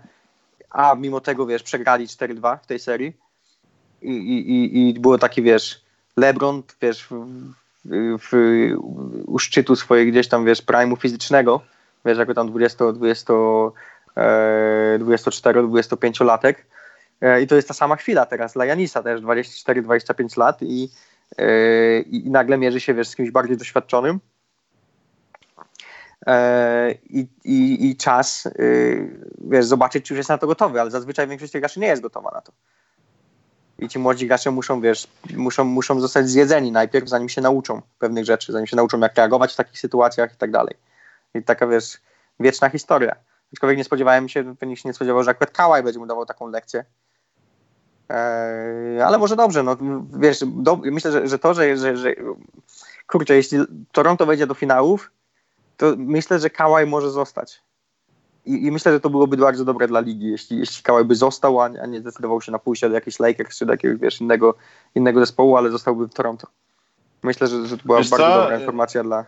a 0.71 0.95
mimo 0.95 1.21
tego, 1.21 1.47
wiesz, 1.47 1.63
przegrali 1.63 2.07
4-2 2.07 2.59
w 2.63 2.67
tej 2.67 2.79
serii. 2.79 3.13
I, 4.03 4.11
i, 4.11 4.89
i 4.89 5.01
było 5.01 5.19
taki, 5.19 5.43
wiesz, 5.43 5.81
LeBron, 6.17 6.63
wiesz, 6.83 7.09
w, 7.85 8.33
u 9.27 9.39
szczytu 9.39 9.77
swojego 9.77 10.11
gdzieś 10.11 10.29
tam, 10.29 10.45
wiesz, 10.45 10.63
prime'u 10.63 11.01
fizycznego, 11.01 11.61
wiesz, 12.05 12.19
jako 12.19 12.35
tam 12.35 12.49
20, 12.49 12.93
20, 12.93 13.33
24-25 14.99 16.25
latek 16.25 16.67
e, 17.21 17.43
i 17.43 17.47
to 17.47 17.57
jest 17.57 17.69
ta 17.69 17.75
sama 17.75 17.97
chwila 17.97 18.27
teraz 18.27 18.53
dla 18.53 18.65
Janisa 18.65 19.03
też 19.03 19.21
24-25 19.21 20.39
lat 20.39 20.63
i 20.63 20.89
Yy, 21.39 22.01
i 22.01 22.31
nagle 22.31 22.59
mierzy 22.59 22.81
się 22.81 22.95
wiesz, 22.95 23.09
z 23.09 23.17
kimś 23.17 23.31
bardziej 23.31 23.57
doświadczonym. 23.57 24.21
Yy, 26.27 26.33
I, 27.11 27.29
i, 27.45 27.91
i 27.91 27.97
czas, 27.97 28.49
yy, 28.59 29.27
wiesz, 29.39 29.67
zobaczyć, 29.67 30.05
czy 30.05 30.15
już 30.15 30.19
jest 30.19 30.31
na 30.31 30.39
to 30.39 30.47
gotowy, 30.47 30.81
ale 30.81 30.91
zazwyczaj 30.91 31.29
większość 31.29 31.53
tych 31.53 31.61
graczy 31.61 31.81
nie 31.81 31.87
jest 31.87 32.03
gotowa 32.03 32.31
na 32.31 32.41
to. 32.41 32.53
I 33.79 33.89
ci 33.89 33.99
młodzi 33.99 34.27
gracze 34.27 34.51
muszą, 34.51 34.81
wiesz, 34.81 35.09
muszą, 35.37 35.65
muszą 35.65 36.01
zostać 36.01 36.29
zjedzeni 36.29 36.73
najpierw, 36.73 37.09
zanim 37.09 37.29
się 37.29 37.41
nauczą 37.41 37.83
pewnych 37.99 38.25
rzeczy, 38.25 38.53
zanim 38.53 38.67
się 38.67 38.77
nauczą 38.77 39.01
jak 39.01 39.17
reagować 39.17 39.53
w 39.53 39.57
takich 39.57 39.81
sytuacjach 39.81 40.35
i 40.35 40.37
tak 40.37 40.51
dalej. 40.51 40.75
I 41.35 41.43
taka, 41.43 41.67
wiesz, 41.67 42.01
wieczna 42.41 42.69
historia. 42.69 43.17
Aczkolwiek 43.53 43.79
nie 43.79 43.85
spodziewałem 43.85 44.29
się, 44.29 44.55
nikt 44.63 44.83
się 44.83 44.89
nie 44.89 44.95
spodziewał, 44.95 45.23
że 45.23 45.31
akurat 45.31 45.51
Kałaj 45.51 45.83
będzie 45.83 45.99
mu 45.99 46.07
dawał 46.07 46.27
taką 46.27 46.49
lekcję. 46.49 46.85
Eee, 48.09 49.01
ale 49.01 49.19
może 49.19 49.37
dobrze, 49.37 49.63
no 49.63 49.77
wiesz, 50.19 50.45
do, 50.47 50.77
myślę, 50.77 51.13
że, 51.13 51.29
że 51.29 51.39
to, 51.39 51.55
że, 51.55 51.77
że, 51.77 51.97
że 51.97 52.15
kurczę, 53.07 53.35
jeśli 53.35 53.59
Toronto 53.93 54.27
wejdzie 54.27 54.47
do 54.47 54.55
finałów, 54.55 55.11
to 55.77 55.95
myślę, 55.97 56.39
że 56.39 56.51
Kałaj 56.51 56.87
może 56.87 57.11
zostać. 57.11 57.63
I, 58.49 58.67
I, 58.67 58.73
myślę, 58.73 58.93
że 58.93 59.01
to 59.01 59.11
byłoby 59.11 59.37
bardzo 59.37 59.65
dobre 59.65 59.89
dla 59.89 60.01
ligi, 60.01 60.31
jeśli, 60.31 60.59
jeśli 60.59 60.83
Kałaj 60.83 61.05
by 61.05 61.15
został, 61.15 61.61
a, 61.61 61.65
a 61.65 61.87
nie 61.87 62.01
zdecydował 62.01 62.41
się 62.41 62.53
na 62.53 62.59
pójście 62.59 62.89
do 62.89 62.95
jakichś 62.95 63.19
Lakers 63.19 63.59
czy 63.59 63.67
do 63.67 63.73
jakiegoś 63.73 64.01
wiesz, 64.01 64.21
innego, 64.21 64.55
innego 64.95 65.21
zespołu, 65.21 65.57
ale 65.57 65.71
zostałby 65.71 66.07
w 66.07 66.15
Toronto. 66.15 66.47
Myślę, 67.23 67.47
że, 67.47 67.67
że 67.67 67.79
to 67.79 67.85
była 67.85 67.99
wiesz 67.99 68.11
bardzo 68.11 68.27
co? 68.27 68.41
dobra 68.43 68.59
informacja 68.59 69.03
dla. 69.03 69.25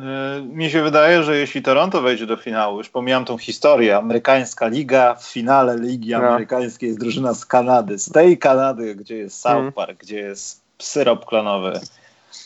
E, 0.00 0.42
mi 0.42 0.70
się 0.70 0.82
wydaje, 0.82 1.22
że 1.22 1.36
jeśli 1.36 1.62
Toronto 1.62 2.02
wejdzie 2.02 2.26
do 2.26 2.36
finału, 2.36 2.78
już 2.78 2.88
pomijam 2.88 3.24
tą 3.24 3.38
historię, 3.38 3.96
amerykańska 3.96 4.68
liga, 4.68 5.14
w 5.14 5.24
finale 5.24 5.78
ligi 5.78 6.10
no. 6.10 6.16
amerykańskiej 6.16 6.86
jest 6.86 7.00
drużyna 7.00 7.34
z 7.34 7.46
Kanady, 7.46 7.98
z 7.98 8.10
tej 8.12 8.38
Kanady, 8.38 8.94
gdzie 8.94 9.16
jest 9.16 9.40
South 9.40 9.56
mm. 9.56 9.72
Park, 9.72 10.00
gdzie 10.00 10.18
jest 10.18 10.60
syrop 10.78 11.24
klonowy, 11.24 11.80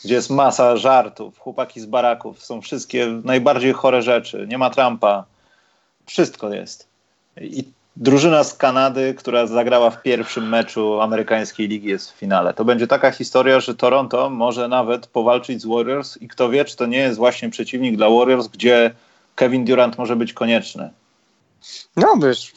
gdzie 0.03 0.15
jest 0.15 0.29
masa 0.29 0.77
żartów, 0.77 1.39
chłopaki 1.39 1.81
z 1.81 1.85
baraków, 1.85 2.43
są 2.43 2.61
wszystkie 2.61 3.07
najbardziej 3.23 3.73
chore 3.73 4.01
rzeczy, 4.01 4.45
nie 4.49 4.57
ma 4.57 4.69
Trumpa, 4.69 5.25
wszystko 6.05 6.53
jest. 6.53 6.87
I 7.41 7.63
drużyna 7.95 8.43
z 8.43 8.53
Kanady, 8.53 9.13
która 9.13 9.47
zagrała 9.47 9.89
w 9.89 10.01
pierwszym 10.01 10.49
meczu 10.49 11.01
amerykańskiej 11.01 11.67
ligi 11.67 11.87
jest 11.87 12.11
w 12.11 12.15
finale. 12.15 12.53
To 12.53 12.65
będzie 12.65 12.87
taka 12.87 13.11
historia, 13.11 13.59
że 13.59 13.75
Toronto 13.75 14.29
może 14.29 14.67
nawet 14.67 15.07
powalczyć 15.07 15.61
z 15.61 15.65
Warriors 15.65 16.17
i 16.17 16.27
kto 16.27 16.49
wie, 16.49 16.65
czy 16.65 16.75
to 16.75 16.85
nie 16.85 16.97
jest 16.97 17.17
właśnie 17.17 17.49
przeciwnik 17.49 17.97
dla 17.97 18.09
Warriors, 18.09 18.47
gdzie 18.47 18.91
Kevin 19.35 19.65
Durant 19.65 19.97
może 19.97 20.15
być 20.15 20.33
konieczny. 20.33 20.89
No 21.95 22.15
wiesz, 22.23 22.53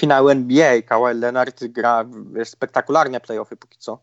finał 0.00 0.28
NBA, 0.28 0.82
Kawhi 0.82 1.14
Leonard 1.14 1.64
gra 1.64 2.04
spektakularne 2.44 3.20
playoffy 3.20 3.56
póki 3.56 3.78
co 3.78 3.98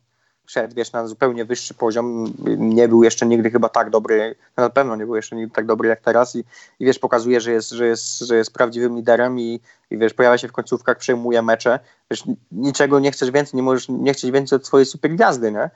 wszedł, 0.46 0.76
wiesz, 0.76 0.92
na 0.92 1.08
zupełnie 1.08 1.46
wyższy 1.46 1.74
poziom. 1.74 2.34
Nie 2.58 2.88
był 2.88 3.04
jeszcze 3.04 3.26
nigdy 3.26 3.52
chyba 3.52 3.70
tak 3.70 3.90
dobry, 3.90 4.36
na 4.58 4.70
pewno 4.70 4.96
nie 4.96 5.06
był 5.06 5.16
jeszcze 5.16 5.36
nigdy 5.36 5.56
tak 5.56 5.66
dobry 5.66 5.90
jak 5.90 6.02
teraz 6.02 6.36
i, 6.36 6.40
i 6.80 6.86
wiesz, 6.86 7.00
pokazuje, 7.00 7.42
że 7.42 7.52
jest, 7.52 7.70
że 7.70 7.88
jest, 7.88 8.20
że 8.20 8.36
jest 8.36 8.54
prawdziwym 8.54 8.96
liderem 8.96 9.40
i, 9.40 9.60
i 9.92 9.98
wiesz, 9.98 10.14
pojawia 10.14 10.38
się 10.38 10.48
w 10.48 10.52
końcówkach, 10.52 10.98
przejmuje 10.98 11.42
mecze. 11.42 11.80
Wiesz, 12.12 12.24
niczego 12.52 13.00
nie 13.00 13.12
chcesz 13.12 13.32
więcej, 13.32 13.58
nie 13.58 13.64
możesz 13.64 13.90
nie 13.90 14.14
chcieć 14.14 14.32
więcej 14.32 14.56
od 14.56 14.68
swojej 14.68 14.86
super 14.86 15.12
gwiazdy, 15.12 15.52
nie? 15.52 15.70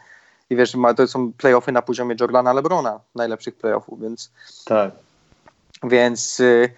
I 0.49 0.55
wiesz, 0.55 0.73
to 0.97 1.07
są 1.07 1.33
playoffy 1.33 1.71
na 1.71 1.81
poziomie 1.81 2.15
Jordana 2.19 2.53
Lebrona, 2.53 2.99
najlepszych 3.15 3.55
playoffów, 3.55 4.01
więc... 4.01 4.31
Tak. 4.65 4.91
Więc... 5.83 6.39
Yy, 6.39 6.69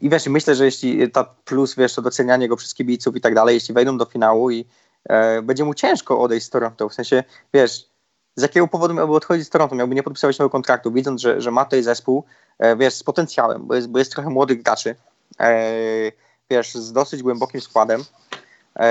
i 0.00 0.08
wiesz, 0.10 0.26
myślę, 0.26 0.54
że 0.54 0.64
jeśli 0.64 1.10
ta 1.10 1.24
plus, 1.44 1.74
wiesz, 1.74 1.94
to 1.94 2.02
docenianie 2.02 2.48
go 2.48 2.56
przez 2.56 2.74
kibiców 2.74 3.16
i 3.16 3.20
tak 3.20 3.34
dalej, 3.34 3.54
jeśli 3.54 3.74
wejdą 3.74 3.98
do 3.98 4.04
finału 4.04 4.50
i, 4.50 4.64
e, 5.08 5.42
będzie 5.42 5.64
mu 5.64 5.74
ciężko 5.74 6.20
odejść 6.20 6.46
z 6.46 6.50
Toronto. 6.50 6.88
W 6.88 6.94
sensie, 6.94 7.24
wiesz, 7.54 7.90
z 8.36 8.42
jakiego 8.42 8.68
powodu 8.68 8.94
miałby 8.94 9.14
odchodzić 9.14 9.46
z 9.46 9.50
Toronto? 9.50 9.74
Miałby 9.74 9.94
nie 9.94 10.02
podpisywać 10.02 10.38
nowego 10.38 10.50
kontraktu, 10.50 10.92
widząc, 10.92 11.20
że, 11.20 11.40
że 11.40 11.50
ma 11.50 11.64
tutaj 11.64 11.82
zespół, 11.82 12.24
e, 12.58 12.76
wiesz, 12.76 12.94
z 12.94 13.02
potencjałem, 13.02 13.66
bo 13.66 13.74
jest, 13.74 13.88
bo 13.88 13.98
jest 13.98 14.12
trochę 14.12 14.30
młodych 14.30 14.62
graczy, 14.62 14.94
e, 15.40 16.12
wiesz, 16.50 16.74
z 16.74 16.92
dosyć 16.92 17.22
głębokim 17.22 17.60
składem, 17.60 18.04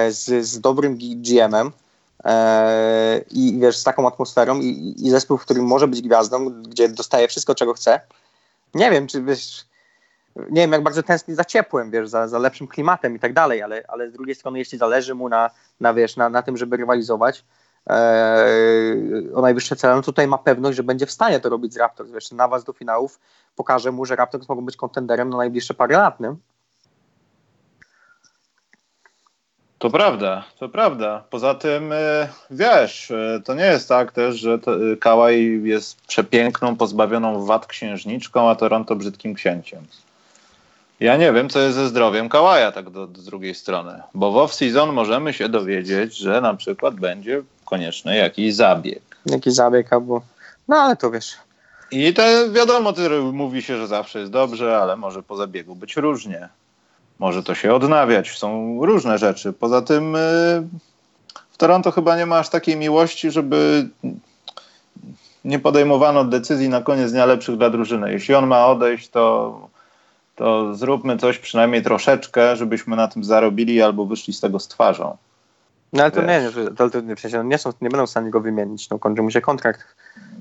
z, 0.09 0.45
z 0.45 0.59
dobrym 0.61 0.97
GM-em, 0.97 1.71
i 3.31 3.57
wiesz, 3.59 3.77
z 3.77 3.83
taką 3.83 4.07
atmosferą 4.07 4.59
i, 4.59 4.95
i 4.97 5.09
zespół, 5.09 5.37
w 5.37 5.41
którym 5.41 5.65
może 5.65 5.87
być 5.87 6.01
gwiazdą, 6.01 6.49
gdzie 6.49 6.89
dostaje 6.89 7.27
wszystko, 7.27 7.55
czego 7.55 7.73
chce. 7.73 7.99
Nie 8.73 8.91
wiem, 8.91 9.07
czy 9.07 9.23
wiesz, 9.23 9.65
nie 10.35 10.61
wiem, 10.61 10.71
jak 10.71 10.83
bardzo 10.83 11.03
tęskni 11.03 11.35
za 11.35 11.45
ciepłem, 11.45 11.91
wiesz, 11.91 12.09
za, 12.09 12.27
za 12.27 12.39
lepszym 12.39 12.67
klimatem 12.67 13.15
i 13.15 13.19
tak 13.19 13.33
dalej, 13.33 13.61
ale, 13.61 13.83
ale 13.87 14.09
z 14.09 14.13
drugiej 14.13 14.35
strony, 14.35 14.59
jeśli 14.59 14.77
zależy 14.77 15.15
mu 15.15 15.29
na, 15.29 15.49
na 15.79 15.93
wiesz, 15.93 16.17
na, 16.17 16.29
na 16.29 16.41
tym, 16.41 16.57
żeby 16.57 16.77
rywalizować 16.77 17.45
e, 17.89 18.45
o 19.33 19.41
najwyższe 19.41 19.75
cele, 19.75 19.95
no 19.95 20.01
tutaj 20.01 20.27
ma 20.27 20.37
pewność, 20.37 20.77
że 20.77 20.83
będzie 20.83 21.05
w 21.05 21.11
stanie 21.11 21.39
to 21.39 21.49
robić 21.49 21.73
z 21.73 21.77
Raptors. 21.77 22.11
Wiesz, 22.11 22.31
na 22.31 22.47
was 22.47 22.63
do 22.63 22.73
finałów 22.73 23.19
pokaże 23.55 23.91
mu, 23.91 24.05
że 24.05 24.15
Raptors 24.15 24.49
mogą 24.49 24.65
być 24.65 24.77
kontenderem 24.77 25.29
na 25.29 25.37
najbliższe 25.37 25.73
parę 25.73 25.97
lat, 25.97 26.19
nie? 26.19 26.35
To 29.79 29.89
prawda, 29.89 30.43
to 30.59 30.69
prawda. 30.69 31.23
Poza 31.29 31.55
tym, 31.55 31.91
e, 31.91 32.29
wiesz, 32.51 33.11
e, 33.11 33.41
to 33.45 33.53
nie 33.53 33.65
jest 33.65 33.89
tak 33.89 34.11
też, 34.11 34.35
że 34.35 34.59
Kałaj 34.99 35.61
jest 35.63 36.01
przepiękną, 36.01 36.75
pozbawioną 36.75 37.45
wad 37.45 37.67
księżniczką, 37.67 38.49
a 38.49 38.55
Toronto 38.55 38.95
brzydkim 38.95 39.33
księciem. 39.33 39.83
Ja 40.99 41.17
nie 41.17 41.33
wiem, 41.33 41.49
co 41.49 41.59
jest 41.59 41.75
ze 41.75 41.87
zdrowiem 41.87 42.29
Kałaja 42.29 42.71
tak 42.71 42.89
do, 42.89 43.07
do 43.07 43.21
drugiej 43.21 43.55
strony, 43.55 44.01
bo 44.13 44.31
w 44.31 44.35
off-season 44.35 44.93
możemy 44.93 45.33
się 45.33 45.49
dowiedzieć, 45.49 46.17
że 46.17 46.41
na 46.41 46.53
przykład 46.53 46.95
będzie 46.95 47.43
konieczny 47.65 48.17
jakiś 48.17 48.55
zabieg. 48.55 49.01
Jakiś 49.25 49.53
zabieg 49.53 49.93
albo... 49.93 50.21
No 50.67 50.77
ale 50.77 50.95
to 50.95 51.11
wiesz. 51.11 51.35
I 51.91 52.13
to 52.13 52.21
wiadomo, 52.51 52.93
mówi 53.33 53.61
się, 53.61 53.77
że 53.77 53.87
zawsze 53.87 54.19
jest 54.19 54.31
dobrze, 54.31 54.77
ale 54.77 54.97
może 54.97 55.23
po 55.23 55.35
zabiegu 55.35 55.75
być 55.75 55.95
różnie. 55.95 56.49
Może 57.19 57.43
to 57.43 57.55
się 57.55 57.73
odnawiać, 57.73 58.37
są 58.37 58.79
różne 58.85 59.17
rzeczy. 59.17 59.53
Poza 59.53 59.81
tym 59.81 60.15
y, 60.15 60.19
w 61.51 61.57
Toronto 61.57 61.91
chyba 61.91 62.17
nie 62.17 62.25
ma 62.25 62.39
aż 62.39 62.49
takiej 62.49 62.77
miłości, 62.77 63.31
żeby 63.31 63.89
nie 65.45 65.59
podejmowano 65.59 66.23
decyzji 66.23 66.69
na 66.69 66.81
koniec 66.81 67.11
dnia 67.11 67.25
lepszych 67.25 67.57
dla 67.57 67.69
drużyny. 67.69 68.11
Jeśli 68.11 68.35
on 68.35 68.47
ma 68.47 68.67
odejść, 68.67 69.09
to 69.09 69.74
to 70.35 70.75
zróbmy 70.75 71.17
coś 71.17 71.39
przynajmniej 71.39 71.83
troszeczkę, 71.83 72.55
żebyśmy 72.55 72.95
na 72.95 73.07
tym 73.07 73.23
zarobili 73.23 73.81
albo 73.81 74.05
wyszli 74.05 74.33
z 74.33 74.39
tego 74.39 74.59
z 74.59 74.67
twarzą. 74.67 75.17
No 75.93 76.03
ale 76.03 76.11
to 76.11 76.21
nie, 76.21 76.41
to, 76.77 76.89
to, 76.89 77.01
w 77.15 77.19
sensie, 77.19 77.43
nie, 77.43 77.57
są, 77.57 77.69
nie 77.81 77.89
będą 77.89 78.05
w 78.05 78.09
stanie 78.09 78.29
go 78.31 78.41
wymienić, 78.41 78.89
no 78.89 78.99
kończy 78.99 79.21
mu 79.21 79.31
się 79.31 79.41
kontrakt. 79.41 79.95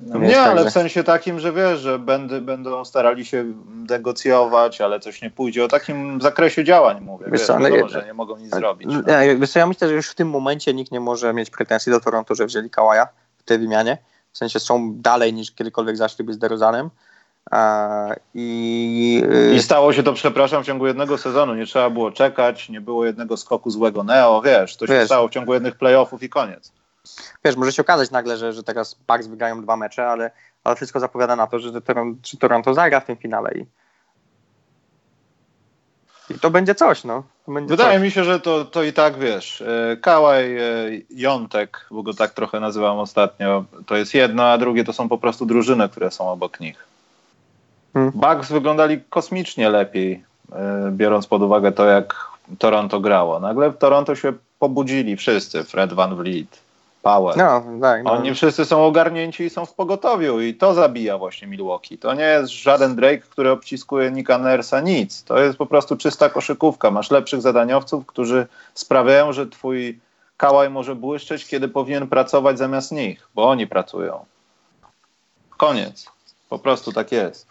No 0.06 0.18
nie, 0.18 0.34
tak, 0.34 0.48
ale 0.48 0.62
że... 0.62 0.70
w 0.70 0.72
sensie 0.72 1.04
takim, 1.04 1.40
że 1.40 1.52
wiesz, 1.52 1.80
że 1.80 1.98
będę, 1.98 2.40
będą 2.40 2.84
starali 2.84 3.24
się 3.24 3.44
negocjować, 3.88 4.80
ale 4.80 5.00
coś 5.00 5.22
nie 5.22 5.30
pójdzie. 5.30 5.64
O 5.64 5.68
takim 5.68 6.20
zakresie 6.20 6.64
działań 6.64 7.00
mówię, 7.00 7.26
wiesz, 7.32 7.46
co, 7.46 7.58
wiadomo, 7.58 7.88
że 7.88 8.04
nie 8.06 8.14
mogą 8.14 8.36
nic 8.36 8.54
zrobić. 8.54 8.88
No. 8.92 9.02
Wiesz 9.38 9.50
co, 9.50 9.58
ja 9.58 9.66
myślę, 9.66 9.88
że 9.88 9.94
już 9.94 10.08
w 10.08 10.14
tym 10.14 10.30
momencie 10.30 10.74
nikt 10.74 10.92
nie 10.92 11.00
może 11.00 11.34
mieć 11.34 11.50
pretensji 11.50 11.92
do 11.92 12.00
Toronto, 12.00 12.34
że 12.34 12.46
wzięli 12.46 12.70
Kałaja 12.70 13.08
w 13.38 13.42
tej 13.42 13.58
wymianie. 13.58 13.98
W 14.32 14.38
sensie 14.38 14.60
są 14.60 14.94
dalej 14.94 15.34
niż 15.34 15.52
kiedykolwiek 15.52 15.96
zaszliby 15.96 16.32
z 16.32 16.38
Derozanem. 16.38 16.90
I, 18.34 19.22
I 19.54 19.62
stało 19.62 19.92
się 19.92 20.02
to, 20.02 20.12
przepraszam, 20.12 20.62
w 20.62 20.66
ciągu 20.66 20.86
jednego 20.86 21.18
sezonu. 21.18 21.54
Nie 21.54 21.66
trzeba 21.66 21.90
było 21.90 22.10
czekać, 22.10 22.68
nie 22.68 22.80
było 22.80 23.04
jednego 23.04 23.36
skoku 23.36 23.70
złego 23.70 24.04
Neo, 24.04 24.42
wiesz, 24.42 24.76
to 24.76 24.86
się 24.86 24.92
wiesz, 24.92 25.06
stało 25.06 25.28
w 25.28 25.30
ciągu 25.30 25.54
jednych 25.54 25.76
playoffów 25.76 26.22
i 26.22 26.28
koniec. 26.28 26.72
Wiesz, 27.44 27.56
może 27.56 27.72
się 27.72 27.82
okazać 27.82 28.10
nagle, 28.10 28.36
że, 28.36 28.52
że 28.52 28.62
teraz 28.62 28.96
Bucks 29.08 29.26
wygrają 29.26 29.62
dwa 29.62 29.76
mecze, 29.76 30.06
ale, 30.06 30.30
ale 30.64 30.76
wszystko 30.76 31.00
zapowiada 31.00 31.36
na 31.36 31.46
to, 31.46 31.58
że 31.58 31.80
Toronto, 31.80 32.20
że 32.26 32.38
Toronto 32.38 32.74
zagra 32.74 33.00
w 33.00 33.04
tym 33.04 33.16
finale 33.16 33.50
i, 33.54 33.66
i 36.34 36.38
to 36.38 36.50
będzie 36.50 36.74
coś, 36.74 37.04
no. 37.04 37.22
Będzie 37.48 37.68
Wydaje 37.68 37.98
coś. 37.98 38.02
mi 38.02 38.10
się, 38.10 38.24
że 38.24 38.40
to, 38.40 38.64
to 38.64 38.82
i 38.82 38.92
tak, 38.92 39.18
wiesz, 39.18 39.60
e, 39.60 39.96
Kałaj, 39.96 40.56
e, 40.56 40.62
Jątek, 41.10 41.86
bo 41.90 42.02
go 42.02 42.14
tak 42.14 42.30
trochę 42.30 42.60
nazywam 42.60 42.98
ostatnio, 42.98 43.64
to 43.86 43.96
jest 43.96 44.14
jedno, 44.14 44.44
a 44.44 44.58
drugie 44.58 44.84
to 44.84 44.92
są 44.92 45.08
po 45.08 45.18
prostu 45.18 45.46
drużyny, 45.46 45.88
które 45.88 46.10
są 46.10 46.30
obok 46.30 46.60
nich. 46.60 46.93
Hmm. 47.94 48.12
Bucks 48.14 48.52
wyglądali 48.52 49.00
kosmicznie 49.10 49.70
lepiej, 49.70 50.24
e, 50.52 50.90
biorąc 50.90 51.26
pod 51.26 51.42
uwagę 51.42 51.72
to, 51.72 51.84
jak 51.84 52.28
Toronto 52.58 53.00
grało. 53.00 53.40
Nagle 53.40 53.70
w 53.70 53.78
Toronto 53.78 54.14
się 54.14 54.32
pobudzili 54.58 55.16
wszyscy, 55.16 55.64
Fred 55.64 55.92
Van 55.92 56.16
Vliet, 56.16 56.60
Powell. 57.02 57.36
No, 57.36 57.62
tak, 57.80 58.04
no. 58.04 58.12
Oni 58.12 58.34
wszyscy 58.34 58.64
są 58.64 58.84
ogarnięci 58.84 59.44
i 59.44 59.50
są 59.50 59.66
w 59.66 59.74
pogotowiu 59.74 60.40
i 60.40 60.54
to 60.54 60.74
zabija 60.74 61.18
właśnie 61.18 61.48
Milwaukee. 61.48 61.98
To 61.98 62.14
nie 62.14 62.24
jest 62.24 62.52
żaden 62.52 62.96
Drake, 62.96 63.18
który 63.18 63.50
obciskuje 63.50 64.10
Nika 64.10 64.38
Nersa, 64.38 64.80
nic. 64.80 65.24
To 65.24 65.38
jest 65.38 65.58
po 65.58 65.66
prostu 65.66 65.96
czysta 65.96 66.28
koszykówka. 66.28 66.90
Masz 66.90 67.10
lepszych 67.10 67.40
zadaniowców, 67.40 68.06
którzy 68.06 68.46
sprawiają, 68.74 69.32
że 69.32 69.46
twój 69.46 69.98
kałaj 70.36 70.70
może 70.70 70.94
błyszczeć, 70.94 71.46
kiedy 71.46 71.68
powinien 71.68 72.08
pracować 72.08 72.58
zamiast 72.58 72.92
nich, 72.92 73.28
bo 73.34 73.48
oni 73.48 73.66
pracują. 73.66 74.24
Koniec. 75.56 76.06
Po 76.48 76.58
prostu 76.58 76.92
tak 76.92 77.12
jest. 77.12 77.46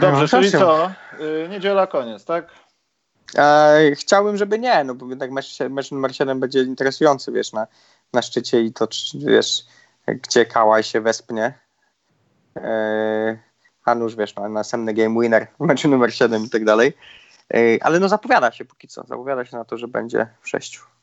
Dobrze, 0.00 0.22
no, 0.22 0.28
czyli 0.28 0.50
co? 0.50 0.90
Yy, 1.18 1.48
niedziela 1.48 1.86
koniec, 1.86 2.24
tak? 2.24 2.46
E, 3.36 3.90
chciałbym, 3.94 4.36
żeby 4.36 4.58
nie, 4.58 4.84
no 4.84 4.94
bo 4.94 5.08
jednak 5.08 5.30
mecz, 5.30 5.58
mecz 5.70 5.90
numer 5.90 6.16
7 6.16 6.40
będzie 6.40 6.62
interesujący, 6.62 7.32
wiesz, 7.32 7.52
na, 7.52 7.66
na 8.12 8.22
szczycie 8.22 8.62
i 8.62 8.72
to, 8.72 8.88
wiesz, 9.14 9.64
gdzie 10.06 10.46
Kałaj 10.46 10.82
się 10.82 11.00
wespnie. 11.00 11.58
E, 12.56 13.38
a 13.84 13.94
nuż, 13.94 14.16
wiesz, 14.16 14.34
no, 14.34 14.48
następny 14.48 14.94
game 14.94 15.20
winner 15.20 15.46
w 15.60 15.64
meczu 15.64 15.88
numer 15.88 16.14
7 16.14 16.44
i 16.44 16.50
tak 16.50 16.64
dalej. 16.64 16.92
ale 17.80 18.00
no 18.00 18.08
zapowiada 18.08 18.52
się 18.52 18.64
póki 18.64 18.88
co, 18.88 19.04
zapowiada 19.06 19.44
się 19.44 19.56
na 19.56 19.64
to, 19.64 19.78
że 19.78 19.88
będzie 19.88 20.26
w 20.40 20.48
sześciu. 20.48 20.97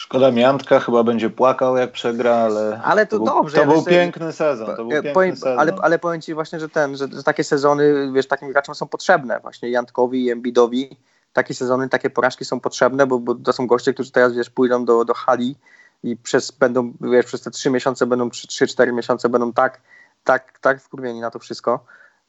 Szkoda 0.00 0.30
Miantka, 0.30 0.80
chyba 0.80 1.02
będzie 1.02 1.30
płakał 1.30 1.76
jak 1.76 1.92
przegra, 1.92 2.34
ale, 2.34 2.80
ale 2.84 3.06
to, 3.06 3.18
to 3.18 3.24
dobrze. 3.24 3.56
to 3.56 3.66
był 3.66 3.84
piękny 3.84 4.32
sezon. 4.32 4.66
To 4.66 4.76
był 4.76 4.90
piękny 4.90 5.12
powiem, 5.12 5.36
sezon. 5.36 5.58
Ale, 5.58 5.72
ale 5.82 5.98
powiem 5.98 6.20
ci 6.20 6.34
właśnie, 6.34 6.60
że 6.60 6.68
ten, 6.68 6.96
że, 6.96 7.08
że, 7.12 7.22
takie 7.22 7.44
sezony, 7.44 8.12
wiesz, 8.12 8.28
takim 8.28 8.52
graczom 8.52 8.74
są 8.74 8.88
potrzebne. 8.88 9.40
Właśnie 9.40 9.70
Jantkowi 9.70 10.24
i 10.24 10.30
Embidowi 10.30 10.96
takie 11.32 11.54
sezony, 11.54 11.88
takie 11.88 12.10
porażki 12.10 12.44
są 12.44 12.60
potrzebne, 12.60 13.06
bo, 13.06 13.18
bo 13.18 13.34
to 13.34 13.52
są 13.52 13.66
goście, 13.66 13.94
którzy 13.94 14.12
teraz, 14.12 14.34
wiesz, 14.34 14.50
pójdą 14.50 14.84
do, 14.84 15.04
do 15.04 15.14
hali 15.14 15.56
i 16.02 16.16
przez, 16.16 16.50
będą, 16.50 16.92
wiesz, 17.00 17.26
przez 17.26 17.42
te 17.42 17.50
trzy 17.50 17.70
miesiące 17.70 18.06
będą, 18.06 18.28
3-4 18.28 18.92
miesiące 18.92 19.28
będą 19.28 19.52
tak, 19.52 19.80
tak, 20.24 20.58
tak 20.58 20.82
wkurwieni 20.82 21.20
na 21.20 21.30
to 21.30 21.38
wszystko, 21.38 21.84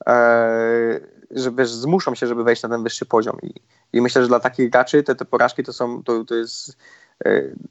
e, 0.07 0.99
że 1.31 1.51
wiesz, 1.51 1.71
zmuszą 1.71 2.15
się, 2.15 2.27
żeby 2.27 2.43
wejść 2.43 2.63
na 2.63 2.69
ten 2.69 2.83
wyższy 2.83 3.05
poziom. 3.05 3.37
I, 3.43 3.53
i 3.93 4.01
myślę, 4.01 4.21
że 4.21 4.27
dla 4.27 4.39
takich 4.39 4.69
graczy 4.69 5.03
te, 5.03 5.15
te 5.15 5.25
porażki 5.25 5.63
to 5.63 5.73
są, 5.73 6.03
to, 6.03 6.23
to 6.23 6.35
jest 6.35 6.77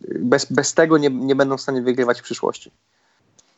bez, 0.08 0.52
bez 0.52 0.74
tego 0.74 0.98
nie, 0.98 1.10
nie 1.10 1.36
będą 1.36 1.56
w 1.56 1.60
stanie 1.60 1.82
wygrywać 1.82 2.20
w 2.20 2.24
przyszłości. 2.24 2.70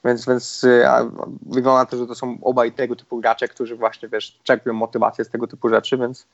Więc, 0.05 0.27
więc 0.27 0.65
e, 0.65 1.11
wygląda 1.47 1.81
na 1.81 1.87
to, 1.87 1.97
że 1.97 2.07
to 2.07 2.15
są 2.15 2.39
obaj 2.43 2.73
tego 2.73 2.97
typu 2.97 3.21
gracze, 3.21 3.49
którzy 3.49 3.77
właśnie, 3.77 4.09
wiesz, 4.09 4.39
czerpią 4.43 4.73
motywację 4.73 5.25
z 5.25 5.29
tego 5.29 5.47
typu 5.47 5.69
rzeczy, 5.69 5.99
więc, 5.99 6.27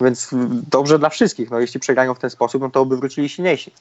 więc 0.00 0.30
dobrze 0.70 0.98
dla 0.98 1.08
wszystkich. 1.08 1.50
No, 1.50 1.60
jeśli 1.60 1.80
przegrają 1.80 2.14
w 2.14 2.18
ten 2.18 2.30
sposób, 2.30 2.62
no 2.62 2.70
to 2.70 2.84
by 2.84 2.96
wrócili 2.96 3.28
silniejsi. 3.28 3.72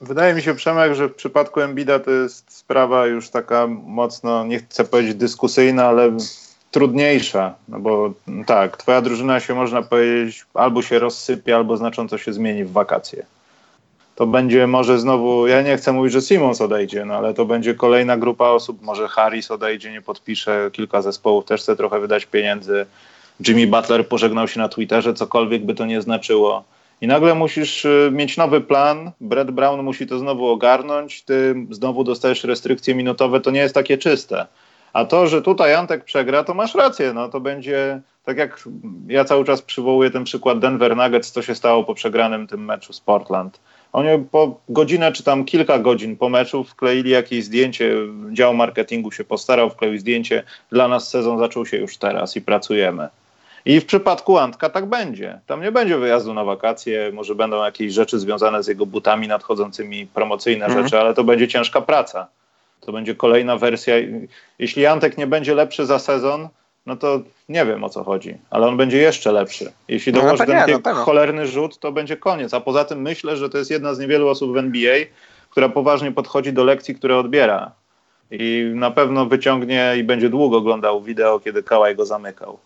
Wydaje 0.00 0.34
mi 0.34 0.42
się, 0.42 0.54
Przemek, 0.54 0.94
że 0.94 1.08
w 1.08 1.14
przypadku 1.14 1.60
Embida 1.60 1.98
to 1.98 2.10
jest 2.10 2.52
sprawa 2.52 3.06
już 3.06 3.30
taka 3.30 3.66
mocno, 3.66 4.44
nie 4.44 4.58
chcę 4.58 4.84
powiedzieć 4.84 5.14
dyskusyjna, 5.14 5.84
ale 5.84 6.16
trudniejsza, 6.70 7.54
no 7.68 7.80
bo 7.80 8.12
tak, 8.46 8.76
twoja 8.76 9.02
drużyna 9.02 9.40
się 9.40 9.54
można 9.54 9.82
powiedzieć 9.82 10.46
albo 10.54 10.82
się 10.82 10.98
rozsypie, 10.98 11.56
albo 11.56 11.76
znacząco 11.76 12.18
się 12.18 12.32
zmieni 12.32 12.64
w 12.64 12.72
wakacje. 12.72 13.26
To 14.16 14.26
będzie 14.26 14.66
może 14.66 14.98
znowu, 14.98 15.46
ja 15.46 15.62
nie 15.62 15.76
chcę 15.76 15.92
mówić, 15.92 16.12
że 16.12 16.20
Simons 16.20 16.60
odejdzie, 16.60 17.04
no 17.04 17.14
ale 17.14 17.34
to 17.34 17.44
będzie 17.44 17.74
kolejna 17.74 18.16
grupa 18.16 18.48
osób, 18.48 18.82
może 18.82 19.08
Harris 19.08 19.50
odejdzie, 19.50 19.92
nie 19.92 20.02
podpisze, 20.02 20.70
kilka 20.72 21.02
zespołów 21.02 21.44
też 21.44 21.60
chce 21.60 21.76
trochę 21.76 22.00
wydać 22.00 22.26
pieniędzy. 22.26 22.86
Jimmy 23.48 23.66
Butler 23.66 24.08
pożegnał 24.08 24.48
się 24.48 24.60
na 24.60 24.68
Twitterze, 24.68 25.14
cokolwiek 25.14 25.64
by 25.64 25.74
to 25.74 25.86
nie 25.86 26.02
znaczyło. 26.02 26.64
I 27.00 27.06
nagle 27.06 27.34
musisz 27.34 27.84
y, 27.84 28.10
mieć 28.12 28.36
nowy 28.36 28.60
plan. 28.60 29.10
Brett 29.20 29.50
Brown 29.50 29.82
musi 29.82 30.06
to 30.06 30.18
znowu 30.18 30.46
ogarnąć. 30.48 31.22
Ty 31.22 31.54
znowu 31.70 32.04
dostajesz 32.04 32.44
restrykcje 32.44 32.94
minutowe. 32.94 33.40
To 33.40 33.50
nie 33.50 33.60
jest 33.60 33.74
takie 33.74 33.98
czyste. 33.98 34.46
A 34.92 35.04
to, 35.04 35.26
że 35.26 35.42
tutaj 35.42 35.74
Antek 35.74 36.04
przegra, 36.04 36.44
to 36.44 36.54
masz 36.54 36.74
rację. 36.74 37.12
No 37.12 37.28
to 37.28 37.40
będzie 37.40 38.00
tak 38.24 38.36
jak 38.36 38.64
ja 39.08 39.24
cały 39.24 39.44
czas 39.44 39.62
przywołuję 39.62 40.10
ten 40.10 40.24
przykład 40.24 40.58
Denver 40.58 40.96
Nuggets, 40.96 41.32
co 41.32 41.42
się 41.42 41.54
stało 41.54 41.84
po 41.84 41.94
przegranym 41.94 42.46
tym 42.46 42.64
meczu 42.64 42.92
z 42.92 43.00
Portland. 43.00 43.60
Oni 43.96 44.08
po 44.30 44.60
godzinę 44.68 45.12
czy 45.12 45.22
tam 45.22 45.44
kilka 45.44 45.78
godzin 45.78 46.16
po 46.16 46.28
meczu 46.28 46.64
wkleili 46.64 47.10
jakieś 47.10 47.44
zdjęcie, 47.44 47.94
dział 48.32 48.54
marketingu 48.54 49.12
się 49.12 49.24
postarał, 49.24 49.70
wkleił 49.70 49.98
zdjęcie. 49.98 50.42
Dla 50.70 50.88
nas 50.88 51.08
sezon 51.08 51.38
zaczął 51.38 51.66
się 51.66 51.76
już 51.76 51.96
teraz 51.96 52.36
i 52.36 52.42
pracujemy. 52.42 53.08
I 53.64 53.80
w 53.80 53.86
przypadku 53.86 54.38
Antka 54.38 54.70
tak 54.70 54.86
będzie. 54.86 55.40
Tam 55.46 55.62
nie 55.62 55.72
będzie 55.72 55.98
wyjazdu 55.98 56.34
na 56.34 56.44
wakacje, 56.44 57.10
może 57.12 57.34
będą 57.34 57.64
jakieś 57.64 57.92
rzeczy 57.92 58.18
związane 58.18 58.62
z 58.62 58.66
jego 58.66 58.86
butami 58.86 59.28
nadchodzącymi, 59.28 60.06
promocyjne 60.06 60.66
mhm. 60.66 60.84
rzeczy, 60.84 61.00
ale 61.00 61.14
to 61.14 61.24
będzie 61.24 61.48
ciężka 61.48 61.80
praca. 61.80 62.26
To 62.80 62.92
będzie 62.92 63.14
kolejna 63.14 63.56
wersja. 63.56 63.94
Jeśli 64.58 64.86
Antek 64.86 65.18
nie 65.18 65.26
będzie 65.26 65.54
lepszy 65.54 65.86
za 65.86 65.98
sezon, 65.98 66.48
no 66.86 66.96
to 66.96 67.20
nie 67.48 67.66
wiem 67.66 67.84
o 67.84 67.88
co 67.88 68.04
chodzi, 68.04 68.38
ale 68.50 68.66
on 68.66 68.76
będzie 68.76 68.98
jeszcze 68.98 69.32
lepszy. 69.32 69.72
Jeśli 69.88 70.12
no, 70.12 70.20
dołoży 70.20 70.46
ten 70.46 70.80
no, 70.84 70.94
cholerny 70.94 71.46
rzut, 71.46 71.78
to 71.78 71.92
będzie 71.92 72.16
koniec. 72.16 72.54
A 72.54 72.60
poza 72.60 72.84
tym 72.84 73.02
myślę, 73.02 73.36
że 73.36 73.50
to 73.50 73.58
jest 73.58 73.70
jedna 73.70 73.94
z 73.94 73.98
niewielu 73.98 74.28
osób 74.28 74.52
w 74.52 74.56
NBA, 74.56 74.96
która 75.50 75.68
poważnie 75.68 76.12
podchodzi 76.12 76.52
do 76.52 76.64
lekcji, 76.64 76.94
które 76.94 77.18
odbiera. 77.18 77.72
I 78.30 78.72
na 78.74 78.90
pewno 78.90 79.26
wyciągnie 79.26 79.94
i 79.98 80.04
będzie 80.04 80.28
długo 80.28 80.56
oglądał 80.56 81.02
wideo, 81.02 81.40
kiedy 81.40 81.62
Kałaj 81.62 81.96
go 81.96 82.06
zamykał. 82.06 82.58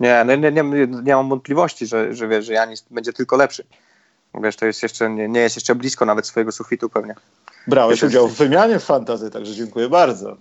Nie, 0.00 0.24
nie, 0.38 0.52
nie, 0.52 0.86
nie 0.86 1.14
mam 1.14 1.28
wątpliwości, 1.28 1.86
że, 1.86 2.14
że 2.14 2.28
wiesz, 2.28 2.44
że 2.44 2.52
Janis 2.52 2.84
będzie 2.90 3.12
tylko 3.12 3.36
lepszy. 3.36 3.64
Wiesz, 4.34 4.56
to 4.56 4.66
jest 4.66 4.82
jeszcze, 4.82 5.10
nie, 5.10 5.28
nie 5.28 5.40
jest 5.40 5.56
jeszcze 5.56 5.74
blisko 5.74 6.04
nawet 6.04 6.26
swojego 6.26 6.52
sufitu 6.52 6.88
pewnie. 6.88 7.14
Brałeś 7.66 8.00
wiesz, 8.00 8.10
udział 8.10 8.28
w 8.28 8.36
wymianie 8.36 8.78
w 8.78 8.84
fantazy, 8.84 9.30
także 9.30 9.54
dziękuję 9.54 9.88
bardzo. 9.88 10.36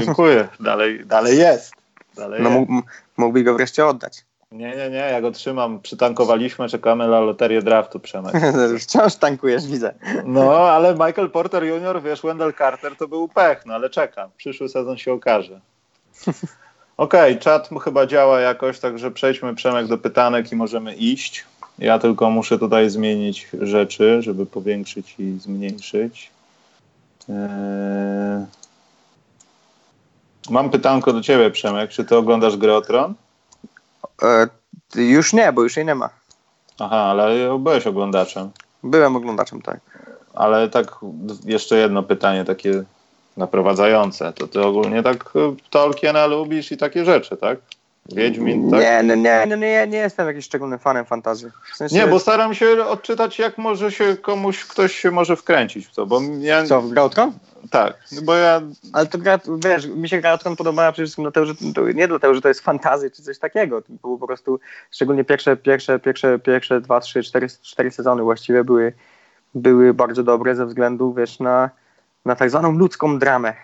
dziękuję. 0.00 0.48
Dalej, 0.60 1.06
dalej 1.06 1.38
jest. 1.38 1.83
Dalej 2.16 2.42
no 2.42 2.50
jest. 2.50 2.70
mógłbyś 3.16 3.42
go 3.42 3.54
wreszcie 3.54 3.86
oddać. 3.86 4.24
Nie, 4.52 4.76
nie, 4.76 4.90
nie, 4.90 4.96
ja 4.96 5.20
go 5.20 5.30
trzymam. 5.30 5.80
Przytankowaliśmy, 5.80 6.68
czekamy 6.68 7.08
na 7.08 7.20
loterię 7.20 7.62
draftu, 7.62 8.00
Przemek. 8.00 8.34
Wciąż 8.80 9.16
tankujesz, 9.16 9.66
widzę. 9.66 9.94
No, 10.24 10.68
ale 10.68 10.92
Michael 10.92 11.30
Porter 11.30 11.64
Jr., 11.64 12.02
wiesz, 12.02 12.22
Wendell 12.22 12.54
Carter 12.58 12.96
to 12.96 13.08
był 13.08 13.28
pech, 13.28 13.66
no 13.66 13.74
ale 13.74 13.90
czekam. 13.90 14.30
Przyszły 14.36 14.68
sezon 14.68 14.96
się 14.96 15.12
okaże. 15.12 15.60
Okej, 16.96 17.32
okay, 17.32 17.42
czat 17.42 17.68
chyba 17.84 18.06
działa 18.06 18.40
jakoś, 18.40 18.78
także 18.78 19.10
przejdźmy 19.10 19.54
Przemek 19.54 19.86
do 19.86 19.98
pytanek 19.98 20.52
i 20.52 20.56
możemy 20.56 20.94
iść. 20.94 21.44
Ja 21.78 21.98
tylko 21.98 22.30
muszę 22.30 22.58
tutaj 22.58 22.90
zmienić 22.90 23.48
rzeczy, 23.60 24.22
żeby 24.22 24.46
powiększyć 24.46 25.14
i 25.18 25.38
zmniejszyć. 25.40 26.30
Eee... 27.28 28.46
Mam 30.50 30.70
pytanko 30.70 31.12
do 31.12 31.20
ciebie, 31.20 31.50
Przemek. 31.50 31.90
Czy 31.90 32.04
ty 32.04 32.16
oglądasz 32.16 32.56
grę 32.56 32.76
o 32.76 32.80
Tron? 32.80 33.14
E, 34.22 34.48
już 34.94 35.32
nie, 35.32 35.52
bo 35.52 35.62
już 35.62 35.76
jej 35.76 35.86
nie 35.86 35.94
ma. 35.94 36.10
Aha, 36.78 36.96
ale 36.96 37.58
byłeś 37.58 37.86
oglądaczem. 37.86 38.50
Byłem 38.82 39.16
oglądaczem, 39.16 39.62
tak. 39.62 39.80
Ale 40.34 40.68
tak, 40.68 40.86
jeszcze 41.44 41.76
jedno 41.76 42.02
pytanie 42.02 42.44
takie 42.44 42.84
naprowadzające. 43.36 44.32
To 44.32 44.48
ty 44.48 44.62
ogólnie 44.62 45.02
tak 45.02 45.36
y, 45.36 45.70
Tolkiena 45.70 46.26
lubisz 46.26 46.72
i 46.72 46.76
takie 46.76 47.04
rzeczy, 47.04 47.36
tak? 47.36 47.58
Wiedźmin, 48.12 48.70
tak? 48.70 48.80
Nie, 48.80 49.16
nie, 49.16 49.46
nie, 49.46 49.56
nie, 49.56 49.86
nie 49.86 49.98
jestem 49.98 50.26
jakimś 50.26 50.44
szczególnym 50.44 50.78
fanem 50.78 51.04
fantazji. 51.04 51.48
W 51.72 51.76
sensie... 51.76 51.96
Nie, 51.96 52.06
bo 52.06 52.18
staram 52.18 52.54
się 52.54 52.84
odczytać, 52.84 53.38
jak 53.38 53.58
może 53.58 53.92
się 53.92 54.16
komuś, 54.16 54.64
ktoś 54.64 54.94
się 54.94 55.10
może 55.10 55.36
wkręcić 55.36 55.86
w 55.86 55.94
to, 55.94 56.06
bo 56.06 56.20
ja... 56.40 56.64
Co, 56.64 56.82
w 56.82 56.92
Gautron? 56.92 57.32
Tak, 57.70 57.98
bo 58.22 58.34
ja... 58.34 58.60
Ale 58.92 59.06
to 59.06 59.18
gra, 59.18 59.38
wiesz, 59.64 59.86
mi 59.86 60.08
się 60.08 60.20
Gautron 60.20 60.56
podobała 60.56 60.92
przede 60.92 61.06
wszystkim 61.06 61.24
dlatego, 61.24 61.46
że 61.46 61.54
to, 61.74 61.92
nie 61.92 62.08
dlatego, 62.08 62.34
że 62.34 62.40
to 62.40 62.48
jest 62.48 62.60
fantazja 62.60 63.10
czy 63.10 63.22
coś 63.22 63.38
takiego, 63.38 63.82
to 63.82 63.92
było 64.02 64.18
po 64.18 64.26
prostu, 64.26 64.60
szczególnie 64.90 65.24
pierwsze, 65.24 65.56
pierwsze, 65.56 65.98
pierwsze, 65.98 66.38
pierwsze 66.38 66.80
dwa, 66.80 67.00
trzy, 67.00 67.22
cztery, 67.22 67.46
cztery 67.62 67.90
sezony 67.90 68.22
właściwie 68.22 68.64
były, 68.64 68.92
były 69.54 69.94
bardzo 69.94 70.22
dobre 70.22 70.56
ze 70.56 70.66
względu, 70.66 71.14
wiesz, 71.14 71.40
na 71.40 71.70
na 72.24 72.36
tak 72.36 72.50
zwaną 72.50 72.72
ludzką 72.72 73.18
dramę 73.18 73.54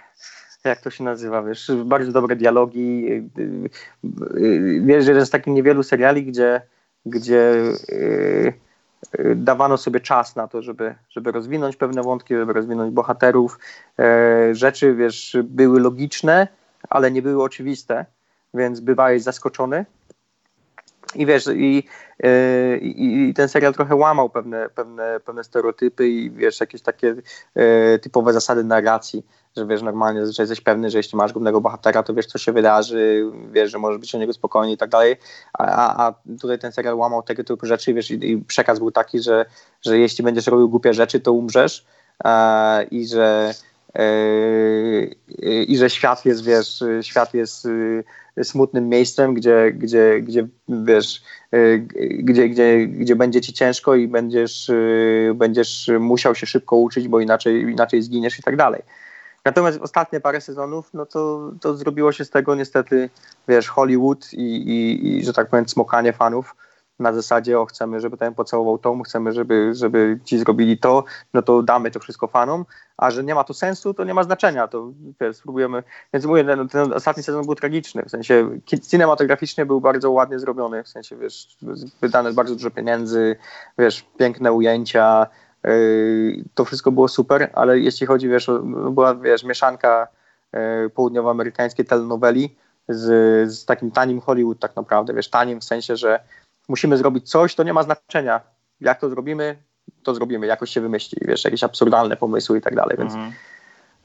jak 0.65 0.81
to 0.81 0.91
się 0.91 1.05
nazywa, 1.05 1.43
wiesz, 1.43 1.73
bardzo 1.85 2.13
dobre 2.13 2.37
dialogi. 2.37 3.13
Y, 3.13 3.41
y, 3.43 3.71
y, 4.37 4.83
wiesz, 4.85 5.07
jeden 5.07 5.27
z 5.27 5.31
takich 5.31 5.55
niewielu 5.55 5.83
seriali, 5.83 6.25
gdzie, 6.25 6.61
gdzie 7.07 7.73
dawano 9.37 9.77
sobie 9.77 10.01
czas 10.01 10.37
na 10.37 10.49
to, 10.49 10.63
żeby, 10.63 10.95
żeby 11.09 11.33
rozwinąć 11.33 11.77
pewne 11.77 12.03
wątki, 12.03 12.35
żeby 12.35 12.53
rozwinąć 12.53 12.95
bohaterów. 12.95 13.59
E, 13.99 14.55
rzeczy, 14.55 14.95
wiesz, 14.95 15.37
były 15.45 15.81
logiczne, 15.81 16.49
ale 16.91 17.11
nie 17.11 17.23
były 17.23 17.43
oczywiste, 17.43 18.07
więc 18.55 18.81
bywałeś 18.81 19.23
zaskoczony. 19.23 19.87
I 21.15 21.27
wiesz, 21.27 21.47
i, 21.57 21.85
i, 22.81 23.29
i, 23.29 23.35
ten 23.35 23.49
serial 23.49 23.75
trochę 23.75 23.95
łamał 23.95 24.31
pewne, 24.31 24.69
pewne, 24.69 25.21
pewne 25.25 25.45
stereotypy 25.45 26.09
i 26.09 26.31
wiesz, 26.31 26.61
jakieś 26.61 26.83
takie 26.83 27.17
typowe 28.03 28.33
zasady 28.33 28.65
narracji, 28.65 29.27
że 29.57 29.67
wiesz, 29.67 29.83
normalnie 29.83 30.27
że 30.27 30.43
jesteś 30.43 30.61
pewny, 30.61 30.91
że 30.91 30.99
jeśli 30.99 31.19
masz 31.19 31.33
głównego 31.33 31.61
bohatera, 31.61 32.03
to 32.03 32.15
wiesz, 32.15 32.27
co 32.27 32.39
się 32.39 32.53
wydarzy, 32.53 33.25
wiesz, 33.53 33.71
że 33.71 33.79
możesz 33.79 33.99
być 34.01 34.15
o 34.15 34.19
niego 34.19 34.33
spokojny 34.33 34.73
i 34.73 34.77
tak 34.77 34.91
dalej, 34.91 35.17
a, 35.53 36.07
a 36.07 36.15
tutaj 36.41 36.59
ten 36.59 36.73
serial 36.73 36.95
łamał 36.95 37.23
tego 37.23 37.45
typu 37.45 37.67
rzeczy, 37.67 37.95
wiesz, 37.95 38.11
i, 38.11 38.31
i 38.31 38.39
przekaz 38.39 38.79
był 38.79 38.91
taki, 38.91 39.21
że, 39.21 39.47
że 39.83 39.99
jeśli 39.99 40.25
będziesz 40.25 40.47
robił 40.47 40.69
głupie 40.69 40.95
rzeczy, 40.95 41.21
to 41.21 41.33
umrzesz 41.33 41.87
e, 42.25 42.85
i 42.85 43.07
że 43.07 43.55
i 45.43 45.77
że 45.77 45.91
świat 45.91 46.25
jest, 46.25 46.45
wiesz, 46.45 46.83
świat 47.03 47.35
jest 47.35 47.67
y, 47.67 48.05
smutnym 48.43 48.89
miejscem, 48.89 49.35
gdzie, 49.35 49.73
gdzie, 49.73 50.21
gdzie 50.21 50.49
wiesz, 50.69 51.23
y, 51.55 51.87
gdzie, 52.19 52.49
gdzie, 52.49 52.87
gdzie 52.87 53.17
będzie 53.17 53.41
ci 53.41 53.53
ciężko 53.53 53.95
i 53.95 54.09
będziesz, 54.09 54.71
będziesz 55.35 55.91
musiał 56.01 56.35
się 56.35 56.47
szybko 56.47 56.77
uczyć, 56.77 57.09
bo 57.09 57.21
inaczej, 57.21 57.63
inaczej 57.63 58.03
zginiesz 58.03 58.39
i 58.39 58.43
tak 58.43 58.57
dalej. 58.57 58.83
Natomiast 59.45 59.81
ostatnie 59.81 60.21
parę 60.21 60.41
sezonów, 60.41 60.91
no 60.95 61.07
to, 61.07 61.53
to 61.61 61.75
zrobiło 61.75 62.13
się 62.13 62.25
z 62.25 62.31
tego 62.31 62.55
niestety, 62.55 63.11
wiesz, 63.49 63.69
Hollywood 63.69 64.33
i, 64.33 64.57
i, 64.57 65.19
i 65.19 65.25
że 65.25 65.33
tak 65.33 65.49
powiem, 65.49 65.69
smokanie 65.69 66.13
fanów. 66.13 66.57
Na 66.99 67.13
zasadzie, 67.13 67.61
o 67.61 67.67
chcemy, 67.67 68.01
żeby 68.01 68.17
ten 68.17 68.35
pocałował 68.35 68.79
to, 68.79 69.03
chcemy, 69.03 69.33
żeby, 69.33 69.75
żeby 69.75 70.19
ci 70.25 70.39
zrobili 70.39 70.79
to, 70.79 71.05
no 71.35 71.43
to 71.43 71.63
damy 71.63 71.91
to 71.91 72.01
wszystko 72.01 72.27
fanom, 72.27 72.65
a 72.97 73.11
że 73.11 73.25
nie 73.25 73.35
ma 73.35 73.45
to 73.45 73.55
sensu, 73.55 73.95
to 73.95 74.05
nie 74.05 74.15
ma 74.15 74.23
znaczenia, 74.23 74.69
to 74.69 74.93
wiesz, 75.21 75.37
spróbujemy, 75.37 75.83
więc 76.13 76.27
mówię, 76.27 76.45
ten, 76.45 76.69
ten 76.69 76.93
ostatni 76.93 77.23
sezon 77.23 77.47
był 77.47 77.55
tragiczny, 77.55 78.03
w 78.03 78.11
sensie 78.11 78.51
cinematograficznie 78.91 79.67
był 79.67 79.81
bardzo 79.81 80.11
ładnie 80.11 80.39
zrobiony, 80.39 80.85
w 80.85 80.89
sensie, 80.89 81.17
wiesz, 81.17 81.57
wydane 82.01 82.33
bardzo 82.33 82.55
dużo 82.55 82.71
pieniędzy, 82.71 83.37
wiesz, 83.79 84.07
piękne 84.19 84.53
ujęcia, 84.53 85.27
to 86.55 86.65
wszystko 86.65 86.93
było 86.93 87.09
super, 87.09 87.51
ale 87.55 87.79
jeśli 87.79 88.07
chodzi, 88.07 88.29
wiesz, 88.29 88.51
była, 88.91 89.15
wiesz, 89.15 89.45
mieszanka 89.45 90.09
yy, 90.53 90.91
południowoamerykańskiej 90.91 91.85
telenoweli, 91.85 92.57
z, 92.89 93.53
z 93.53 93.65
takim 93.65 93.91
tanim 93.91 94.21
Hollywood 94.21 94.59
tak 94.59 94.77
naprawdę, 94.77 95.15
wiesz, 95.15 95.31
tanim 95.31 95.61
w 95.61 95.65
sensie, 95.65 95.97
że 95.97 96.21
musimy 96.69 96.97
zrobić 96.97 97.31
coś, 97.31 97.55
to 97.55 97.63
nie 97.63 97.73
ma 97.73 97.83
znaczenia. 97.83 98.41
Jak 98.81 99.01
to 99.01 99.09
zrobimy, 99.09 99.57
to 100.03 100.15
zrobimy, 100.15 100.47
jakoś 100.47 100.71
się 100.71 100.81
wymyśli, 100.81 101.19
wiesz, 101.23 101.45
jakieś 101.45 101.65
absurdalne 101.65 102.17
pomysły 102.17 102.59
i 102.59 102.61
tak 102.61 102.75
dalej, 102.75 102.97
więc 102.99 103.15
mhm. 103.15 103.33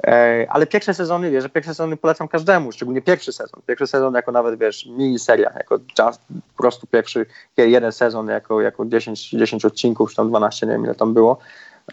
E, 0.05 0.45
ale 0.49 0.67
pierwsze 0.67 0.93
sezony, 0.93 1.31
wiesz, 1.31 1.43
że 1.43 1.49
pierwsze 1.49 1.71
sezony 1.71 1.97
polecam 1.97 2.27
każdemu, 2.27 2.71
szczególnie 2.71 3.01
pierwszy 3.01 3.33
sezon. 3.33 3.61
Pierwszy 3.67 3.87
sezon 3.87 4.13
jako 4.13 4.31
nawet, 4.31 4.59
wiesz, 4.59 4.85
miniseria, 4.85 5.51
jako 5.55 5.75
just, 5.75 6.21
po 6.55 6.63
prostu 6.63 6.87
pierwszy, 6.87 7.25
jeden 7.57 7.91
sezon 7.91 8.27
jako, 8.27 8.61
jako 8.61 8.85
10, 8.85 9.29
10 9.29 9.65
odcinków, 9.65 10.09
czy 10.09 10.15
tam 10.15 10.29
12, 10.29 10.65
nie 10.65 10.71
wiem 10.71 10.83
ile 10.85 10.95
tam 10.95 11.13
było. 11.13 11.39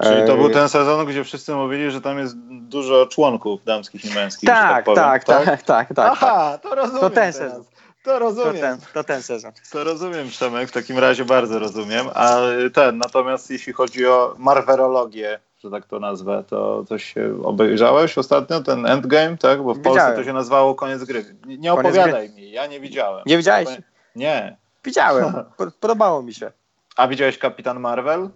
Czyli 0.03 0.27
to 0.27 0.37
był 0.37 0.51
ten 0.51 0.69
sezon, 0.69 1.07
gdzie 1.07 1.25
wszyscy 1.25 1.55
mówili, 1.55 1.91
że 1.91 2.01
tam 2.01 2.19
jest 2.19 2.37
dużo 2.49 3.07
członków 3.07 3.65
damskich 3.65 4.05
i 4.05 4.15
męskich. 4.15 4.47
Tak, 4.47 4.87
tak, 4.87 4.95
tak, 4.95 5.25
tak, 5.25 5.45
tak, 5.45 5.63
tak, 5.63 5.95
tak. 5.95 6.13
Aha, 6.13 6.59
to 6.63 6.75
rozumiem. 6.75 7.01
To 7.01 7.11
ten 7.11 7.33
sezon. 7.33 7.65
To 8.05 8.19
rozumiem. 8.19 8.55
To 8.55 8.61
ten, 8.61 8.79
to 8.95 9.05
ten 9.05 9.23
sezon. 9.23 9.53
To 9.73 9.85
rozumiem, 9.85 10.29
Przemek, 10.29 10.69
w 10.69 10.73
takim 10.73 10.99
razie 10.99 11.25
bardzo 11.25 11.59
rozumiem. 11.59 12.07
A 12.15 12.37
ten, 12.75 12.99
natomiast 12.99 13.51
jeśli 13.51 13.73
chodzi 13.73 14.07
o 14.07 14.35
marwerologię, 14.39 15.41
że 15.63 15.71
tak 15.71 15.87
to 15.87 15.99
nazwę, 16.01 16.45
to 16.49 16.85
coś 16.85 17.15
się 17.15 17.43
obejrzałeś 17.45 18.19
ostatnio, 18.19 18.61
ten 18.61 18.87
Endgame, 18.87 19.37
tak? 19.37 19.63
Bo 19.63 19.75
w 19.75 19.79
Widziałem. 19.79 19.99
Polsce 19.99 20.17
to 20.17 20.25
się 20.25 20.33
nazywało 20.33 20.75
Koniec 20.75 21.05
Gry. 21.05 21.25
Nie 21.47 21.73
opowiadaj 21.73 22.31
mi, 22.31 22.51
ja 22.51 22.67
nie 22.67 22.81
widziałem. 22.81 23.23
Nie 23.27 23.37
widziałeś? 23.37 23.69
Nie. 24.17 24.57
Widziałem, 24.85 25.33
podobało 25.81 26.23
mi 26.23 26.35
się. 26.35 26.53
A 26.97 27.09
widziałeś 27.09 27.39
Kapitan 27.39 27.81
Marvel? 27.81 28.29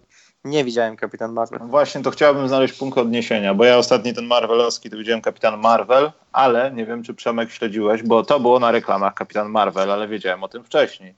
Nie 0.44 0.64
widziałem 0.64 0.96
Kapitan 0.96 1.32
Marvel. 1.32 1.60
Właśnie 1.68 2.02
to 2.02 2.10
chciałbym 2.10 2.48
znaleźć 2.48 2.78
punkt 2.78 2.98
odniesienia, 2.98 3.54
bo 3.54 3.64
ja 3.64 3.78
ostatni 3.78 4.14
ten 4.14 4.26
Marvelowski 4.26 4.90
to 4.90 4.96
widziałem 4.96 5.22
Kapitan 5.22 5.60
Marvel, 5.60 6.12
ale 6.32 6.70
nie 6.72 6.86
wiem, 6.86 7.02
czy 7.02 7.14
Przemek 7.14 7.50
śledziłeś, 7.50 8.02
bo 8.02 8.22
to 8.22 8.40
było 8.40 8.58
na 8.58 8.70
reklamach 8.70 9.14
Kapitan 9.14 9.48
Marvel, 9.48 9.90
ale 9.90 10.08
wiedziałem 10.08 10.44
o 10.44 10.48
tym 10.48 10.64
wcześniej, 10.64 11.14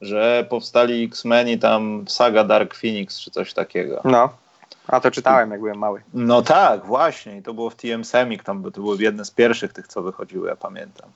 że 0.00 0.46
powstali 0.50 1.04
X-Meni 1.04 1.58
tam 1.58 2.04
saga 2.08 2.44
Dark 2.44 2.74
Phoenix 2.74 3.20
czy 3.20 3.30
coś 3.30 3.54
takiego. 3.54 4.00
No. 4.04 4.41
A 4.86 5.00
to 5.00 5.10
czytałem, 5.10 5.50
jak 5.50 5.60
byłem 5.60 5.78
mały. 5.78 6.02
No 6.14 6.42
tak, 6.42 6.86
właśnie. 6.86 7.36
I 7.36 7.42
to 7.42 7.54
było 7.54 7.70
w 7.70 7.74
TM 7.74 8.04
Semik, 8.04 8.42
tam 8.42 8.62
to 8.62 8.80
były 8.80 8.96
jedne 9.02 9.24
z 9.24 9.30
pierwszych 9.30 9.72
tych, 9.72 9.88
co 9.88 10.02
wychodziły, 10.02 10.48
ja 10.48 10.56
pamiętam. 10.56 11.10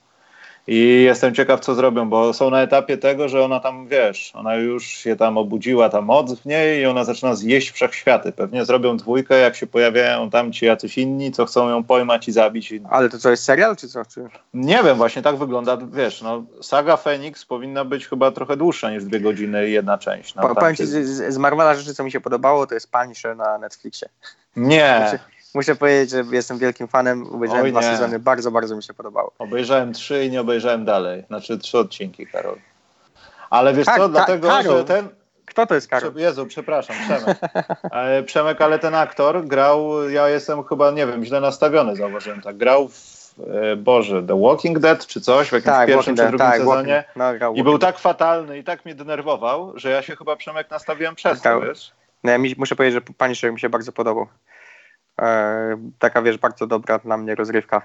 I 0.68 1.02
jestem 1.02 1.34
ciekaw, 1.34 1.60
co 1.60 1.74
zrobią, 1.74 2.09
bo 2.09 2.32
są 2.32 2.51
na 2.51 2.62
etapie 2.62 2.98
tego, 2.98 3.28
że 3.28 3.44
ona 3.44 3.60
tam, 3.60 3.88
wiesz, 3.88 4.32
ona 4.34 4.55
już 4.55 4.86
się 4.86 5.16
tam 5.16 5.38
obudziła, 5.38 5.88
ta 5.88 6.01
moc 6.01 6.40
w 6.40 6.47
niej 6.47 6.80
i 6.80 6.86
ona 6.86 7.05
zaczyna 7.05 7.34
zjeść 7.34 7.70
wszechświaty. 7.70 8.32
Pewnie 8.32 8.64
zrobią 8.64 8.97
dwójkę, 8.97 9.38
jak 9.38 9.56
się 9.56 9.66
pojawiają 9.66 10.30
tam 10.30 10.52
ci 10.52 10.66
jacyś 10.66 10.98
inni, 10.98 11.32
co 11.32 11.47
chcą 11.47 11.68
ją 11.68 11.84
pojmać 11.84 12.28
i 12.28 12.32
zabić. 12.32 12.74
Ale 12.90 13.09
to 13.09 13.18
co, 13.18 13.30
jest 13.30 13.44
serial, 13.44 13.76
czy 13.76 13.88
co? 13.88 14.05
Czy... 14.05 14.28
Nie 14.55 14.82
wiem, 14.84 14.97
właśnie 14.97 15.22
tak 15.22 15.36
wygląda, 15.36 15.78
wiesz, 15.93 16.22
no, 16.22 16.44
saga 16.62 16.97
Phoenix 16.97 17.44
powinna 17.44 17.84
być 17.84 18.06
chyba 18.06 18.30
trochę 18.30 18.56
dłuższa 18.56 18.90
niż 18.90 19.05
dwie 19.05 19.20
godziny 19.20 19.68
i 19.68 19.72
jedna 19.72 19.98
część. 19.98 20.34
No, 20.34 20.55
Powiem 20.55 20.76
ci, 20.76 20.86
z, 20.86 21.34
z 21.34 21.38
Marvela 21.38 21.74
rzeczy, 21.74 21.94
co 21.94 22.05
mi 22.05 22.12
się 22.12 22.20
podobało, 22.20 22.66
to 22.66 22.74
jest 22.74 22.90
Punisher 22.93 23.36
na 23.36 23.59
Netflixie. 23.59 24.09
Nie 24.56 25.18
muszę 25.56 25.76
powiedzieć, 25.76 26.10
że 26.10 26.24
jestem 26.32 26.58
wielkim 26.58 26.88
fanem. 26.88 27.26
Obejrzałem 27.26 27.64
Oj, 27.64 27.70
dwa 27.70 27.80
nie. 27.80 27.86
sezony, 27.86 28.18
bardzo, 28.18 28.50
bardzo 28.50 28.76
mi 28.76 28.82
się 28.82 28.94
podobało. 28.94 29.32
Obejrzałem 29.38 29.92
trzy 29.92 30.24
i 30.24 30.30
nie 30.30 30.40
obejrzałem 30.40 30.84
dalej. 30.84 31.24
Znaczy 31.26 31.58
trzy 31.58 31.78
odcinki, 31.78 32.26
Karol. 32.26 32.56
Ale 33.50 33.74
wiesz 33.74 33.86
tak, 33.86 33.96
co, 33.96 34.08
dlatego, 34.08 34.48
Karol. 34.48 34.78
że 34.78 34.84
ten... 34.84 35.08
Kto 35.46 35.66
to 35.66 35.74
jest 35.74 35.88
Karol? 35.88 36.12
Jezu, 36.16 36.46
przepraszam, 36.46 36.96
Przemek. 36.96 37.38
Przemek, 38.26 38.60
ale 38.60 38.78
ten 38.78 38.94
aktor 38.94 39.44
grał, 39.44 40.10
ja 40.10 40.28
jestem 40.28 40.64
chyba, 40.64 40.90
nie 40.90 41.06
wiem, 41.06 41.24
źle 41.24 41.40
nastawiony, 41.40 41.96
zauważyłem 41.96 42.40
tak, 42.40 42.56
grał 42.56 42.88
w 42.88 43.32
e, 43.72 43.76
Boże, 43.76 44.22
The 44.22 44.40
Walking 44.40 44.78
Dead 44.78 45.06
czy 45.06 45.20
coś 45.20 45.48
w 45.48 45.52
jakimś 45.52 45.66
tak, 45.66 45.88
pierwszym 45.88 46.16
czy 46.16 46.22
drugim 46.22 46.38
tak, 46.38 46.58
sezonie 46.58 47.04
walking, 47.16 47.40
no, 47.40 47.52
i 47.54 47.62
był 47.62 47.78
tak 47.78 47.98
fatalny 47.98 48.58
i 48.58 48.64
tak 48.64 48.84
mnie 48.84 48.94
denerwował, 48.94 49.72
że 49.78 49.90
ja 49.90 50.02
się 50.02 50.16
chyba 50.16 50.36
Przemek 50.36 50.70
nastawiłem 50.70 51.14
przez 51.14 51.40
to, 51.42 51.60
wiesz? 51.60 51.92
No, 52.24 52.32
ja 52.32 52.38
mi, 52.38 52.54
muszę 52.58 52.76
powiedzieć, 52.76 52.94
że 52.94 53.14
Punisher 53.14 53.52
mi 53.52 53.60
się 53.60 53.68
bardzo 53.68 53.92
podobał. 53.92 54.26
E, 55.20 55.76
taka, 55.98 56.22
wiesz, 56.22 56.38
bardzo 56.38 56.66
dobra 56.66 56.98
dla 56.98 57.16
mnie 57.16 57.34
rozrywka. 57.34 57.82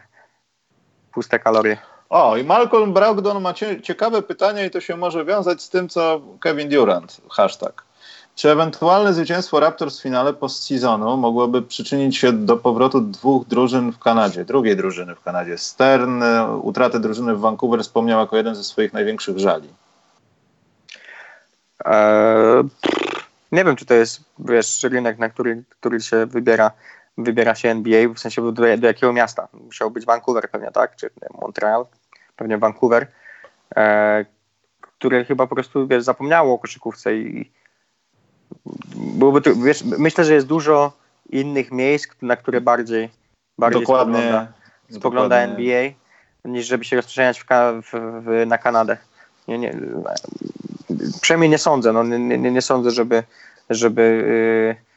Puste 1.13 1.39
kalorie. 1.39 1.77
O, 2.09 2.37
i 2.37 2.43
Malcolm 2.43 2.93
Brogdon 2.93 3.41
ma 3.41 3.53
ciekawe 3.83 4.21
pytanie 4.21 4.65
i 4.65 4.71
to 4.71 4.81
się 4.81 4.97
może 4.97 5.25
wiązać 5.25 5.61
z 5.61 5.69
tym, 5.69 5.89
co 5.89 6.21
Kevin 6.39 6.69
Durant, 6.69 7.21
hashtag. 7.29 7.83
Czy 8.35 8.51
ewentualne 8.51 9.13
zwycięstwo 9.13 9.59
Raptors 9.59 9.99
w 9.99 10.03
finale 10.03 10.33
postseasonu 10.33 11.17
mogłoby 11.17 11.61
przyczynić 11.61 12.17
się 12.17 12.33
do 12.33 12.57
powrotu 12.57 13.01
dwóch 13.01 13.47
drużyn 13.47 13.91
w 13.91 13.99
Kanadzie, 13.99 14.45
drugiej 14.45 14.77
drużyny 14.77 15.15
w 15.15 15.21
Kanadzie? 15.21 15.57
Stern 15.57 16.23
utratę 16.61 16.99
drużyny 16.99 17.35
w 17.35 17.39
Vancouver 17.39 17.81
wspomniał 17.81 18.19
jako 18.19 18.37
jeden 18.37 18.55
ze 18.55 18.63
swoich 18.63 18.93
największych 18.93 19.39
żali. 19.39 19.69
Eee, 21.85 22.63
nie 23.51 23.65
wiem, 23.65 23.75
czy 23.75 23.85
to 23.85 23.93
jest 23.93 24.21
wiesz, 24.39 24.83
rynek, 24.83 25.19
na 25.19 25.29
który, 25.29 25.63
który 25.69 26.01
się 26.01 26.25
wybiera 26.25 26.71
wybiera 27.23 27.55
się 27.55 27.69
NBA, 27.69 28.09
w 28.09 28.19
sensie 28.19 28.41
do, 28.41 28.51
do 28.51 28.87
jakiego 28.87 29.13
miasta? 29.13 29.47
Musiał 29.53 29.91
być 29.91 30.05
Vancouver 30.05 30.49
pewnie, 30.49 30.71
tak? 30.71 30.95
Czy 30.95 31.09
Montreal? 31.41 31.85
Pewnie 32.35 32.57
Vancouver, 32.57 33.07
e, 33.75 34.25
które 34.81 35.25
chyba 35.25 35.47
po 35.47 35.55
prostu 35.55 35.87
wiesz, 35.87 36.03
zapomniało 36.03 36.53
o 36.53 36.59
koszykówce 36.59 37.15
i 37.15 37.51
byłoby 38.95 39.41
to, 39.41 39.55
wiesz, 39.55 39.83
myślę, 39.83 40.25
że 40.25 40.33
jest 40.33 40.47
dużo 40.47 40.93
innych 41.29 41.71
miejsc, 41.71 42.07
na 42.21 42.35
które 42.35 42.61
bardziej, 42.61 43.09
bardziej 43.57 43.81
dokładnie, 43.81 44.13
spogląda, 44.13 44.53
spogląda 44.89 45.37
NBA, 45.37 45.89
niż 46.45 46.67
żeby 46.67 46.85
się 46.85 46.95
rozprzestrzeniać 46.95 47.45
na 48.47 48.57
Kanadę. 48.57 48.97
Nie, 49.47 49.57
nie, 49.57 49.75
przynajmniej 51.21 51.49
nie 51.49 51.57
sądzę, 51.57 51.93
no, 51.93 52.03
nie, 52.03 52.37
nie, 52.37 52.51
nie 52.51 52.61
sądzę, 52.61 52.91
żeby, 52.91 53.23
żeby 53.69 54.01
yy, 54.77 54.90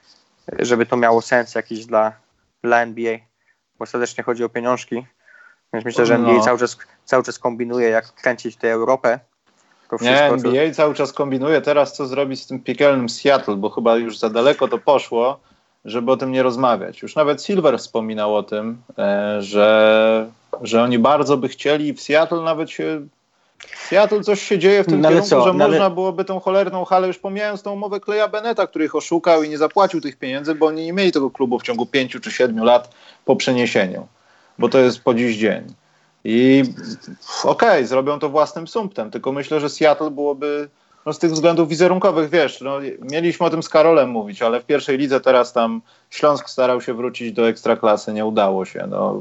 żeby 0.58 0.86
to 0.86 0.96
miało 0.96 1.22
sens 1.22 1.54
jakiś 1.54 1.86
dla, 1.86 2.12
dla 2.62 2.82
NBA, 2.82 3.18
bo 3.78 3.86
serdecznie 3.86 4.24
chodzi 4.24 4.44
o 4.44 4.48
pieniążki. 4.48 5.06
Więc 5.72 5.84
myślę, 5.84 6.06
że 6.06 6.14
NBA 6.14 6.34
no. 6.34 6.40
cały, 6.40 6.58
czas, 6.58 6.78
cały 7.04 7.22
czas 7.22 7.38
kombinuje, 7.38 7.88
jak 7.88 8.12
kręcić 8.14 8.56
tę 8.56 8.72
Europę. 8.72 9.20
Nie, 10.00 10.24
NBA 10.24 10.70
co... 10.70 10.74
cały 10.74 10.94
czas 10.94 11.12
kombinuje 11.12 11.60
teraz, 11.60 11.96
co 11.96 12.06
zrobić 12.06 12.42
z 12.42 12.46
tym 12.46 12.60
piekielnym 12.60 13.08
Seattle, 13.08 13.56
bo 13.56 13.70
chyba 13.70 13.96
już 13.96 14.18
za 14.18 14.30
daleko 14.30 14.68
to 14.68 14.78
poszło, 14.78 15.40
żeby 15.84 16.12
o 16.12 16.16
tym 16.16 16.32
nie 16.32 16.42
rozmawiać. 16.42 17.02
Już 17.02 17.16
nawet 17.16 17.42
Silver 17.42 17.78
wspominał 17.78 18.36
o 18.36 18.42
tym, 18.42 18.82
e, 18.98 19.42
że, 19.42 20.30
że 20.62 20.82
oni 20.82 20.98
bardzo 20.98 21.36
by 21.36 21.48
chcieli 21.48 21.94
w 21.94 22.00
Seattle 22.00 22.40
nawet 22.40 22.70
się 22.70 23.06
Seattle 23.88 24.20
coś 24.20 24.42
się 24.42 24.58
dzieje 24.58 24.82
w 24.82 24.86
tym 24.86 25.00
no, 25.00 25.08
kierunku, 25.08 25.28
co? 25.28 25.44
że 25.44 25.52
no, 25.52 25.68
można 25.68 25.90
byłoby 25.90 26.24
tą 26.24 26.40
cholerną 26.40 26.84
halę, 26.84 27.06
już 27.06 27.18
pomijając 27.18 27.62
tą 27.62 27.72
umowę 27.72 28.00
Kleja 28.00 28.28
Beneta, 28.28 28.66
który 28.66 28.84
ich 28.84 28.94
oszukał 28.94 29.42
i 29.42 29.48
nie 29.48 29.58
zapłacił 29.58 30.00
tych 30.00 30.16
pieniędzy, 30.16 30.54
bo 30.54 30.66
oni 30.66 30.84
nie 30.84 30.92
mieli 30.92 31.12
tego 31.12 31.30
klubu 31.30 31.58
w 31.58 31.62
ciągu 31.62 31.86
pięciu 31.86 32.20
czy 32.20 32.30
siedmiu 32.30 32.64
lat 32.64 32.94
po 33.24 33.36
przeniesieniu, 33.36 34.06
bo 34.58 34.68
to 34.68 34.78
jest 34.78 35.00
po 35.00 35.14
dziś 35.14 35.36
dzień. 35.36 35.74
I 36.24 36.64
okej, 37.44 37.68
okay, 37.68 37.86
zrobią 37.86 38.18
to 38.18 38.28
własnym 38.28 38.68
sumptem, 38.68 39.10
tylko 39.10 39.32
myślę, 39.32 39.60
że 39.60 39.70
Seattle 39.70 40.10
byłoby 40.10 40.68
no 41.06 41.12
z 41.12 41.18
tych 41.18 41.32
względów 41.32 41.68
wizerunkowych, 41.68 42.30
wiesz, 42.30 42.60
no, 42.60 42.78
mieliśmy 43.00 43.46
o 43.46 43.50
tym 43.50 43.62
z 43.62 43.68
Karolem 43.68 44.10
mówić, 44.10 44.42
ale 44.42 44.60
w 44.60 44.64
pierwszej 44.64 44.98
lidze 44.98 45.20
teraz 45.20 45.52
tam 45.52 45.82
Śląsk 46.10 46.50
starał 46.50 46.80
się 46.80 46.94
wrócić 46.94 47.32
do 47.32 47.48
ekstraklasy, 47.48 48.12
nie 48.12 48.26
udało 48.26 48.64
się. 48.64 48.86
No, 48.90 49.20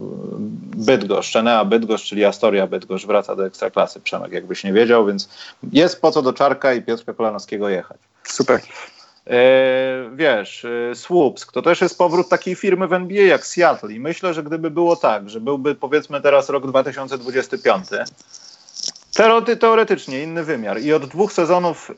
Bydgoszcz, 0.78 1.36
Enea 1.36 1.66
Bydgoszcz, 1.66 2.10
czyli 2.10 2.26
Astoria 2.26 2.68
Bydgoszcz 2.68 3.06
wraca 3.06 3.36
do 3.36 3.46
ekstraklasy, 3.46 4.00
Przemek, 4.00 4.32
jakbyś 4.32 4.64
nie 4.64 4.74
wiedział, 4.74 5.06
więc 5.06 5.30
jest 5.72 6.02
po 6.02 6.12
co 6.12 6.22
do 6.22 6.34
Czarka 6.34 6.74
i 6.74 6.82
Piotrka 6.82 7.14
Kolanowskiego 7.14 7.70
jechać. 7.70 7.98
Super. 8.24 8.62
E, 9.28 10.10
wiesz, 10.16 10.66
e, 10.66 10.96
Swoops, 10.96 11.48
to 11.52 11.62
też 11.62 11.82
jest 11.82 11.98
powrót 11.98 12.30
takiej 12.30 12.56
firmy 12.56 12.88
w 12.88 12.94
NBA 12.94 13.24
jak 13.24 13.46
Seattle 13.46 13.94
i 13.94 14.00
myślę, 14.00 14.34
że 14.34 14.44
gdyby 14.44 14.72
było 14.72 14.96
tak, 14.96 15.30
że 15.30 15.42
byłby 15.42 15.76
powiedzmy 15.76 16.22
teraz 16.22 16.50
rok 16.50 16.68
2025, 16.68 17.86
Teoretycznie 19.60 20.24
inny 20.24 20.44
wymiar. 20.44 20.82
I 20.82 20.94
od 20.94 21.06
dwóch 21.06 21.34
sezonów 21.34 21.92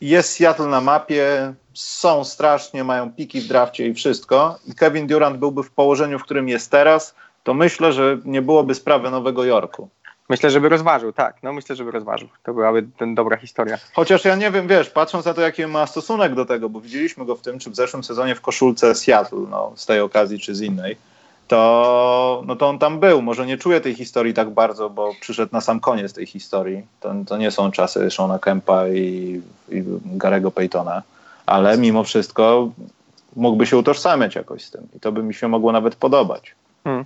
jest 0.00 0.32
Seattle 0.32 0.66
na 0.66 0.80
mapie, 0.80 1.54
są 1.74 2.24
strasznie, 2.24 2.84
mają 2.84 3.12
piki 3.12 3.40
w 3.40 3.48
drafcie 3.48 3.86
i 3.86 3.94
wszystko. 3.94 4.58
I 4.66 4.74
Kevin 4.74 5.06
Durant 5.06 5.38
byłby 5.38 5.62
w 5.62 5.70
położeniu, 5.70 6.18
w 6.18 6.22
którym 6.22 6.48
jest 6.48 6.70
teraz, 6.70 7.14
to 7.44 7.54
myślę, 7.54 7.92
że 7.92 8.18
nie 8.24 8.42
byłoby 8.42 8.74
sprawy 8.74 9.10
Nowego 9.10 9.44
Jorku. 9.44 9.88
Myślę, 10.28 10.50
żeby 10.50 10.68
rozważył, 10.68 11.12
tak. 11.12 11.36
No 11.42 11.52
myślę, 11.52 11.76
żeby 11.76 11.90
rozważył. 11.90 12.28
To 12.42 12.54
byłaby 12.54 12.86
ten 12.98 13.14
dobra 13.14 13.36
historia. 13.36 13.78
Chociaż 13.94 14.24
ja 14.24 14.36
nie 14.36 14.50
wiem, 14.50 14.68
wiesz, 14.68 14.90
patrząc 14.90 15.24
na 15.24 15.34
to, 15.34 15.40
jaki 15.40 15.66
ma 15.66 15.86
stosunek 15.86 16.34
do 16.34 16.44
tego, 16.44 16.68
bo 16.68 16.80
widzieliśmy 16.80 17.24
go 17.24 17.36
w 17.36 17.42
tym, 17.42 17.58
czy 17.58 17.70
w 17.70 17.76
zeszłym 17.76 18.04
sezonie 18.04 18.34
w 18.34 18.40
koszulce 18.40 18.94
Seattle, 18.94 19.46
no, 19.50 19.72
z 19.74 19.86
tej 19.86 20.00
okazji, 20.00 20.38
czy 20.38 20.54
z 20.54 20.60
innej, 20.60 20.96
to, 21.48 22.42
no 22.46 22.56
to 22.56 22.68
on 22.68 22.78
tam 22.78 23.00
był. 23.00 23.22
Może 23.22 23.46
nie 23.46 23.56
czuje 23.56 23.80
tej 23.80 23.94
historii 23.94 24.34
tak 24.34 24.50
bardzo, 24.50 24.90
bo 24.90 25.12
przyszedł 25.20 25.52
na 25.52 25.60
sam 25.60 25.80
koniec 25.80 26.12
tej 26.12 26.26
historii. 26.26 26.86
To, 27.00 27.14
to 27.26 27.36
nie 27.36 27.50
są 27.50 27.70
czasy 27.70 28.10
Shona 28.10 28.38
Kempa 28.38 28.88
i, 28.88 29.40
i 29.68 29.82
Garego 30.04 30.50
Paytona, 30.50 31.02
ale 31.46 31.78
mimo 31.78 32.04
wszystko 32.04 32.70
mógłby 33.36 33.66
się 33.66 33.76
utożsamiać 33.76 34.34
jakoś 34.34 34.64
z 34.64 34.70
tym 34.70 34.88
i 34.96 35.00
to 35.00 35.12
by 35.12 35.22
mi 35.22 35.34
się 35.34 35.48
mogło 35.48 35.72
nawet 35.72 35.96
podobać. 35.96 36.54
Hmm. 36.84 37.04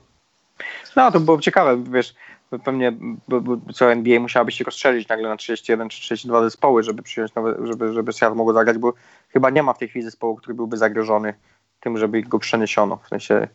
No, 0.96 1.12
to 1.12 1.20
było 1.20 1.40
ciekawe, 1.40 1.76
wiesz, 1.90 2.14
pewnie 2.64 2.92
co 3.74 3.92
NBA 3.92 4.20
musiałaby 4.20 4.52
się 4.52 4.64
rozstrzelić 4.64 5.08
nagle 5.08 5.28
na 5.28 5.36
31 5.36 5.88
czy 5.88 6.00
32 6.00 6.42
zespoły, 6.42 6.82
żeby 6.82 7.02
przyjąć 7.02 7.34
nowe, 7.34 7.54
żeby, 7.66 7.92
żeby 7.92 8.12
Seattle 8.12 8.36
mogło 8.36 8.52
zagrać, 8.52 8.78
bo 8.78 8.92
chyba 9.28 9.50
nie 9.50 9.62
ma 9.62 9.72
w 9.72 9.78
tej 9.78 9.88
chwili 9.88 10.04
zespołu, 10.04 10.36
który 10.36 10.54
byłby 10.54 10.76
zagrożony 10.76 11.34
tym, 11.80 11.98
żeby 11.98 12.22
go 12.22 12.38
przeniesiono. 12.38 12.98
W 13.04 13.08
sensie, 13.08 13.48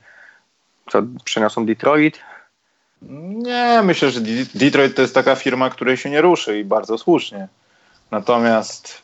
co 0.91 1.03
przeniosą 1.23 1.65
Detroit? 1.65 2.19
Nie, 3.01 3.81
myślę, 3.83 4.11
że 4.11 4.21
Detroit 4.55 4.95
to 4.95 5.01
jest 5.01 5.13
taka 5.13 5.35
firma, 5.35 5.69
której 5.69 5.97
się 5.97 6.09
nie 6.09 6.21
ruszy 6.21 6.59
i 6.59 6.63
bardzo 6.65 6.97
słusznie. 6.97 7.47
Natomiast 8.11 9.01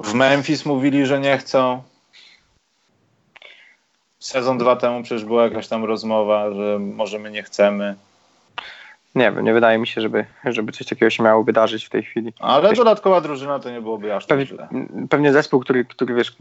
w 0.00 0.14
Memphis 0.14 0.66
mówili, 0.66 1.06
że 1.06 1.20
nie 1.20 1.38
chcą. 1.38 1.82
Sezon 4.18 4.58
dwa 4.58 4.76
temu 4.76 5.02
przecież 5.02 5.24
była 5.24 5.44
jakaś 5.44 5.68
tam 5.68 5.84
rozmowa, 5.84 6.52
że 6.52 6.78
może 6.78 7.18
my 7.18 7.30
nie 7.30 7.42
chcemy. 7.42 7.96
Nie 9.14 9.32
wiem, 9.32 9.44
nie 9.44 9.52
wydaje 9.52 9.78
mi 9.78 9.86
się, 9.86 10.00
żeby, 10.00 10.24
żeby 10.44 10.72
coś 10.72 10.86
takiego 10.86 11.10
się 11.10 11.22
miało 11.22 11.44
wydarzyć 11.44 11.86
w 11.86 11.90
tej 11.90 12.02
chwili. 12.02 12.32
Ale 12.40 12.72
dodatkowa 12.72 13.20
drużyna 13.20 13.58
to 13.58 13.70
nie 13.70 13.80
byłoby 13.80 14.14
aż 14.14 14.26
tak 14.26 14.40
źle. 14.40 14.68
Pewnie 15.10 15.32
zespół, 15.32 15.60
który, 15.60 15.84
który 15.84 16.14
wiesz, 16.14 16.36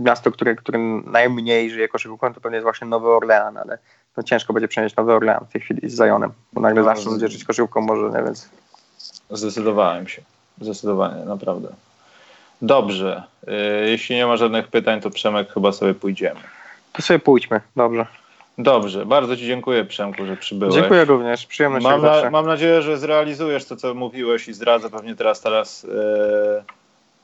miasto, 0.00 0.32
które, 0.32 0.54
które 0.54 0.78
najmniej 1.04 1.70
żyje 1.70 1.88
koszykówką, 1.88 2.34
to 2.34 2.40
pewnie 2.40 2.56
jest 2.56 2.64
właśnie 2.64 2.86
Nowy 2.86 3.08
Orlean, 3.08 3.56
ale 3.56 3.78
no 4.16 4.22
ciężko 4.22 4.52
będzie 4.52 4.68
przenieść 4.68 4.96
Nowy 4.96 5.12
Orlean 5.12 5.44
w 5.48 5.52
tej 5.52 5.60
chwili 5.60 5.90
z 5.90 5.94
Zajonem, 5.94 6.32
bo 6.52 6.60
nagle 6.60 6.82
no, 6.82 6.94
zaczną 6.94 7.12
ludzie 7.12 7.28
żyć 7.28 7.44
koszykówką, 7.44 7.80
może 7.80 8.18
nie 8.18 8.24
więc. 8.24 8.50
Zdecydowałem 9.30 10.08
się. 10.08 10.22
Zdecydowanie, 10.60 11.24
naprawdę. 11.24 11.68
Dobrze. 12.62 13.22
Y, 13.48 13.90
jeśli 13.90 14.16
nie 14.16 14.26
ma 14.26 14.36
żadnych 14.36 14.68
pytań, 14.68 15.00
to 15.00 15.10
Przemek 15.10 15.52
chyba 15.52 15.72
sobie 15.72 15.94
pójdziemy. 15.94 16.40
To 16.92 17.02
sobie 17.02 17.18
pójdźmy, 17.18 17.60
dobrze. 17.76 18.06
Dobrze, 18.58 19.06
bardzo 19.06 19.36
Ci 19.36 19.46
dziękuję 19.46 19.84
Przemku, 19.84 20.26
że 20.26 20.36
przybyłeś. 20.36 20.74
Dziękuję 20.74 21.04
również, 21.04 21.46
przyjemność 21.46 21.84
mam, 21.84 22.02
na, 22.02 22.30
mam 22.30 22.46
nadzieję, 22.46 22.82
że 22.82 22.98
zrealizujesz 22.98 23.64
to, 23.64 23.76
co 23.76 23.94
mówiłeś 23.94 24.48
i 24.48 24.52
zdradzę 24.52 24.90
pewnie 24.90 25.16
teraz 25.16 25.40
teraz 25.40 25.84
e, 25.84 26.64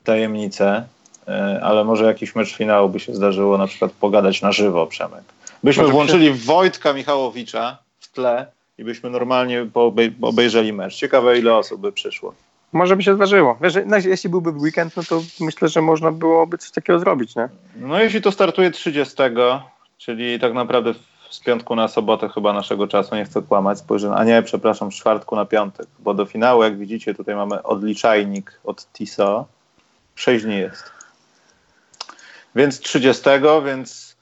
tajemnicę, 0.04 0.84
e, 1.28 1.60
ale 1.62 1.84
może 1.84 2.04
jakiś 2.04 2.34
mecz 2.34 2.56
finału 2.56 2.88
by 2.88 3.00
się 3.00 3.14
zdarzyło 3.14 3.58
na 3.58 3.66
przykład 3.66 3.92
pogadać 3.92 4.42
na 4.42 4.52
żywo, 4.52 4.86
Przemek. 4.86 5.22
Byśmy 5.64 5.82
może 5.82 5.92
włączyli 5.92 6.26
się... 6.26 6.34
Wojtka 6.34 6.92
Michałowicza 6.92 7.78
w 8.00 8.12
tle 8.12 8.46
i 8.78 8.84
byśmy 8.84 9.10
normalnie 9.10 9.66
obejrzeli 10.22 10.72
mecz. 10.72 10.94
Ciekawe 10.94 11.38
ile 11.38 11.54
osób 11.54 11.80
by 11.80 11.92
przyszło. 11.92 12.34
Może 12.72 12.96
by 12.96 13.02
się 13.02 13.14
zdarzyło. 13.14 13.58
Wiesz, 13.60 13.74
jeśli 14.04 14.30
byłby 14.30 14.50
weekend, 14.50 14.96
no 14.96 15.02
to 15.08 15.22
myślę, 15.40 15.68
że 15.68 15.82
można 15.82 16.12
byłoby 16.12 16.58
coś 16.58 16.70
takiego 16.70 16.98
zrobić, 16.98 17.36
nie? 17.36 17.48
No 17.76 18.02
jeśli 18.02 18.22
to 18.22 18.32
startuje 18.32 18.70
30, 18.70 19.16
czyli 19.98 20.40
tak 20.40 20.54
naprawdę 20.54 20.94
z 21.32 21.40
piątku 21.40 21.76
na 21.76 21.88
sobotę 21.88 22.28
chyba 22.28 22.52
naszego 22.52 22.86
czasu, 22.86 23.14
nie 23.14 23.24
chcę 23.24 23.42
kłamać, 23.42 23.78
spojrzę, 23.78 24.14
a 24.14 24.24
nie, 24.24 24.42
przepraszam, 24.42 24.92
z 24.92 24.94
czwartku 24.94 25.36
na 25.36 25.44
piątek, 25.44 25.86
bo 25.98 26.14
do 26.14 26.26
finału, 26.26 26.62
jak 26.62 26.78
widzicie, 26.78 27.14
tutaj 27.14 27.34
mamy 27.34 27.62
odliczajnik 27.62 28.60
od 28.64 28.86
TISO, 28.92 29.46
6 30.14 30.44
dni 30.44 30.56
jest. 30.56 30.90
Więc 32.54 32.80
30, 32.80 33.22
więc 33.64 34.16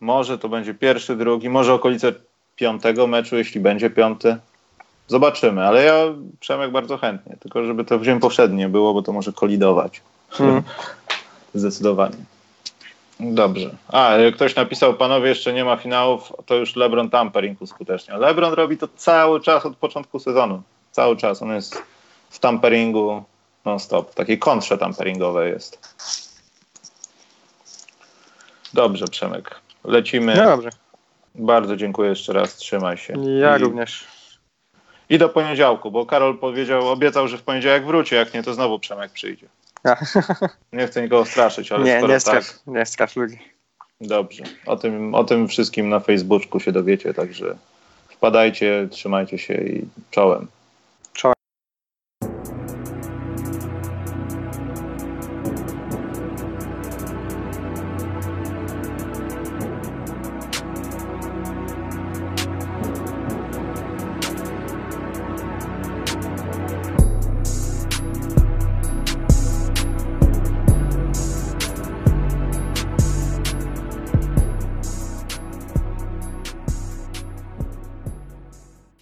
może 0.00 0.38
to 0.38 0.48
będzie 0.48 0.74
pierwszy, 0.74 1.16
drugi, 1.16 1.48
może 1.48 1.74
okolice 1.74 2.12
piątego 2.56 3.06
meczu, 3.06 3.36
jeśli 3.36 3.60
będzie 3.60 3.90
piąty. 3.90 4.36
Zobaczymy, 5.08 5.66
ale 5.66 5.84
ja 5.84 5.94
Przemek 6.40 6.70
bardzo 6.70 6.98
chętnie, 6.98 7.36
tylko 7.40 7.64
żeby 7.64 7.84
to 7.84 7.98
w 7.98 8.04
dzień 8.04 8.20
powszednie 8.20 8.68
było, 8.68 8.94
bo 8.94 9.02
to 9.02 9.12
może 9.12 9.32
kolidować. 9.32 10.02
Hmm. 10.30 10.62
Zdecydowanie. 11.54 12.16
Dobrze. 13.20 13.70
A, 13.88 14.12
ktoś 14.34 14.56
napisał, 14.56 14.94
panowie, 14.94 15.28
jeszcze 15.28 15.52
nie 15.52 15.64
ma 15.64 15.76
finałów, 15.76 16.32
to 16.46 16.54
już 16.54 16.76
LeBron 16.76 17.10
tampering 17.10 17.62
uskutecznia. 17.62 18.16
LeBron 18.16 18.52
robi 18.52 18.78
to 18.78 18.88
cały 18.96 19.40
czas 19.40 19.66
od 19.66 19.76
początku 19.76 20.18
sezonu. 20.18 20.62
Cały 20.90 21.16
czas. 21.16 21.42
On 21.42 21.54
jest 21.54 21.82
w 22.30 22.38
tamperingu 22.38 23.24
non-stop. 23.64 24.14
Takiej 24.14 24.38
kontrze 24.38 24.78
tamperingowej 24.78 25.52
jest. 25.52 25.96
Dobrze, 28.74 29.08
Przemek. 29.08 29.60
Lecimy. 29.84 30.34
No 30.34 30.44
dobrze. 30.44 30.70
Bardzo 31.34 31.76
dziękuję 31.76 32.10
jeszcze 32.10 32.32
raz. 32.32 32.56
Trzymaj 32.56 32.96
się. 32.96 33.14
Ja 33.40 33.56
I... 33.56 33.60
również. 33.60 34.06
I 35.08 35.18
do 35.18 35.28
poniedziałku, 35.28 35.90
bo 35.90 36.06
Karol 36.06 36.38
powiedział, 36.38 36.88
obiecał, 36.88 37.28
że 37.28 37.38
w 37.38 37.42
poniedziałek 37.42 37.86
wróci, 37.86 38.14
jak 38.14 38.34
nie, 38.34 38.42
to 38.42 38.54
znowu 38.54 38.78
Przemek 38.78 39.12
przyjdzie. 39.12 39.46
Nie 40.72 40.86
chcę 40.86 41.02
nikogo 41.02 41.24
straszyć, 41.24 41.72
ale 41.72 41.84
nie, 41.84 41.98
skoro 41.98 42.12
nie 42.12 42.20
strasz, 42.20 42.48
tak... 42.52 42.60
Nie 42.66 42.86
strasz 42.86 43.16
ludzi. 43.16 43.38
Dobrze. 44.00 44.44
O 44.66 44.76
tym, 44.76 45.14
o 45.14 45.24
tym 45.24 45.48
wszystkim 45.48 45.88
na 45.88 46.00
Facebooku 46.00 46.60
się 46.60 46.72
dowiecie, 46.72 47.14
także 47.14 47.56
wpadajcie, 48.08 48.88
trzymajcie 48.90 49.38
się 49.38 49.54
i 49.54 49.88
czołem. 50.10 50.46